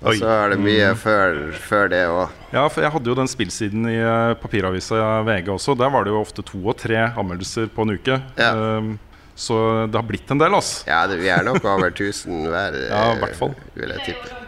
Og 0.00 0.16
så 0.16 0.28
er 0.32 0.54
det 0.54 0.58
mye 0.64 0.90
før, 0.96 1.38
før 1.60 1.90
det 1.92 2.00
òg. 2.08 2.36
Ja, 2.54 2.64
for 2.72 2.84
jeg 2.84 2.92
hadde 2.94 3.10
jo 3.12 3.16
den 3.18 3.28
spillsiden 3.28 3.84
i 3.88 3.98
eh, 4.00 4.32
papiravisa 4.40 5.20
VG 5.28 5.50
også. 5.52 5.76
Der 5.76 5.92
var 5.92 6.04
det 6.04 6.12
jo 6.14 6.20
ofte 6.20 6.44
to 6.44 6.60
og 6.60 6.78
tre 6.80 7.02
anmeldelser 7.08 7.68
på 7.72 7.84
en 7.84 7.96
uke. 7.96 8.20
Ja. 8.40 8.52
Um, 8.56 8.94
så 9.36 9.56
det 9.88 9.96
har 9.96 10.08
blitt 10.08 10.32
en 10.32 10.40
del, 10.40 10.56
altså. 10.56 10.84
Ja, 10.88 11.02
det, 11.08 11.20
vi 11.20 11.28
er 11.32 11.44
nok 11.44 11.64
over 11.64 11.92
1000 11.92 12.48
hver, 12.48 12.80
Ja, 12.92 13.02
i 13.10 13.16
eh, 13.16 13.20
hvert 13.24 13.36
fall. 13.40 13.52
vil 13.76 13.92
jeg 13.96 14.08
tippe. 14.12 14.40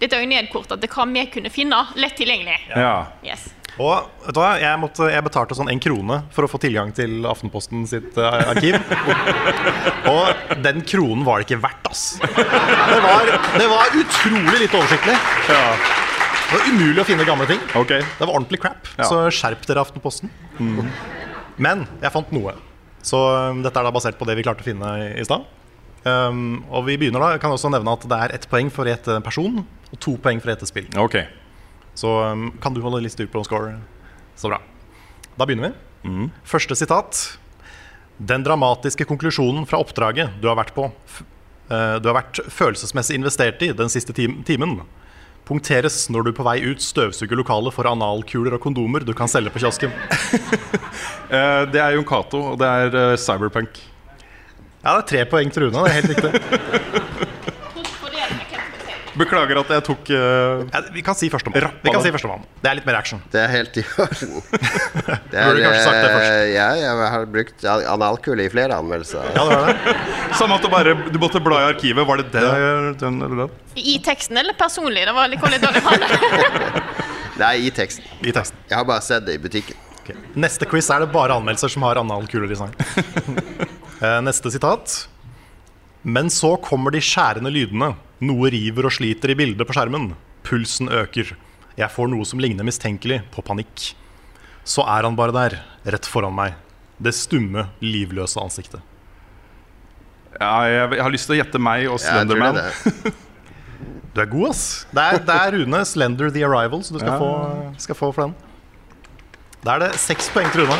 Dette 0.00 0.16
er 0.16 0.22
jo 0.24 0.30
nedkortet 0.30 0.80
til 0.80 0.88
hva 0.94 1.04
vi 1.10 1.24
kunne 1.34 1.50
finne. 1.52 1.80
Lett 2.00 2.14
tilgjengelig. 2.16 2.56
Ja. 2.72 2.94
Yes. 3.26 3.50
Og 3.80 4.26
vet 4.26 4.36
du 4.36 4.40
hva, 4.42 4.50
jeg, 4.60 4.76
måtte, 4.82 5.06
jeg 5.08 5.24
betalte 5.24 5.56
sånn 5.56 5.70
en 5.72 5.80
krone 5.80 6.18
for 6.34 6.44
å 6.44 6.50
få 6.50 6.60
tilgang 6.60 6.90
til 6.96 7.24
Aftenposten 7.28 7.86
sitt 7.88 8.18
uh, 8.20 8.50
arkiv. 8.52 8.76
Og 10.12 10.58
den 10.60 10.82
kronen 10.84 11.24
var 11.24 11.40
det 11.40 11.48
ikke 11.48 11.62
verdt, 11.62 11.88
ass. 11.88 12.04
Det 12.20 12.98
var, 13.06 13.30
det 13.56 13.68
var 13.70 13.96
utrolig 14.02 14.58
lite 14.66 14.80
oversiktlig. 14.80 15.16
Det 15.48 16.58
var 16.58 16.68
umulig 16.68 17.00
å 17.00 17.06
finne 17.08 17.28
gamle 17.28 17.46
ting. 17.48 17.62
Okay. 17.78 18.04
Det 18.04 18.26
var 18.26 18.34
ordentlig 18.34 18.60
crap. 18.60 18.92
Ja. 18.98 19.08
Så 19.08 19.22
skjerp 19.32 19.64
dere 19.70 19.86
Aftenposten. 19.86 20.32
Men 21.60 21.86
jeg 22.02 22.12
fant 22.12 22.36
noe. 22.36 22.56
Så 23.06 23.16
um, 23.16 23.64
dette 23.64 23.80
er 23.80 23.86
da 23.86 23.94
basert 23.94 24.20
på 24.20 24.28
det 24.28 24.36
vi 24.36 24.44
klarte 24.44 24.64
å 24.64 24.68
finne 24.68 24.92
i, 25.00 25.10
i 25.22 25.24
stad. 25.24 25.48
Um, 26.04 26.62
og 26.72 26.84
vi 26.88 26.96
begynner 27.00 27.22
da, 27.22 27.34
jeg 27.34 27.42
kan 27.42 27.52
også 27.52 27.72
nevne 27.72 27.96
at 27.96 28.04
det 28.08 28.18
er 28.24 28.34
ett 28.36 28.48
poeng 28.50 28.68
for 28.72 28.88
å 28.88 28.92
gjette 28.92 29.20
person 29.24 29.60
og 29.60 30.00
to 30.00 30.16
poeng 30.20 30.40
for 30.40 30.50
å 30.50 30.54
gjette 30.54 30.68
spill. 30.68 30.88
Ok. 31.00 31.22
Så 32.00 32.08
um, 32.32 32.48
kan 32.62 32.72
du 32.72 32.80
holde 32.84 33.02
litt 33.04 33.12
styr 33.12 33.28
på 33.28 33.42
score. 33.44 33.76
Så 34.38 34.48
bra. 34.48 34.60
Da 35.36 35.44
begynner 35.44 35.70
vi. 35.70 36.08
Mm. 36.08 36.30
Første 36.48 36.76
sitat. 36.78 37.20
Den 38.16 38.44
dramatiske 38.44 39.04
konklusjonen 39.08 39.66
fra 39.68 39.80
oppdraget 39.80 40.40
du 40.40 40.48
har 40.50 40.58
vært 40.58 40.74
på 40.76 40.84
eh, 40.84 41.94
Du 42.02 42.08
har 42.10 42.18
vært 42.18 42.42
følelsesmessig 42.52 43.16
investert 43.16 43.62
i 43.64 43.70
den 43.72 43.88
siste 43.92 44.12
tim 44.16 44.42
timen, 44.44 44.82
punkteres 45.48 46.02
når 46.12 46.28
du 46.28 46.32
på 46.36 46.44
vei 46.44 46.58
ut 46.60 46.84
støvsuger 46.84 47.40
lokalet 47.40 47.72
for 47.74 47.88
analkuler 47.88 48.58
og 48.58 48.62
kondomer 48.62 49.06
du 49.08 49.14
kan 49.16 49.30
selge 49.30 49.52
på 49.54 49.62
kiosken. 49.64 49.94
uh, 51.32 51.64
det 51.72 51.80
er 51.80 51.96
Jon 51.96 52.06
Cato, 52.06 52.42
og 52.52 52.60
det 52.60 52.68
er 52.68 52.98
uh, 52.98 53.16
Cyberpunk. 53.18 53.80
Ja, 54.84 54.94
det 54.94 55.00
er 55.00 55.08
tre 55.14 55.24
poeng 55.32 55.52
til 55.52 55.66
Rune. 55.66 55.80
Det 55.80 55.90
er 55.90 55.98
helt 56.00 56.12
riktig. 56.14 57.28
Beklager 59.20 59.58
at 59.60 59.70
jeg 59.74 59.84
tok 59.86 60.10
uh, 60.16 60.62
Ja, 60.72 60.80
vi 60.94 61.02
kan 61.04 61.16
si 61.18 61.28
førstemann. 61.32 61.74
Vi 61.84 61.92
kan 61.92 62.02
si 62.04 62.12
førstemann. 62.14 62.44
Det 62.64 62.70
er 62.70 62.78
litt 62.78 62.86
mer 62.88 62.96
action. 62.98 63.20
Det 63.32 63.40
er 63.42 63.50
helt 63.52 63.76
i 63.76 63.84
orden. 64.00 64.32
Det 65.30 65.44
Burde 65.44 65.62
kanskje 65.64 65.82
sagt 65.84 65.98
det 66.00 66.10
først. 66.14 66.30
eh, 66.30 66.46
Ja, 66.54 66.68
jeg 66.80 67.10
har 67.14 67.26
brukt 67.34 67.66
analkule 67.68 68.46
i 68.46 68.50
flere 68.52 68.78
anmeldelser. 68.80 69.28
Ja, 69.36 69.44
det 69.46 69.58
var 69.60 69.68
det. 69.70 69.94
Samme 70.40 70.56
at 70.58 70.64
du 70.64 70.70
bare 70.72 70.94
Du 71.12 71.18
måtte 71.22 71.42
bla 71.44 71.60
i 71.66 71.68
arkivet. 71.74 72.06
Var 72.08 72.22
det 72.22 72.30
det? 72.34 72.46
Den, 73.04 73.20
eller 73.26 73.44
den? 73.44 73.54
I 73.78 73.98
teksten 74.04 74.40
eller 74.40 74.56
personlig? 74.58 75.04
Det 75.06 75.14
var 75.16 75.30
litt 75.30 75.44
litt 75.54 75.62
dårlig 75.68 75.84
handel. 75.86 76.80
Nei, 77.44 77.54
i 77.68 77.70
teksten. 77.72 78.04
I 78.26 78.32
teksten. 78.36 78.58
Jeg 78.68 78.76
har 78.80 78.84
bare 78.88 79.04
sett 79.04 79.24
det 79.28 79.38
i 79.38 79.42
butikken. 79.42 79.78
Okay. 80.00 80.16
Neste 80.40 80.66
quiz 80.68 80.88
er 80.92 81.04
det 81.04 81.10
bare 81.14 81.36
anmeldelser 81.38 81.70
som 81.72 81.84
har 81.86 82.00
analkuler 82.02 82.50
i 82.50 82.58
seg. 82.58 82.74
Eh, 84.00 84.16
Neste 84.24 84.48
sitat. 84.48 84.94
Men 86.04 86.30
så 86.32 86.54
kommer 86.62 86.94
de 86.94 87.00
skjærende 87.04 87.52
lydene. 87.52 87.92
Noe 88.24 88.50
river 88.52 88.88
og 88.88 88.92
sliter 88.96 89.32
i 89.32 89.36
bildet 89.36 89.66
på 89.68 89.74
skjermen. 89.76 90.12
Pulsen 90.46 90.88
øker. 90.92 91.34
Jeg 91.78 91.92
får 91.92 92.08
noe 92.12 92.24
som 92.28 92.40
ligner 92.42 92.64
mistenkelig 92.66 93.20
på 93.32 93.44
panikk. 93.44 93.90
Så 94.64 94.84
er 94.84 95.06
han 95.08 95.16
bare 95.16 95.32
der, 95.36 95.58
rett 95.88 96.06
foran 96.08 96.34
meg. 96.36 96.54
Det 97.00 97.12
stumme, 97.16 97.66
livløse 97.80 98.40
ansiktet. 98.40 98.82
Ja, 100.40 100.52
jeg, 100.68 100.92
jeg 100.96 101.02
har 101.04 101.12
lyst 101.12 101.28
til 101.28 101.36
å 101.36 101.40
gjette 101.40 101.60
meg 101.60 101.86
og 101.90 101.98
Ja, 101.98 102.04
Slenderman. 102.14 102.60
er 102.60 102.70
det. 102.70 103.12
Du 104.10 104.18
er 104.18 104.26
god, 104.26 104.48
ass. 104.50 104.62
Det 104.90 105.02
er, 105.06 105.20
det 105.22 105.34
er 105.38 105.52
Rune 105.54 105.80
Slender 105.86 106.32
The 106.34 106.40
Arrival, 106.42 106.80
så 106.82 106.96
du 106.96 106.98
skal, 106.98 107.12
Ja. 107.12 107.18
få, 107.20 107.74
skal 107.78 107.94
få 107.94 108.08
for 108.16 108.26
den. 108.26 108.32
Da 109.62 109.76
er 109.76 109.84
det 109.84 109.90
seks 110.02 110.26
poeng 110.34 110.48
til 110.50 110.64
Rune. 110.64 110.78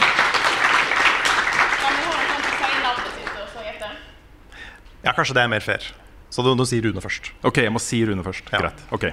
Ja, 5.05 5.14
kanskje 5.16 5.36
det 5.36 5.44
er 5.44 5.51
mer 5.53 5.64
fair. 5.64 5.84
Så 6.30 6.44
du, 6.46 6.53
du 6.55 6.64
sier 6.68 6.84
Rune 6.86 7.03
først. 7.03 7.32
Ok, 7.46 7.62
jeg 7.64 7.72
må 7.74 7.80
si 7.82 8.01
Rune 8.07 8.24
først. 8.26 8.51
Ja. 8.53 8.62
Greit. 8.62 8.82
Ok. 8.94 9.09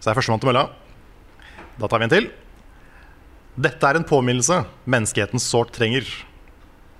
Så 0.00 0.10
er 0.10 0.18
førstemann 0.18 0.42
til 0.42 0.50
mølla. 0.50 0.66
Da 1.80 1.88
tar 1.88 2.02
vi 2.02 2.08
en 2.08 2.12
til. 2.12 2.30
Dette 3.60 3.88
er 3.88 3.98
en 3.98 4.06
påminnelse 4.06 4.62
menneskeheten 4.90 5.42
sårt 5.42 5.72
trenger. 5.76 6.06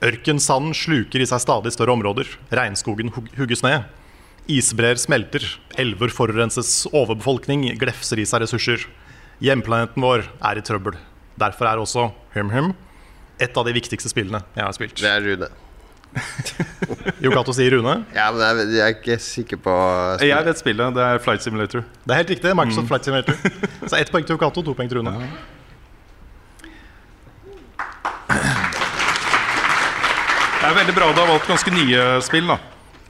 Ørkensanden 0.04 0.72
sluker 0.76 1.20
i 1.20 1.28
seg 1.28 1.42
stadig 1.44 1.72
større 1.74 1.94
områder. 1.96 2.28
Regnskogen 2.52 3.12
hugges 3.36 3.64
ned. 3.66 3.88
Isbreer 4.50 5.00
smelter. 5.00 5.44
Elver 5.80 6.12
forurenses. 6.14 6.86
Overbefolkning 6.92 7.66
glefser 7.80 8.20
i 8.22 8.28
seg 8.28 8.46
ressurser. 8.46 8.86
Hjemplaneten 9.44 10.04
vår 10.04 10.24
er 10.40 10.60
i 10.60 10.64
trøbbel. 10.64 10.96
Derfor 11.40 11.68
er 11.68 11.80
også 11.80 12.10
Hum 12.36 12.52
Hum 12.54 12.72
et 13.40 13.56
av 13.56 13.64
de 13.64 13.72
viktigste 13.72 14.10
spillene 14.12 14.42
jeg 14.52 14.66
har 14.66 14.76
spilt. 14.76 15.00
Det 15.00 15.08
er 15.08 15.24
Rune. 15.24 15.48
Jo 17.24 17.30
Cato 17.34 17.52
sier 17.54 17.76
Rune. 17.76 17.94
Ja, 18.16 18.30
men 18.34 18.42
jeg, 18.42 18.66
jeg 18.74 18.82
er 18.84 18.96
ikke 18.96 19.16
sikker 19.22 19.60
på 19.62 19.74
Jeg 20.24 20.46
vet 20.48 20.60
spillet. 20.60 20.96
Det 20.96 21.06
er 21.06 21.22
Flight 21.22 21.44
Simulator. 21.44 21.84
Det 22.04 22.14
er 22.14 22.22
helt 22.22 22.32
riktig. 22.34 22.54
Microsoft 22.56 22.90
Flight 22.90 23.08
Simulator. 23.08 23.36
Så 23.90 23.98
ett 24.00 24.10
poeng 24.12 24.26
til 24.26 24.36
Yokato, 24.36 24.64
to 24.66 24.74
poeng 24.76 24.90
til 24.90 25.00
Rune. 25.00 25.14
Det 30.60 30.68
er 30.68 30.76
veldig 30.76 30.94
bra 30.94 31.06
du 31.14 31.22
har 31.22 31.30
valgt 31.30 31.48
ganske 31.50 31.72
nye 31.74 32.02
spill, 32.24 32.50
da. 32.50 32.58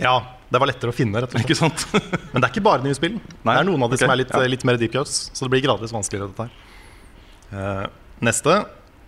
Ja, 0.00 0.14
det 0.50 0.58
var 0.62 0.70
lettere 0.70 0.92
å 0.92 0.96
finne, 0.96 1.20
rett 1.20 1.32
og 1.32 1.36
slett. 1.36 1.48
Ikke 1.48 1.58
sant? 1.58 1.82
Men 2.32 2.40
det 2.40 2.46
er 2.46 2.52
ikke 2.54 2.64
bare 2.64 2.84
nye 2.86 2.96
spill. 2.96 3.18
Nei, 3.18 3.54
Det 3.54 3.58
er 3.58 3.66
noen 3.68 3.86
av 3.86 3.92
de 3.92 3.98
som 4.00 4.12
er 4.14 4.20
litt, 4.22 4.32
ja. 4.34 4.50
litt 4.50 4.66
mer 4.66 4.78
deep 4.80 4.94
cuts, 4.94 5.28
så 5.34 5.46
det 5.46 5.52
blir 5.54 5.64
gradvis 5.66 5.92
vanskeligere. 5.94 6.30
dette 6.32 6.46
her 6.46 7.84
uh, 7.84 7.86
Neste. 8.24 8.56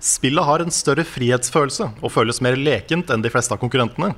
Spillet 0.02 0.42
har 0.44 0.62
en 0.64 0.72
større 0.74 1.04
frihetsfølelse 1.06 1.86
og 2.02 2.10
føles 2.10 2.40
mer 2.42 2.56
lekent 2.58 3.10
enn 3.14 3.22
de 3.22 3.30
fleste 3.30 3.54
av 3.54 3.60
konkurrentene. 3.62 4.10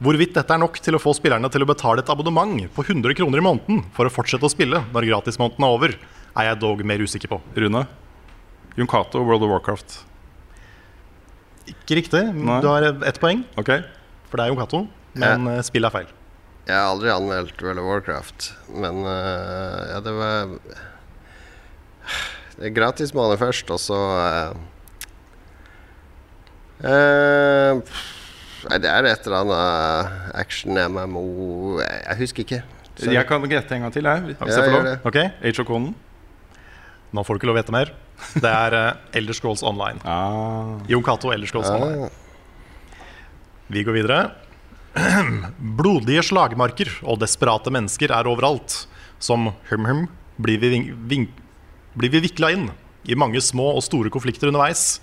Hvorvidt 0.00 0.32
dette 0.36 0.54
er 0.54 0.60
nok 0.62 0.78
til 0.80 0.94
å 0.96 1.00
få 1.02 1.12
spillerne 1.18 1.50
til 1.52 1.64
å 1.64 1.68
betale 1.68 2.00
et 2.00 2.12
abonnement 2.12 2.62
på 2.72 2.84
100 2.86 3.16
kroner 3.18 3.42
i 3.42 3.44
måneden 3.44 3.82
for 3.96 4.08
å 4.08 4.12
fortsette 4.14 4.46
å 4.46 4.52
spille 4.52 4.80
når 4.94 5.08
gratismåneden 5.10 5.66
er 5.66 5.74
over, 5.74 5.96
er 6.38 6.48
jeg 6.48 6.60
dog 6.62 6.84
mer 6.86 7.02
usikker 7.02 7.32
på. 7.34 7.40
Rune? 7.58 7.82
Junkato 8.78 9.20
og 9.20 9.28
World 9.28 9.44
of 9.44 9.52
Warcraft. 9.52 9.98
Ikke 11.68 11.98
riktig. 11.98 12.22
Nei. 12.32 12.60
Du 12.64 12.70
har 12.70 12.86
ett 12.88 13.20
poeng, 13.20 13.42
Ok? 13.60 13.74
for 14.30 14.40
det 14.40 14.46
er 14.46 14.52
Junkato, 14.54 14.84
men 15.18 15.44
ja. 15.50 15.64
spillet 15.66 15.90
er 15.90 15.96
feil. 15.98 16.14
Jeg 16.68 16.76
har 16.76 16.88
aldri 16.94 17.12
anmeldt 17.12 17.60
World 17.64 17.80
of 17.82 17.90
Warcraft, 17.90 18.48
men 18.76 19.02
uh, 19.04 19.82
ja, 19.92 20.00
det 20.04 20.14
var 20.16 20.52
Det 22.58 22.70
er 22.70 22.74
gratismåned 22.76 23.38
først, 23.40 23.68
og 23.70 23.78
så 23.80 23.96
øh, 23.96 24.54
øh, 26.84 27.80
Nei, 28.68 28.78
det 28.82 28.90
er 28.90 29.06
et 29.06 29.26
eller 29.26 29.38
annet 29.44 30.34
action-MMO 30.42 31.22
Jeg 31.80 32.02
jeg 32.08 32.16
husker 32.18 32.44
ikke. 32.44 32.62
Så- 32.98 33.12
Jeg 33.12 33.26
kan 33.28 33.42
gjette 33.48 33.72
en 33.76 33.82
gang 33.82 33.92
til, 33.92 34.04
jeg. 34.04 34.22
Hvis 34.22 34.36
Ja, 34.40 34.46
jeg 34.46 34.72
får 34.72 34.84
lov. 34.84 35.06
Ok, 35.06 35.16
Age 35.44 35.60
of 35.60 35.66
Conan. 35.66 35.94
Nå 37.14 37.22
får 37.24 37.34
du 37.34 37.38
ikke 37.38 37.46
lov 37.48 37.56
å 37.56 37.62
vite 37.62 37.72
mer. 37.72 37.92
Det 38.34 38.50
er 38.50 38.74
uh, 38.74 38.92
Elder 39.14 39.32
Scrolls 39.32 39.62
Online. 39.62 40.00
Ah. 40.04 40.76
Jon 40.88 41.02
Cato 41.02 41.30
Elder 41.32 41.46
Scrolls 41.46 41.70
Online. 41.70 42.04
Ah, 42.04 42.10
Vi 43.70 43.84
går 43.84 43.92
videre. 43.94 44.32
Blodige 45.78 46.22
slagmarker 46.26 46.90
og 47.06 47.20
desperate 47.22 47.70
mennesker 47.70 48.10
er 48.10 48.26
overalt. 48.28 48.86
Som 49.20 49.52
hum-hum 49.70 50.08
blir 50.38 50.58
vi, 50.58 50.68
ving, 50.70 50.84
ving, 51.08 51.28
blir 51.96 52.10
vi 52.10 52.20
vikla 52.28 52.50
inn 52.54 52.68
i 53.08 53.14
mange 53.18 53.40
små 53.40 53.70
og 53.76 53.82
store 53.86 54.10
konflikter 54.10 54.50
underveis. 54.50 54.98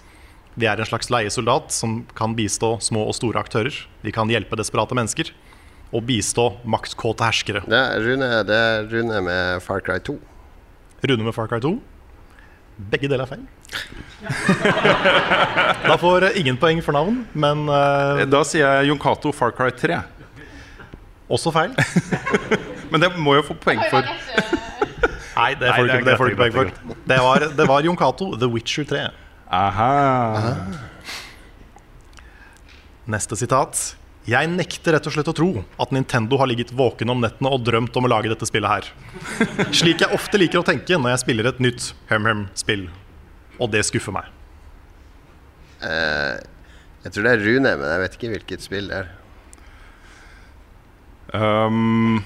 Vi 0.56 0.68
er 0.72 0.80
en 0.80 0.88
slags 0.88 1.10
leiesoldat 1.12 1.74
som 1.76 2.06
kan 2.16 2.36
bistå 2.36 2.78
små 2.84 3.04
og 3.10 3.16
store 3.18 3.42
aktører. 3.44 3.76
Vi 4.06 4.14
kan 4.16 4.30
hjelpe 4.32 4.56
desperate 4.56 4.96
mennesker 4.96 5.34
og 5.92 6.06
bistå 6.08 6.48
maktkåte 6.64 7.28
herskere. 7.28 7.64
det, 7.68 7.76
er 7.76 8.00
Rune, 8.04 8.30
det 8.48 8.56
er 8.56 8.88
Rune 8.92 9.20
med 9.26 9.64
Far 9.64 9.84
Cry 9.84 10.00
2. 10.00 10.16
Rune 11.12 11.28
med 11.28 11.36
Far 11.36 11.52
Cry 11.52 11.60
2. 11.64 11.76
Begge 12.92 13.08
deler 13.12 13.24
er 13.24 13.32
feil. 13.36 13.46
Da 15.86 15.96
får 16.02 16.26
eh, 16.30 16.40
ingen 16.42 16.58
poeng 16.58 16.80
for 16.84 16.96
navn, 16.96 17.20
men 17.38 17.68
uh, 17.70 18.24
Da 18.28 18.42
sier 18.48 18.80
jeg 18.80 18.90
Jon 18.90 19.00
Cato 19.00 19.32
Far 19.36 19.54
Cry 19.56 19.70
3. 19.76 20.00
også 21.30 21.52
feil. 21.54 21.76
Men 22.92 23.02
det 23.02 23.10
må 23.18 23.34
jo 23.36 23.44
få 23.44 23.56
poeng 23.60 23.82
for. 23.92 24.06
Nei, 25.36 25.52
det 25.60 25.72
får 25.74 25.88
du 25.88 25.92
er 25.92 25.98
ikke, 25.98 26.06
det 26.08 26.18
får 26.20 26.30
du 26.30 26.32
ikke 26.32 26.42
poeng 26.44 26.54
for. 26.56 26.98
Det 27.10 27.18
var, 27.28 27.46
det 27.58 27.66
var 27.68 27.88
Jon 27.88 27.98
Cato, 28.00 28.28
The 28.40 28.48
Witcher 28.48 28.86
3. 28.88 29.08
Aha. 29.56 30.56
Neste 33.06 33.38
sitat. 33.40 33.96
Jeg 34.26 34.50
nekter 34.50 34.96
rett 34.96 35.06
og 35.06 35.14
slett 35.14 35.30
å 35.30 35.36
tro 35.38 35.50
at 35.82 35.92
Nintendo 35.94 36.40
har 36.42 36.50
ligget 36.50 36.72
våken 36.74 37.12
om 37.14 37.20
nettene 37.22 37.52
og 37.54 37.62
drømt 37.62 37.94
om 38.00 38.08
å 38.08 38.10
lage 38.10 38.32
dette 38.32 38.48
spillet 38.50 38.72
her. 38.72 38.88
Slik 39.70 40.02
jeg 40.02 40.18
ofte 40.18 40.42
liker 40.42 40.64
å 40.64 40.66
tenke 40.66 40.98
når 40.98 41.14
jeg 41.14 41.24
spiller 41.28 41.52
et 41.52 41.62
nytt 41.62 41.92
Hum-Hum-spill. 42.10 42.88
Og 43.62 43.70
det 43.72 43.84
skuffer 43.88 44.16
meg. 44.16 44.32
Uh, 45.84 46.42
jeg 47.06 47.14
tror 47.14 47.28
det 47.28 47.36
er 47.36 47.46
Rune, 47.46 47.76
men 47.78 47.86
jeg 47.86 48.02
vet 48.02 48.18
ikke 48.18 48.32
hvilket 48.34 48.66
spill 48.66 48.90
det 48.90 49.04
er. 49.04 49.14
Um, 51.36 52.24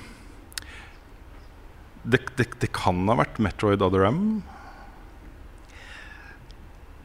det, 2.07 2.23
det, 2.39 2.47
det 2.63 2.71
kan 2.75 3.03
ha 3.11 3.19
vært 3.19 3.43
Metroid 3.43 3.83
Other 3.83 4.07
M. 4.07 4.39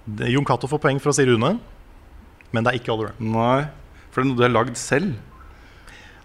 Det- 0.06 0.31
Jon 0.31 0.44
Cato 0.44 0.66
får 0.68 0.78
poeng 0.81 1.01
for 1.01 1.10
å 1.10 1.14
si 1.14 1.24
Rune, 1.24 1.59
men 2.52 2.64
det 2.64 2.72
er 2.74 2.78
ikke 2.78 2.93
Oliver. 2.93 3.14
Nei, 3.18 3.66
for 4.10 4.22
det 4.22 4.26
er 4.26 4.28
noe 4.31 4.36
du 4.36 4.43
har 4.43 4.51
lagd 4.64 4.76
selv. 4.76 5.14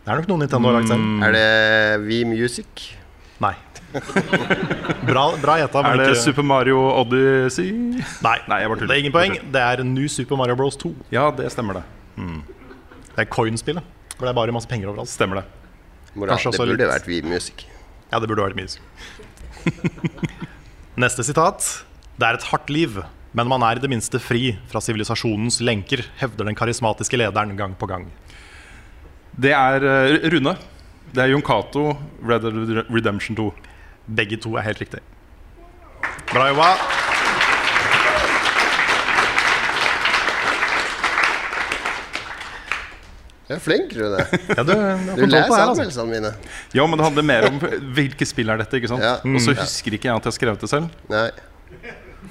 Det 0.03 0.07
er 0.13 0.17
nok 0.21 0.27
noe 0.27 0.37
Nintendo 0.39 0.69
har 0.71 0.79
lagd 0.81 0.87
selv. 0.89 1.23
Er 1.23 1.31
det 1.35 2.07
We 2.07 2.23
Music? 2.25 2.95
Nei. 3.39 3.53
Bra, 5.07 5.23
bra 5.41 5.55
gjetta, 5.57 5.81
Er 5.83 5.97
det 5.97 6.09
ikke 6.11 6.21
Super 6.21 6.43
Mario 6.43 6.77
Odyssey? 7.01 7.71
Nei, 8.21 8.37
Nei, 8.47 8.59
jeg 8.61 8.69
bare 8.69 8.79
det 8.85 8.91
er 8.91 8.99
ingen 9.01 9.11
poeng. 9.15 9.37
Det 9.51 9.61
er 9.63 9.83
New 9.83 10.07
Super 10.07 10.35
Mario 10.37 10.55
Bros 10.59 10.75
2. 10.77 10.91
Ja, 11.11 11.31
det 11.31 11.49
stemmer 11.51 11.79
det. 11.79 11.83
Det 12.17 13.23
er 13.25 13.25
coinspillet. 13.31 13.81
For 14.17 14.27
det 14.27 14.33
er 14.33 14.37
bare 14.37 14.51
masse 14.53 14.67
penger 14.67 14.91
overalt. 14.91 15.07
Stemmer 15.09 15.39
det. 15.41 15.45
Moral, 16.15 16.37
det 16.37 16.57
burde 16.59 16.75
litt- 16.77 16.89
vært 16.91 17.07
We 17.07 17.21
Music. 17.23 17.65
Ja, 18.11 18.19
det 18.19 18.27
burde 18.29 18.43
vært 18.43 18.55
Music. 18.59 18.81
Neste 20.99 21.23
sitat. 21.23 21.63
Det 22.19 22.27
er 22.27 22.33
et 22.39 22.43
hardt 22.51 22.69
liv, 22.73 22.97
men 23.33 23.47
man 23.47 23.61
er 23.63 23.77
i 23.77 23.83
det 23.83 23.89
minste 23.91 24.19
fri 24.21 24.55
fra 24.71 24.81
sivilisasjonens 24.81 25.59
lenker, 25.61 26.01
hevder 26.17 26.47
den 26.49 26.57
karismatiske 26.57 27.17
lederen 27.19 27.55
gang 27.59 27.75
på 27.77 27.87
gang. 27.89 28.07
Det 29.39 29.51
er 29.53 29.85
eh, 29.85 30.29
Rune. 30.33 30.55
Det 31.13 31.23
er 31.23 31.31
Jon 31.33 31.41
Cato, 31.45 31.83
Red 32.25 32.41
Dead 32.45 32.85
Redemption 32.89 33.35
2. 33.37 33.49
Begge 34.17 34.37
to 34.41 34.55
er 34.57 34.65
helt 34.65 34.81
riktig. 34.81 34.99
Bra 36.33 36.49
jobba. 36.51 36.71
Du 43.49 43.55
er 43.55 43.61
flink, 43.63 43.93
Rune. 43.97 44.25
Ja, 44.57 44.61
du, 44.65 44.73
Du 45.17 45.23
leser 45.25 45.55
anmeldelsene 45.63 46.05
mine. 46.11 46.31
Ja, 46.77 46.85
men 46.85 46.99
det 47.01 47.05
handler 47.07 47.25
mer 47.25 47.47
om 47.49 47.57
hvilke 47.97 48.27
spill 48.29 48.51
er 48.53 48.61
dette, 48.61 48.77
ikke 48.77 48.91
sant? 48.91 49.01
Ja. 49.05 49.15
Og 49.25 49.41
så 49.41 49.55
Mm. 49.55 49.61
husker 49.63 49.95
ikke 49.97 50.09
jeg 50.11 50.15
at 50.19 50.27
jeg 50.27 50.33
har 50.33 50.37
skrevet 50.37 50.65
det 50.65 50.69
selv. 50.69 50.89
Nei. 51.09 51.29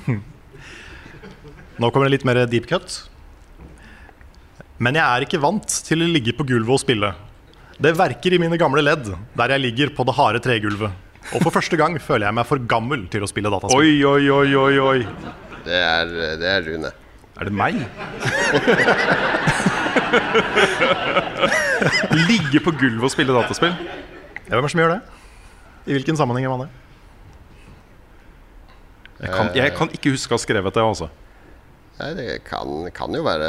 Nå 1.78 1.92
kommer 1.94 2.08
det 2.08 2.16
litt 2.16 2.24
mer 2.26 2.40
deep 2.50 2.64
cut. 2.66 3.04
Men 4.82 4.96
jeg 4.98 5.06
er 5.06 5.22
ikke 5.26 5.38
vant 5.42 5.74
til 5.86 6.02
å 6.02 6.08
ligge 6.10 6.32
på 6.34 6.42
gulvet 6.46 6.74
og 6.74 6.80
spille. 6.82 7.12
Det 7.78 7.92
verker 7.94 8.34
i 8.34 8.40
mine 8.42 8.58
gamle 8.58 8.82
ledd, 8.82 9.06
der 9.38 9.52
jeg 9.54 9.62
ligger 9.62 9.92
på 9.94 10.02
det 10.06 10.14
harde 10.18 10.40
tregulvet. 10.42 10.90
Og 11.36 11.42
for 11.44 11.50
første 11.54 11.76
gang 11.78 11.94
føler 12.02 12.26
jeg 12.26 12.34
meg 12.38 12.46
for 12.48 12.58
gammel 12.70 13.04
til 13.12 13.22
å 13.22 13.28
spille 13.30 13.50
dataspill. 13.52 13.78
Oi, 13.78 14.04
oi, 14.06 14.30
oi, 14.32 14.54
oi, 14.58 14.78
oi. 14.82 15.00
Det 15.66 15.78
er, 15.78 16.06
det 16.40 16.48
er 16.50 16.62
Rune. 16.66 16.90
Er 17.38 17.44
det 17.46 17.54
meg? 17.54 17.74
Ligge 22.30 22.58
på 22.64 22.70
gulvet 22.74 23.04
og 23.06 23.12
spille 23.14 23.32
dataspill? 23.36 23.74
Ja, 24.48 24.52
hvem 24.56 24.58
er 24.58 24.62
det 24.66 24.72
som 24.74 24.82
gjør 24.82 24.92
det? 24.96 25.02
I 25.86 25.92
hvilken 25.94 26.16
sammenheng 26.18 26.44
gjør 26.48 26.54
man 26.56 26.64
det? 26.66 26.72
Jeg 29.18 29.30
kan, 29.34 29.46
jeg 29.58 29.70
kan 29.78 29.88
ikke 29.94 30.10
huske 30.14 30.30
å 30.34 30.36
ha 30.38 30.42
skrevet 30.42 30.74
det. 30.74 30.82
altså 30.82 31.06
Nei, 31.98 32.08
det 32.14 32.26
kan, 32.46 32.68
kan 32.94 33.14
jo 33.16 33.24
være 33.26 33.46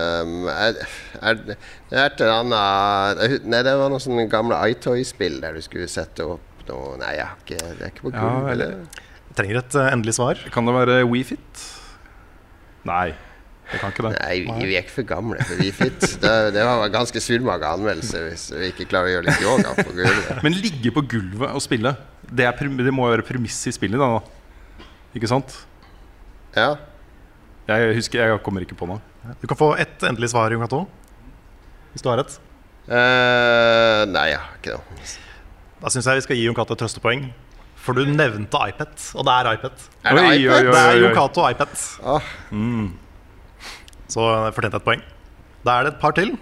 er, 0.50 0.50
er, 0.58 0.78
er, 1.22 1.42
Det 1.46 1.56
er 1.94 2.08
et 2.08 2.22
eller 2.24 2.36
annet 2.40 3.46
Nei, 3.46 3.60
det 3.68 3.76
var 3.78 3.92
noen 3.94 4.02
sånne 4.02 4.26
gamle 4.32 4.58
iToy-spill 4.72 5.38
der 5.44 5.54
du 5.58 5.62
skulle 5.62 5.90
sette 5.92 6.26
opp 6.26 6.64
noe 6.70 6.96
Nei, 7.02 7.12
jeg 7.20 7.28
har 7.30 7.44
ikke, 7.44 7.60
det 7.78 7.86
er 7.86 7.94
ikke 7.94 8.08
på 8.08 8.14
Ja, 8.16 8.32
eller- 8.56 8.76
Jeg 9.30 9.38
trenger 9.38 9.60
et 9.62 9.76
uh, 9.78 9.88
endelig 9.94 10.16
svar. 10.18 10.42
Kan 10.54 10.66
det 10.66 10.74
være 10.76 10.96
WeFit? 11.08 11.62
Nei, 12.90 13.14
det 13.70 13.80
kan 13.84 13.94
ikke 13.94 14.08
det. 14.08 14.12
Nei, 14.18 14.34
vi, 14.48 14.66
vi 14.72 14.76
er 14.80 14.82
ikke 14.82 14.96
for 14.98 15.08
gamle 15.14 15.46
for 15.46 15.62
WeFit. 15.62 16.02
Det, 16.24 16.34
det 16.56 16.66
var 16.66 16.82
en 16.88 16.94
ganske 16.98 17.22
surmaga 17.22 17.70
anmeldelse 17.78 18.24
hvis 18.26 18.48
vi 18.58 18.72
ikke 18.74 18.88
klarer 18.90 19.12
å 19.12 19.14
gjøre 19.14 19.28
litt 19.30 19.46
yoga 19.46 19.76
på 19.78 19.94
gulvet. 19.94 20.40
Men 20.46 20.58
ligge 20.58 20.94
på 20.96 21.06
gulvet 21.14 21.54
og 21.54 21.62
spille, 21.64 21.94
det, 22.26 22.50
er, 22.50 22.58
det 22.82 22.94
må 22.96 23.06
jo 23.08 23.14
være 23.20 23.28
premiss 23.30 23.62
i 23.70 23.76
spillet. 23.78 24.02
Da, 24.02 24.18
da. 24.18 24.86
Ikke 25.18 25.30
sant? 25.30 25.54
Ja. 26.58 26.72
Jeg 27.70 27.96
husker, 28.00 28.22
jeg 28.24 28.42
kommer 28.46 28.64
ikke 28.66 28.78
på 28.80 28.88
noe. 28.90 29.02
Du 29.42 29.46
kan 29.50 29.58
få 29.60 29.74
ett 29.78 30.02
endelig 30.08 30.32
svar, 30.32 30.50
Jon 30.54 30.64
Cato. 30.64 30.84
Hvis 31.94 32.02
du 32.06 32.10
har 32.10 32.22
et. 32.24 32.38
Uh, 32.90 34.06
nei, 34.10 34.30
jeg 34.32 34.40
har 34.42 34.56
ikke 34.58 34.78
noe. 34.78 35.10
Da 35.80 35.92
syns 35.94 36.10
jeg 36.10 36.20
vi 36.20 36.26
skal 36.26 36.40
gi 36.40 36.48
Jon 36.48 36.58
Cato 36.58 36.74
et 36.74 36.82
trøstepoeng. 36.82 37.28
For 37.80 37.96
du 37.96 38.10
nevnte 38.10 38.60
iPad, 38.72 38.96
og 39.16 39.24
det 39.28 39.36
er 39.36 39.50
iPad. 39.56 39.84
Er 40.04 40.18
det 40.18 40.24
Oi, 40.26 40.32
iPad? 40.42 40.56
oi, 40.56 40.58
oi. 40.58 40.74
Det 40.74 40.82
er 40.82 41.02
Jon 41.04 41.16
Cato 41.20 41.46
iPad. 41.48 41.76
Åh, 42.16 42.32
Så 44.10 44.26
jeg 44.34 44.56
fortjente 44.58 44.82
et 44.82 44.88
poeng. 44.90 45.04
Da 45.66 45.78
er 45.80 45.88
det 45.88 45.94
et 45.94 46.02
par 46.02 46.16
til. 46.18 46.34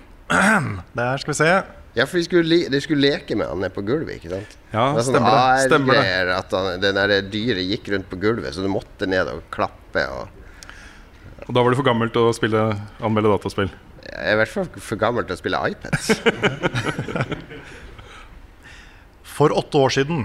Der 0.97 1.21
skal 1.21 1.33
vi 1.33 1.37
se. 1.41 1.51
Ja, 1.97 2.05
for 2.05 2.19
vi 2.19 2.23
skulle, 2.27 2.57
de 2.69 2.79
skulle 2.83 3.01
leke 3.01 3.35
med 3.35 3.49
han 3.49 3.59
nede 3.63 3.73
på 3.73 3.81
gulvet, 3.85 4.19
ikke 4.19 4.29
sant? 4.29 4.57
Ja, 4.69 4.91
det 4.93 4.99
var 4.99 5.05
sånn 5.07 5.15
stemmer 5.17 5.31
det. 5.33 5.63
Stemmer 5.65 5.97
det. 5.97 6.35
At 6.35 6.51
han, 6.53 6.67
det 6.83 6.91
der 6.93 7.13
dyret 7.33 7.63
gikk 7.71 7.89
rundt 7.95 8.09
på 8.11 8.19
gulvet, 8.21 8.53
så 8.53 8.61
du 8.65 8.69
måtte 8.69 9.07
ned 9.09 9.31
og 9.31 9.39
klappe. 9.53 10.03
Og 10.13 10.36
Og 11.47 11.55
da 11.55 11.61
var 11.63 11.71
du 11.71 11.77
for 11.79 11.87
gammel 11.87 12.09
til 12.11 12.27
å 12.27 12.33
spille, 12.35 12.61
anmelde 12.99 13.29
dataspill. 13.31 13.69
jeg 14.03 14.25
er 14.27 14.33
i 14.35 14.39
hvert 14.41 14.51
fall 14.51 14.67
for 14.83 14.99
gammel 14.99 15.23
til 15.27 15.35
å 15.37 15.39
spille 15.39 15.61
iPad. 15.71 15.95
For 19.37 19.53
åtte 19.53 19.77
år 19.77 19.91
siden 19.93 20.23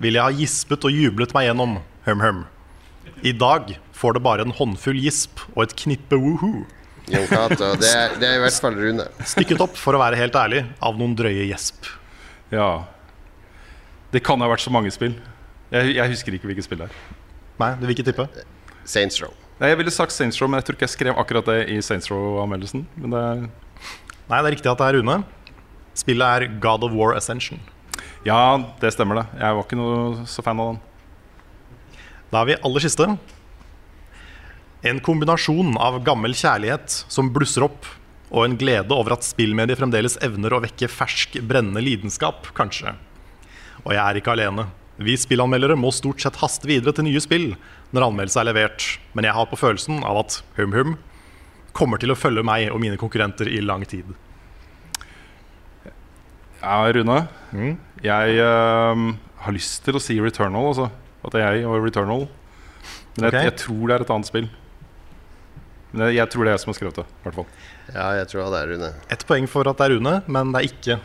ville 0.00 0.16
jeg 0.16 0.24
ha 0.24 0.32
gispet 0.38 0.84
og 0.88 0.94
jublet 0.94 1.34
meg 1.36 1.50
gjennom 1.50 1.74
hum-hum. 2.06 2.38
I 3.24 3.32
dag 3.36 3.74
får 3.94 4.16
det 4.16 4.22
bare 4.24 4.46
en 4.46 4.54
håndfull 4.56 4.96
gisp 5.04 5.42
og 5.54 5.66
et 5.66 5.74
knippe 5.82 6.16
woohoo. 6.16 6.62
Jon 7.12 7.26
Cato. 7.28 7.74
Det, 7.76 7.90
er- 7.92 8.14
det 8.16 8.28
er 8.30 8.38
i 8.38 8.40
hvert 8.40 8.56
fall 8.64 8.78
Rune. 8.80 9.04
Stykket 9.28 9.60
opp, 9.60 9.76
for 9.76 9.92
å 9.92 10.00
være 10.00 10.16
helt 10.16 10.36
ærlig, 10.40 10.62
av 10.80 10.96
noen 10.96 11.12
drøye 11.18 11.44
gjesp. 11.50 11.90
Ja. 12.54 12.70
Det 14.14 14.22
kan 14.24 14.40
ha 14.40 14.48
vært 14.48 14.64
så 14.64 14.72
mange 14.72 14.88
spill. 14.94 15.18
Jeg, 15.74 15.92
jeg 15.98 16.14
husker 16.14 16.38
ikke 16.38 16.48
hvilket 16.48 16.64
spill 16.64 16.80
det 16.80 16.88
er. 16.88 16.96
Nei, 17.60 17.70
du 17.76 17.84
vil 17.84 17.92
ikke 17.98 18.08
tippe? 18.08 18.24
Saints 18.88 19.20
Row. 19.20 19.36
Jeg 19.60 19.78
ville 19.78 19.92
sagt 19.94 20.10
Saints 20.10 20.40
Row, 20.42 20.48
men 20.50 20.58
jeg 20.58 20.66
tror 20.66 20.76
ikke 20.76 20.86
jeg 20.88 20.94
skrev 20.96 21.18
akkurat 21.20 21.46
det 21.46 21.60
i 21.70 21.76
Saints 21.84 22.10
Row-anmeldelsen. 22.10 22.88
Men 22.98 23.14
det 23.14 23.20
er 23.20 23.44
Nei, 24.24 24.38
det 24.40 24.48
er 24.48 24.52
riktig 24.54 24.70
at 24.70 24.80
det 24.80 24.86
er 24.88 24.96
Rune. 24.96 25.18
Spillet 25.94 26.24
er 26.24 26.52
God 26.62 26.86
of 26.86 26.94
War 26.96 27.12
Ascension. 27.14 27.60
Ja, 28.24 28.56
det 28.80 28.94
stemmer 28.94 29.20
det. 29.20 29.24
Jeg 29.36 29.56
var 29.56 29.66
ikke 29.66 29.76
noe 29.76 30.24
så 30.30 30.42
fan 30.42 30.62
av 30.62 30.72
den. 30.72 30.78
Da 32.32 32.40
er 32.40 32.48
vi 32.48 32.56
aller 32.66 32.82
siste. 32.82 33.06
En 34.84 35.00
kombinasjon 35.04 35.76
av 35.80 36.00
gammel 36.06 36.34
kjærlighet 36.36 36.96
som 37.12 37.28
blusser 37.36 37.68
opp, 37.68 37.86
og 38.32 38.46
en 38.46 38.56
glede 38.58 38.96
over 38.96 39.14
at 39.14 39.26
spillmediet 39.28 39.78
fremdeles 39.78 40.16
evner 40.24 40.56
å 40.56 40.62
vekke 40.64 40.88
fersk, 40.90 41.36
brennende 41.46 41.84
lidenskap, 41.84 42.48
kanskje. 42.56 42.96
Og 43.84 43.92
jeg 43.92 44.02
er 44.02 44.18
ikke 44.18 44.34
alene. 44.34 44.66
Vi 44.96 45.16
spillanmeldere 45.18 45.74
må 45.78 45.90
stort 45.94 46.22
sett 46.22 46.38
haste 46.38 46.68
videre 46.70 46.94
til 46.94 47.08
nye 47.08 47.22
spill 47.22 47.48
når 47.94 48.08
anmeldelse 48.08 48.40
er 48.42 48.48
levert, 48.48 48.86
men 49.14 49.26
jeg 49.26 49.34
har 49.34 49.48
på 49.50 49.58
følelsen 49.58 50.04
av 50.06 50.20
at 50.22 50.38
Hum 50.58 50.74
Hum 50.76 50.96
kommer 51.74 51.98
til 51.98 52.14
å 52.14 52.18
følge 52.18 52.44
meg 52.46 52.68
og 52.70 52.78
mine 52.82 52.98
konkurrenter 53.00 53.48
i 53.50 53.58
lang 53.62 53.82
tid. 53.90 54.06
Ja, 56.62 56.76
Rune. 56.94 57.16
Jeg 58.04 58.36
uh, 58.38 59.00
har 59.44 59.56
lyst 59.56 59.82
til 59.84 59.98
å 59.98 60.02
si 60.02 60.16
Returnal, 60.22 60.70
altså. 60.70 60.86
At 61.24 61.34
det 61.34 61.42
er 61.42 61.58
jeg 61.58 61.66
og 61.68 61.82
Returnal. 61.82 62.28
Men 63.18 63.26
jeg, 63.28 63.48
jeg 63.50 63.56
tror 63.64 63.82
det 63.88 63.96
er 63.96 64.04
et 64.04 64.12
annet 64.14 64.30
spill. 64.30 64.46
Men 65.90 66.06
jeg, 66.06 66.20
jeg 66.20 66.30
tror 66.32 66.46
det 66.46 66.52
er 66.52 66.56
jeg 66.56 66.62
som 66.62 66.72
har 66.72 66.78
skrevet 66.78 67.00
det. 67.02 67.04
hvert 67.26 67.36
fall 67.40 67.50
Ja, 67.90 68.06
jeg 68.20 68.30
tror 68.30 68.54
det 68.54 68.62
er 68.62 68.70
Rune. 68.72 68.92
Ett 69.14 69.26
poeng 69.28 69.50
for 69.50 69.70
at 69.70 69.82
det 69.82 69.88
er 69.88 69.96
Rune, 69.98 70.14
men 70.26 70.54
det 70.54 70.62
er 70.62 70.70
ikke 70.70 71.00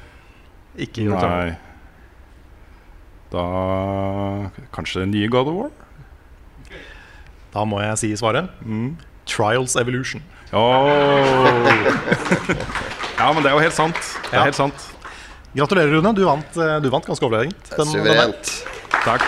Ikke 0.85 1.09
Returnal. 1.09 1.49
Nei. 1.49 1.68
Da 3.31 4.49
Kanskje 4.73 5.05
nye 5.05 5.27
God 5.29 5.47
of 5.51 5.55
War? 5.59 5.69
Da 7.53 7.63
må 7.65 7.79
jeg 7.81 7.97
si 8.01 8.11
svaret. 8.17 8.49
Trials 9.29 9.75
Evolution. 9.77 10.21
Oh. 10.53 11.45
ja, 13.19 13.27
men 13.33 13.43
det 13.43 13.51
er 13.51 13.55
jo 13.55 13.61
helt 13.61 13.75
sant. 13.77 13.95
Det 13.99 14.33
er 14.33 14.37
Ja. 14.39 14.43
helt 14.49 14.55
sant. 14.57 14.87
Gratulerer, 15.55 15.91
Rune. 15.97 16.13
Du 16.15 16.23
vant, 16.25 16.57
eh, 16.57 16.79
du 16.81 16.89
vant 16.89 17.05
ganske 17.05 17.25
overlegent. 17.25 17.69
den- 17.69 17.77
den. 17.77 17.93
Suverent. 17.93 18.65
Takk. 19.03 19.21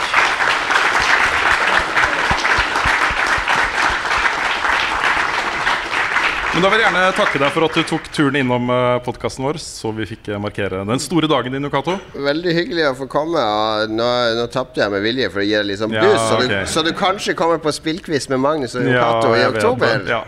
Men 6.52 6.66
da 6.66 6.70
vil 6.74 6.82
jeg 6.82 6.84
gjerne 6.84 7.02
takke 7.16 7.40
deg 7.40 7.54
for 7.56 7.64
at 7.64 7.78
du 7.80 7.84
tok 7.88 8.08
turen 8.12 8.36
innom 8.42 8.66
podkasten 9.06 9.46
vår, 9.46 9.58
så 9.64 9.94
vi 9.96 10.04
fikk 10.10 10.26
eh, 10.34 10.40
markere 10.42 10.82
den 10.88 11.00
store 11.00 11.30
dagen 11.32 11.54
din, 11.56 11.64
Nukato. 11.64 11.94
Veldig 12.12 12.56
hyggelig 12.58 12.90
å 12.90 12.96
få 13.00 13.08
komme. 13.12 13.40
Nå, 13.88 14.08
nå 14.36 14.48
tapte 14.52 14.82
jeg 14.84 14.92
med 14.92 15.06
vilje 15.06 15.30
for 15.32 15.40
å 15.40 15.46
gi 15.48 15.54
deg 15.56 15.70
litt 15.70 15.80
sånn 15.80 15.96
Ja, 15.96 16.04
boost, 16.04 16.26
så, 16.28 16.40
ok. 16.42 16.52
du, 16.52 16.56
så 16.74 16.84
du 16.84 16.92
kanskje 16.98 17.36
kommer 17.40 17.62
på 17.64 17.72
spillquiz 17.72 18.28
med 18.34 18.44
Magnus 18.44 18.76
og 18.76 18.84
Nukato 18.84 19.32
Ja, 19.32 19.40
i 19.40 19.46
oktober. 19.48 20.04
Ja. 20.12 20.20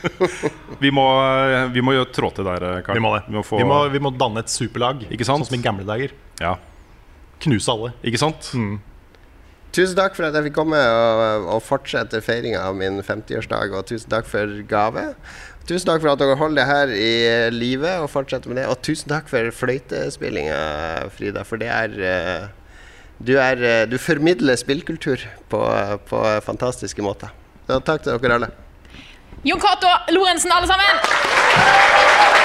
vi, 0.84 0.92
må, 0.94 1.06
eh, 1.18 1.66
vi 1.74 1.82
må 1.82 1.96
gjøre 1.98 2.12
trå 2.14 2.30
til 2.36 2.46
der, 2.46 2.68
eh, 2.68 2.78
Karl. 2.86 3.00
Vi 3.00 3.04
må 3.08 3.12
det. 3.16 3.24
Vi 3.26 3.38
må 3.40 3.42
få, 3.50 3.58
Vi 3.58 3.66
må, 3.66 3.80
vi 3.90 4.04
må 4.06 4.14
danne 4.22 4.44
et 4.46 4.54
superlag, 4.54 5.02
Ikke 5.10 5.26
sant? 5.26 5.42
sånn 5.42 5.50
som 5.50 5.58
i 5.58 5.64
gamle 5.66 5.88
dager. 5.88 6.14
Ja, 6.38 6.54
Knuse 7.42 7.74
alle. 7.74 7.90
ikke 8.06 8.22
sant? 8.22 8.52
Tusen 9.70 9.94
takk 9.94 10.16
for 10.16 10.26
at 10.26 10.34
jeg 10.34 10.48
fikk 10.48 10.56
komme 10.56 10.78
og, 10.78 11.44
og 11.54 11.60
fortsette 11.62 12.18
feiringa 12.26 12.64
av 12.66 12.74
min 12.78 12.98
50-årsdag, 13.06 13.76
og 13.78 13.86
tusen 13.86 14.10
takk 14.10 14.26
for 14.26 14.56
gave. 14.70 15.04
Tusen 15.68 15.86
takk 15.86 16.02
for 16.02 16.10
at 16.10 16.18
dere 16.18 16.38
holder 16.40 16.58
det 16.58 16.66
her 16.66 16.94
i 16.96 17.10
live 17.54 17.92
og 18.02 18.10
fortsetter 18.10 18.50
med 18.50 18.58
det. 18.58 18.66
Og 18.72 18.80
tusen 18.82 19.12
takk 19.12 19.30
for 19.30 19.52
fløytespillinga, 19.54 20.58
Frida, 21.14 21.44
for 21.46 21.62
det 21.62 21.70
er 21.70 21.94
eh, 22.02 22.48
du, 23.22 23.36
er, 23.38 23.62
eh, 23.62 23.84
du 23.86 23.94
formidler 24.02 24.58
spillkultur 24.58 25.22
på, 25.52 25.62
på 26.10 26.24
fantastiske 26.42 27.06
måter. 27.06 27.30
Så 27.70 27.78
takk 27.86 28.02
til 28.02 28.18
dere 28.18 28.40
alle. 28.40 28.50
Jon 29.46 29.62
Cato 29.62 29.94
Lorentzen, 30.10 30.50
alle 30.52 30.66
sammen! 30.66 32.39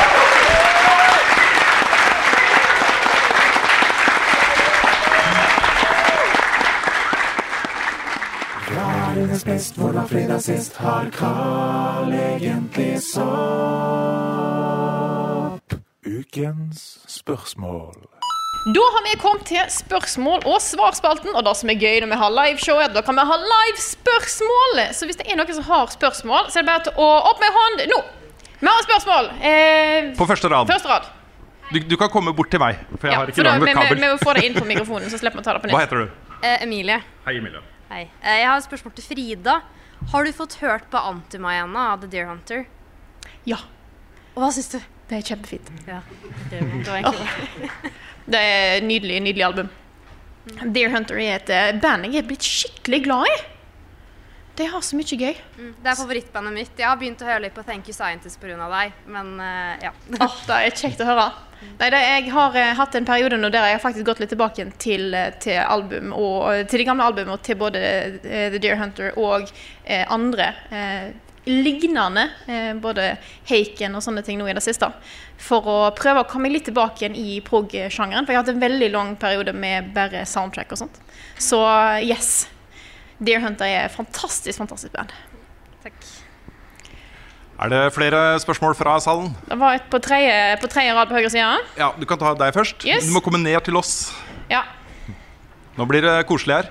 Er 9.25 9.39
best, 9.45 9.75
hvordan 9.79 10.05
fredag 10.09 10.41
sist 10.45 10.75
har 10.77 11.07
Carl 11.15 12.11
egentlig 12.13 12.99
sopp? 13.01 13.25
Ukens 16.05 16.83
spørsmål. 17.09 17.95
Da 18.75 18.83
har 18.95 19.01
vi 19.07 19.15
kommet 19.21 19.45
til 19.49 19.65
spørsmål 19.73 20.39
og 20.49 20.61
svarspalten. 20.61 21.33
Og 21.37 21.41
det 21.47 21.55
som 21.57 21.69
er 21.73 21.77
gøy 21.81 21.99
når 22.03 22.09
vi 22.13 22.19
har 22.21 22.31
liveshow, 22.37 22.77
er 22.81 22.87
at 22.91 22.95
da 22.97 23.01
kan 23.05 23.15
vi 23.17 23.23
ha 23.31 23.35
live-spørsmål. 23.41 24.73
Så 24.97 25.09
hvis 25.09 25.17
det 25.21 25.25
er 25.29 25.35
noen 25.41 25.53
som 25.57 25.65
har 25.71 25.85
spørsmål, 25.97 26.43
så 26.53 26.55
er 26.61 26.63
det 26.65 26.69
bare 26.71 26.83
til 26.87 26.93
å 27.01 27.09
opp 27.33 27.39
med 27.41 27.51
hånd 27.59 27.77
nå. 27.93 27.99
Vi 28.61 28.67
har 28.69 28.81
spørsmål. 28.87 29.25
Eh, 29.41 30.13
På 30.17 30.25
første 30.29 30.47
rad. 30.53 30.65
første 30.69 30.89
rad. 30.93 31.03
Du, 31.73 31.77
du 31.81 31.95
kan 31.97 32.09
komme 32.13 32.29
bort 32.37 32.49
til 32.53 32.61
meg, 32.61 32.73
for 33.01 33.07
jeg 33.09 33.13
Ja, 33.13 33.19
har 33.19 33.25
for 33.25 33.31
ikke 33.33 33.43
da, 33.43 33.49
lang 33.49 33.59
vi, 33.61 33.65
med 33.65 33.73
vi, 33.73 33.79
kabel. 33.81 33.97
vi 33.97 34.07
må 34.13 34.17
få 34.21 34.33
det 34.37 34.43
inn 34.45 34.53
på 34.61 34.65
mikrofonen, 34.69 35.09
så 35.09 35.17
slipper 35.17 35.37
vi 35.41 35.41
å 35.41 35.45
ta 35.49 35.53
det 35.57 35.61
på 35.65 35.67
nytt. 35.71 35.75
Hva 35.77 35.81
heter 35.87 35.97
du? 35.97 36.07
Eh, 36.45 36.57
Emilie. 36.65 36.97
Hei, 37.25 37.37
Emilie. 37.41 37.61
Hei. 37.85 38.07
Eh, 38.23 38.39
jeg 38.41 38.47
har 38.49 38.57
et 38.57 38.65
spørsmål 38.65 38.95
til 38.97 39.05
Frida. 39.05 39.59
Har 40.11 40.25
du 40.25 40.31
fått 40.33 40.57
hørt 40.61 40.87
på 40.89 40.97
Antimayana 40.97 41.91
av 41.93 42.01
The 42.01 42.09
Deer 42.09 42.29
Hunter? 42.29 42.65
Ja. 43.45 43.59
Og 44.33 44.41
hva 44.41 44.51
syns 44.53 44.71
du? 44.73 44.79
Det 45.05 45.19
er 45.19 45.27
kjempefint. 45.27 45.69
Ja, 45.85 45.99
det 46.49 46.63
egentlig 46.63 47.11
Det 48.33 48.39
er 48.41 48.79
et 48.79 48.87
nydelig, 48.87 49.19
nydelig 49.21 49.45
album. 49.45 49.69
Deer 50.73 50.89
Hunter 50.93 51.19
er 51.21 51.35
et 51.37 51.51
eh, 51.53 51.75
band 51.81 52.09
jeg 52.09 52.23
er 52.23 52.27
blitt 52.29 52.45
skikkelig 52.45 53.03
glad 53.05 53.29
i. 53.29 53.35
De 54.55 54.65
har 54.71 54.81
så 54.87 54.97
mye 54.97 55.17
gøy. 55.19 55.37
Mm, 55.59 55.71
Det 55.83 55.91
er 55.91 55.97
favorittbandet 55.99 56.53
mitt. 56.55 56.73
Jeg 56.79 56.87
har 56.87 56.97
begynt 56.97 57.21
å 57.21 57.27
høre 57.27 57.43
litt 57.45 57.53
på 57.57 57.63
Thank 57.67 57.89
You 57.91 57.93
Scientist 57.93 58.39
pga. 58.41 58.55
deg, 58.71 58.93
men 59.11 59.33
uh, 59.37 59.73
ja. 59.83 59.91
oh, 60.23 60.37
det 60.47 60.59
er 60.61 60.77
kjekt 60.79 61.03
å 61.03 61.09
høre. 61.09 61.25
Nei, 61.79 61.89
det, 61.91 61.99
jeg 61.99 62.31
har 62.31 62.55
eh, 62.59 62.71
hatt 62.77 62.95
en 62.95 63.07
periode 63.07 63.37
nå 63.39 63.49
der 63.51 63.67
jeg 63.69 63.77
har 63.77 63.83
faktisk 63.83 64.07
gått 64.07 64.21
litt 64.23 64.31
tilbake 64.31 64.65
til, 64.81 65.09
eh, 65.17 65.33
til 65.43 65.59
album 65.59 66.13
og 66.15 66.69
til 66.71 66.81
de 66.81 66.87
gamle 66.87 67.07
albumene 67.09 67.35
og 67.35 67.43
til 67.45 67.59
både 67.59 67.81
eh, 67.81 68.47
The 68.53 68.61
Deer 68.63 68.79
Hunter 68.79 69.11
og 69.19 69.49
eh, 69.83 70.05
andre 70.07 70.53
eh, 70.71 71.09
lignende, 71.45 72.29
eh, 72.47 72.71
både 72.81 73.11
Haken 73.49 73.97
og 73.97 74.03
sånne 74.03 74.23
ting 74.25 74.39
nå 74.39 74.47
i 74.49 74.55
det 74.57 74.63
siste. 74.65 74.89
For 75.37 75.67
å 75.69 75.77
prøve 75.97 76.23
å 76.23 76.29
komme 76.29 76.49
litt 76.49 76.65
tilbake 76.69 77.03
igjen 77.03 77.19
i 77.19 77.37
prog-sjangeren. 77.45 78.25
For 78.25 78.33
jeg 78.33 78.39
har 78.39 78.45
hatt 78.45 78.55
en 78.55 78.63
veldig 78.63 78.89
lang 78.95 79.13
periode 79.21 79.53
med 79.53 79.91
bare 79.95 80.25
soundtrack 80.29 80.73
og 80.73 80.85
sånt. 80.85 80.99
Så 81.37 81.61
yes. 82.01 82.47
Deer 83.19 83.43
Hunter 83.43 83.69
er 83.69 83.85
et 83.85 83.95
fantastisk, 83.95 84.57
fantastisk 84.57 84.95
band. 84.95 85.13
Er 87.55 87.69
det 87.71 87.81
flere 87.95 88.19
spørsmål 88.43 88.73
fra 88.75 88.97
salen? 88.99 89.29
Det 89.47 89.55
var 89.59 89.77
et 89.77 89.85
på 89.91 89.99
tredje, 90.03 90.57
på 90.59 90.67
tredje 90.71 90.95
rad 90.97 91.07
på 91.07 91.15
høyre 91.15 91.29
side. 91.31 91.59
Ja, 91.79 91.91
Du 91.99 92.05
kan 92.05 92.19
ta 92.19 92.33
deg 92.35 92.53
først. 92.55 92.83
Yes. 92.85 93.07
Du 93.07 93.13
må 93.15 93.21
komme 93.23 93.39
ned 93.39 93.61
til 93.63 93.77
oss. 93.79 94.11
Ja. 94.51 94.63
Nå 95.77 95.85
blir 95.87 96.03
det 96.03 96.15
koselig 96.27 96.55
her. 96.57 96.69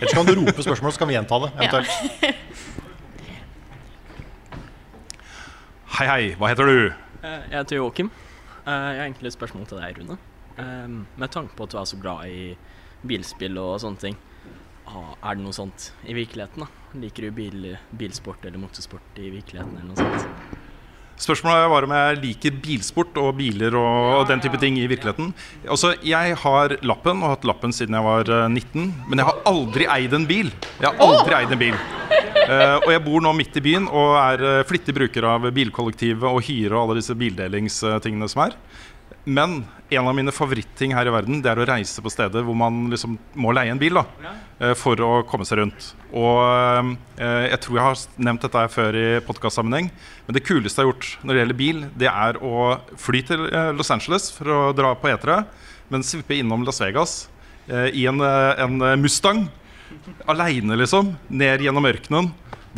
Ellers 0.00 0.12
kan 0.16 0.26
du 0.28 0.32
rope 0.36 0.62
spørsmål, 0.64 0.92
så 0.92 0.98
kan 1.02 1.08
vi 1.08 1.14
gjenta 1.16 1.38
det. 1.44 1.50
eventuelt. 1.56 2.36
Hei, 5.96 6.06
hei. 6.10 6.22
Hva 6.36 6.48
heter 6.52 6.68
du? 6.68 6.78
Eh, 7.22 7.42
Jeg 7.50 7.58
heter 7.60 7.76
Joakim. 7.80 8.10
Eh, 8.66 8.72
Jeg 8.72 8.98
har 8.98 9.04
egentlig 9.06 9.26
et 9.32 9.36
spørsmål 9.36 9.66
til 9.68 9.78
deg, 9.80 9.98
Rune. 10.00 10.18
Eh, 10.58 10.88
Med 11.16 11.30
tanke 11.32 11.54
på 11.56 11.64
at 11.64 11.70
du 11.72 11.78
er 11.78 11.84
så 11.88 11.96
glad 12.00 12.26
i 12.28 12.56
bilspill 13.06 13.56
og 13.60 13.80
sånne 13.80 13.98
ting, 14.00 14.16
er 14.86 15.34
det 15.36 15.42
noe 15.42 15.56
sånt 15.56 15.90
i 16.06 16.14
virkeligheten? 16.16 16.66
da? 16.66 17.00
Liker 17.02 17.26
du 17.26 17.34
bil, 17.36 17.66
bilsport 17.90 18.44
eller 18.46 18.62
motorsport 18.62 19.18
i 19.20 19.32
virkeligheten? 19.34 19.76
eller 19.80 19.92
noe 19.92 19.98
sånt? 19.98 20.62
Spørsmålet 21.16 21.70
var 21.72 21.86
om 21.86 21.92
jeg 21.96 22.16
liker 22.20 22.56
bilsport 22.60 23.16
og 23.22 23.30
biler 23.38 23.72
og, 23.80 24.18
og 24.18 24.24
den 24.28 24.42
type 24.44 24.58
ting 24.60 24.76
i 24.76 24.84
virkeligheten. 24.90 25.30
Altså, 25.64 25.94
Jeg 26.04 26.36
har 26.42 26.76
lappen 26.84 27.22
og 27.22 27.30
har 27.30 27.38
hatt 27.38 27.46
lappen 27.48 27.72
siden 27.72 27.96
jeg 27.96 28.04
var 28.04 28.28
eh, 28.28 28.48
19, 28.52 28.90
men 29.08 29.22
jeg 29.22 29.28
har 29.30 29.40
aldri 29.48 29.88
eid 29.96 30.16
en 30.16 30.26
bil. 30.28 30.52
Jeg 30.76 30.90
har 30.90 31.00
aldri 31.00 31.38
eid 31.38 31.54
en 31.56 31.62
bil. 31.62 31.78
Uh, 32.46 32.76
og 32.84 32.90
jeg 32.92 33.02
bor 33.02 33.22
nå 33.24 33.32
midt 33.34 33.56
i 33.58 33.62
byen 33.64 33.88
og 33.88 34.12
er 34.20 34.42
eh, 34.44 34.64
flittig 34.68 34.92
bruker 34.94 35.24
av 35.26 35.48
bilkollektivet 35.56 36.28
og 36.28 36.44
hyre 36.46 36.76
og 36.76 36.82
alle 36.84 37.00
disse 37.00 37.16
bildelingstingene 37.18 38.28
som 38.30 38.44
er. 38.44 38.54
Men 39.26 39.64
en 39.90 40.06
av 40.06 40.14
mine 40.14 40.32
favoritting 40.34 40.92
her 40.94 41.06
i 41.06 41.12
verden 41.14 41.40
Det 41.42 41.50
er 41.50 41.58
å 41.58 41.66
reise 41.66 42.02
på 42.02 42.10
steder 42.10 42.44
hvor 42.46 42.54
man 42.58 42.84
liksom 42.92 43.16
må 43.38 43.52
leie 43.54 43.72
en 43.74 43.80
bil 43.80 43.98
da 43.98 44.04
eh, 44.62 44.72
for 44.78 45.00
å 45.02 45.10
komme 45.26 45.46
seg 45.46 45.60
rundt. 45.60 45.88
Og 46.14 46.38
eh, 47.18 47.46
Jeg 47.50 47.60
tror 47.64 47.78
jeg 47.78 47.86
har 47.88 48.04
nevnt 48.28 48.46
dette 48.46 48.62
her 48.64 48.70
før 48.72 48.98
i 48.98 49.06
podkastsammenheng, 49.26 49.90
men 50.26 50.36
det 50.38 50.44
kuleste 50.46 50.82
jeg 50.82 50.86
har 50.86 50.92
gjort 50.92 51.10
når 51.22 51.32
det 51.32 51.42
gjelder 51.42 51.60
bil, 51.60 51.84
det 51.98 52.10
er 52.10 52.38
å 52.38 52.54
fly 53.02 53.22
til 53.26 53.46
eh, 53.50 53.72
Los 53.74 53.90
Angeles 53.94 54.30
for 54.34 54.52
å 54.54 54.60
dra 54.78 54.94
på 54.98 55.10
E3, 55.10 55.40
men 55.90 56.06
svippe 56.06 56.38
innom 56.38 56.66
Las 56.66 56.82
Vegas 56.82 57.24
i 57.66 58.04
en, 58.06 58.22
en 58.22 58.82
Mustang. 59.02 59.40
Aleine, 60.30 60.76
liksom. 60.78 61.08
Ned 61.34 61.64
gjennom 61.66 61.86
ørkenen. 61.88 62.28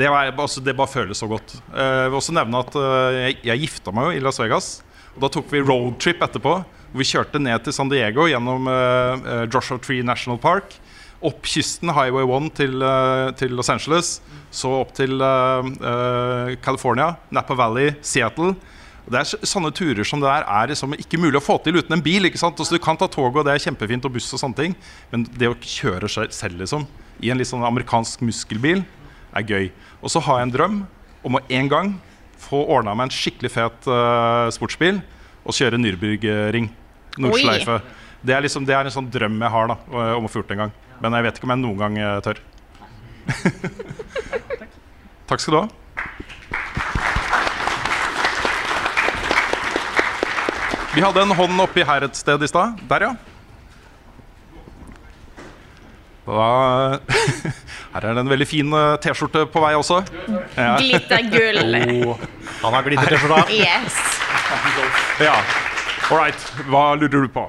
Det, 0.01 0.09
var, 0.09 0.31
altså, 0.33 0.63
det 0.65 0.73
bare 0.77 0.89
føles 0.89 1.21
så 1.21 1.29
godt. 1.29 1.59
Jeg 1.75 2.09
vil 2.09 2.17
også 2.17 2.33
nevne 2.37 2.63
at 2.65 2.79
jeg, 3.19 3.37
jeg 3.51 3.63
gifta 3.67 3.93
meg 3.93 4.09
jo 4.09 4.17
i 4.17 4.23
Las 4.25 4.41
Vegas. 4.41 4.71
Og 5.19 5.25
da 5.25 5.33
tok 5.35 5.49
vi 5.51 5.65
roadtrip 5.67 6.21
etterpå. 6.23 6.53
Hvor 6.63 7.03
vi 7.03 7.05
kjørte 7.09 7.41
ned 7.43 7.65
til 7.67 7.75
San 7.75 7.91
Diego 7.91 8.29
gjennom 8.31 8.69
eh, 8.71 9.49
Joshua 9.51 9.81
Tree 9.83 10.07
National 10.07 10.39
Park. 10.39 10.77
Opp 11.19 11.43
kysten, 11.51 11.91
Highway 11.91 12.23
1 12.23 12.53
til, 12.55 12.77
uh, 12.79 13.33
til 13.35 13.57
Los 13.59 13.67
Angeles. 13.73 14.21
Så 14.55 14.71
opp 14.71 14.93
til 14.95 15.19
uh, 15.19 16.55
California, 16.63 17.17
Napa 17.35 17.57
Valley, 17.59 17.97
Seattle. 18.07 18.53
Og 19.03 19.11
det 19.11 19.25
er 19.25 19.49
sånne 19.51 19.73
turer 19.75 20.07
som 20.07 20.23
det 20.23 20.31
der 20.31 20.47
er 20.47 20.71
liksom 20.71 20.95
ikke 20.95 21.19
mulig 21.19 21.41
å 21.41 21.43
få 21.43 21.59
til 21.65 21.81
uten 21.81 21.97
en 21.97 22.05
bil. 22.05 22.31
ikke 22.31 22.39
sant? 22.39 22.63
Altså, 22.63 22.79
du 22.79 22.85
kan 22.85 23.01
ta 23.01 23.11
toget, 23.11 23.41
og 23.43 23.49
det 23.49 23.57
er 23.57 23.65
kjempefint, 23.67 24.07
og 24.07 24.15
buss 24.15 24.31
og 24.37 24.45
sånne 24.45 24.61
ting. 24.61 24.79
Men 25.11 25.27
det 25.35 25.51
å 25.51 25.59
kjøre 25.59 26.13
selv 26.31 26.63
liksom, 26.63 26.87
i 27.19 27.35
en 27.35 27.43
litt 27.43 27.51
sånn 27.51 27.67
amerikansk 27.67 28.23
muskelbil 28.23 28.87
er 29.35 29.51
gøy. 29.51 29.73
Og 29.99 30.15
så 30.15 30.23
har 30.23 30.39
jeg 30.39 30.53
en 30.53 30.55
drøm 30.55 30.83
om 31.27 31.41
å 31.41 31.43
en 31.51 31.73
gang 31.75 31.97
få 32.49 32.63
ordna 32.65 32.95
meg 32.97 33.09
en 33.09 33.15
skikkelig 33.15 33.51
fet 33.53 33.89
uh, 33.91 34.49
sportsbil 34.55 35.01
og 35.49 35.57
kjøre 35.57 35.81
Nürburgring. 35.81 36.69
Nordsleife. 37.19 37.81
Det 38.21 38.35
er, 38.35 38.43
liksom, 38.43 38.67
det 38.67 38.75
er 38.75 38.89
en 38.89 38.95
sånn 38.95 39.11
drøm 39.13 39.41
jeg 39.41 39.51
har 39.55 39.69
da, 39.71 39.77
om 40.19 40.27
å 40.27 40.31
få 40.31 40.41
gjort 40.41 40.51
det 40.51 40.57
en 40.57 40.63
gang. 40.67 40.73
Men 41.03 41.15
jeg 41.15 41.27
vet 41.29 41.37
ikke 41.39 41.47
om 41.47 41.53
jeg 41.55 41.63
noen 41.63 41.83
gang 41.83 41.95
eh, 42.03 42.23
tør. 42.27 42.39
Takk 45.31 45.45
skal 45.45 45.55
du 45.55 45.59
ha. 45.61 45.67
Vi 50.97 51.05
hadde 51.05 51.23
en 51.23 51.39
hånd 51.39 51.63
oppi 51.63 51.83
her 51.87 52.09
et 52.09 52.17
sted 52.19 52.43
i 52.43 52.51
stad. 52.51 52.69
Der, 52.91 53.01
ja. 53.07 53.13
Da, 56.29 56.99
her 57.95 58.05
er 58.05 58.17
det 58.19 58.21
en 58.25 58.33
veldig 58.35 58.49
fin 58.49 58.73
eh, 58.77 58.97
T-skjorte 59.01 59.47
på 59.53 59.63
vei 59.65 59.73
også. 59.79 60.03
Ja. 60.59 60.75
Glittergull. 60.77 61.63
Oh, 62.11 62.27
han 62.65 62.77
har 62.77 62.85
glitter-T-skjorta. 62.89 63.47
Yes. 63.59 63.97
Ja. 65.25 65.39
All 66.11 66.21
right. 66.21 66.45
Hva 66.69 66.91
lurer 67.01 67.25
du 67.25 67.31
på? 67.33 67.47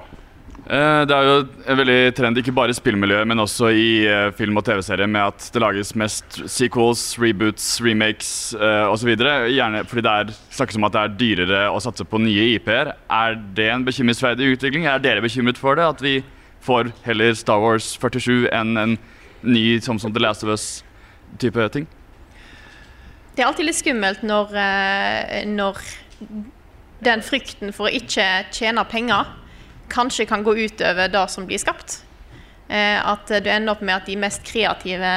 Eh, 0.69 1.01
Det 1.09 1.15
er 1.15 1.27
jo 1.27 1.35
en 1.65 1.79
veldig 1.81 1.97
trend, 2.17 2.39
ikke 2.39 2.53
bare 2.55 2.71
i 2.71 2.77
spillmiljøet, 2.77 3.27
men 3.27 3.41
også 3.43 3.71
i 3.75 3.85
eh, 4.07 4.31
film- 4.37 4.59
og 4.61 4.65
TV-serier, 4.67 5.09
med 5.11 5.27
at 5.33 5.49
det 5.55 5.63
lages 5.63 5.91
mest 5.99 6.39
sequels, 6.51 7.03
reboots, 7.19 7.67
remakes 7.83 8.31
uh, 8.55 8.87
osv. 8.93 9.11
Gjerne 9.17 9.83
fordi 9.89 10.05
det 10.07 10.15
er, 10.23 10.35
snakkes 10.55 10.79
om 10.79 10.87
at 10.87 10.95
det 10.95 11.03
er 11.03 11.15
dyrere 11.19 11.61
å 11.73 11.79
satse 11.83 12.05
på 12.07 12.21
nye 12.23 12.47
IP-er. 12.55 12.93
Er 13.11 13.39
det 13.57 13.71
en 13.73 13.87
bekymringsverdig 13.87 14.53
utvikling? 14.55 14.87
Er 14.87 15.03
dere 15.03 15.25
bekymret 15.25 15.59
for 15.59 15.75
det? 15.79 15.87
At 15.97 16.03
vi 16.05 16.19
får 16.61 16.91
heller 17.05 17.33
Star 17.33 17.59
Wars 17.63 17.97
47 17.99 18.49
enn 18.51 18.77
en 18.77 18.97
ny 19.41 19.79
som, 19.81 19.99
som 19.99 20.13
The 20.13 20.19
Last 20.19 20.43
of 20.43 20.49
Us-type 20.49 21.69
ting? 21.73 21.87
Det 23.35 23.43
er 23.43 23.47
alltid 23.47 23.69
litt 23.69 23.79
skummelt 23.79 24.23
når, 24.27 24.55
eh, 24.59 25.45
når 25.47 25.79
den 27.05 27.23
frykten 27.23 27.71
for 27.75 27.87
å 27.87 27.93
ikke 27.95 28.25
tjene 28.51 28.83
penger 28.89 29.29
kanskje 29.89 30.27
kan 30.29 30.43
gå 30.43 30.57
utover 30.57 31.09
det 31.09 31.25
som 31.31 31.47
blir 31.47 31.61
skapt. 31.61 32.01
Eh, 32.67 32.99
At 32.99 33.27
du 33.27 33.49
ender 33.49 33.73
opp 33.73 33.81
med 33.81 33.95
at 33.95 34.09
de 34.09 34.17
mest 34.19 34.43
kreative 34.45 35.13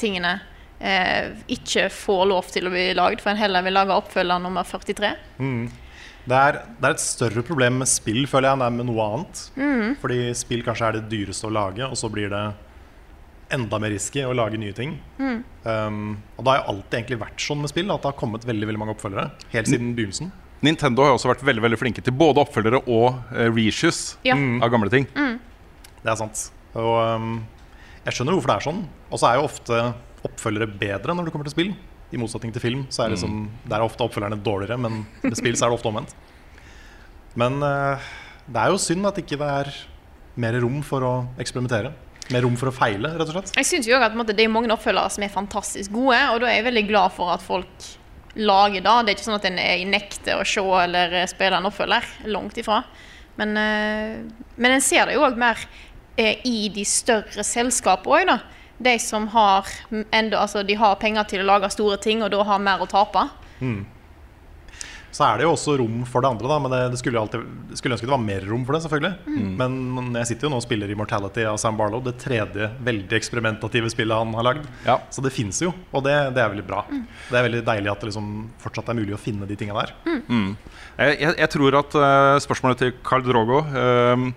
tingene 0.00 0.38
eh, 0.80 1.36
ikke 1.52 1.88
får 1.92 2.24
lov 2.32 2.48
til 2.50 2.66
å 2.66 2.72
bli 2.72 2.88
lagd, 2.96 3.20
for 3.22 3.32
en 3.34 3.40
heller 3.40 3.62
vil 3.66 3.76
lage 3.76 3.94
oppfølger 3.94 4.42
nummer 4.42 4.66
43. 4.66 5.12
Mm. 5.38 5.68
Det, 6.26 6.34
er, 6.36 6.56
det 6.80 6.88
er 6.88 6.94
et 6.96 7.02
større 7.02 7.42
problem 7.46 7.76
med 7.82 7.88
spill 7.90 8.24
føler 8.26 8.48
jeg, 8.50 8.56
enn 8.56 8.62
det 8.64 8.68
er 8.68 8.76
med 8.80 8.88
noe 8.88 9.04
annet. 9.06 9.42
Mm. 9.54 9.90
Fordi 10.02 10.16
spill 10.38 10.64
kanskje 10.66 10.88
er 10.88 10.96
det 10.98 11.04
dyreste 11.12 11.46
å 11.46 11.52
lage, 11.54 11.86
og 11.86 11.94
så 12.00 12.10
blir 12.12 12.32
det 12.32 12.44
enda 13.54 13.78
mer 13.78 13.92
risky 13.94 14.24
å 14.26 14.32
lage 14.34 14.58
nye 14.58 14.74
ting. 14.74 14.96
Mm. 15.22 15.36
Um, 15.62 16.00
og 16.34 16.42
det 16.42 16.50
har 16.52 16.58
jo 16.64 16.72
alltid 16.72 16.98
egentlig 16.98 17.20
vært 17.22 17.44
sånn 17.46 17.62
med 17.62 17.70
spill, 17.70 17.92
at 17.94 18.02
det 18.02 18.10
har 18.10 18.18
kommet 18.18 18.46
veldig 18.48 18.66
veldig 18.72 18.82
mange 18.82 18.96
oppfølgere. 18.96 19.28
Helt 19.54 19.70
siden 19.70 19.92
begynnelsen. 19.98 20.32
Nintendo 20.66 21.04
har 21.04 21.14
også 21.14 21.30
vært 21.30 21.44
veldig 21.46 21.62
veldig 21.62 21.78
flinke 21.78 22.02
til 22.02 22.14
både 22.16 22.42
oppfølgere 22.42 22.80
og 22.88 23.20
uh, 23.30 23.46
reissues 23.54 24.16
Ja. 24.26 24.34
av 24.34 24.72
gamle 24.72 24.90
ting. 24.90 25.06
Det 25.14 26.10
er 26.10 26.18
sant. 26.18 26.48
Og 26.74 26.96
um, 27.22 27.36
jeg 28.06 28.16
skjønner 28.18 28.34
hvorfor 28.34 28.50
det 28.50 28.56
er 28.58 28.66
sånn. 28.66 28.82
Og 29.12 29.20
så 29.22 29.30
er 29.30 29.38
jo 29.38 29.46
ofte 29.46 29.78
oppfølgere 30.26 30.66
bedre 30.80 31.14
når 31.14 31.28
det 31.28 31.34
kommer 31.36 31.46
til 31.46 31.54
spill. 31.54 31.72
I 32.14 32.20
motsetning 32.20 32.52
til 32.54 32.62
film, 32.62 32.86
så 32.92 33.02
er 33.02 33.10
det 33.10 33.16
liksom, 33.16 33.48
der 33.66 33.80
er 33.80 33.86
ofte 33.86 34.04
oppfølgerne 34.04 34.38
dårligere, 34.44 34.78
men 34.78 35.02
med 35.24 35.36
spill 35.38 35.56
så 35.58 35.66
er 35.66 35.72
det 35.72 35.78
ofte 35.80 35.90
omvendt. 35.90 36.14
Men 37.36 37.58
eh, 37.66 38.08
det 38.46 38.62
er 38.62 38.72
jo 38.72 38.80
synd 38.80 39.08
at 39.10 39.18
ikke 39.20 39.38
det 39.40 39.48
er 39.60 39.72
mer 40.40 40.58
rom 40.62 40.80
for 40.86 41.04
å 41.04 41.14
eksperimentere. 41.42 41.92
Mer 42.34 42.42
rom 42.42 42.56
for 42.58 42.70
å 42.70 42.74
feile, 42.74 43.12
rett 43.14 43.28
og 43.28 43.36
slett. 43.36 43.52
Jeg 43.58 43.68
synes 43.68 43.88
jo 43.90 43.96
også 43.96 44.08
at 44.08 44.18
måte, 44.18 44.34
Det 44.34 44.46
er 44.46 44.52
mange 44.52 44.70
oppfølgere 44.74 45.12
som 45.14 45.26
er 45.26 45.34
fantastisk 45.34 45.94
gode, 45.94 46.18
og 46.32 46.40
da 46.42 46.50
er 46.50 46.60
jeg 46.60 46.68
veldig 46.70 46.86
glad 46.88 47.14
for 47.14 47.34
at 47.34 47.44
folk 47.44 47.90
lager 48.36 48.82
det. 48.84 48.94
Det 49.02 49.12
er 49.12 49.16
ikke 49.16 49.26
sånn 49.26 49.38
at 49.38 49.50
en 49.50 49.60
nekter 49.92 50.40
å 50.40 50.46
se 50.46 50.64
eller 50.84 51.20
eh, 51.22 51.28
spille 51.30 51.58
en 51.58 51.70
oppfølger. 51.70 52.08
Langt 52.30 52.58
ifra. 52.62 52.82
Men, 53.36 53.56
eh, 53.60 54.46
men 54.56 54.76
en 54.76 54.84
ser 54.84 55.06
det 55.06 55.18
jo 55.18 55.26
òg 55.26 55.38
mer 55.40 55.60
i 56.16 56.70
de 56.72 56.80
større 56.88 57.42
selskapene 57.44 58.22
òg, 58.22 58.30
da. 58.30 58.38
De 58.78 58.98
som 59.00 59.28
har, 59.32 59.68
enda, 59.90 60.40
altså, 60.42 60.62
de 60.66 60.76
har 60.76 60.96
penger 61.00 61.28
til 61.32 61.44
å 61.44 61.50
lage 61.50 61.72
store 61.72 61.98
ting, 62.02 62.24
og 62.24 62.32
da 62.34 62.42
har 62.44 62.62
mer 62.62 62.82
å 62.84 62.88
tape. 62.90 63.28
Mm. 63.56 63.86
så 65.16 65.24
er 65.24 65.38
det 65.38 65.46
jo 65.46 65.52
også 65.54 65.78
rom 65.80 66.02
for 66.04 66.20
det 66.20 66.28
andre. 66.28 66.48
Da, 66.50 66.56
men 66.60 66.72
det, 66.74 66.80
det 66.92 66.98
skulle 67.00 67.20
alltid 67.22 67.76
skulle 67.78 67.96
ønske 67.96 68.04
det 68.04 68.12
var 68.12 68.20
mer 68.20 68.42
rom 68.44 68.66
for 68.68 68.76
det, 68.76 68.82
selvfølgelig. 68.84 69.14
Mm. 69.32 69.54
Men 69.56 70.18
jeg 70.20 70.28
sitter 70.28 70.44
jo 70.44 70.50
nå 70.52 70.58
og 70.60 70.66
spiller 70.66 70.92
Immortality 70.92 71.46
av 71.48 71.56
Sam 71.62 71.78
Barlow, 71.78 72.02
det 72.04 72.18
tredje 72.20 72.68
veldig 72.84 73.16
eksperimentative 73.16 73.88
spillet 73.94 74.20
han 74.20 74.36
har 74.36 74.44
lagd. 74.50 74.68
Så 74.84 75.24
det 75.24 75.32
fins 75.32 75.62
jo, 75.64 75.72
og 75.88 76.04
det, 76.04 76.18
det 76.36 76.44
er 76.44 76.52
veldig 76.52 76.66
bra. 76.68 76.84
Det 76.90 77.32
er 77.40 77.48
veldig 77.48 77.64
deilig 77.70 77.94
at 77.94 78.04
det 78.04 78.10
liksom 78.10 78.28
fortsatt 78.60 78.92
er 78.92 79.00
mulig 79.00 79.16
å 79.16 79.22
finne 79.22 79.48
de 79.48 79.56
tinga 79.56 79.78
der. 79.80 79.96
Mm. 80.04 80.52
Jeg, 81.00 81.16
jeg, 81.16 81.32
jeg 81.40 81.52
tror 81.56 81.80
at 81.80 81.96
uh, 81.96 82.36
spørsmålet 82.44 82.84
til 82.84 82.94
Carl 83.08 83.24
Drogo 83.24 83.64
uh, 83.72 84.28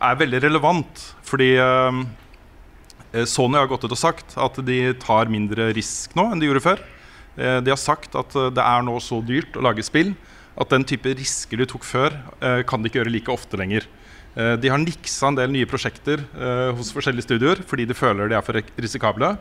er 0.00 0.20
veldig 0.20 0.42
relevant. 0.44 1.04
Fordi 1.26 1.54
eh, 1.58 2.00
Sony 3.28 3.58
har 3.58 3.68
gått 3.70 3.84
ut 3.86 3.94
og 3.94 4.00
sagt 4.00 4.34
at 4.40 4.58
de 4.66 4.80
tar 5.02 5.30
mindre 5.32 5.70
risk 5.76 6.14
nå 6.18 6.30
enn 6.32 6.42
de 6.42 6.48
gjorde 6.50 6.64
før. 6.64 6.82
Eh, 7.36 7.60
de 7.62 7.72
har 7.72 7.80
sagt 7.80 8.16
at 8.18 8.34
eh, 8.36 8.50
det 8.56 8.64
er 8.64 8.86
nå 8.86 8.96
så 9.04 9.20
dyrt 9.24 9.56
å 9.56 9.64
lage 9.66 9.84
spill 9.86 10.14
at 10.56 10.72
den 10.72 10.86
type 10.88 11.12
risker 11.18 11.60
de 11.60 11.68
tok 11.68 11.84
før, 11.84 12.16
eh, 12.40 12.62
kan 12.64 12.80
de 12.80 12.88
ikke 12.88 13.02
gjøre 13.02 13.12
like 13.12 13.32
ofte 13.32 13.58
lenger. 13.60 13.84
Eh, 14.36 14.56
de 14.56 14.68
har 14.72 14.80
niksa 14.80 15.28
en 15.28 15.36
del 15.36 15.52
nye 15.52 15.68
prosjekter 15.68 16.20
eh, 16.20 16.72
hos 16.76 16.92
forskjellige 16.92 17.24
studioer 17.28 17.62
fordi 17.64 17.86
de 17.88 17.96
føler 17.96 18.28
de 18.28 18.36
er 18.36 18.44
for 18.44 18.58
risikable. 18.80 19.36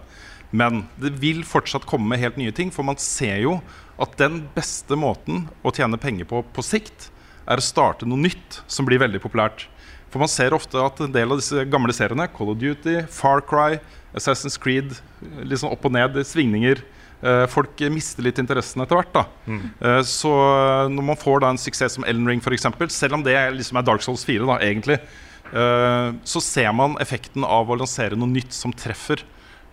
Men 0.56 0.86
det 1.02 1.16
vil 1.20 1.42
fortsatt 1.44 1.88
komme 1.90 2.20
helt 2.20 2.38
nye 2.40 2.54
ting, 2.56 2.70
for 2.72 2.86
man 2.86 3.00
ser 3.02 3.42
jo 3.44 3.58
at 4.00 4.14
den 4.20 4.44
beste 4.56 4.96
måten 4.96 5.48
å 5.66 5.74
tjene 5.74 6.00
penger 6.00 6.28
på 6.30 6.44
på 6.54 6.64
sikt, 6.64 7.10
er 7.46 7.60
å 7.60 7.66
starte 7.66 8.08
noe 8.08 8.22
nytt 8.22 8.62
som 8.68 8.88
blir 8.88 9.02
veldig 9.02 9.20
populært. 9.24 9.68
For 10.16 10.24
man 10.24 10.32
ser 10.32 10.54
ofte 10.56 10.80
at 10.80 11.00
en 11.04 11.12
del 11.12 11.34
av 11.34 11.42
disse 11.42 11.66
gamle 11.68 11.92
seriene, 11.92 12.30
Call 12.32 12.54
of 12.54 12.60
Duty, 12.62 13.02
Far 13.12 13.42
Cry, 13.44 13.82
Assassin's 14.16 14.56
Creed, 14.56 14.94
sånn 15.60 15.74
opp 15.74 15.84
og 15.90 15.92
ned, 15.92 16.16
svingninger 16.24 16.80
eh, 16.80 17.42
Folk 17.52 17.84
mister 17.92 18.24
litt 18.24 18.40
interessen 18.40 18.80
etter 18.86 18.96
hvert. 18.96 19.12
da 19.12 19.26
Mm. 19.44 19.60
Eh, 19.82 20.00
Så 20.08 20.32
eh, 20.32 20.88
når 20.96 21.08
man 21.10 21.20
får 21.20 21.44
da 21.44 21.52
en 21.52 21.60
suksess 21.60 22.00
som 22.00 22.08
Elden 22.08 22.32
Ring, 22.32 22.40
eksempel, 22.40 22.88
selv 22.88 23.20
om 23.20 23.28
det 23.28 23.36
liksom 23.60 23.76
er 23.76 23.84
Dark 23.92 24.08
Souls 24.08 24.24
4, 24.24 24.48
da, 24.48 24.56
egentlig, 24.64 25.02
så 26.26 26.42
ser 26.42 26.72
man 26.74 26.96
effekten 27.04 27.44
av 27.44 27.68
å 27.70 27.76
lansere 27.78 28.16
noe 28.16 28.32
nytt 28.32 28.56
som 28.56 28.72
treffer. 28.74 29.20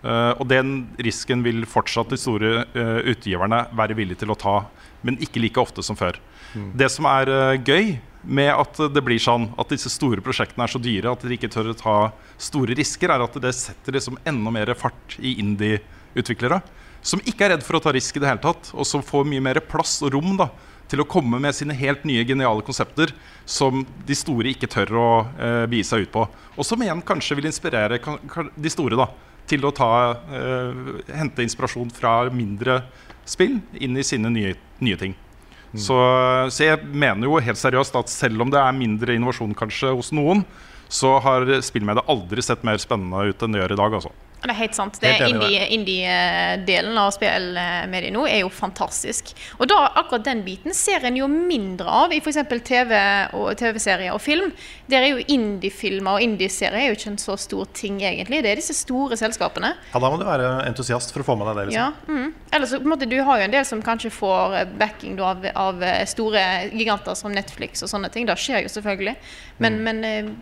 Og 0.03 0.43
den 0.47 0.89
risken 1.01 1.41
vil 1.43 1.63
fortsatt 1.65 2.11
de 2.11 2.19
store 2.19 2.67
utgiverne 3.09 3.65
være 3.73 3.95
villige 3.97 4.21
til 4.21 4.31
å 4.31 4.37
ta, 4.37 4.59
men 5.01 5.17
ikke 5.17 5.41
like 5.41 5.59
ofte 5.59 5.81
som 5.83 5.97
før. 5.97 6.19
Mm. 6.53 6.69
Det 6.77 6.91
som 6.93 7.07
er 7.09 7.57
gøy 7.65 7.97
med 8.23 8.51
at 8.55 8.79
det 8.93 9.03
blir 9.03 9.21
sånn 9.21 9.49
at 9.59 9.71
disse 9.73 9.91
store 9.91 10.23
prosjektene 10.23 10.65
er 10.65 10.71
så 10.71 10.81
dyre 10.81 11.11
at 11.11 11.25
de 11.25 11.35
ikke 11.35 11.51
tør 11.51 11.73
å 11.73 11.77
ta 11.77 11.95
store 12.41 12.75
risker, 12.77 13.11
er 13.11 13.23
at 13.23 13.35
det 13.43 13.53
setter 13.57 13.97
liksom 13.97 14.19
enda 14.27 14.53
mer 14.53 14.73
fart 14.79 15.17
i 15.19 15.35
indie-utviklere. 15.43 16.61
Som 17.03 17.23
ikke 17.27 17.47
er 17.47 17.55
redd 17.57 17.65
for 17.67 17.77
å 17.77 17.83
ta 17.83 17.91
risk 17.91 18.15
i 18.15 18.23
det 18.23 18.29
hele 18.29 18.43
tatt, 18.43 18.71
og 18.71 18.87
som 18.87 19.03
får 19.03 19.27
mye 19.27 19.43
mer 19.43 19.59
plass 19.67 19.97
og 20.05 20.15
rom 20.15 20.37
da, 20.39 20.47
til 20.91 21.01
å 21.03 21.07
komme 21.09 21.39
med 21.41 21.55
sine 21.55 21.75
helt 21.75 22.03
nye, 22.07 22.23
geniale 22.27 22.63
konsepter 22.65 23.11
som 23.49 23.83
de 24.07 24.15
store 24.15 24.51
ikke 24.53 24.69
tør 24.71 24.95
å 24.99 25.09
eh, 25.35 25.63
begi 25.71 25.83
seg 25.87 26.07
ut 26.07 26.13
på. 26.13 26.25
Og 26.55 26.67
som 26.67 26.81
igjen 26.83 27.03
kanskje 27.05 27.39
vil 27.39 27.49
inspirere 27.49 27.99
kan, 28.03 28.19
kan, 28.29 28.51
de 28.55 28.71
store 28.71 28.99
da, 28.99 29.07
til 29.49 29.65
å 29.67 29.73
ta, 29.75 29.89
eh, 30.31 30.83
hente 31.17 31.43
inspirasjon 31.43 31.91
fra 31.95 32.21
mindre 32.31 32.83
spill 33.25 33.59
inn 33.79 33.97
i 33.97 34.05
sine 34.05 34.31
nye, 34.31 34.55
nye 34.83 34.99
ting. 34.99 35.15
Så, 35.73 35.97
så 36.53 36.67
jeg 36.67 36.83
mener 36.85 37.25
jo 37.25 37.39
helt 37.41 37.57
seriøst 37.57 37.95
at 37.97 38.11
selv 38.11 38.45
om 38.45 38.51
det 38.53 38.59
er 38.61 38.75
mindre 38.77 39.15
innovasjon 39.17 39.55
kanskje 39.57 39.93
hos 39.95 40.11
noen, 40.13 40.43
så 40.93 41.15
har 41.23 41.47
spillmediet 41.65 42.09
aldri 42.11 42.43
sett 42.45 42.61
mer 42.67 42.77
spennende 42.81 43.31
ut 43.31 43.41
enn 43.41 43.55
det 43.55 43.63
gjør 43.63 43.73
i 43.73 43.79
dag. 43.79 43.97
altså. 43.97 44.13
Det 44.43 44.51
er 44.51 44.59
helt 44.59 44.75
sant. 44.75 44.97
Det 44.99 45.11
Indie-delen 45.71 46.97
av 46.99 47.13
spillmediet 47.15 48.11
nå 48.11 48.25
er 48.27 48.41
jo 48.41 48.49
fantastisk. 48.51 49.31
Og 49.57 49.69
da, 49.71 49.77
akkurat 50.01 50.25
den 50.27 50.41
biten 50.43 50.75
ser 50.75 51.05
en 51.07 51.15
jo 51.15 51.29
mindre 51.31 51.87
av 51.87 52.13
i 52.15 52.19
f.eks. 52.19 52.41
TV 52.67 52.91
og 53.39 53.53
TV-serier 53.59 54.11
og 54.11 54.19
film. 54.23 54.51
Der 54.91 55.05
er 55.05 55.13
jo 55.13 55.23
indie-filmer 55.31 56.17
og 56.17 56.25
indie-serier 56.25 56.81
er 56.81 56.91
jo 56.91 56.97
ikke 56.97 57.13
en 57.13 57.21
så 57.21 57.37
stor 57.39 57.69
ting, 57.75 58.01
egentlig. 58.03 58.41
Det 58.43 58.51
er 58.51 58.59
disse 58.59 58.75
store 58.75 59.17
selskapene. 59.19 59.73
Ja, 59.93 60.01
Da 60.03 60.11
må 60.11 60.19
du 60.19 60.25
være 60.27 60.49
entusiast 60.67 61.15
for 61.15 61.23
å 61.23 61.27
få 61.31 61.37
med 61.39 61.47
deg 61.49 61.61
det. 61.61 61.77
Ja, 61.77 61.91
liksom 61.95 62.19
mm. 62.19 62.33
Ellers 62.53 62.73
så, 62.73 62.79
på 62.81 62.87
en 62.89 62.93
måte, 62.93 63.09
Du 63.09 63.19
har 63.23 63.39
jo 63.39 63.45
en 63.47 63.53
del 63.53 63.65
som 63.65 63.81
kanskje 63.85 64.11
får 64.13 64.57
eh, 64.59 64.73
backing 64.79 65.15
da, 65.19 65.31
av, 65.31 65.45
av 65.55 65.83
eh, 65.83 66.03
store 66.09 66.43
giganter 66.73 67.15
som 67.15 67.31
Netflix 67.31 67.85
og 67.85 67.91
sånne 67.91 68.11
ting. 68.11 68.27
Det 68.27 68.35
skjer 68.39 68.65
jo 68.67 68.73
selvfølgelig. 68.75 69.15
Men, 69.63 69.79
men 69.87 70.03
eh, 70.03 70.33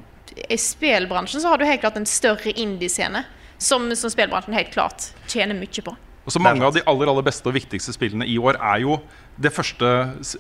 i 0.49 0.57
spillbransjen 0.57 1.43
så 1.43 1.53
har 1.53 1.61
du 1.61 1.67
helt 1.67 1.83
klart 1.83 1.99
en 1.99 2.09
større 2.09 2.53
indie-scene. 2.55 3.23
Som, 3.61 3.85
som 3.95 4.09
spillbransjen 4.09 4.55
helt 4.57 4.71
klart 4.73 5.11
tjener 5.29 5.53
mye 5.57 5.83
på. 5.85 5.93
Og 6.25 6.33
så 6.33 6.41
Mange 6.41 6.65
av 6.65 6.73
de 6.75 6.81
aller 6.89 7.09
aller 7.09 7.25
beste 7.25 7.49
og 7.49 7.55
viktigste 7.55 7.93
spillene 7.95 8.25
i 8.29 8.35
år 8.41 8.57
er 8.57 8.81
jo 8.83 8.99
det 9.41 9.49
første 9.53 9.87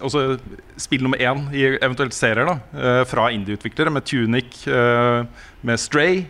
altså 0.01 0.37
spill 0.77 1.01
nummer 1.05 1.17
én 1.21 1.47
i 1.57 1.63
eventuelt 1.81 2.13
serier 2.13 2.45
da, 2.49 2.55
eh, 2.77 3.01
fra 3.09 3.29
indie-utviklere, 3.33 3.89
med 3.93 4.05
Tunic, 4.05 4.59
eh, 4.69 5.25
med 5.65 5.79
Stray, 5.81 6.25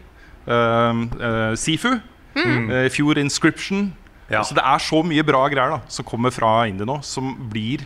eh, 0.47 1.01
eh, 1.27 1.55
Sifu, 1.59 1.97
Mm. 2.33 2.69
eh, 2.71 2.85
i 2.85 2.89
fjor 2.89 3.17
Inscription. 3.19 3.89
Så 4.31 4.55
det 4.55 4.63
er 4.63 4.79
så 4.79 5.01
mye 5.03 5.23
bra 5.27 5.41
greier 5.51 5.73
da, 5.75 5.81
som 5.91 6.05
kommer 6.07 6.31
fra 6.31 6.63
indie 6.65 6.85
nå, 6.87 7.01
som 7.03 7.33
blir 7.51 7.83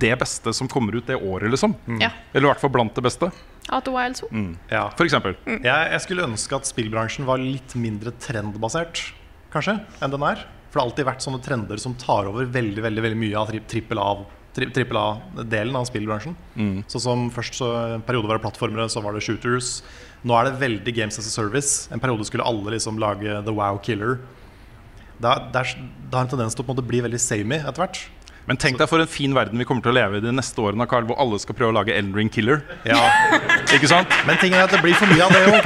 det 0.00 0.12
beste 0.18 0.52
som 0.56 0.68
kommer 0.70 0.96
ut 0.98 1.06
det 1.06 1.16
året, 1.16 1.50
liksom. 1.52 1.74
Ja. 2.00 2.08
Eller 2.32 2.48
i 2.48 2.50
hvert 2.52 2.62
fall 2.62 2.72
blant 2.74 2.94
det 2.96 3.04
beste. 3.06 3.28
Outer 3.70 3.94
Wilds 3.94 4.24
også. 4.26 4.44
Ja. 4.72 4.88
For 4.98 5.06
eksempel. 5.06 5.36
Jeg, 5.46 5.62
jeg 5.94 6.00
skulle 6.04 6.26
ønske 6.26 6.56
at 6.58 6.66
spillbransjen 6.68 7.26
var 7.28 7.38
litt 7.42 7.76
mindre 7.78 8.12
trendbasert, 8.20 9.04
kanskje, 9.54 9.78
enn 10.02 10.12
den 10.14 10.24
er. 10.26 10.42
For 10.70 10.80
det 10.80 10.82
har 10.82 10.88
alltid 10.90 11.06
vært 11.06 11.22
sånne 11.24 11.42
trender 11.44 11.78
som 11.78 11.94
tar 12.00 12.26
over 12.26 12.48
veldig 12.50 12.82
veldig, 12.82 13.02
veldig 13.04 13.20
mye 13.20 13.36
av 13.38 13.52
tri- 13.52 13.62
trippel 13.70 14.00
av 14.02 14.24
trippel 14.54 14.98
A-delen 14.98 15.74
av 15.78 15.86
spillbransjen. 15.88 16.34
Mm. 16.54 16.76
Så 16.90 17.00
som 17.02 17.28
først 17.34 17.56
så 17.58 17.68
en 17.96 18.02
periode 18.06 18.28
var 18.30 18.38
det 18.38 18.44
plattformere, 18.44 18.88
så 18.90 19.00
var 19.02 19.14
det 19.16 19.22
shooters. 19.26 19.80
Nå 20.26 20.34
er 20.38 20.46
det 20.50 20.58
veldig 20.60 20.94
Games 20.94 21.18
as 21.18 21.26
a 21.26 21.32
Service. 21.34 21.88
En 21.94 22.02
periode 22.02 22.26
skulle 22.28 22.46
alle 22.46 22.74
liksom 22.76 22.98
lage 23.02 23.40
The 23.46 23.54
Wow 23.54 23.78
Killer. 23.82 24.18
Det, 25.18 25.30
er- 25.30 25.46
det, 25.54 25.60
er, 25.62 25.74
det 26.10 26.14
har 26.18 26.26
en 26.26 26.30
tendens 26.34 26.54
til 26.54 26.62
å 26.62 26.66
på 26.66 26.72
en 26.74 26.78
måte 26.78 26.86
bli 26.90 27.00
veldig 27.06 27.20
samey 27.22 27.58
etter 27.62 27.82
hvert. 27.84 28.00
Men 28.44 28.58
tenk 28.60 28.76
deg 28.76 28.88
for 28.90 29.00
en 29.00 29.08
fin 29.08 29.32
verden 29.36 29.60
vi 29.60 29.64
kommer 29.64 29.84
til 29.84 29.94
å 29.94 29.96
leve 29.96 30.18
i 30.20 30.24
de 30.24 30.32
neste 30.34 30.60
årene, 30.60 30.84
Carl, 30.88 31.06
hvor 31.08 31.16
alle 31.22 31.38
skal 31.40 31.56
prøve 31.56 31.72
å 31.72 31.76
lage 31.78 31.94
Elden 31.96 32.12
Ring 32.16 32.30
Killer. 32.32 32.60
Ja. 32.84 33.00
Ikke 33.74 33.88
sant? 33.88 34.12
Men 34.28 34.36
tingen 34.40 34.58
er 34.60 34.68
at 34.68 34.74
det 34.74 34.82
blir 34.84 34.96
for 34.98 35.08
mye 35.08 35.24
av 35.24 35.32
det 35.32 35.42
òg. 35.48 35.60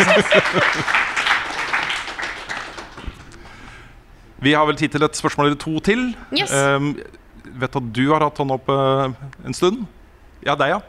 Vi 4.47 4.53
har 4.55 4.69
vel 4.69 4.79
tid 4.79 4.95
til 4.95 5.03
et 5.03 5.19
spørsmål 5.19 5.51
eller 5.51 5.59
to 5.59 5.81
til. 5.83 6.05
Yes. 6.31 6.55
Um, 6.55 6.93
vet 7.59 7.75
at 7.81 7.91
du 7.91 8.05
har 8.13 8.23
hatt 8.23 8.39
hånda 8.39 8.55
opp 8.61 8.71
uh, 8.71 9.11
en 9.43 9.57
stund. 9.57 9.83
Ja, 10.47 10.55
deg, 10.55 10.77
ja. 10.77 10.81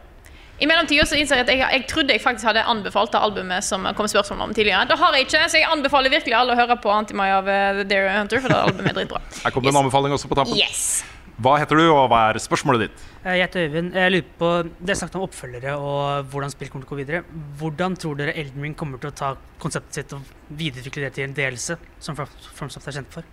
I 0.59 0.67
mellomtida 0.67 1.05
så 1.07 1.15
innser 1.15 1.39
jeg 1.39 1.47
at 1.47 1.51
jeg, 1.53 1.61
jeg 1.63 1.85
trodde 1.89 2.13
jeg 2.13 2.21
faktisk 2.21 2.49
hadde 2.51 2.65
anbefalt 2.69 3.13
det 3.15 3.21
albumet 3.23 3.65
som 3.65 3.87
kom 3.97 4.09
spørsmål 4.11 4.49
om 4.49 4.53
tidligere. 4.53 4.85
Det 4.91 4.97
har 4.99 5.15
jeg 5.15 5.25
ikke, 5.25 5.45
så 5.49 5.61
jeg 5.63 5.71
anbefaler 5.71 6.13
virkelig 6.13 6.35
alle 6.37 6.53
å 6.53 6.59
høre 6.59 6.77
på 6.83 6.91
Antimai 6.93 7.31
av 7.33 7.47
uh, 7.49 7.79
The 7.79 7.87
Dare 7.89 8.11
Hunter, 8.19 8.43
for 8.43 8.53
det 8.53 8.59
albumet 8.67 8.91
er 8.91 8.99
dritbra. 9.01 9.23
Her 9.39 9.55
kom 9.55 9.65
det 9.65 9.73
en 9.73 9.81
anbefaling 9.81 10.13
også 10.13 10.29
på 10.29 10.37
tampen. 10.37 10.59
Yes. 10.59 10.99
Hva 11.39 11.53
heter 11.61 11.79
du, 11.79 11.85
og 11.93 12.09
hva 12.11 12.25
er 12.33 12.39
spørsmålet 12.43 12.87
ditt? 12.87 13.03
Eh, 13.23 13.37
Jeg 13.37 13.45
heter 13.47 13.67
Øyvind. 13.69 13.93
Jeg 13.95 14.11
lurer 14.11 14.31
på, 14.41 14.49
Dere 14.83 14.95
snakket 14.99 15.15
om 15.15 15.23
oppfølgere 15.23 15.75
og 15.79 16.25
hvordan 16.33 16.51
spill 16.51 16.69
kommer 16.73 16.83
til 16.85 16.91
å 16.91 16.97
gå 16.97 16.99
videre. 16.99 17.21
Hvordan 17.61 17.95
tror 18.01 18.17
dere 18.19 18.33
Elden 18.35 18.65
Ring 18.65 18.75
kommer 18.75 18.99
til 18.99 19.11
å 19.11 19.15
ta 19.15 19.33
konseptet 19.63 20.01
sitt 20.01 20.15
og 20.17 20.33
videreutvikle 20.49 21.05
det 21.07 21.13
til 21.15 21.29
en 21.29 21.35
delelse, 21.37 21.77
som 22.03 22.17
From- 22.19 22.27
FromSoft 22.57 22.87
er 22.91 22.97
kjent 22.99 23.13
for? 23.13 23.23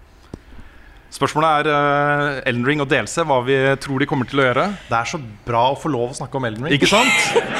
Spørsmålet 1.16 1.66
er 1.66 1.68
uh, 1.70 2.48
Elden 2.50 2.66
Ring 2.66 2.80
og 2.82 2.88
DLC, 2.90 3.22
hva 3.26 3.40
vi 3.46 3.56
tror 3.82 4.02
de 4.02 4.08
kommer 4.10 4.26
til 4.30 4.42
å 4.42 4.46
gjøre. 4.48 4.64
Det 4.90 4.96
er 4.98 5.10
så 5.10 5.20
bra 5.46 5.64
å 5.72 5.76
få 5.78 5.90
lov 5.90 6.10
å 6.14 6.16
snakke 6.18 6.38
om 6.38 6.46
Elden 6.48 6.66
Ring. 6.66 6.74
Ikke 6.78 6.90
sant? 6.90 7.10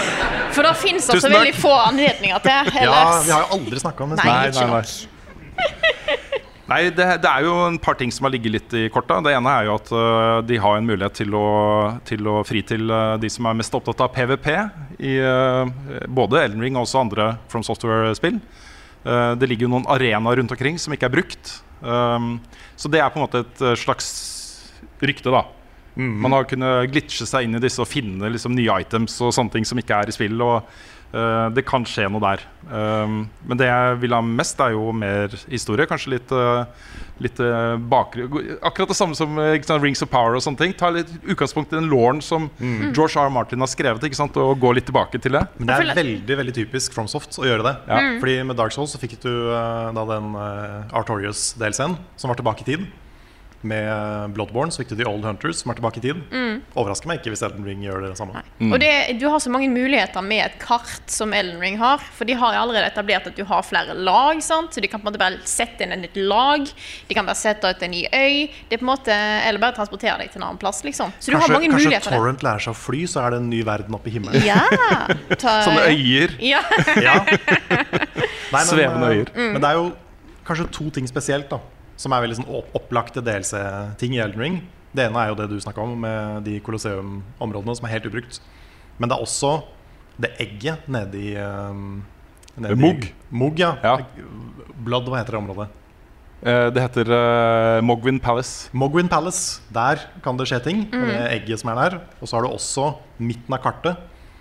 For 0.57 0.67
da 0.67 0.73
fins 0.79 1.07
altså 1.13 1.31
veldig 1.31 1.55
få 1.59 1.73
anledninger 1.89 2.43
til 2.47 2.53
ellers. 2.55 2.87
Ja, 2.87 3.21
vi 3.27 3.35
har 3.35 3.45
jo 3.47 3.59
aldri 3.59 3.83
snakka 3.83 4.07
om 4.07 4.15
det. 4.15 4.23
Nei, 4.23 4.31
Nei, 4.31 4.49
ikke 4.51 4.67
nei, 4.67 4.79
nok. 4.79 6.23
Nei, 6.67 6.89
det, 6.91 7.05
det 7.23 7.31
er 7.31 7.45
jo 7.47 7.53
en 7.69 7.79
par 7.79 7.95
ting 7.99 8.11
som 8.11 8.27
har 8.27 8.33
ligget 8.35 8.55
litt 8.57 8.73
i 8.75 8.87
korta. 8.91 9.21
Det 9.23 9.37
ene 9.37 9.53
er 9.55 9.69
jo 9.69 9.77
at 9.79 9.91
uh, 9.95 10.43
de 10.43 10.59
har 10.59 10.79
en 10.79 10.89
mulighet 10.89 11.15
til 11.21 11.37
å, 11.39 11.47
til 12.09 12.27
å 12.27 12.41
fri 12.47 12.65
til 12.67 12.91
uh, 12.91 13.15
de 13.23 13.31
som 13.31 13.47
er 13.47 13.59
mest 13.61 13.75
opptatt 13.79 14.03
av 14.03 14.11
PVP 14.17 14.49
i 14.99 15.15
uh, 15.23 15.63
både 16.11 16.43
Elden 16.43 16.65
Ring 16.67 16.75
og 16.75 16.89
også 16.89 17.05
andre 17.05 17.29
From 17.53 17.67
Software-spill. 17.67 18.41
Det 19.07 19.47
ligger 19.47 19.69
jo 19.69 19.71
noen 19.71 19.85
arenaer 19.87 20.41
rundt 20.41 20.51
omkring 20.51 20.81
som 20.83 20.91
ikke 20.91 21.07
er 21.07 21.13
brukt. 21.15 21.51
Um, 21.79 22.41
så 22.75 22.91
det 22.91 22.99
er 22.99 23.13
på 23.15 23.21
en 23.21 23.23
måte 23.23 23.45
et 23.45 23.61
slags 23.79 24.09
rykte, 24.99 25.31
da. 25.31 25.45
Man 25.97 26.35
har 26.35 26.49
kunnet 26.51 26.91
glitche 26.91 27.25
seg 27.25 27.47
inn 27.47 27.55
i 27.55 27.61
disse 27.63 27.79
og 27.81 27.87
finne 27.89 28.29
liksom, 28.35 28.57
nye 28.59 28.81
items 28.83 29.15
og 29.23 29.31
sånne 29.33 29.55
ting 29.55 29.69
som 29.69 29.79
ikke 29.79 30.01
er 30.03 30.11
i 30.11 30.17
spill. 30.17 30.43
Og 30.43 30.67
uh, 31.15 31.49
det 31.55 31.67
kan 31.69 31.87
skje 31.87 32.09
noe 32.11 32.23
der. 32.25 32.45
Um, 32.67 33.27
men 33.47 33.61
det 33.61 33.69
jeg 33.69 33.99
vil 34.03 34.15
ha 34.17 34.23
mest, 34.27 34.61
er 34.61 34.75
jo 34.75 34.91
mer 34.97 35.35
historie. 35.47 35.87
Kanskje 35.87 36.17
litt, 36.17 36.33
uh, 36.35 36.65
litt 37.23 37.39
uh, 37.39 37.77
bakre 37.79 38.27
Akkurat 38.67 38.91
det 38.91 38.97
samme 38.99 39.15
som 39.15 39.39
uh, 39.39 39.53
sant, 39.63 39.85
Rings 39.85 40.03
of 40.03 40.11
Power 40.11 40.35
og 40.39 40.43
sånne 40.43 40.65
ting. 40.65 40.75
Ta 40.79 40.91
litt 40.95 41.13
utgangspunkt 41.23 41.75
i 41.75 41.79
den 41.79 41.91
lauren 41.93 42.23
som 42.25 42.51
Mm. 42.61 42.93
George 42.95 43.21
R. 43.21 43.31
Martin 43.31 43.61
har 43.61 43.71
skrevet, 43.71 44.05
ikke 44.07 44.19
sant, 44.19 44.37
og 44.41 44.61
gå 44.61 44.73
litt 44.77 44.87
tilbake 44.89 45.21
til 45.23 45.37
det. 45.37 45.43
Men 45.59 45.69
det 45.69 45.77
er 45.77 45.99
veldig 45.99 46.39
veldig 46.41 46.55
typisk 46.57 46.97
FromSoft 46.97 47.39
å 47.41 47.47
gjøre 47.47 47.67
det. 47.67 47.75
Ja. 47.89 47.99
Mm. 48.01 48.21
Fordi 48.23 48.37
med 48.51 48.59
Dark 48.61 48.75
Souls 48.75 48.95
så 48.95 49.01
fikk 49.01 49.19
du 49.23 49.33
eh, 49.33 49.89
da 49.97 50.05
den 50.09 50.31
uh, 50.37 50.97
Artorius-delscenen, 50.97 51.99
som 52.17 52.33
var 52.33 52.41
tilbake 52.41 52.65
i 52.65 52.71
tid. 52.71 52.87
Med 53.67 54.35
Bloodborne, 54.37 54.73
så 54.73 54.83
fikk 54.83 54.93
du 54.93 54.97
The 55.01 55.07
Old 55.11 55.25
Hunters, 55.27 55.61
som 55.63 55.73
er 55.73 55.79
tilbake 55.81 56.01
i 56.01 56.05
tid. 56.05 56.21
Mm. 56.33 56.61
Overrasker 56.79 57.11
meg 57.11 57.21
ikke 57.21 57.33
hvis 57.35 57.43
Elden 57.47 57.67
Ring 57.67 57.83
gjør 57.85 58.07
det 58.07 58.13
samme. 58.19 58.43
Og 58.71 58.77
det, 58.83 58.93
du 59.21 59.27
har 59.33 59.43
så 59.43 59.51
mange 59.53 59.69
muligheter 59.73 60.25
med 60.25 60.45
et 60.47 60.57
kart 60.63 61.05
som 61.13 61.35
Elden 61.37 61.61
Ring 61.63 61.79
har. 61.81 62.03
For 62.17 62.29
de 62.29 62.37
har 62.39 62.57
allerede 62.61 62.89
etablert 62.93 63.29
at 63.31 63.37
du 63.39 63.45
har 63.49 63.67
flere 63.67 63.95
lag. 63.99 64.41
sant? 64.45 64.73
Så 64.75 64.81
de 64.85 64.91
kan 64.93 65.03
på 65.03 65.07
en 65.09 65.13
måte 65.13 65.21
bare 65.23 65.41
sette 65.49 65.85
inn 65.87 65.93
et 65.97 66.03
nytt 66.07 66.17
lag. 66.23 66.65
De 67.09 67.19
kan 67.19 67.27
bare 67.29 67.39
sette 67.39 67.69
ut 67.75 67.83
en 67.87 67.95
ny 67.95 68.05
øy. 68.07 68.47
Det 68.71 68.79
er 68.79 68.83
på 68.83 68.87
en 68.87 68.93
måte, 68.93 69.13
Eller 69.47 69.63
bare 69.63 69.77
transportere 69.77 70.19
deg 70.23 70.33
til 70.33 70.41
en 70.43 70.49
annen 70.49 70.63
plass. 70.63 70.83
liksom. 70.87 71.13
Så 71.19 71.31
du 71.33 71.37
har 71.39 71.49
mange 71.53 71.69
kanskje 71.71 71.87
muligheter. 71.87 72.11
Kanskje 72.11 72.23
Torrent 72.23 72.43
lærer 72.47 72.67
seg 72.67 72.75
å 72.75 72.81
fly, 72.81 73.05
så 73.11 73.23
er 73.27 73.37
det 73.37 73.43
en 73.43 73.51
ny 73.51 73.63
verden 73.67 73.95
oppe 73.99 74.11
i 74.11 74.17
himmelen. 74.17 74.43
Ja. 74.47 74.63
Ta- 75.43 75.61
Sånne 75.67 75.89
øyer. 75.91 76.37
Ja. 76.41 76.63
Ja. 77.03 77.17
Nei, 78.53 78.61
men, 78.63 78.67
Svevende 78.69 79.07
eh, 79.11 79.17
øyer. 79.17 79.31
Mm. 79.37 79.53
Men 79.57 79.63
det 79.63 79.71
er 79.71 79.81
jo 79.81 79.89
kanskje 80.47 80.69
to 80.75 80.91
ting 80.95 81.09
spesielt 81.11 81.49
da 81.51 81.59
som 81.97 82.13
er 82.13 82.25
veldig 82.25 82.39
sånn 82.41 82.51
opplagte 82.77 83.23
DLC-ting 83.25 84.17
i 84.17 84.21
Elden 84.25 84.43
Ring. 84.43 84.59
Det 84.97 85.07
ene 85.09 85.23
er 85.23 85.31
jo 85.33 85.39
det 85.39 85.49
du 85.51 85.57
snakka 85.61 85.83
om, 85.85 85.95
med 86.01 86.45
de 86.47 86.59
Colosseum-områdene 86.65 87.77
som 87.77 87.87
er 87.89 87.97
helt 87.97 88.07
ubrukt. 88.09 88.41
Men 88.99 89.11
det 89.11 89.17
er 89.19 89.25
også 89.27 89.51
det 90.21 90.31
egget 90.41 90.87
nede 90.89 91.19
i 91.21 91.35
um, 91.37 92.05
nede 92.57 92.77
i- 92.77 93.11
Mog 93.37 93.59
ja. 93.61 93.75
ja. 93.85 93.97
Blood, 94.87 95.09
hva 95.11 95.19
heter 95.21 95.37
det 95.37 95.41
området? 95.43 95.67
Eh, 96.47 96.69
det 96.71 96.83
heter 96.85 97.09
uh, 97.11 97.81
Mogwin 97.85 98.21
Palace. 98.21 98.69
Mogwin 98.77 99.09
Palace. 99.09 99.61
Der 99.73 100.01
kan 100.25 100.37
det 100.37 100.47
skje 100.49 100.63
ting. 100.65 100.85
med 100.91 101.01
Mm. 101.01 101.09
Det 101.09 101.33
egget 101.41 101.61
som 101.61 101.71
er 101.73 101.81
der. 101.81 101.99
Og 102.21 102.29
så 102.29 102.37
har 102.37 102.47
du 102.47 102.53
også 102.53 102.95
midten 103.19 103.53
av 103.57 103.61
kartet, 103.65 103.97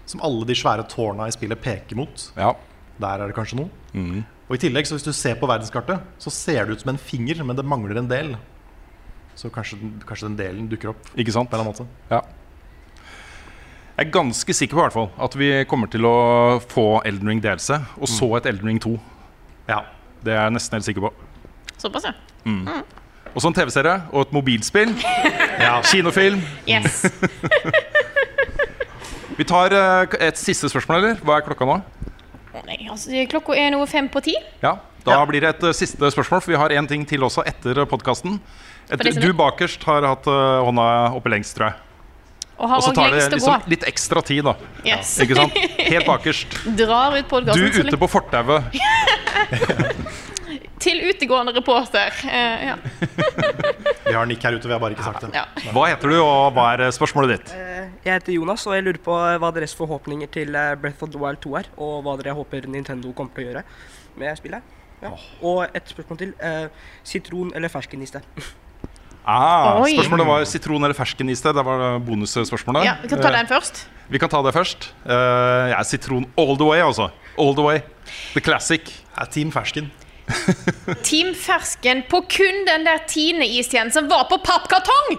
som 0.06 0.22
alle 0.23 0.45
de 0.45 0.56
svære 0.56 0.86
tårna 0.91 1.27
i 1.27 1.32
spillet 1.36 1.60
peker 1.64 1.95
mot. 1.99 2.32
Der 2.36 3.07
er 3.23 3.27
det 3.27 3.36
kanskje 3.36 3.57
noe. 3.60 3.69
Mm. 3.94 4.23
Og 4.45 4.57
i 4.57 4.61
tillegg, 4.61 4.85
så 4.85 4.97
hvis 4.97 5.07
du 5.07 5.13
ser 5.15 5.38
på 5.39 5.47
verdenskartet, 5.49 6.03
så 6.22 6.34
ser 6.34 6.65
det 6.65 6.76
ut 6.76 6.84
som 6.84 6.91
en 6.93 7.01
finger, 7.01 7.41
men 7.43 7.57
det 7.57 7.65
mangler 7.65 7.97
en 7.97 8.09
del. 8.09 8.35
Så 9.35 9.49
kanskje, 9.51 9.80
kanskje 10.05 10.30
den 10.30 10.38
delen 10.38 10.67
dukker 10.72 10.93
opp. 10.93 11.07
Ikke 11.17 11.34
sant? 11.34 11.49
På 11.49 11.57
en 11.57 11.67
måte. 11.67 11.88
Ja. 12.11 12.22
Jeg 13.95 14.09
er 14.09 14.11
ganske 14.11 14.53
sikker 14.53 14.76
på 14.76 14.81
i 14.81 14.84
hvert 14.84 14.95
fall 14.95 15.09
at 15.23 15.35
vi 15.39 15.49
kommer 15.72 15.88
til 15.88 16.05
å 16.05 16.15
få 16.59 16.99
Elden 17.07 17.31
Ring 17.31 17.41
DLC, 17.43 17.80
og 17.95 18.11
så 18.11 18.27
et 18.38 18.49
Elden 18.51 18.69
Ring 18.69 18.81
2. 18.84 18.93
Ja. 19.69 19.81
Det 20.26 20.34
er 20.34 20.45
jeg 20.47 20.55
nesten 20.55 20.77
helt 20.77 20.88
sikker 20.88 21.07
på. 21.07 21.11
Såpass, 21.77 22.05
ja. 22.09 22.13
Mm. 22.45 22.67
Og 23.34 23.41
så 23.41 23.49
en 23.49 23.55
TV-serie 23.55 23.95
og 24.11 24.27
et 24.27 24.34
mobilspill. 24.35 24.93
ja. 25.65 25.80
Kinofilm. 25.85 26.43
Yes. 26.69 27.05
Vi 29.39 29.43
tar 29.47 29.73
eh, 29.76 30.17
et 30.27 30.39
siste 30.39 30.69
spørsmål, 30.72 31.01
eller? 31.01 31.23
Hva 31.26 31.39
er 31.39 31.47
klokka 31.47 31.67
nå? 31.67 31.80
Nei, 32.65 32.77
altså, 32.90 33.11
klokka 33.32 33.56
er 33.60 33.72
nå 33.76 33.82
fem 33.90 34.07
på 34.10 34.22
ti. 34.23 34.36
Ja, 34.64 34.77
Da 35.06 35.19
blir 35.30 35.41
det 35.44 35.49
et 35.56 35.64
uh, 35.64 35.73
siste 35.76 36.10
spørsmål, 36.11 36.41
for 36.41 36.52
vi 36.53 36.57
har 36.57 36.72
en 36.80 36.88
ting 36.88 37.03
til 37.06 37.22
også 37.23 37.44
etter 37.45 37.84
podkasten. 37.86 38.40
Et, 38.90 38.99
Du 38.99 39.30
er- 39.30 39.34
bakerst 39.38 39.84
har 39.84 40.06
hatt 40.06 40.27
uh, 40.27 40.64
hånda 40.65 40.86
oppe 41.18 41.30
lengst, 41.30 41.56
tror 41.57 41.72
jeg. 41.72 41.82
Og 42.57 42.72
så 42.82 42.94
tar 42.95 43.11
det 43.11 43.26
liksom 43.34 43.52
gå. 43.52 43.69
litt 43.73 43.84
ekstra 43.84 44.22
tid, 44.23 44.45
da. 44.48 44.53
Yes. 44.88 45.18
Ikke 45.19 45.36
sant? 45.36 45.57
Helt 45.77 46.07
bakerst. 46.07 46.48
Drar 46.80 47.18
ut 47.18 47.26
Du 47.26 47.30
podkasten 47.30 47.84
ute 47.84 47.98
på 47.99 48.07
fortauet. 48.07 48.64
til 50.85 51.01
utegående 51.09 51.53
reporter. 51.55 52.13
Eh, 52.29 52.65
ja. 52.69 52.75
Vi 54.05 54.13
har 54.13 54.25
Nick 54.29 54.43
her 54.45 54.53
ute, 54.55 54.67
vi 54.69 54.73
har 54.75 54.79
bare 54.83 54.93
ikke 54.93 55.03
sagt 55.07 55.23
det. 55.25 55.31
Ja. 55.33 55.43
Hva 55.73 55.87
heter 55.89 56.11
du, 56.13 56.19
og 56.21 56.53
hva 56.55 56.67
er 56.75 56.91
spørsmålet 56.93 57.31
ditt? 57.39 57.53
Eh, 57.57 57.87
Jeg 58.05 58.19
heter 58.19 58.35
Jonas, 58.37 58.63
og 58.69 58.75
jeg 58.77 58.85
lurer 58.85 59.01
på 59.03 59.15
eh, 59.17 59.37
hva 59.41 59.49
deres 59.55 59.73
forhåpninger 59.75 60.29
til 60.31 60.53
eh, 60.55 60.75
Breath 60.79 61.01
of 61.03 61.09
the 61.15 61.21
Wild 61.21 61.41
2 61.43 61.55
er, 61.63 61.69
og 61.81 62.03
hva 62.05 62.13
dere 62.21 62.35
håper 62.37 62.67
Nintendo 62.69 63.11
kommer 63.17 63.33
til 63.35 63.47
å 63.47 63.49
gjøre 63.49 63.63
med 64.21 64.37
spillet. 64.39 64.61
Ja. 65.01 65.09
Og 65.43 65.65
et 65.75 65.89
spørsmål 65.91 66.21
til. 66.21 66.35
eh, 66.39 66.69
Sitron 67.03 67.51
eller 67.57 67.73
ferskeniste? 67.73 68.21
Ah, 69.25 69.79
Oi. 69.81 69.95
spørsmålet 69.95 70.27
var 70.29 70.43
sitron 70.45 70.83
eller 70.85 70.93
ferskeniste. 70.93 71.49
Det 71.57 71.63
var 71.65 71.95
bonusspørsmålet. 72.05 72.83
ja, 72.85 72.91
vi 73.01 73.07
kan 73.09 73.23
ta 73.23 73.31
den 73.33 73.47
først. 73.49 73.79
Eh, 73.87 74.11
Vi 74.13 74.19
kan 74.21 74.29
ta 74.29 74.41
det 74.45 74.51
først. 74.53 74.85
Eh, 75.01 75.71
jeg 75.71 75.73
er 75.79 75.87
sitron 75.89 76.27
all 76.37 76.53
the 76.61 76.67
way, 76.67 76.77
altså. 76.85 77.07
All 77.41 77.55
the 77.57 77.65
way. 77.65 77.79
The 78.35 78.43
classic. 78.45 78.91
Er 79.17 79.25
Team 79.33 79.49
Fersken. 79.51 79.89
Team 81.07 81.34
Fersken 81.38 82.03
på 82.10 82.22
kun 82.30 82.65
den 82.68 82.85
der 82.88 83.02
Tine-istjenesten 83.10 83.93
som 83.93 84.10
var 84.10 84.26
på 84.30 84.39
pappkartong! 84.41 85.18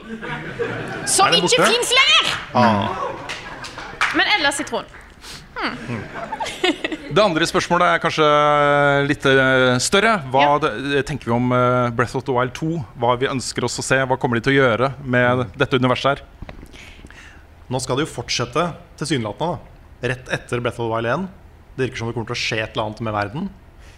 Som 1.06 1.34
ikke 1.36 1.62
fins 1.62 1.92
lenger! 1.94 2.30
Ah. 2.56 3.02
Men 4.16 4.30
ellers 4.38 4.58
sitron. 4.58 4.86
Hmm. 5.56 6.02
Det 7.16 7.22
andre 7.22 7.46
spørsmålet 7.48 7.94
er 7.94 8.00
kanskje 8.02 8.26
litt 9.06 9.24
eh, 9.30 9.78
større. 9.80 10.16
Hva 10.32 10.58
det, 10.60 11.04
tenker 11.08 11.30
vi 11.30 11.36
om 11.36 11.54
eh, 11.54 11.92
Breath 11.96 12.18
of 12.18 12.26
the 12.26 12.34
Wild 12.34 12.52
2? 12.58 12.82
Hva 13.00 13.14
vi 13.20 13.30
ønsker 13.30 13.64
oss 13.64 13.78
å 13.80 13.84
se? 13.86 14.00
Hva 14.02 14.18
kommer 14.20 14.36
de 14.36 14.44
til 14.44 14.56
å 14.56 14.58
gjøre 14.58 14.90
med 15.06 15.46
dette 15.56 15.80
universet 15.80 16.16
her? 16.16 16.24
Nå 17.72 17.80
skal 17.82 17.98
det 17.98 18.04
jo 18.04 18.12
fortsette 18.18 18.66
tilsynelatende. 19.00 19.62
Rett 20.12 20.28
etter 20.34 20.60
Breath 20.60 20.82
of 20.82 20.90
the 20.90 20.92
Wild 20.92 21.12
1. 21.14 21.30
Det 21.76 21.86
virker 21.86 22.02
som 22.02 22.10
det 22.10 22.18
kommer 22.18 22.28
til 22.34 22.36
å 22.36 22.42
skje 22.42 22.60
et 22.60 22.74
eller 22.74 22.90
annet 22.90 23.06
med 23.06 23.16
verden 23.16 23.48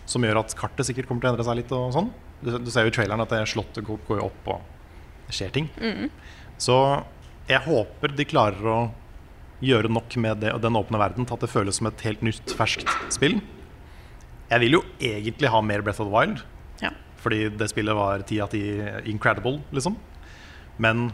som 0.08 0.24
gjør 0.24 0.40
at 0.40 0.54
kartet 0.56 0.88
sikkert 0.88 1.08
kommer 1.08 1.20
til 1.24 1.30
å 1.30 1.34
endre 1.34 1.44
seg 1.46 1.58
litt. 1.60 1.72
og 1.76 1.92
sånn. 1.94 2.08
Du, 2.40 2.52
du 2.64 2.70
ser 2.72 2.86
jo 2.86 2.92
i 2.92 2.94
traileren 2.96 3.20
at 3.24 3.32
det 3.34 3.42
slottet 3.50 3.84
går, 3.86 3.98
går 4.08 4.20
jo 4.22 4.28
opp, 4.30 4.48
og 4.54 5.28
det 5.28 5.36
skjer 5.36 5.52
ting. 5.54 5.68
Mm. 5.82 6.08
Så 6.60 6.76
jeg 7.48 7.60
håper 7.66 8.14
de 8.16 8.26
klarer 8.28 8.70
å 8.72 8.78
gjøre 9.64 9.90
nok 9.90 10.14
med 10.22 10.38
det, 10.44 10.52
den 10.62 10.78
åpne 10.78 11.00
verden 11.02 11.26
til 11.26 11.34
at 11.34 11.42
det 11.44 11.50
føles 11.50 11.80
som 11.80 11.88
et 11.90 12.04
helt 12.06 12.22
nytt, 12.24 12.54
ferskt 12.56 12.88
spill. 13.12 13.40
Jeg 14.48 14.62
vil 14.64 14.78
jo 14.78 14.82
egentlig 15.02 15.50
ha 15.52 15.60
mer 15.64 15.82
Breath 15.84 16.00
of 16.00 16.08
the 16.08 16.14
Wild, 16.14 16.44
Ja. 16.80 16.92
fordi 17.20 17.48
det 17.58 17.68
spillet 17.72 17.96
var 17.98 18.22
ti 18.24 18.38
av 18.40 18.48
ti 18.54 18.62
incredible, 19.10 19.58
liksom. 19.74 19.96
Men 20.78 21.08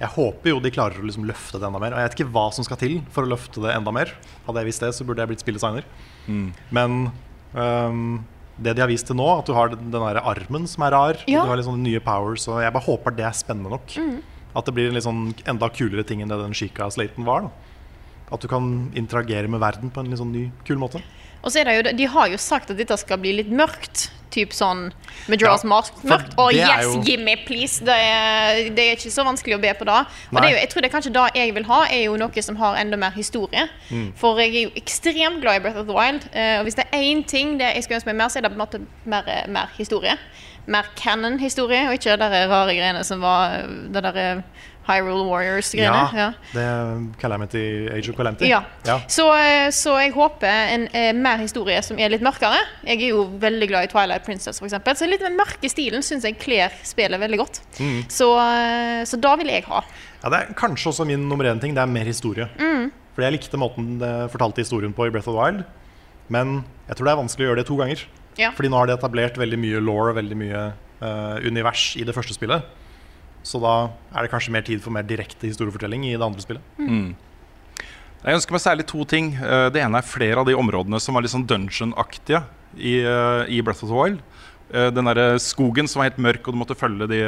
jeg 0.00 0.08
håper 0.16 0.50
jo 0.50 0.60
de 0.64 0.72
klarer 0.74 0.98
å 0.98 1.04
liksom 1.06 1.26
løfte 1.28 1.60
det 1.60 1.68
enda 1.68 1.78
mer. 1.78 1.92
Og 1.92 2.00
jeg 2.00 2.08
vet 2.08 2.16
ikke 2.18 2.32
hva 2.34 2.46
som 2.56 2.64
skal 2.66 2.80
til 2.80 2.96
for 3.14 3.22
å 3.22 3.30
løfte 3.30 3.60
det 3.62 3.76
enda 3.76 3.92
mer. 3.94 4.10
Hadde 4.48 4.58
jeg 4.64 4.70
visst 4.72 4.82
det, 4.82 4.90
så 4.96 5.04
burde 5.06 5.22
jeg 5.22 5.30
blitt 5.30 5.44
spilldesigner. 5.44 5.84
Mm. 6.26 6.48
Men 6.74 6.96
øhm, 7.54 8.24
det 8.62 8.74
de 8.76 8.82
har 8.84 8.88
vist 8.90 9.06
til 9.08 9.16
nå, 9.16 9.26
at 9.38 9.46
du 9.48 9.54
har 9.56 9.72
den 9.72 9.90
der 9.90 10.20
armen 10.20 10.66
som 10.68 10.84
er 10.84 10.92
rar, 10.94 11.16
Ja. 11.26 11.42
du 11.42 11.48
har 11.48 11.56
litt 11.56 11.66
sånne 11.66 11.82
nye 11.82 12.00
powers, 12.00 12.46
og 12.48 12.60
jeg 12.62 12.72
bare 12.72 12.84
håper 12.84 13.16
det 13.16 13.24
er 13.24 13.32
spennende 13.32 13.70
nok. 13.70 13.86
Mm. 13.96 14.22
At 14.54 14.66
det 14.66 14.74
blir 14.74 14.88
en 14.88 14.94
litt 14.94 15.04
sånn 15.06 15.34
enda 15.48 15.68
kulere 15.72 16.04
ting 16.06 16.20
enn 16.20 16.28
det 16.28 16.38
den 16.38 16.52
Chica-slaten 16.52 17.24
var. 17.24 17.42
Da. 17.42 17.50
At 18.32 18.40
du 18.40 18.48
kan 18.48 18.90
interagere 18.94 19.48
med 19.48 19.60
verden 19.60 19.90
på 19.90 20.00
en 20.00 20.10
litt 20.12 20.20
sånn 20.20 20.32
ny, 20.32 20.50
kul 20.64 20.76
måte. 20.78 21.02
Og 21.42 21.50
så 21.50 21.60
er 21.60 21.64
det 21.64 21.74
jo, 21.76 21.96
De 21.96 22.04
har 22.06 22.28
jo 22.28 22.36
sagt 22.36 22.70
at 22.70 22.76
dette 22.76 22.96
skal 23.00 23.18
bli 23.18 23.32
litt 23.32 23.50
mørkt. 23.50 24.10
Typ 24.32 24.54
sånn 24.56 24.86
Majora's 25.28 25.60
Ja, 25.62 25.68
Mask-mørkt. 25.68 26.32
Og 26.40 26.54
yes, 26.56 26.86
jo- 26.86 27.02
gimme, 27.04 27.34
please! 27.46 27.84
Det 27.84 27.92
er, 27.94 28.70
det 28.72 28.86
er 28.86 28.96
ikke 28.96 29.12
så 29.12 29.24
vanskelig 29.28 29.58
å 29.58 29.60
be 29.60 29.72
på 29.76 29.84
da. 29.84 29.98
Og 30.32 30.38
det 30.40 30.50
jo, 30.54 30.56
jeg 30.56 30.70
tror 30.72 30.80
det 30.82 30.88
er 30.88 30.94
kanskje 30.96 31.12
det 31.12 31.26
jeg 31.36 31.54
vil 31.54 31.66
ha, 31.68 31.80
er 31.92 32.02
jo 32.06 32.16
noe 32.16 32.42
som 32.42 32.56
har 32.56 32.78
enda 32.80 32.96
mer 32.96 33.12
historie. 33.16 33.66
Mm. 33.90 34.08
For 34.16 34.40
jeg 34.40 34.54
er 34.56 34.62
jo 34.70 34.72
ekstremt 34.80 35.42
glad 35.44 35.60
i 35.60 35.64
Breath 35.66 35.78
of 35.82 35.86
the 35.86 35.92
Wild. 35.96 36.24
eh, 36.32 36.58
og 36.58 36.64
hvis 36.64 36.74
det 36.80 36.86
er 36.90 37.04
én 37.04 37.20
ting 37.28 37.58
det 37.60 37.74
jeg 37.74 37.84
skulle 37.84 38.00
ønske 38.00 38.10
meg 38.12 38.16
mer, 38.22 38.28
så 38.32 38.40
er 38.40 38.48
det 38.48 38.54
på 38.54 38.58
en 38.60 38.64
måte 38.66 38.80
mer, 39.04 39.28
eh, 39.28 39.44
mer 39.52 39.68
historie. 39.76 40.16
Mer 40.66 40.86
canon-historie, 40.96 41.88
og 41.88 41.94
ikke 41.98 42.16
de 42.16 42.46
rare 42.48 42.74
greiene 42.74 43.04
som 43.04 43.20
var 43.20 43.56
eh, 43.60 43.68
det 43.92 44.02
der 44.02 44.42
Hyrule 44.86 45.24
Warriors-greiene. 45.28 46.02
Ja, 46.18 46.28
det 46.52 46.62
er 46.66 47.02
Calamity, 47.20 47.62
Age 47.92 48.10
of 48.10 48.16
Calamity. 48.18 48.48
Ja. 48.50 48.62
Ja. 48.86 48.98
Så, 49.10 49.28
eh, 49.36 49.68
så 49.74 49.94
jeg 50.00 50.14
håper 50.16 50.72
en 50.74 50.88
eh, 50.90 51.12
mer 51.14 51.38
historie 51.42 51.78
som 51.86 52.00
er 52.02 52.10
litt 52.10 52.24
mørkere. 52.24 52.58
Jeg 52.86 52.98
er 52.98 53.12
jo 53.12 53.26
veldig 53.42 53.68
glad 53.70 53.86
i 53.86 53.92
Twilight 53.92 54.26
Princess, 54.26 54.58
eksempel. 54.62 54.98
Så 54.98 55.06
litt 55.10 55.22
den 55.22 55.38
mørke 55.38 55.70
stilen 55.70 56.02
syns 56.06 56.26
jeg 56.26 56.38
kler 56.42 56.74
spillet 56.86 57.22
veldig 57.22 57.38
godt. 57.44 57.62
Mm. 57.78 58.00
Så, 58.10 58.32
eh, 58.42 59.04
så 59.08 59.20
da 59.22 59.36
vil 59.38 59.52
jeg 59.54 59.66
ha. 59.70 59.84
Ja, 60.22 60.32
det 60.32 60.40
er 60.40 60.58
kanskje 60.58 60.90
også 60.90 61.06
min 61.06 61.28
nummer 61.30 61.46
én 61.46 61.62
ting. 61.62 61.76
Det 61.78 61.82
er 61.82 61.94
mer 61.94 62.08
historie. 62.08 62.48
Mm. 62.58 62.90
Fordi 63.14 63.28
jeg 63.28 63.38
likte 63.38 63.60
måten 63.60 63.94
det 64.00 64.12
fortalte 64.32 64.64
historien 64.64 64.94
på 64.96 65.06
i 65.06 65.14
Breath 65.14 65.30
of 65.30 65.36
the 65.36 65.40
Wild. 65.40 65.64
Men 66.32 66.62
jeg 66.88 66.96
tror 66.96 67.06
det 67.06 67.12
er 67.12 67.22
vanskelig 67.22 67.46
å 67.46 67.50
gjøre 67.50 67.62
det 67.62 67.68
to 67.68 67.78
ganger. 67.78 68.04
Ja. 68.40 68.50
Fordi 68.56 68.70
nå 68.72 68.78
har 68.80 68.88
de 68.88 68.96
etablert 68.96 69.36
veldig 69.38 69.58
mye 69.60 69.82
law 69.84 70.08
og 70.08 70.16
veldig 70.16 70.38
mye 70.40 70.60
uh, 71.02 71.36
univers 71.44 71.92
i 72.00 72.06
det 72.08 72.14
første 72.16 72.34
spillet. 72.36 72.64
Så 73.42 73.58
da 73.62 73.90
er 74.14 74.24
det 74.24 74.30
kanskje 74.32 74.54
mer 74.54 74.64
tid 74.66 74.82
for 74.84 74.94
mer 74.94 75.06
direkte 75.06 75.48
historiefortelling 75.50 76.06
i 76.08 76.14
det 76.16 76.22
andre 76.24 76.42
spillet. 76.44 76.62
Mm. 76.78 77.14
Jeg 78.22 78.38
ønsker 78.38 78.54
meg 78.54 78.62
særlig 78.62 78.86
to 78.86 79.04
ting. 79.08 79.32
Eh, 79.34 79.68
Det 79.74 79.82
ene 79.82 79.98
er 79.98 80.06
flere 80.06 80.38
av 80.38 80.46
de 80.46 80.54
områdene 80.54 81.00
som 81.02 81.14
var 81.14 81.24
litt 81.24 81.32
sånn 81.34 81.46
dungeon-aktige 81.46 82.44
i, 82.78 83.00
eh, 83.02 83.44
i 83.50 83.60
Breath 83.60 83.82
of 83.82 83.90
the 83.90 83.96
Wild. 83.98 84.20
Eh, 84.72 84.90
Den 84.90 85.04
der 85.04 85.36
skogen 85.42 85.88
som 85.88 86.00
var 86.00 86.10
helt 86.10 86.22
mørk, 86.22 86.46
og 86.46 86.54
du 86.54 86.58
måtte 86.60 86.78
følge 86.78 87.08
de 87.08 87.18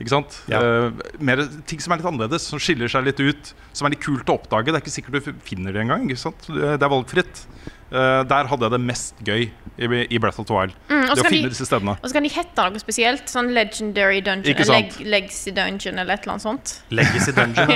Ikke 0.00 0.10
sant? 0.10 0.42
Ja. 0.48 0.90
Mer 1.20 1.46
ting 1.66 1.78
som 1.78 1.92
er 1.92 1.98
litt 1.98 2.06
annerledes, 2.06 2.40
som 2.40 2.58
skiller 2.58 2.90
seg 2.90 3.04
litt 3.04 3.20
ut. 3.20 3.54
Som 3.72 3.86
er 3.86 3.90
litt 3.94 4.02
kult 4.02 4.26
å 4.26 4.40
oppdage. 4.40 4.66
Det 4.66 4.74
er 4.74 4.82
ikke 4.82 4.98
sikkert 4.98 5.24
du 5.24 5.32
finner 5.46 5.72
det 5.72 5.82
engang. 5.86 6.08
Det 6.08 6.82
er 6.82 6.90
valgfritt. 6.90 7.46
Eh, 7.94 8.24
Der 8.26 8.48
hadde 8.50 8.66
jeg 8.66 8.72
det 8.74 8.80
mest 8.82 9.20
gøy 9.22 9.44
i, 9.78 9.86
i 10.10 10.18
Breath 10.18 10.40
of 10.42 10.46
the 10.48 10.54
Wild. 10.56 10.72
Mm, 10.90 11.04
det 11.04 11.12
å 11.14 11.26
finne 11.28 11.46
de- 11.46 11.52
disse 11.54 11.66
stedene. 11.68 11.94
Og 12.02 12.08
så 12.10 12.16
kan 12.16 12.24
de 12.26 12.30
hete 12.34 12.64
noe 12.74 12.82
spesielt. 12.82 13.28
Sånn 13.30 13.52
Legendary 13.54 14.20
Dungeon. 14.26 14.64
Sant? 14.66 14.98
Leg 14.98 15.06
Legacy 15.14 15.52
Dungeon, 15.54 15.98
eller 16.02 16.14
et 16.16 16.24
eller 16.26 16.34
annet 16.34 16.42
sånt. 16.42 16.72
Legacy 16.90 17.32
Dungeon. 17.36 17.70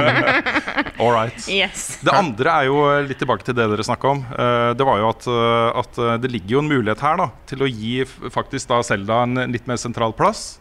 All 1.00 1.12
right. 1.12 1.36
Yes. 1.48 1.98
Det 2.04 2.12
andre 2.16 2.54
er 2.62 2.68
jo 2.70 2.80
eh, 2.88 3.02
litt 3.08 3.20
tilbake 3.20 3.44
til 3.46 3.56
det 3.58 3.68
dere 3.72 3.84
snakka 3.86 4.14
om. 4.14 4.24
Eh, 4.32 4.70
Det 4.80 4.86
var 4.88 4.98
jo 5.02 5.10
at, 5.12 5.28
eh, 5.28 5.78
at 5.84 6.00
eh, 6.00 6.16
det 6.24 6.32
ligger 6.32 6.56
jo 6.58 6.64
en 6.64 6.72
mulighet 6.72 7.04
her 7.04 7.20
da 7.20 7.28
til 7.50 7.64
å 7.66 7.68
gi 7.70 8.00
faktisk 8.32 8.68
da 8.72 8.80
Zelda 8.86 9.22
en 9.26 9.44
litt 9.52 9.68
mer 9.68 9.76
sentral 9.80 10.16
plass. 10.16 10.56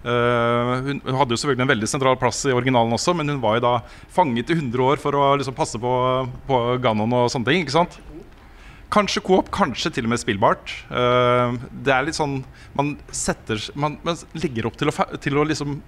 Uh, 0.00 0.80
hun, 0.80 1.00
hun 1.04 1.16
hadde 1.18 1.34
jo 1.34 1.38
selvfølgelig 1.42 1.60
en 1.66 1.70
veldig 1.74 1.88
sentral 1.90 2.14
plass 2.16 2.38
i 2.48 2.54
originalen 2.56 2.94
også, 2.96 3.12
men 3.18 3.28
hun 3.28 3.40
var 3.42 3.58
jo 3.58 3.64
da 3.66 3.72
fanget 4.08 4.48
i 4.48 4.54
100 4.56 4.80
år 4.80 4.96
for 5.02 5.12
å 5.12 5.26
liksom 5.36 5.52
passe 5.58 5.76
på, 5.82 5.90
på 6.48 6.60
Ganon 6.80 7.12
og 7.18 7.26
sånne 7.28 7.50
ting. 7.50 7.60
ikke 7.66 7.74
sant? 7.74 7.98
Kanskje 8.90 9.22
coop, 9.22 9.50
kanskje 9.54 9.92
til 9.94 10.08
og 10.08 10.10
med 10.12 10.20
spillbart. 10.22 10.72
Eh, 10.90 11.56
det 11.86 11.94
er 11.94 12.06
litt 12.06 12.18
sånn 12.18 12.40
Man 12.74 12.96
setter 13.14 13.62
Man, 13.78 14.00
man 14.06 14.18
legger 14.34 14.66
opp 14.66 14.78
til 14.80 14.90
å, 14.90 14.94
til 15.22 15.38
å 15.38 15.46
liksom 15.46 15.80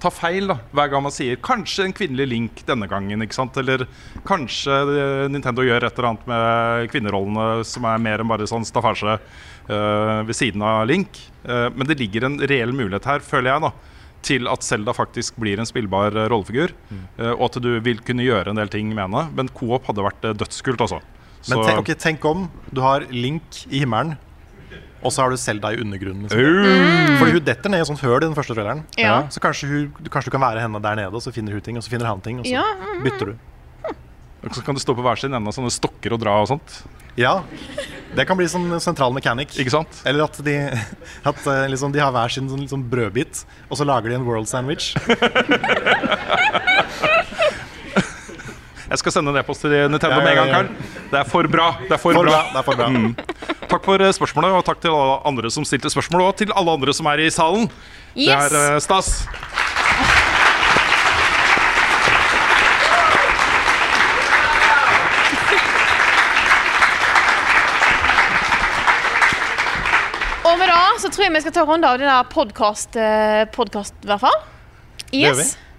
ta 0.00 0.08
feil 0.08 0.48
da, 0.48 0.56
hver 0.72 0.88
gang 0.88 1.02
man 1.04 1.12
sier 1.12 1.36
'kanskje 1.36 1.84
en 1.84 1.92
kvinnelig 1.92 2.26
Link 2.30 2.62
denne 2.64 2.88
gangen'. 2.88 3.20
ikke 3.20 3.36
sant? 3.36 3.56
Eller 3.60 3.86
kanskje 4.24 4.72
eh, 4.72 5.28
Nintendo 5.28 5.60
gjør 5.60 5.84
et 5.84 5.98
eller 5.98 6.08
annet 6.08 6.26
med 6.30 6.90
kvinnerollene 6.92 7.64
som 7.68 7.84
er 7.84 7.98
mer 8.00 8.20
enn 8.20 8.30
bare 8.30 8.48
sånn 8.48 8.64
staffasje 8.64 9.18
uh, 9.20 10.24
ved 10.24 10.32
siden 10.36 10.62
av 10.64 10.86
Link. 10.88 11.20
Uh, 11.44 11.68
men 11.76 11.86
det 11.86 11.98
ligger 12.00 12.24
en 12.24 12.40
reell 12.40 12.72
mulighet 12.72 13.04
her, 13.04 13.20
føler 13.20 13.52
jeg, 13.52 13.60
da 13.68 13.72
til 14.20 14.48
at 14.52 14.64
Selda 14.64 14.92
faktisk 14.92 15.36
blir 15.40 15.60
en 15.60 15.68
spillbar 15.68 16.12
rollefigur. 16.28 16.72
rollefigur. 16.72 17.08
Uh, 17.20 17.32
og 17.36 17.50
at 17.50 17.62
du 17.62 17.80
vil 17.80 18.00
kunne 18.00 18.24
gjøre 18.24 18.52
en 18.52 18.60
del 18.60 18.68
ting 18.68 18.88
med 18.88 19.04
henne. 19.04 19.28
Men 19.36 19.48
Coop 19.48 19.84
hadde 19.88 20.04
vært 20.04 20.28
dødskult, 20.40 20.80
altså. 20.80 21.00
Men 21.48 21.62
tenk, 21.64 21.78
okay, 21.80 21.96
tenk 21.96 22.24
om 22.28 22.48
du 22.70 22.82
har 22.84 23.06
Link 23.08 23.62
i 23.70 23.80
himmelen, 23.80 24.16
og 25.00 25.14
så 25.14 25.24
har 25.24 25.32
du 25.32 25.38
Selda 25.40 25.70
i 25.72 25.80
undergrunnen. 25.80 26.26
Liksom. 26.26 26.40
Mm. 26.40 27.14
Fordi 27.20 27.36
hun 27.38 27.44
detter 27.46 27.72
ned 27.72 27.80
i 27.80 27.84
et 27.86 27.88
sånt 27.88 28.02
høl 28.04 28.18
i 28.18 28.26
den 28.26 28.36
første 28.36 28.56
traileren. 28.56 28.82
Ja. 29.00 29.14
Så 29.32 29.40
kanskje, 29.40 29.70
hun, 29.70 30.10
kanskje 30.12 30.28
du 30.28 30.34
kan 30.36 30.44
være 30.44 30.60
henne 30.60 30.82
der 30.84 30.98
nede, 31.00 31.14
og 31.16 31.24
så 31.24 31.32
finner 31.32 31.56
hun 31.56 31.64
ting, 31.64 31.78
og 31.80 31.86
så 31.86 31.92
finner 31.92 32.10
han 32.10 32.20
ting, 32.24 32.42
og 32.42 32.48
så 32.48 32.52
Ja, 32.58 32.66
mm, 32.76 33.00
bytter 33.06 33.32
du. 33.32 33.38
Og 34.40 34.54
så 34.56 34.62
kan 34.64 34.76
du 34.76 34.80
stå 34.80 34.94
på 34.96 35.04
hver 35.04 35.20
sin 35.20 35.34
ende 35.36 35.52
av 35.52 35.56
sånne 35.56 35.72
stokker 35.72 36.14
og 36.16 36.20
dra 36.22 36.38
og 36.40 36.48
sånt. 36.48 36.78
Ja, 37.18 37.42
det 38.16 38.24
kan 38.28 38.38
bli 38.38 38.46
sånn 38.48 38.72
sentral 38.80 39.12
mechanic. 39.12 39.52
Ikke 39.60 39.72
sant? 39.74 40.00
Eller 40.08 40.24
at 40.24 40.38
de, 40.44 40.54
at, 41.28 41.42
eh, 41.44 41.66
liksom, 41.72 41.92
de 41.92 42.00
har 42.00 42.12
hver 42.14 42.32
sin 42.32 42.48
sånn, 42.48 42.62
liksom 42.64 42.86
brødbit, 42.92 43.44
og 43.68 43.76
så 43.80 43.84
lager 43.88 44.08
de 44.12 44.16
en 44.20 44.24
world 44.28 44.48
sandwich. 44.48 44.94
Jeg 48.90 48.98
skal 48.98 49.12
sende 49.14 49.30
en 49.30 49.38
e-post 49.38 49.62
til 49.62 49.70
Nintendo 49.70 50.18
Ja, 50.18 50.24
med 50.24 50.32
en 50.32 50.38
gang. 50.40 50.50
Karl. 50.50 50.68
Det 51.12 51.18
er 51.20 51.28
for 51.30 51.46
bra. 51.46 51.66
Det 51.84 51.92
er 51.94 52.00
for, 52.02 52.12
For 52.12 52.26
bra. 52.26 52.30
bra, 52.30 52.40
det 52.50 52.58
er 52.58 52.66
for 52.66 52.74
bra. 52.74 52.88
Mm. 52.90 53.14
Takk 53.70 53.84
for 53.86 54.02
eh, 54.02 54.10
spørsmålet, 54.16 54.56
og 54.58 54.64
takk 54.66 54.80
til 54.82 54.90
alle 54.90 55.20
andre 55.30 55.50
som 55.54 55.64
stilte 55.64 55.92
spørsmål, 55.94 56.24
og 56.26 56.36
til 56.40 56.50
alle 56.58 56.74
andre 56.74 56.94
som 56.96 57.06
er 57.06 57.22
i 57.22 57.30
salen. 57.30 57.70
Det 58.18 58.34
er 58.34 58.56
eh, 58.74 58.80
stas. 58.82 59.12
Det 70.50 70.66
så 71.00 71.08
tror 71.08 71.24
jeg 71.24 71.32
vi 71.32 71.40
skal 71.40 71.52
ta 71.54 71.62
en 71.62 71.68
runde 71.70 71.88
av 71.88 71.96
denne 72.00 72.12
der 72.12 72.26
podkast, 72.28 72.96
podkast 73.54 73.94
i 74.04 74.08
hvert 74.10 74.20
fall. 74.20 74.40
gjør 75.14 75.38
vi. 75.38 75.69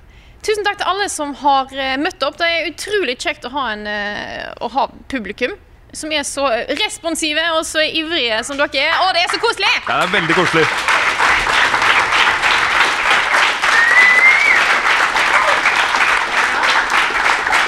Tusen 0.41 0.65
takk 0.65 0.79
til 0.79 0.89
alle 0.89 1.05
som 1.13 1.35
har 1.37 1.69
eh, 1.77 1.97
møtt 2.01 2.23
opp. 2.25 2.39
Det 2.39 2.47
er 2.49 2.69
utrolig 2.71 3.13
kjekt 3.21 3.45
å 3.45 3.51
ha, 3.53 3.65
en, 3.75 3.85
eh, 3.85 4.47
å 4.57 4.71
ha 4.73 4.87
publikum 5.11 5.53
som 5.93 6.11
er 6.15 6.23
så 6.25 6.47
responsive 6.79 7.43
og 7.57 7.65
så 7.67 7.83
ivrige 7.85 8.39
som 8.47 8.57
dere 8.57 8.87
er. 8.87 8.95
Å, 9.03 9.11
det 9.13 9.25
er 9.25 9.35
så 9.35 9.41
koselig! 9.43 9.73
Det 9.85 9.97
er 9.99 10.13
veldig 10.15 10.37
koselig. 10.39 10.65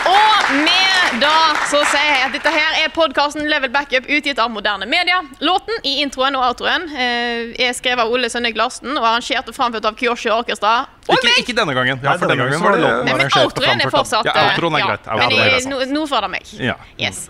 Og 0.10 0.54
med 0.64 1.13
da 1.24 1.32
så 1.70 1.80
sier 1.90 2.10
jeg 2.10 2.24
at 2.28 2.34
dette 2.36 2.52
her 2.54 2.78
er 2.84 2.92
podkasten 2.94 3.48
Level 3.50 3.72
Backup 3.74 4.06
utgitt 4.12 4.40
av 4.44 4.52
moderne 4.54 4.86
media. 4.90 5.22
Låten 5.44 5.80
i 5.88 5.96
introen 6.04 6.36
og 6.40 6.44
outroen 6.52 6.86
eh, 6.94 7.54
er 7.68 7.74
skrevet 7.78 8.04
av 8.06 8.12
Ole 8.14 8.30
Sønnek 8.32 8.58
Larsen 8.60 8.92
og 8.98 9.04
arrangert 9.08 9.50
og 9.50 9.56
framført 9.58 9.88
av 9.90 9.96
Kyoshi 10.00 10.30
Orkestra. 10.34 10.74
Og 11.08 11.16
Ikke, 11.18 11.34
ikke 11.44 11.56
denne 11.58 11.74
gangen. 11.78 12.00
Ja, 12.04 12.18
for 12.20 12.28
denne 12.28 12.46
denne 12.46 12.52
gangen 12.52 12.68
var 12.68 12.78
det 12.78 12.84
låten 12.84 13.08
Nei, 13.08 13.14
men 13.14 13.24
arrangert 13.24 13.40
og 13.40 13.50
outroen 13.50 13.72
er 13.72 13.90
framført 13.90 13.94
av- 13.94 14.04
fortsatt 14.04 14.30
Ja, 14.30 14.36
eh, 14.44 14.52
outroen 14.54 14.78
er 14.80 14.86
greit. 14.92 15.10
Men 15.10 15.26
Outroen 15.26 15.48
er 15.48 15.58
i- 15.58 15.72
nå, 15.74 15.82
nå 15.98 16.06
får 16.14 16.28
det 16.28 16.32
meg. 16.38 16.54
Ja. 16.70 16.78
Yes. 17.00 17.24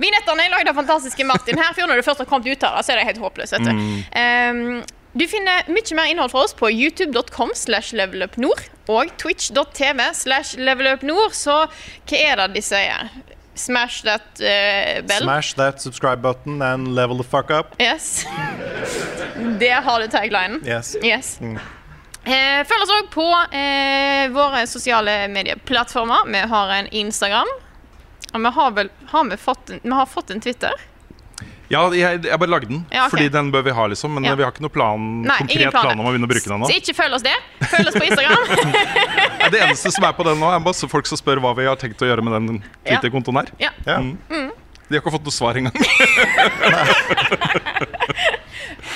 Vignettene 0.00 0.44
er 0.46 0.52
lagd 0.54 0.68
av 0.70 0.76
fantastiske 0.78 1.24
Martin 1.26 1.58
Herfjord. 1.58 1.88
Når 1.90 2.00
du 2.00 2.06
først 2.06 2.22
har 2.22 2.28
kommet 2.30 2.46
ut 2.46 2.62
av 2.64 2.76
det, 2.78 2.86
så 2.86 2.92
er 2.94 3.00
det 3.00 3.06
helt 3.10 3.18
håpløst. 3.24 3.52
vet 3.56 3.64
du. 3.66 3.72
Mm. 3.74 4.04
Ehm, 4.20 4.84
du 5.16 5.24
finner 5.26 5.64
mye 5.66 5.94
mer 5.98 6.06
innhold 6.12 6.30
fra 6.30 6.44
oss 6.46 6.54
på 6.54 6.70
youtube.com 6.70 7.50
slash 7.58 7.90
levelupnord 7.98 8.62
og 8.90 9.12
twitch.tv 9.20 10.10
slash 10.18 10.58
levelupnord. 10.58 11.34
Så 11.36 11.64
hva 11.64 12.22
er 12.22 12.42
det 12.42 12.48
de 12.58 12.64
sier? 12.64 13.10
Smash 13.60 14.04
that 14.06 14.40
uh, 14.40 15.00
bell. 15.06 15.26
Smash 15.26 15.56
that 15.58 15.82
subscribe 15.82 16.22
button 16.22 16.62
and 16.62 16.94
level 16.96 17.18
the 17.18 17.26
fuck 17.26 17.50
up. 17.50 17.74
Yes. 17.80 18.24
Der 19.60 19.80
har 19.84 20.00
du 20.00 20.08
taglinen. 20.08 20.62
Yes. 20.66 20.96
Yes. 21.02 21.38
Mm. 21.40 21.58
Eh, 22.24 22.60
følg 22.68 22.84
oss 22.84 22.92
òg 22.92 23.08
på 23.14 23.26
eh, 23.56 24.26
våre 24.32 24.66
sosiale 24.68 25.24
medieplattformer. 25.32 26.28
Vi 26.28 26.42
har 26.52 26.72
en 26.76 26.88
Instagram. 26.92 27.48
Og 28.30 28.44
vi 28.44 28.52
har 28.54 28.74
vel 28.76 28.90
har 29.10 29.24
vi 29.30 29.36
fått 29.40 29.70
en, 29.70 29.80
vi 29.82 29.94
har 29.96 30.06
fått 30.06 30.30
en 30.30 30.40
Twitter. 30.40 30.74
Ja, 31.70 31.84
jeg, 31.94 32.24
jeg 32.26 32.38
bare 32.42 32.50
lagde 32.50 32.66
den, 32.66 32.80
Ja, 32.90 33.04
okay. 33.06 33.10
fordi 33.14 33.28
den 33.30 33.50
bør 33.54 33.62
vi 33.62 33.70
ha, 33.76 33.84
liksom. 33.92 34.10
Men 34.16 34.24
Ja. 34.26 34.34
vi 34.34 34.42
har 34.42 34.50
ikke 34.50 34.64
noe 34.64 34.72
plan, 34.74 35.04
Nei, 35.22 35.36
konkret 35.38 35.70
plan 35.70 36.00
om 36.00 36.06
å 36.06 36.10
begynne 36.10 36.26
å 36.26 36.32
bruke 36.32 36.48
den 36.50 36.64
Så 36.66 36.74
ikke 36.74 36.94
følg 36.98 37.14
oss 37.14 37.22
det. 37.22 37.36
Følg 37.70 37.86
oss 37.92 37.94
på 37.94 38.06
Instagram. 38.08 38.42
Det 39.50 39.58
eneste 39.64 39.90
som 39.94 40.04
er 40.04 40.12
på 40.14 40.22
den 40.26 40.38
nå, 40.42 40.50
er 40.54 40.58
masse 40.62 40.86
folk 40.90 41.06
som 41.06 41.18
spør 41.18 41.38
hva 41.42 41.54
vi 41.56 41.64
har 41.66 41.78
tenkt 41.80 42.02
å 42.02 42.06
gjøre 42.10 42.22
med 42.26 42.34
den 42.36 42.58
Ja. 42.84 42.98
Twitter-kontoen 42.98 43.38
her. 43.40 43.48
Ja. 43.62 43.70
Mm. 44.00 44.16
Mm. 44.30 44.50
De 44.90 44.98
har 44.98 45.02
ikke 45.04 45.12
fått 45.14 45.26
noe 45.26 45.34
svar 45.34 45.54
engang. 45.54 45.74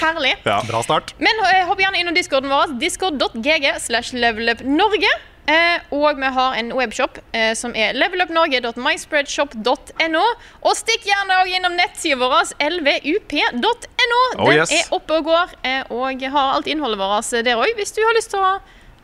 Herlig. 0.00 0.34
Ja. 0.44 0.58
Bra 0.68 0.82
start. 0.82 1.14
Men 1.22 1.38
eh, 1.46 1.62
hopp 1.68 1.78
gjerne 1.80 2.00
innom 2.02 2.14
discorden 2.16 2.50
vår. 2.50 2.74
Discord.gg 2.82 3.70
slash 3.80 4.12
levelupnorge. 4.18 5.12
Eh, 5.44 5.76
og 5.92 6.16
vi 6.16 6.24
har 6.36 6.54
en 6.56 6.70
webshop 6.72 7.18
eh, 7.36 7.52
som 7.58 7.74
er 7.76 7.92
levelupnorge.myspreadshop.no. 7.98 10.22
Og 10.64 10.76
stikk 10.78 11.02
gjerne 11.04 11.36
også 11.42 11.54
innom 11.58 11.74
nettsida 11.76 12.16
vår 12.20 12.44
lvup.no. 12.64 14.20
Oh, 14.38 14.48
Den 14.48 14.58
yes. 14.62 14.72
er 14.72 14.84
oppe 14.96 15.12
og 15.18 15.22
går, 15.28 15.46
eh, 15.68 15.82
og 15.92 16.24
har 16.36 16.46
alt 16.56 16.66
innholdet 16.72 16.98
vårt 17.00 17.28
der 17.44 17.56
òg, 17.60 17.70
hvis 17.76 17.92
du 17.92 18.00
har 18.04 18.14
lyst 18.16 18.30
til 18.32 18.40
å 18.40 18.42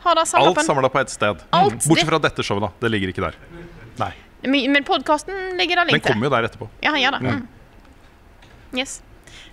ha 0.01 0.11
det 0.17 0.25
samla 0.25 0.47
Alt 0.49 0.57
på 0.57 0.61
en 0.63 0.69
samla 0.71 0.89
på 0.89 0.99
ett 1.03 1.13
sted. 1.13 1.35
Mm. 1.53 1.77
Bortsett 1.77 2.09
fra 2.09 2.19
dette 2.25 2.41
showet, 2.45 2.63
da. 2.65 2.69
Det 2.81 2.89
ligger 2.89 3.07
ikke 3.13 3.25
der. 3.27 3.35
Nei. 4.01 4.13
Men 4.41 4.83
podkasten 4.87 5.35
ligger 5.59 5.75
der 5.77 5.85
Den 5.85 5.93
link 5.93 6.03
til. 6.03 6.11
kommer 6.15 6.25
jo 6.25 6.31
der 6.33 6.43
etterpå. 6.49 6.65
Ja, 6.81 6.89
han 6.95 7.01
gjør 7.03 7.13
det. 7.19 7.21
Mm. 7.21 7.29
Mm. 7.37 7.45
Yes. 8.81 8.93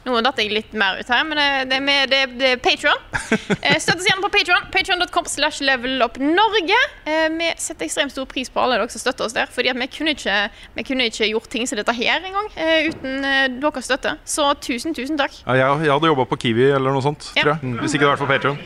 Nå 0.07 0.21
datt 0.25 0.39
jeg 0.41 0.49
litt 0.55 0.71
mer 0.79 0.97
ut 1.03 1.09
her, 1.13 1.25
men 1.27 1.37
det, 1.37 1.47
det, 1.69 1.77
er 1.77 1.83
med- 1.85 2.09
det, 2.09 2.21
det 2.41 2.51
er 2.55 2.61
Patron. 2.65 3.01
Støtt 3.83 3.99
oss 3.99 4.07
gjerne 4.09 4.23
på 4.25 4.31
Patron. 4.33 4.63
Patron.com 4.73 5.27
slash 5.29 5.59
levelupnorge. 5.67 6.79
Eh, 7.05 7.27
Vi 7.35 7.49
setter 7.61 7.85
ekstremt 7.85 8.15
stor 8.15 8.25
pris 8.31 8.49
på 8.49 8.63
alle 8.63 8.79
dere 8.79 8.89
som 8.95 9.03
støtter 9.03 9.27
oss 9.27 9.35
der. 9.37 9.51
Fordi 9.53 9.75
vi 9.77 9.89
kunne 9.93 10.15
ikke, 10.17 10.37
vi 10.79 10.85
kunne 10.89 11.11
ikke 11.11 11.29
gjort 11.29 11.51
ting 11.53 11.67
som 11.69 11.77
dette 11.77 11.93
her 11.99 12.25
engang 12.25 12.49
eh, 12.57 12.89
uten 12.89 13.25
eh, 13.29 13.49
deres 13.61 13.85
støtte. 13.91 14.15
Så 14.25 14.49
tusen, 14.65 14.97
tusen 14.97 15.19
takk. 15.21 15.35
Ja, 15.45 15.59
jeg, 15.61 15.85
jeg 15.89 15.93
hadde 15.99 16.13
jobba 16.15 16.25
på 16.31 16.41
Kiwi 16.47 16.71
eller 16.71 16.95
noe 16.95 17.05
sånt, 17.05 17.29
Ja. 17.37 17.43
tror 17.43 17.57
jeg. 17.59 17.77
Hvis 17.83 17.99
ikke 17.99 18.07
det 18.07 18.09
hadde 18.09 18.17
vært 18.17 18.25
for 18.25 18.33
Patreon 18.33 18.59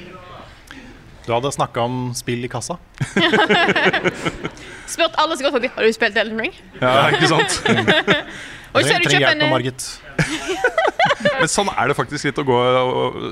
Du 1.26 1.32
hadde 1.34 1.52
snakka 1.54 1.84
om 1.88 1.98
spill 2.18 2.44
i 2.46 2.48
kassa. 2.52 2.78
Spurt 4.92 5.14
alle 5.22 5.36
som 5.38 5.46
går 5.46 5.52
forbi 5.54 5.68
Har 5.74 5.86
du 5.86 5.92
spilt 5.94 6.16
Elden 6.18 6.40
Ring. 6.46 6.54
Ja, 6.80 7.08
ikke 7.14 7.28
sant? 7.30 7.60
Og 8.74 8.80
så 8.86 8.94
har 8.94 9.02
du 9.04 9.10
kjøpt 9.12 9.26
en 9.34 9.42
eh, 9.44 9.50
Margit. 9.52 9.84
Men 11.40 11.50
sånn 11.50 11.70
er 11.72 11.90
det 11.90 11.96
faktisk 11.98 12.28
litt 12.28 12.38
å 12.40 12.44
gå 12.46 12.58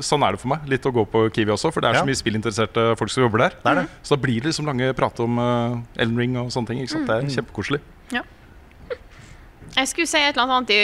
Sånn 0.06 0.24
er 0.26 0.34
det 0.34 0.42
for 0.42 0.52
meg. 0.52 0.66
Litt 0.70 0.86
å 0.88 0.92
gå 0.94 1.04
på 1.10 1.24
Kiwi 1.34 1.54
også, 1.54 1.72
for 1.74 1.84
det 1.84 1.90
er 1.90 1.98
Ja. 1.98 2.02
så 2.04 2.08
mye 2.08 2.18
spillinteresserte 2.18 2.84
folk 2.98 3.12
som 3.12 3.24
jobber 3.24 3.46
der. 3.46 3.56
Det 3.62 3.72
er 3.72 3.80
det. 3.82 3.86
Så 4.02 4.16
da 4.16 4.20
blir 4.24 4.40
det 4.40 4.50
liksom 4.50 4.68
lange 4.68 4.92
prater 4.98 5.26
om 5.26 5.38
uh, 5.38 5.80
Elden 5.96 6.18
Ring 6.18 6.36
og 6.40 6.52
sånne 6.54 6.72
ting. 6.72 6.84
Ikke 6.84 6.96
sant? 6.96 7.10
Det 7.10 7.16
er 7.16 7.34
kjempekoselig. 7.38 7.80
Ja. 8.14 8.22
Jeg 9.76 9.90
skulle 9.92 10.10
si 10.10 10.18
et 10.18 10.34
eller 10.34 10.56
annet 10.56 10.72
i 10.74 10.80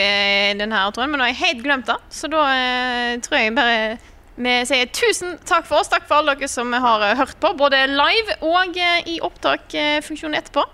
denne 0.61 0.77
her, 0.79 0.93
tror 0.95 1.07
jeg, 1.07 1.11
men 1.11 1.21
nå 1.21 1.27
har 1.27 1.33
jeg 1.35 1.43
helt 1.43 1.65
glemt 1.65 1.89
det. 1.91 1.97
Så 2.15 2.31
da 2.31 2.45
uh, 2.47 3.17
tror 3.25 3.41
jeg 3.41 3.57
bare 3.57 3.97
vi 4.37 4.53
sier 4.69 4.89
tusen 4.93 5.39
takk 5.49 5.65
for 5.69 5.81
oss. 5.81 5.89
Takk 5.89 6.05
for 6.09 6.21
alle 6.21 6.35
dere 6.37 6.51
som 6.53 6.73
har 6.73 7.05
eh, 7.07 7.17
hørt 7.17 7.39
på, 7.41 7.55
både 7.57 7.87
live 7.89 8.37
og 8.45 8.77
i 9.09 9.17
opptakfunksjonen 9.25 10.37
etterpå. 10.37 10.65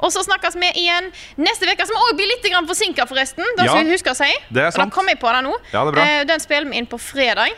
Og 0.00 0.12
så 0.12 0.22
snakkes 0.24 0.54
vi 0.60 0.70
igjen 0.84 1.10
neste 1.36 1.68
uke, 1.68 1.86
som 1.86 1.96
òg 1.96 2.16
blir 2.16 2.26
litt 2.30 2.46
forsinka, 2.68 3.06
forresten. 3.06 3.44
Det 3.56 3.64
Ja, 3.66 3.72
skal 3.72 3.84
vi 3.84 3.92
huske 3.96 4.10
å 4.10 4.16
si. 4.16 4.30
det 4.50 4.62
er 4.62 4.70
sant. 4.70 4.90
da 4.90 4.94
kom 4.94 5.06
jeg 5.08 5.18
på 5.20 5.32
det 5.32 5.42
nå. 5.44 5.52
Ja, 5.72 5.84
det 5.84 5.88
er 5.88 5.92
bra. 5.92 6.04
Eh, 6.04 6.24
Den 6.24 6.40
spiller 6.40 6.70
vi 6.70 6.76
inn 6.78 6.86
på 6.86 6.98
fredag, 6.98 7.50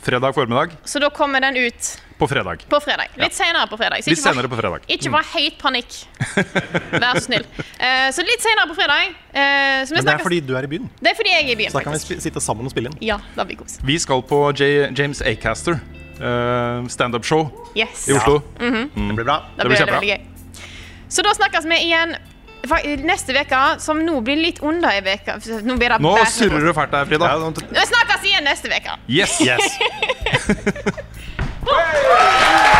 Fredag 0.00 0.32
formiddag 0.32 0.70
så 0.88 0.98
da 0.98 1.10
kommer 1.10 1.40
den 1.40 1.56
ut 1.56 2.00
på 2.18 2.26
fredag. 2.26 2.62
på 2.70 2.80
fredag. 2.80 3.08
Litt 3.18 3.34
senere 3.34 3.66
på 3.68 3.76
fredag. 3.76 4.00
Så 4.00 4.08
Litt 4.08 4.18
ikke 4.18 4.24
bare 4.24 4.34
senere 4.34 4.48
på 4.48 4.56
fredag. 4.56 4.80
Ikke 4.88 5.10
var 5.12 5.22
helt 5.34 5.58
panikk. 5.58 5.92
Vær 7.02 7.18
så 7.18 7.24
snill. 7.26 7.44
Eh, 7.78 8.08
så 8.10 8.24
litt 8.24 8.40
senere 8.40 8.66
på 8.70 8.76
fredag. 8.78 9.12
eh, 9.34 9.84
så 9.84 9.92
vi 9.92 9.96
Men 9.96 10.04
det 10.06 10.14
er 10.14 10.24
fordi 10.24 10.40
du 10.46 10.56
er 10.56 10.64
i 10.64 10.66
byen. 10.72 10.88
det 11.02 11.10
er 11.12 11.14
fordi 11.14 11.30
jeg 11.34 11.44
er 11.44 11.52
i 11.52 11.56
byen, 11.56 11.70
Så 11.70 11.78
da 11.78 11.84
kan 11.84 11.92
vi 11.92 12.20
sitte 12.20 12.40
sammen 12.40 12.64
og 12.64 12.70
spille 12.72 12.88
inn. 12.88 12.96
Ja, 13.00 13.18
da 13.36 13.44
blir 13.44 13.56
kos. 13.60 13.76
Vi 13.84 13.98
skal 13.98 14.22
på 14.22 14.40
J 14.56 14.88
James 14.96 15.20
Acaster. 15.20 15.80
Uh, 16.20 16.84
Standup-show 16.88 17.48
Yes. 17.74 18.08
i 18.08 18.12
Oslo. 18.12 18.42
Ja. 18.60 18.66
Mm. 18.68 18.90
Det 19.08 19.16
blir 19.16 19.24
bra. 19.24 19.38
Det 19.56 19.66
blir 19.66 19.76
det 19.78 19.86
blir 20.00 20.08
gøy. 20.16 20.20
Så 21.10 21.22
da 21.26 21.34
snakkes 21.34 21.66
vi 21.66 21.76
igjen 21.88 22.16
neste 23.04 23.34
uke, 23.34 23.60
som 23.82 23.98
nå 24.04 24.20
blir 24.24 24.36
litt 24.38 24.60
under 24.62 24.92
ei 24.92 25.00
uke. 25.02 25.38
Nå 25.66 25.76
blir 25.80 25.94
det 25.94 26.00
Nå 26.04 26.14
surrer 26.30 26.66
du 26.68 26.72
fælt 26.76 26.92
der, 26.94 27.08
Frida. 27.08 27.32
Vi 27.70 27.86
snakkes 27.92 28.28
igjen 28.30 28.44
neste 28.46 28.70
uke. 28.70 28.98
Yes! 29.10 29.40
Yes. 29.40 29.78